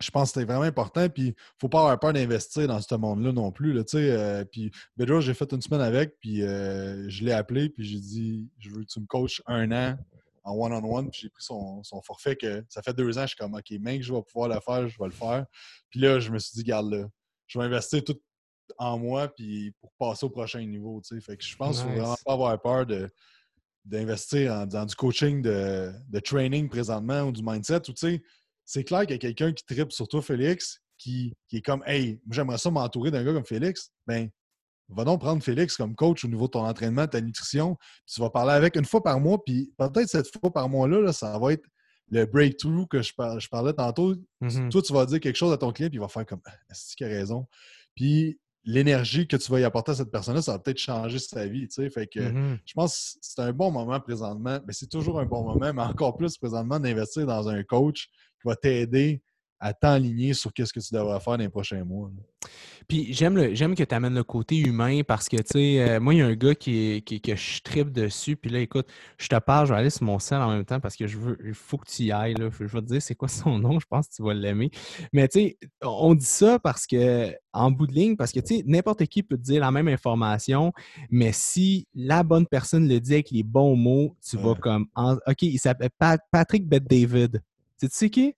je 0.00 0.10
pense 0.10 0.32
que 0.32 0.40
c'était 0.40 0.52
vraiment 0.52 0.66
important. 0.66 1.08
Puis, 1.08 1.22
il 1.22 1.28
ne 1.28 1.34
faut 1.60 1.68
pas 1.68 1.80
avoir 1.80 2.00
peur 2.00 2.12
d'investir 2.12 2.66
dans 2.66 2.80
ce 2.80 2.94
monde-là 2.96 3.32
non 3.32 3.52
plus. 3.52 3.72
Là, 3.72 3.84
euh, 3.94 4.44
puis, 4.44 4.72
j'ai 4.98 5.34
fait 5.34 5.52
une 5.52 5.62
semaine 5.62 5.80
avec, 5.80 6.18
puis 6.20 6.42
euh, 6.42 7.08
je 7.08 7.24
l'ai 7.24 7.32
appelé, 7.32 7.68
puis 7.68 7.84
j'ai 7.84 8.00
dit 8.00 8.50
Je 8.58 8.70
veux 8.70 8.82
que 8.82 8.88
tu 8.88 9.00
me 9.00 9.06
coaches 9.06 9.40
un 9.46 9.70
an 9.70 9.96
en 10.44 10.54
one-on-one. 10.54 11.10
j'ai 11.12 11.30
pris 11.30 11.42
son, 11.42 11.82
forfait 12.04 12.36
que 12.36 12.64
ça 12.68 12.82
fait 12.82 12.94
deux 12.94 13.18
ans, 13.18 13.22
je 13.22 13.28
suis 13.28 13.36
comme 13.36 13.54
OK, 13.54 13.70
même 13.80 13.98
que 13.98 14.04
je 14.04 14.12
vais 14.12 14.22
pouvoir 14.22 14.48
le 14.48 14.60
faire, 14.60 14.86
je 14.88 14.98
vais 14.98 15.06
le 15.06 15.10
faire. 15.12 15.46
Puis 15.90 16.00
là, 16.00 16.20
je 16.20 16.30
me 16.30 16.38
suis 16.38 16.52
dit, 16.54 16.64
garde 16.64 16.92
là, 16.92 17.06
je 17.46 17.58
vais 17.58 17.64
investir 17.64 18.04
tout 18.04 18.20
en 18.78 18.98
moi 18.98 19.28
puis 19.28 19.72
pour 19.80 19.92
passer 19.98 20.24
au 20.24 20.30
prochain 20.30 20.64
niveau. 20.64 21.00
Fait 21.20 21.36
que 21.36 21.44
je 21.44 21.56
pense 21.56 21.80
qu'il 21.80 21.88
ne 21.88 21.94
faut 21.94 22.00
vraiment 22.00 22.16
pas 22.24 22.32
avoir 22.32 22.60
peur 22.60 22.86
de 22.86 23.10
d'investir 23.84 24.66
dans 24.66 24.86
du 24.86 24.94
coaching 24.94 25.42
de, 25.42 25.92
de, 26.08 26.18
training 26.18 26.70
présentement 26.70 27.24
ou 27.24 27.32
du 27.32 27.42
mindset. 27.42 27.90
Ou, 27.90 27.92
c'est 28.64 28.84
clair 28.84 29.02
qu'il 29.02 29.10
y 29.10 29.14
a 29.14 29.18
quelqu'un 29.18 29.52
qui 29.52 29.62
tripe 29.62 29.92
sur 29.92 30.08
toi, 30.08 30.22
Félix, 30.22 30.80
qui, 30.96 31.34
qui 31.48 31.58
est 31.58 31.62
comme 31.62 31.82
Hey, 31.86 32.18
j'aimerais 32.30 32.56
ça 32.56 32.70
m'entourer 32.70 33.10
d'un 33.10 33.22
gars 33.22 33.34
comme 33.34 33.44
Félix. 33.44 33.90
Ben, 34.06 34.30
va 34.94 35.04
donc 35.04 35.20
prendre 35.20 35.42
Félix 35.42 35.76
comme 35.76 35.94
coach 35.94 36.24
au 36.24 36.28
niveau 36.28 36.46
de 36.46 36.52
ton 36.52 36.64
entraînement, 36.64 37.02
de 37.02 37.10
ta 37.10 37.20
nutrition. 37.20 37.76
Puis 37.76 38.14
tu 38.14 38.20
vas 38.20 38.30
parler 38.30 38.52
avec 38.52 38.76
une 38.76 38.84
fois 38.84 39.02
par 39.02 39.20
mois. 39.20 39.42
Puis 39.44 39.72
peut-être 39.76 40.08
cette 40.08 40.28
fois 40.40 40.52
par 40.52 40.68
mois-là, 40.68 41.12
ça 41.12 41.38
va 41.38 41.52
être 41.52 41.64
le 42.10 42.26
breakthrough 42.26 42.86
que 42.88 43.02
je, 43.02 43.12
parlais 43.14 43.72
tantôt. 43.72 44.14
Mm-hmm. 44.42 44.70
Toi, 44.70 44.82
tu 44.82 44.92
vas 44.92 45.06
dire 45.06 45.20
quelque 45.20 45.36
chose 45.36 45.52
à 45.52 45.58
ton 45.58 45.72
client, 45.72 45.88
puis 45.88 45.96
il 45.96 46.00
va 46.00 46.08
faire 46.08 46.26
comme 46.26 46.40
Est-ce 46.70 46.96
qu'il 46.96 47.06
a 47.06 47.08
raison? 47.08 47.46
Puis 47.94 48.38
l'énergie 48.66 49.26
que 49.26 49.36
tu 49.36 49.50
vas 49.50 49.60
y 49.60 49.64
apporter 49.64 49.92
à 49.92 49.94
cette 49.94 50.10
personne-là, 50.10 50.40
ça 50.40 50.52
va 50.52 50.58
peut-être 50.58 50.78
changer 50.78 51.18
sa 51.18 51.46
vie. 51.46 51.68
Tu 51.68 51.74
sais? 51.74 51.90
Fait 51.90 52.06
que 52.06 52.20
mm-hmm. 52.20 52.58
je 52.64 52.72
pense 52.74 53.14
que 53.14 53.18
c'est 53.20 53.42
un 53.42 53.52
bon 53.52 53.70
moment 53.70 54.00
présentement. 54.00 54.58
Mais 54.66 54.72
c'est 54.72 54.88
toujours 54.88 55.20
un 55.20 55.26
bon 55.26 55.44
moment, 55.44 55.72
mais 55.72 55.82
encore 55.82 56.16
plus 56.16 56.36
présentement 56.38 56.78
d'investir 56.78 57.26
dans 57.26 57.48
un 57.48 57.62
coach 57.62 58.06
qui 58.40 58.48
va 58.48 58.56
t'aider 58.56 59.22
à 59.64 59.72
t'enligner 59.72 60.34
sur 60.34 60.52
qu'est-ce 60.52 60.74
que 60.74 60.80
tu 60.80 60.92
devrais 60.92 61.18
faire 61.20 61.38
dans 61.38 61.42
les 61.42 61.48
prochains 61.48 61.82
mois. 61.84 62.10
Puis 62.86 63.14
j'aime 63.14 63.54
j'aime 63.54 63.74
que 63.74 63.82
tu 63.82 63.94
amènes 63.94 64.14
le 64.14 64.22
côté 64.22 64.58
humain 64.58 65.00
parce 65.08 65.26
que, 65.26 65.38
tu 65.38 65.44
sais, 65.52 65.80
euh, 65.80 66.00
moi, 66.00 66.12
il 66.12 66.18
y 66.18 66.20
a 66.20 66.26
un 66.26 66.34
gars 66.34 66.54
qui, 66.54 67.02
qui, 67.06 67.18
que 67.18 67.34
je 67.34 67.62
tripe 67.62 67.90
dessus. 67.90 68.36
Puis 68.36 68.50
là, 68.50 68.58
écoute, 68.58 68.86
je 69.16 69.26
te 69.26 69.38
parle, 69.38 69.66
je 69.66 69.72
vais 69.72 69.78
aller 69.78 69.88
sur 69.88 70.04
mon 70.04 70.18
sel 70.18 70.42
en 70.42 70.50
même 70.50 70.66
temps 70.66 70.80
parce 70.80 70.96
que 70.96 71.06
je 71.06 71.16
veux, 71.16 71.38
il 71.46 71.54
faut 71.54 71.78
que 71.78 71.86
tu 71.86 72.02
y 72.02 72.12
ailles. 72.12 72.34
Là. 72.34 72.50
Je 72.50 72.64
vais 72.64 72.80
te 72.82 72.86
dire 72.86 73.00
c'est 73.00 73.14
quoi 73.14 73.28
son 73.28 73.58
nom, 73.58 73.80
je 73.80 73.86
pense 73.88 74.06
que 74.08 74.16
tu 74.16 74.22
vas 74.22 74.34
l'aimer. 74.34 74.70
Mais 75.14 75.28
tu 75.28 75.40
sais, 75.40 75.58
on 75.80 76.14
dit 76.14 76.26
ça 76.26 76.58
parce 76.58 76.86
que, 76.86 77.34
en 77.54 77.70
bout 77.70 77.86
de 77.86 77.92
ligne, 77.92 78.16
parce 78.16 78.32
que, 78.32 78.40
tu 78.40 78.56
sais, 78.56 78.64
n'importe 78.66 79.06
qui 79.06 79.22
peut 79.22 79.38
te 79.38 79.42
dire 79.44 79.62
la 79.62 79.70
même 79.70 79.88
information, 79.88 80.74
mais 81.08 81.32
si 81.32 81.88
la 81.94 82.22
bonne 82.22 82.46
personne 82.46 82.86
le 82.86 83.00
dit 83.00 83.14
avec 83.14 83.30
les 83.30 83.42
bons 83.42 83.76
mots, 83.76 84.14
tu 84.22 84.36
vas 84.36 84.56
comme. 84.56 84.88
OK, 84.94 85.40
il 85.40 85.58
s'appelle 85.58 85.88
Patrick 86.30 86.68
Bet 86.68 86.80
David. 86.80 87.42
Tu 87.80 87.88
sais 87.90 88.10
qui? 88.10 88.34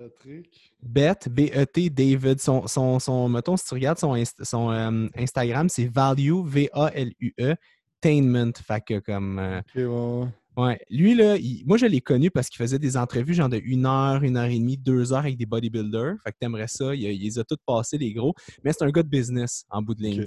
Patrick. 0.00 0.72
Bet, 0.82 1.28
B-E-T, 1.28 1.90
David. 1.90 2.40
Son, 2.40 2.66
son, 2.66 2.98
son, 2.98 3.28
mettons, 3.28 3.56
si 3.58 3.66
tu 3.66 3.74
regardes 3.74 3.98
son, 3.98 4.14
son 4.42 4.70
euh, 4.70 5.08
Instagram, 5.14 5.68
c'est 5.68 5.84
Value, 5.86 6.42
V-A-L-U-E, 6.42 7.54
Tainment. 8.00 8.52
Fait 8.66 8.82
que 8.82 8.98
comme. 9.00 9.38
Euh, 9.38 10.26
ouais. 10.56 10.80
Lui, 10.88 11.14
là, 11.14 11.36
moi, 11.66 11.76
je 11.76 11.84
l'ai 11.84 12.00
connu 12.00 12.30
parce 12.30 12.48
qu'il 12.48 12.56
faisait 12.56 12.78
des 12.78 12.96
entrevues 12.96 13.34
genre 13.34 13.50
de 13.50 13.60
une 13.62 13.84
heure, 13.84 14.22
une 14.22 14.38
heure 14.38 14.46
et 14.46 14.58
demie, 14.58 14.78
deux 14.78 15.12
heures 15.12 15.18
avec 15.18 15.36
des 15.36 15.46
bodybuilders. 15.46 16.14
Fait 16.24 16.32
que 16.32 16.38
t'aimerais 16.40 16.68
ça. 16.68 16.94
Il, 16.94 17.02
il, 17.02 17.22
les 17.22 17.38
a 17.38 17.44
tous 17.44 17.58
passés, 17.66 17.98
les 17.98 18.14
gros. 18.14 18.32
Mais 18.64 18.72
c'est 18.72 18.84
un 18.84 18.90
gars 18.90 19.02
de 19.02 19.08
business 19.08 19.66
en 19.68 19.82
bout 19.82 19.94
de 19.94 20.02
ligne. 20.02 20.24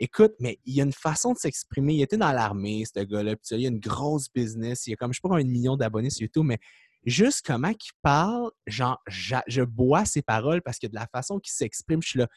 Écoute, 0.00 0.32
mais 0.40 0.58
il 0.64 0.74
y 0.74 0.80
a 0.80 0.84
une 0.84 0.92
façon 0.92 1.34
de 1.34 1.38
s'exprimer. 1.38 1.94
Il 1.94 2.02
était 2.02 2.16
dans 2.16 2.32
l'armée, 2.32 2.84
ce 2.84 3.04
gars-là. 3.04 3.36
Puis 3.36 3.56
il 3.56 3.66
a 3.66 3.68
une 3.68 3.78
grosse 3.78 4.32
business. 4.32 4.86
Il 4.86 4.94
a 4.94 4.96
comme, 4.96 5.12
je 5.12 5.20
sais 5.22 5.28
pas, 5.28 5.36
un 5.36 5.44
million 5.44 5.76
d'abonnés 5.76 6.10
sur 6.10 6.22
YouTube, 6.22 6.44
mais 6.46 6.58
juste 7.04 7.44
comment 7.46 7.68
il 7.68 7.92
parle, 8.02 8.50
genre, 8.66 9.00
je 9.06 9.62
bois 9.62 10.04
ses 10.04 10.22
paroles 10.22 10.62
parce 10.62 10.78
que 10.78 10.86
de 10.86 10.94
la 10.94 11.06
façon 11.06 11.38
qu'il 11.38 11.52
s'exprime, 11.52 12.02
je 12.02 12.08
suis 12.08 12.18
là, 12.18 12.28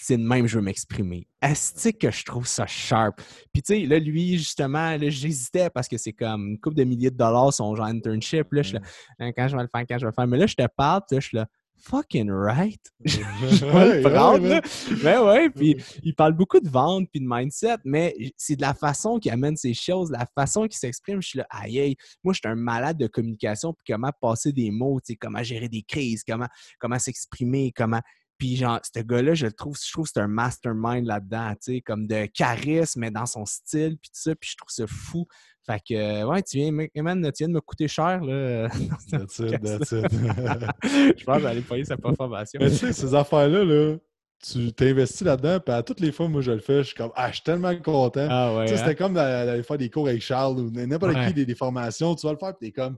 c'est 0.00 0.16
de 0.16 0.22
même, 0.22 0.46
je 0.46 0.58
veux 0.58 0.64
m'exprimer. 0.64 1.26
Est-ce 1.42 1.88
que 1.90 2.10
je 2.10 2.24
trouve 2.24 2.46
ça 2.46 2.66
sharp. 2.66 3.20
Puis, 3.52 3.62
tu 3.62 3.74
sais, 3.74 3.86
là, 3.86 3.98
lui, 3.98 4.38
justement, 4.38 4.96
j'hésitais 4.98 5.70
parce 5.70 5.88
que 5.88 5.96
c'est 5.96 6.12
comme 6.12 6.50
une 6.50 6.60
couple 6.60 6.76
de 6.76 6.84
milliers 6.84 7.10
de 7.10 7.16
dollars 7.16 7.52
son 7.52 7.74
genre 7.74 7.86
internship. 7.86 8.52
Là, 8.52 8.62
je 8.62 8.68
suis 8.68 8.78
là, 8.78 8.82
hein, 9.18 9.32
quand 9.32 9.48
je 9.48 9.56
vais 9.56 9.62
le 9.62 9.68
faire, 9.68 9.84
quand 9.88 9.98
je 9.98 10.04
vais 10.04 10.10
le 10.10 10.14
faire. 10.14 10.26
Mais 10.26 10.38
là, 10.38 10.46
je 10.46 10.54
te 10.54 10.66
parle, 10.76 11.02
je 11.10 11.20
suis 11.20 11.36
là, 11.36 11.46
fucking 11.80 12.30
right. 12.30 12.80
je 13.04 13.64
vais 13.64 14.02
le 14.02 14.02
prendre. 14.02 14.60
Mais 15.02 15.18
ouais, 15.18 15.50
puis 15.50 15.76
il 16.02 16.14
parle 16.14 16.32
beaucoup 16.32 16.60
de 16.60 16.68
vente 16.68 17.08
puis 17.10 17.20
de 17.20 17.26
mindset, 17.28 17.78
mais 17.84 18.14
c'est 18.36 18.56
de 18.56 18.62
la 18.62 18.74
façon 18.74 19.18
qu'il 19.18 19.32
amène 19.32 19.56
ces 19.56 19.74
choses, 19.74 20.10
la 20.10 20.26
façon 20.34 20.62
qu'il 20.62 20.76
s'exprime. 20.76 21.22
Je 21.22 21.28
suis 21.28 21.38
là, 21.38 21.46
aïe, 21.50 21.80
aïe, 21.80 21.96
moi, 22.22 22.34
je 22.34 22.40
suis 22.42 22.48
un 22.48 22.54
malade 22.54 22.98
de 22.98 23.06
communication, 23.06 23.72
puis 23.72 23.94
comment 23.94 24.12
passer 24.20 24.52
des 24.52 24.70
mots, 24.70 25.00
tu 25.00 25.12
sais, 25.12 25.16
comment 25.16 25.42
gérer 25.42 25.68
des 25.68 25.82
crises, 25.82 26.24
comment, 26.24 26.48
comment 26.78 26.98
s'exprimer, 26.98 27.72
comment. 27.74 28.00
Puis, 28.38 28.56
genre, 28.56 28.78
ce 28.82 29.00
gars-là, 29.00 29.34
je 29.34 29.46
le 29.46 29.52
trouve, 29.52 29.76
je 29.76 29.90
trouve 29.90 30.06
que 30.06 30.12
c'est 30.14 30.20
un 30.20 30.28
mastermind 30.28 31.04
là-dedans, 31.04 31.54
tu 31.54 31.74
sais, 31.74 31.80
comme 31.80 32.06
de 32.06 32.26
charisme, 32.26 33.00
mais 33.00 33.10
dans 33.10 33.26
son 33.26 33.44
style, 33.44 33.98
puis 33.98 34.10
tout 34.10 34.20
ça, 34.20 34.34
puis 34.36 34.50
je 34.50 34.56
trouve 34.56 34.70
ça 34.70 34.86
fou. 34.86 35.26
Fait 35.68 35.80
que, 35.86 36.24
ouais, 36.24 36.42
tu 36.42 36.56
viens, 36.56 36.72
man, 36.72 36.88
tu 37.30 37.44
viens 37.44 37.48
de 37.48 37.52
me 37.52 37.60
coûter 37.60 37.88
cher, 37.88 38.24
là. 38.24 38.68
That's 39.10 39.38
it, 39.38 39.62
that's 39.62 39.92
it. 39.92 40.06
je 41.18 41.24
pense 41.24 41.36
que 41.36 41.42
j'allais 41.42 41.60
payer 41.60 41.84
sa 41.84 41.96
formation. 42.16 42.58
Mais 42.62 42.70
tu 42.70 42.76
sais, 42.76 42.92
ces 42.94 43.14
affaires-là, 43.14 43.64
là, 43.64 43.96
tu 44.42 44.72
t'investis 44.72 45.26
là-dedans, 45.26 45.60
puis 45.60 45.74
à 45.74 45.82
toutes 45.82 46.00
les 46.00 46.10
fois, 46.10 46.26
moi, 46.26 46.40
je 46.40 46.52
le 46.52 46.60
fais, 46.60 46.78
je 46.78 46.88
suis 46.88 46.94
comme, 46.94 47.10
ah, 47.14 47.28
je 47.28 47.34
suis 47.34 47.42
tellement 47.42 47.76
content. 47.80 48.28
Ah 48.30 48.54
ouais, 48.54 48.64
tu 48.64 48.68
sais, 48.68 48.74
hein? 48.80 48.84
c'était 48.84 48.94
comme 48.94 49.12
d'aller 49.12 49.62
faire 49.62 49.76
des 49.76 49.90
cours 49.90 50.08
avec 50.08 50.22
Charles 50.22 50.58
ou 50.58 50.70
n'importe 50.70 51.12
qui, 51.26 51.34
des, 51.34 51.44
des, 51.44 51.54
formations, 51.54 52.14
tu 52.14 52.26
vas 52.26 52.32
le 52.32 52.38
faire, 52.38 52.56
puis 52.56 52.68
t'es 52.68 52.72
comme, 52.72 52.96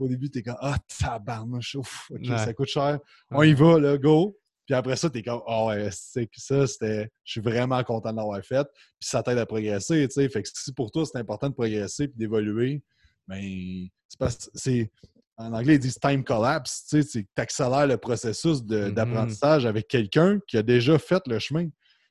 au 0.00 0.08
début, 0.08 0.28
t'es 0.28 0.42
comme, 0.42 0.56
ah, 0.60 0.76
tabarnouche, 0.98 1.76
ouf, 1.76 2.10
ok, 2.10 2.26
ça 2.26 2.52
coûte 2.52 2.68
cher. 2.68 2.98
On 3.30 3.44
y 3.44 3.52
va, 3.52 3.78
là, 3.78 3.96
go. 3.96 4.36
Puis 4.68 4.74
après 4.74 4.96
ça, 4.96 5.08
t'es 5.08 5.22
comme, 5.22 5.40
oh 5.46 5.68
ouais, 5.68 5.88
c'est 5.90 6.28
ça, 6.36 6.66
c'était, 6.66 7.08
je 7.24 7.32
suis 7.32 7.40
vraiment 7.40 7.82
content 7.84 8.12
de 8.12 8.18
l'avoir 8.18 8.44
fait. 8.44 8.68
Puis 9.00 9.08
ça 9.08 9.22
t'aide 9.22 9.38
à 9.38 9.46
progresser, 9.46 10.06
tu 10.08 10.12
sais. 10.12 10.28
Fait 10.28 10.42
que 10.42 10.48
si 10.52 10.74
pour 10.74 10.90
toi, 10.90 11.06
c'est 11.06 11.16
important 11.16 11.48
de 11.48 11.54
progresser 11.54 12.06
puis 12.06 12.18
d'évoluer, 12.18 12.82
mais 13.26 13.40
ben, 13.40 13.88
c'est 14.08 14.18
parce 14.18 14.50
c'est, 14.54 14.90
en 15.38 15.54
anglais, 15.54 15.76
ils 15.76 15.78
disent 15.78 15.98
time 15.98 16.22
collapse, 16.22 16.84
tu 16.86 17.02
sais, 17.02 17.22
tu 17.22 17.26
accélères 17.40 17.86
le 17.86 17.96
processus 17.96 18.58
Mm-hmm. 18.58 18.92
d'apprentissage 18.92 19.64
avec 19.64 19.88
quelqu'un 19.88 20.38
qui 20.46 20.58
a 20.58 20.62
déjà 20.62 20.98
fait 20.98 21.26
le 21.26 21.38
chemin. 21.38 21.64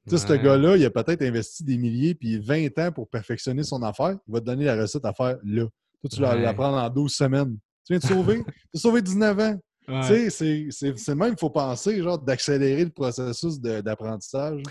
Tu 0.10 0.18
sais, 0.18 0.26
ce 0.26 0.34
gars-là, 0.34 0.78
il 0.78 0.86
a 0.86 0.90
peut-être 0.90 1.22
investi 1.22 1.64
des 1.64 1.78
milliers 1.78 2.16
puis 2.16 2.40
20 2.40 2.76
ans 2.80 2.92
pour 2.92 3.08
perfectionner 3.08 3.62
son 3.62 3.84
affaire. 3.84 4.18
Il 4.28 4.34
va 4.34 4.40
te 4.40 4.46
donner 4.46 4.66
la 4.66 4.76
recette 4.82 5.06
à 5.06 5.14
faire 5.14 5.38
là. 5.44 5.66
Toi, 6.02 6.10
tu 6.12 6.22
vas 6.22 6.34
Ouais. 6.36 6.42
l'apprendre 6.42 6.78
en 6.78 6.90
12 6.90 7.14
semaines. 7.14 7.56
Tu 7.86 7.94
viens 7.94 8.00
de 8.00 8.04
sauver? 8.04 8.44
tu 8.46 8.78
as 8.78 8.80
sauvé 8.80 9.02
19 9.04 9.40
ans. 9.40 9.60
Ouais. 9.88 10.02
Tu 10.02 10.30
sais, 10.30 10.70
c'est- 10.72 10.98
c'est 10.98 11.16
même 11.16 11.30
qu'il 11.30 11.40
faut 11.40 11.50
penser, 11.50 12.02
genre, 12.02 12.20
d'accélérer 12.20 12.84
le 12.86 12.90
processus 12.92 13.60
d'apprentissage. 13.60 14.62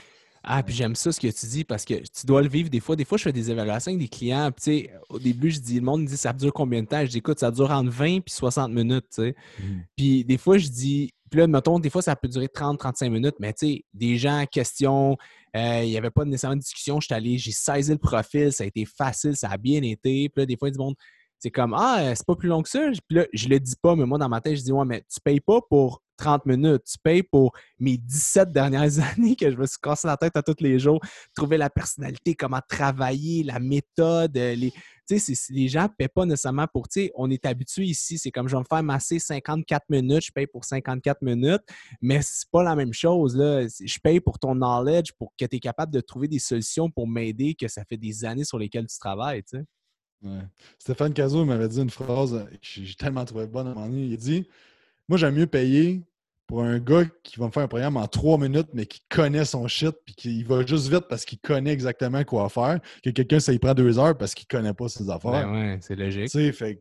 Ah, 0.48 0.62
puis 0.62 0.74
j'aime 0.74 0.94
ça 0.94 1.10
ce 1.10 1.18
que 1.18 1.26
tu 1.26 1.46
dis 1.46 1.64
parce 1.64 1.84
que 1.84 1.94
tu 1.94 2.24
dois 2.26 2.40
le 2.40 2.48
vivre 2.48 2.70
des 2.70 2.78
fois. 2.78 2.94
Des 2.94 3.04
fois, 3.04 3.18
je 3.18 3.24
fais 3.24 3.32
des 3.32 3.50
évaluations 3.50 3.90
avec 3.90 4.00
des 4.00 4.08
clients. 4.08 4.52
Puis, 4.52 4.62
tu 4.82 4.86
sais, 4.86 4.92
au 5.08 5.18
début, 5.18 5.50
je 5.50 5.58
dis, 5.58 5.76
le 5.76 5.80
monde 5.80 6.02
me 6.02 6.06
dit, 6.06 6.16
ça 6.16 6.32
dure 6.32 6.52
combien 6.52 6.82
de 6.82 6.86
temps? 6.86 7.04
Je 7.04 7.10
dis, 7.10 7.18
écoute, 7.18 7.40
ça 7.40 7.50
dure 7.50 7.70
entre 7.72 7.90
20 7.90 8.20
puis 8.20 8.32
60 8.32 8.70
minutes, 8.70 9.06
tu 9.12 9.22
sais. 9.22 9.34
Puis 9.96 10.24
des 10.24 10.38
fois, 10.38 10.56
je 10.58 10.68
dis, 10.68 11.12
puis 11.30 11.40
là, 11.40 11.48
mettons, 11.48 11.80
des 11.80 11.90
fois, 11.90 12.00
ça 12.02 12.14
peut 12.14 12.28
durer 12.28 12.46
30-35 12.46 13.10
minutes, 13.10 13.34
mais 13.40 13.52
tu 13.54 13.66
sais, 13.66 13.84
des 13.92 14.16
gens, 14.18 14.44
questions, 14.46 15.16
euh, 15.56 15.80
il 15.82 15.88
n'y 15.88 15.96
avait 15.98 16.10
pas 16.10 16.24
nécessairement 16.24 16.54
de 16.56 16.60
discussion. 16.60 17.00
Je 17.00 17.06
suis 17.06 17.14
allé, 17.14 17.38
j'ai 17.38 17.50
saisi 17.50 17.90
le 17.90 17.98
profil, 17.98 18.52
ça 18.52 18.62
a 18.62 18.66
été 18.68 18.84
facile, 18.84 19.34
ça 19.34 19.48
a 19.50 19.56
bien 19.56 19.82
été. 19.82 20.28
Puis 20.28 20.42
là, 20.42 20.46
des 20.46 20.56
fois, 20.56 20.70
du 20.70 20.78
monde, 20.78 20.94
c'est 21.38 21.50
comme, 21.50 21.74
ah, 21.74 22.14
c'est 22.14 22.26
pas 22.26 22.36
plus 22.36 22.48
long 22.48 22.62
que 22.62 22.68
ça. 22.68 22.80
Puis 23.08 23.18
là, 23.18 23.26
je 23.32 23.48
le 23.48 23.60
dis 23.60 23.76
pas, 23.80 23.94
mais 23.96 24.06
moi, 24.06 24.18
dans 24.18 24.28
ma 24.28 24.40
tête, 24.40 24.56
je 24.56 24.62
dis, 24.62 24.72
ouais, 24.72 24.84
mais 24.84 25.04
tu 25.12 25.20
payes 25.20 25.40
pas 25.40 25.60
pour 25.68 26.02
30 26.16 26.46
minutes, 26.46 26.84
tu 26.84 26.98
payes 27.02 27.22
pour 27.22 27.52
mes 27.78 27.98
17 27.98 28.52
dernières 28.52 28.98
années 29.16 29.36
que 29.36 29.50
je 29.50 29.56
me 29.56 29.66
suis 29.66 29.78
cassé 29.80 30.06
la 30.06 30.16
tête 30.16 30.36
à 30.36 30.42
tous 30.42 30.56
les 30.60 30.78
jours, 30.78 31.00
trouver 31.34 31.56
la 31.56 31.70
personnalité, 31.70 32.34
comment 32.34 32.60
travailler, 32.68 33.42
la 33.42 33.58
méthode, 33.58 34.36
euh, 34.36 34.54
les, 34.54 34.72
les 35.50 35.68
gens 35.68 35.84
ne 35.84 35.88
paient 35.88 36.08
pas 36.08 36.24
nécessairement 36.24 36.66
pour, 36.72 36.86
on 37.14 37.30
est 37.30 37.46
habitué 37.46 37.84
ici, 37.84 38.18
c'est 38.18 38.30
comme 38.30 38.48
je 38.48 38.56
vais 38.56 38.60
me 38.60 38.66
faire 38.68 38.82
masser 38.82 39.18
54 39.18 39.84
minutes, 39.88 40.26
je 40.26 40.32
paye 40.32 40.46
pour 40.46 40.64
54 40.64 41.22
minutes, 41.22 41.62
mais 42.00 42.20
c'est 42.22 42.50
pas 42.50 42.62
la 42.62 42.74
même 42.74 42.92
chose, 42.92 43.36
là. 43.36 43.66
Je 43.66 43.98
paye 44.02 44.20
pour 44.20 44.38
ton 44.38 44.54
knowledge, 44.54 45.12
pour 45.18 45.32
que 45.38 45.44
tu 45.44 45.56
es 45.56 45.60
capable 45.60 45.92
de 45.92 46.00
trouver 46.00 46.28
des 46.28 46.38
solutions 46.38 46.90
pour 46.90 47.06
m'aider, 47.06 47.54
que 47.54 47.68
ça 47.68 47.84
fait 47.84 47.96
des 47.96 48.24
années 48.24 48.44
sur 48.44 48.58
lesquelles 48.58 48.86
tu 48.86 48.98
travailles. 48.98 49.42
Ouais. 50.22 50.40
Stéphane 50.78 51.12
Cazot 51.12 51.44
m'avait 51.44 51.68
dit 51.68 51.80
une 51.80 51.90
phrase 51.90 52.34
euh, 52.34 52.44
que 52.44 52.58
j'ai 52.62 52.94
tellement 52.94 53.24
trouvé 53.24 53.46
bonne 53.46 53.66
à 53.68 53.70
un 53.70 53.74
moment 53.74 53.86
donné. 53.88 54.06
Il 54.06 54.14
a 54.14 54.16
dit 54.16 54.48
Moi, 55.08 55.18
j'aime 55.18 55.34
mieux 55.34 55.46
payer 55.46 56.02
pour 56.46 56.62
un 56.62 56.78
gars 56.78 57.04
qui 57.24 57.38
va 57.40 57.46
me 57.46 57.50
faire 57.50 57.64
un 57.64 57.68
programme 57.68 57.96
en 57.96 58.06
trois 58.06 58.38
minutes, 58.38 58.68
mais 58.72 58.86
qui 58.86 59.02
connaît 59.08 59.44
son 59.44 59.66
shit, 59.68 59.94
puis 60.04 60.14
qui 60.14 60.42
va 60.44 60.64
juste 60.64 60.88
vite 60.88 61.06
parce 61.08 61.24
qu'il 61.24 61.38
connaît 61.40 61.72
exactement 61.72 62.22
quoi 62.24 62.48
faire, 62.48 62.80
que 63.02 63.10
quelqu'un, 63.10 63.40
ça 63.40 63.52
y 63.52 63.58
prend 63.58 63.74
deux 63.74 63.98
heures 63.98 64.16
parce 64.16 64.32
qu'il 64.34 64.46
connaît 64.46 64.72
pas 64.74 64.88
ses 64.88 65.10
affaires. 65.10 65.32
Ben 65.32 65.52
ouais, 65.52 65.78
c'est 65.82 65.96
Tu 65.96 66.02
logique. 66.02 66.28
sais, 66.30 66.52
fait 66.52 66.76
que 66.76 66.80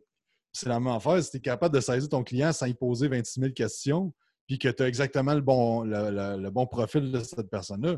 c'est 0.52 0.68
la 0.68 0.78
même 0.80 0.94
affaire. 0.94 1.22
Si 1.22 1.30
tu 1.32 1.36
es 1.38 1.40
capable 1.40 1.74
de 1.74 1.80
saisir 1.80 2.08
ton 2.08 2.22
client 2.22 2.52
sans 2.52 2.66
y 2.66 2.74
poser 2.74 3.08
26 3.08 3.40
000 3.40 3.52
questions, 3.52 4.14
puis 4.46 4.58
que 4.58 4.68
tu 4.68 4.82
as 4.84 4.88
exactement 4.88 5.34
le 5.34 5.40
bon, 5.40 5.82
le, 5.82 6.10
le- 6.10 6.40
le 6.40 6.50
bon 6.50 6.66
profil 6.66 7.10
de 7.10 7.18
cette 7.20 7.50
personne-là, 7.50 7.96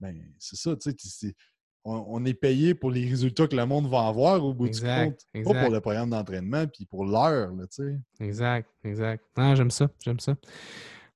ben 0.00 0.16
c'est 0.38 0.56
ça, 0.56 0.74
tu 0.74 0.90
sais. 0.98 1.34
On, 1.84 2.04
on 2.08 2.24
est 2.26 2.34
payé 2.34 2.74
pour 2.74 2.90
les 2.90 3.08
résultats 3.08 3.46
que 3.46 3.56
le 3.56 3.64
monde 3.64 3.88
va 3.88 4.06
avoir 4.06 4.44
au 4.44 4.52
bout 4.52 4.66
Exact, 4.66 5.18
du 5.34 5.42
compte. 5.42 5.54
Pas 5.54 5.60
pour 5.64 5.72
le 5.72 5.80
programme 5.80 6.10
d'entraînement, 6.10 6.66
puis 6.66 6.84
pour 6.84 7.04
l'heure, 7.06 7.50
tu 7.58 7.66
sais. 7.70 7.98
Exact, 8.24 8.68
exact. 8.84 9.24
Ah, 9.36 9.54
j'aime 9.54 9.70
ça, 9.70 9.88
j'aime 10.04 10.20
ça. 10.20 10.34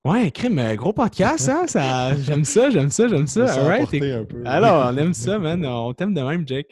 Ouais, 0.06 0.30
crime, 0.30 0.58
euh, 0.58 0.74
gros 0.74 0.92
podcast, 0.92 1.48
hein? 1.48 1.66
Ça, 1.66 2.14
j'aime 2.22 2.44
ça, 2.44 2.68
j'aime 2.70 2.90
ça, 2.90 3.08
j'aime 3.08 3.26
ça. 3.26 3.54
All 3.54 3.66
right, 3.66 3.80
emporté 3.82 4.12
un 4.12 4.24
peu. 4.24 4.42
Alors, 4.44 4.92
on 4.92 4.96
aime 4.98 5.14
ça, 5.14 5.38
man. 5.38 5.64
On 5.64 5.94
t'aime 5.94 6.12
de 6.12 6.20
même, 6.20 6.46
Jake. 6.46 6.66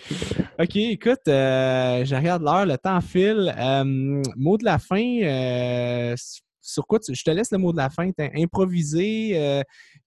OK, 0.59 0.76
écoute, 0.76 1.20
euh, 1.28 2.05
je 2.05 2.14
regarde 2.14 2.43
l'heure, 2.43 2.66
le 2.66 2.76
temps 2.76 3.01
file. 3.01 3.55
Euh, 3.59 4.22
mot 4.36 4.59
de 4.59 4.64
la 4.64 4.78
fin, 4.78 5.03
euh, 5.22 6.14
sur 6.61 6.86
quoi 6.86 6.99
tu- 6.99 7.14
je 7.14 7.24
te 7.24 7.30
laisse 7.30 7.51
le 7.51 7.59
mot 7.59 7.72
de 7.72 7.78
la 7.78 7.88
fin. 7.88 8.11
Euh, 8.20 9.62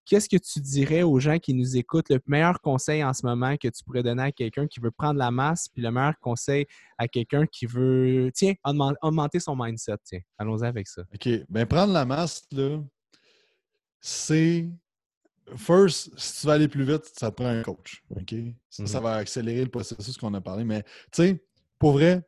Qu'est-ce 0.05 0.29
que 0.29 0.37
tu 0.37 0.59
dirais 0.59 1.01
aux 1.03 1.19
gens 1.19 1.39
qui 1.39 1.53
nous 1.53 1.75
écoutent? 1.77 2.09
Le 2.09 2.19
meilleur 2.27 2.61
conseil 2.61 3.03
en 3.03 3.11
ce 3.13 3.25
moment 3.25 3.57
que 3.57 3.67
tu 3.67 3.83
pourrais 3.83 4.03
donner 4.03 4.23
à 4.23 4.31
quelqu'un 4.31 4.67
qui 4.67 4.79
veut 4.79 4.91
prendre 4.91 5.17
la 5.19 5.31
masse, 5.31 5.67
puis 5.67 5.81
le 5.81 5.91
meilleur 5.91 6.17
conseil 6.19 6.65
à 6.97 7.07
quelqu'un 7.07 7.45
qui 7.47 7.65
veut, 7.65 8.29
tiens, 8.33 8.53
augmen- 8.63 8.95
augmenter 9.01 9.39
son 9.39 9.55
mindset. 9.55 9.97
Tiens, 10.03 10.19
allons-y 10.37 10.65
avec 10.65 10.87
ça. 10.87 11.01
OK. 11.13 11.29
Ben, 11.49 11.65
prendre 11.65 11.93
la 11.93 12.05
masse, 12.05 12.43
là, 12.51 12.79
c'est. 13.99 14.69
First, 15.55 16.09
si 16.17 16.41
tu 16.41 16.47
veux 16.47 16.53
aller 16.53 16.67
plus 16.67 16.83
vite, 16.83 17.03
ça 17.17 17.29
te 17.29 17.35
prend 17.35 17.47
un 17.47 17.61
coach. 17.61 18.03
OK? 18.09 18.33
Ça, 18.69 18.85
ça 18.87 18.97
Mhm. 18.99 19.03
va 19.03 19.15
accélérer 19.17 19.63
le 19.63 19.69
processus 19.69 20.17
qu'on 20.17 20.33
a 20.33 20.41
parlé. 20.41 20.63
Mais, 20.63 20.81
tu 21.11 21.23
sais, 21.23 21.43
pour 21.77 21.93
vrai, 21.93 22.23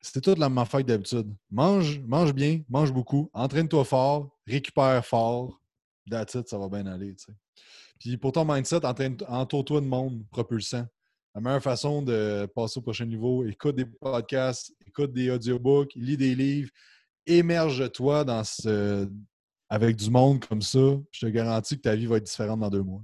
c'est 0.00 0.20
toute 0.20 0.38
la 0.38 0.48
même 0.48 0.58
affaire 0.58 0.82
d'habitude. 0.82 1.32
Mange, 1.50 2.00
mange 2.00 2.32
bien, 2.34 2.62
mange 2.68 2.92
beaucoup, 2.92 3.30
entraîne-toi 3.32 3.84
fort, 3.84 4.36
récupère 4.46 5.04
fort. 5.06 5.59
That's 6.08 6.34
it, 6.34 6.48
ça 6.48 6.58
va 6.58 6.68
bien 6.68 6.86
aller. 6.86 7.14
Puis 7.98 8.16
pour 8.16 8.32
ton 8.32 8.44
mindset, 8.44 8.80
entoure-toi 8.84 9.80
de 9.80 9.86
monde 9.86 10.24
propulsant. 10.30 10.86
La 11.34 11.40
meilleure 11.40 11.62
façon 11.62 12.02
de 12.02 12.46
passer 12.54 12.78
au 12.78 12.82
prochain 12.82 13.06
niveau, 13.06 13.44
écoute 13.44 13.76
des 13.76 13.84
podcasts, 13.84 14.72
écoute 14.86 15.12
des 15.12 15.30
audiobooks, 15.30 15.92
lis 15.94 16.16
des 16.16 16.34
livres, 16.34 16.70
émerge-toi 17.26 18.24
dans 18.24 18.42
ce, 18.42 19.08
avec 19.68 19.96
du 19.96 20.10
monde 20.10 20.44
comme 20.44 20.62
ça, 20.62 20.98
je 21.12 21.26
te 21.26 21.30
garantis 21.30 21.76
que 21.76 21.82
ta 21.82 21.94
vie 21.94 22.06
va 22.06 22.16
être 22.16 22.24
différente 22.24 22.60
dans 22.60 22.70
deux 22.70 22.82
mois. 22.82 23.02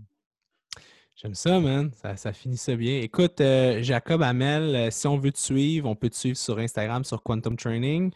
J'aime 1.15 1.35
ça, 1.35 1.59
man. 1.61 1.91
Ça, 2.17 2.33
finit 2.33 2.59
ça 2.59 2.77
bien. 2.77 3.01
Écoute, 3.01 3.41
euh, 3.41 3.83
Jacob 3.83 4.21
Amel, 4.23 4.75
euh, 4.75 4.91
si 4.91 5.07
on 5.07 5.17
veut 5.17 5.33
te 5.33 5.39
suivre, 5.39 5.89
on 5.89 5.95
peut 5.95 6.11
te 6.11 6.17
suivre 6.17 6.37
sur 6.37 6.59
Instagram, 6.59 7.05
sur 7.05 7.23
Quantum 7.23 7.57
Training. 7.57 8.13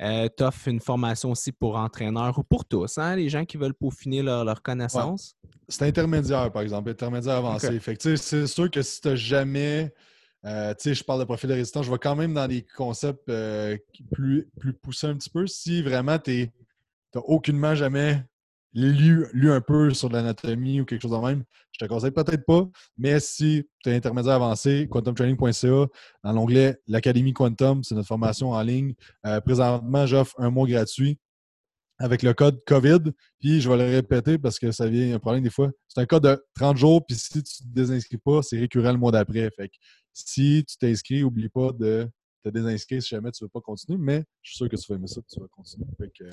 Euh, 0.00 0.28
tu 0.36 0.42
offres 0.42 0.68
une 0.68 0.80
formation 0.80 1.30
aussi 1.30 1.52
pour 1.52 1.76
entraîneurs 1.76 2.38
ou 2.38 2.42
pour 2.42 2.64
tous, 2.64 2.98
hein, 2.98 3.16
les 3.16 3.28
gens 3.28 3.44
qui 3.44 3.56
veulent 3.56 3.74
peaufiner 3.74 4.22
leur, 4.22 4.44
leur 4.44 4.62
connaissance? 4.62 5.36
C'est 5.68 5.86
intermédiaire, 5.86 6.50
par 6.50 6.62
exemple, 6.62 6.90
intermédiaire 6.90 7.36
avancé. 7.36 7.80
c'est 8.16 8.46
sûr 8.46 8.70
que 8.70 8.82
si 8.82 9.00
tu 9.00 9.08
n'as 9.08 9.14
jamais. 9.14 9.94
je 10.44 11.02
parle 11.04 11.20
de 11.20 11.24
profil 11.24 11.50
de 11.50 11.54
résistance, 11.54 11.86
je 11.86 11.90
vais 11.90 11.98
quand 11.98 12.16
même 12.16 12.34
dans 12.34 12.48
des 12.48 12.66
concepts 12.76 13.30
plus, 14.12 14.48
plus 14.58 14.72
poussés 14.72 15.06
un 15.06 15.16
petit 15.16 15.30
peu. 15.30 15.46
Si 15.46 15.82
vraiment 15.82 16.18
tu 16.18 16.50
n'as 17.14 17.20
aucunement 17.22 17.74
jamais 17.74 18.24
lu, 18.74 19.50
un 19.50 19.60
peu 19.60 19.92
sur 19.92 20.08
l'anatomie 20.08 20.80
ou 20.80 20.84
quelque 20.84 21.02
chose 21.02 21.12
de 21.12 21.16
même, 21.16 21.44
je 21.72 21.84
te 21.84 21.88
conseille 21.88 22.10
peut-être 22.10 22.44
pas. 22.44 22.68
Mais 22.96 23.20
si 23.20 23.64
tu 23.82 23.90
es 23.90 23.94
intermédiaire 23.94 24.34
avancé, 24.34 24.88
quantumtraining.ca, 24.90 25.86
dans 26.24 26.32
l'onglet 26.32 26.78
l'Académie 26.86 27.32
Quantum, 27.32 27.82
c'est 27.82 27.94
notre 27.94 28.08
formation 28.08 28.50
en 28.50 28.62
ligne. 28.62 28.94
Euh, 29.26 29.40
présentement, 29.40 30.06
j'offre 30.06 30.34
un 30.38 30.50
mois 30.50 30.66
gratuit 30.66 31.18
avec 31.98 32.22
le 32.22 32.34
code 32.34 32.62
COVID. 32.66 33.12
Puis 33.38 33.60
je 33.60 33.70
vais 33.70 33.76
le 33.76 33.84
répéter 33.84 34.38
parce 34.38 34.58
que 34.58 34.72
ça 34.72 34.88
vient 34.88 35.14
un 35.14 35.18
problème 35.18 35.44
des 35.44 35.50
fois. 35.50 35.70
C'est 35.88 36.00
un 36.00 36.06
code 36.06 36.24
de 36.24 36.44
30 36.54 36.76
jours, 36.76 37.04
puis 37.06 37.16
si 37.16 37.30
tu 37.30 37.38
ne 37.38 37.42
te 37.42 37.74
désinscris 37.74 38.18
pas, 38.18 38.42
c'est 38.42 38.58
récurrent 38.58 38.92
le 38.92 38.98
mois 38.98 39.12
d'après. 39.12 39.50
Fait 39.56 39.68
que 39.68 39.74
si 40.12 40.64
tu 40.66 40.76
t'inscris, 40.76 41.22
n'oublie 41.22 41.48
pas 41.48 41.72
de 41.72 42.08
te 42.42 42.48
désinscrire 42.48 43.02
si 43.02 43.10
jamais 43.10 43.30
tu 43.30 43.42
ne 43.42 43.46
veux 43.46 43.50
pas 43.50 43.60
continuer, 43.60 43.98
mais 43.98 44.24
je 44.42 44.50
suis 44.50 44.56
sûr 44.56 44.68
que 44.68 44.76
tu 44.76 44.84
vas 44.88 44.96
aimer 44.96 45.06
ça, 45.06 45.20
tu 45.28 45.40
vas 45.40 45.46
continuer. 45.48 45.86
Fait 45.98 46.10
que, 46.10 46.24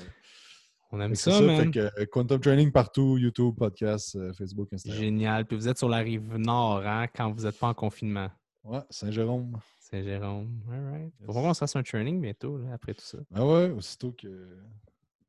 on 0.91 0.99
aime 1.01 1.15
ça, 1.15 1.39
man. 1.41 1.71
Euh, 1.75 2.05
Quantum 2.11 2.39
Training 2.39 2.71
partout, 2.71 3.17
YouTube, 3.17 3.55
podcast, 3.55 4.15
euh, 4.15 4.33
Facebook, 4.33 4.73
Instagram. 4.73 5.01
Génial. 5.01 5.45
Puis 5.45 5.55
vous 5.55 5.67
êtes 5.67 5.77
sur 5.77 5.89
la 5.89 5.97
rive 5.97 6.35
nord, 6.37 6.81
hein, 6.85 7.07
quand 7.15 7.31
vous 7.31 7.43
n'êtes 7.43 7.57
pas 7.59 7.67
en 7.67 7.73
confinement. 7.73 8.29
Ouais, 8.63 8.81
Saint-Jérôme. 8.89 9.57
Saint-Jérôme. 9.79 10.61
All 10.71 10.91
right. 10.91 11.13
Yes. 11.19 11.25
Faut 11.25 11.33
qu'on 11.33 11.53
se 11.53 11.59
fasse 11.59 11.75
un 11.75 11.83
training 11.83 12.21
bientôt, 12.21 12.57
là, 12.57 12.73
après 12.73 12.93
tout 12.93 13.05
ça. 13.05 13.19
Ah 13.33 13.45
ouais, 13.45 13.69
aussitôt 13.69 14.11
que, 14.11 14.27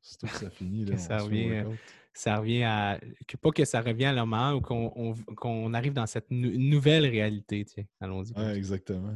aussitôt 0.01 0.27
que 0.27 0.33
ça 0.33 0.49
finit. 0.49 0.85
Là, 0.85 0.97
ça 0.97 1.19
revient 1.19 1.63
ça 2.13 2.37
revient 2.37 2.63
à. 2.63 2.99
Que, 3.27 3.37
pas 3.37 3.51
que 3.51 3.63
ça 3.63 3.81
revient 3.81 4.05
à 4.05 4.13
le 4.13 4.19
moment 4.19 4.53
où 4.53 4.61
qu'on 4.61 5.73
arrive 5.73 5.93
dans 5.93 6.05
cette 6.05 6.29
nouvelle 6.29 7.05
réalité. 7.05 7.65
Allons-y. 7.99 8.33
Ouais, 8.37 8.57
exactement, 8.57 9.15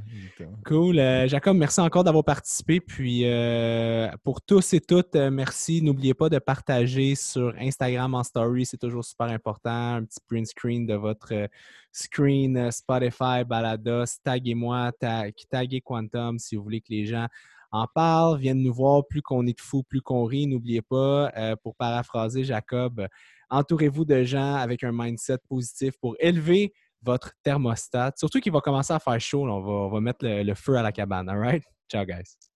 Cool. 0.65 0.99
Euh, 0.99 1.27
Jacob, 1.27 1.57
merci 1.57 1.81
encore 1.81 2.03
d'avoir 2.03 2.23
participé. 2.23 2.79
Puis 2.79 3.21
euh, 3.25 4.09
pour 4.23 4.41
tous 4.41 4.73
et 4.73 4.79
toutes, 4.79 5.15
euh, 5.15 5.29
merci. 5.29 5.81
N'oubliez 5.81 6.13
pas 6.13 6.29
de 6.29 6.39
partager 6.39 7.15
sur 7.15 7.53
Instagram 7.59 8.13
en 8.13 8.23
story. 8.23 8.65
C'est 8.65 8.77
toujours 8.77 9.03
super 9.03 9.27
important. 9.27 9.95
Un 9.95 10.05
petit 10.05 10.19
print 10.27 10.47
screen 10.47 10.85
de 10.85 10.95
votre 10.95 11.33
screen 11.91 12.71
Spotify, 12.71 13.43
Balados. 13.45 14.19
Taguez-moi, 14.23 14.91
taguez 15.49 15.81
Quantum 15.81 16.39
si 16.39 16.55
vous 16.55 16.63
voulez 16.63 16.81
que 16.81 16.91
les 16.91 17.05
gens 17.05 17.27
en 17.75 17.87
parle, 17.93 18.39
viennent 18.39 18.61
nous 18.61 18.73
voir. 18.73 19.05
Plus 19.07 19.21
qu'on 19.21 19.45
est 19.47 19.57
de 19.57 19.61
fous, 19.61 19.83
plus 19.83 20.01
qu'on 20.01 20.23
rit. 20.25 20.47
N'oubliez 20.47 20.81
pas, 20.81 21.31
euh, 21.37 21.55
pour 21.61 21.75
paraphraser 21.75 22.43
Jacob, 22.43 23.07
entourez-vous 23.49 24.05
de 24.05 24.23
gens 24.23 24.55
avec 24.55 24.83
un 24.83 24.91
mindset 24.91 25.39
positif 25.49 25.97
pour 25.99 26.15
élever 26.19 26.73
votre 27.01 27.33
thermostat. 27.43 28.13
Surtout 28.17 28.39
qu'il 28.39 28.51
va 28.51 28.61
commencer 28.61 28.93
à 28.93 28.99
faire 28.99 29.19
chaud. 29.19 29.47
on, 29.47 29.89
va, 29.89 29.99
mettre 29.99 30.25
le, 30.25 30.53
feu 30.55 30.75
à 30.75 30.81
la 30.81 30.91
cabane. 30.91 31.29
All 31.29 31.37
right? 31.37 31.63
Ciao, 31.89 32.05
guys. 32.05 32.54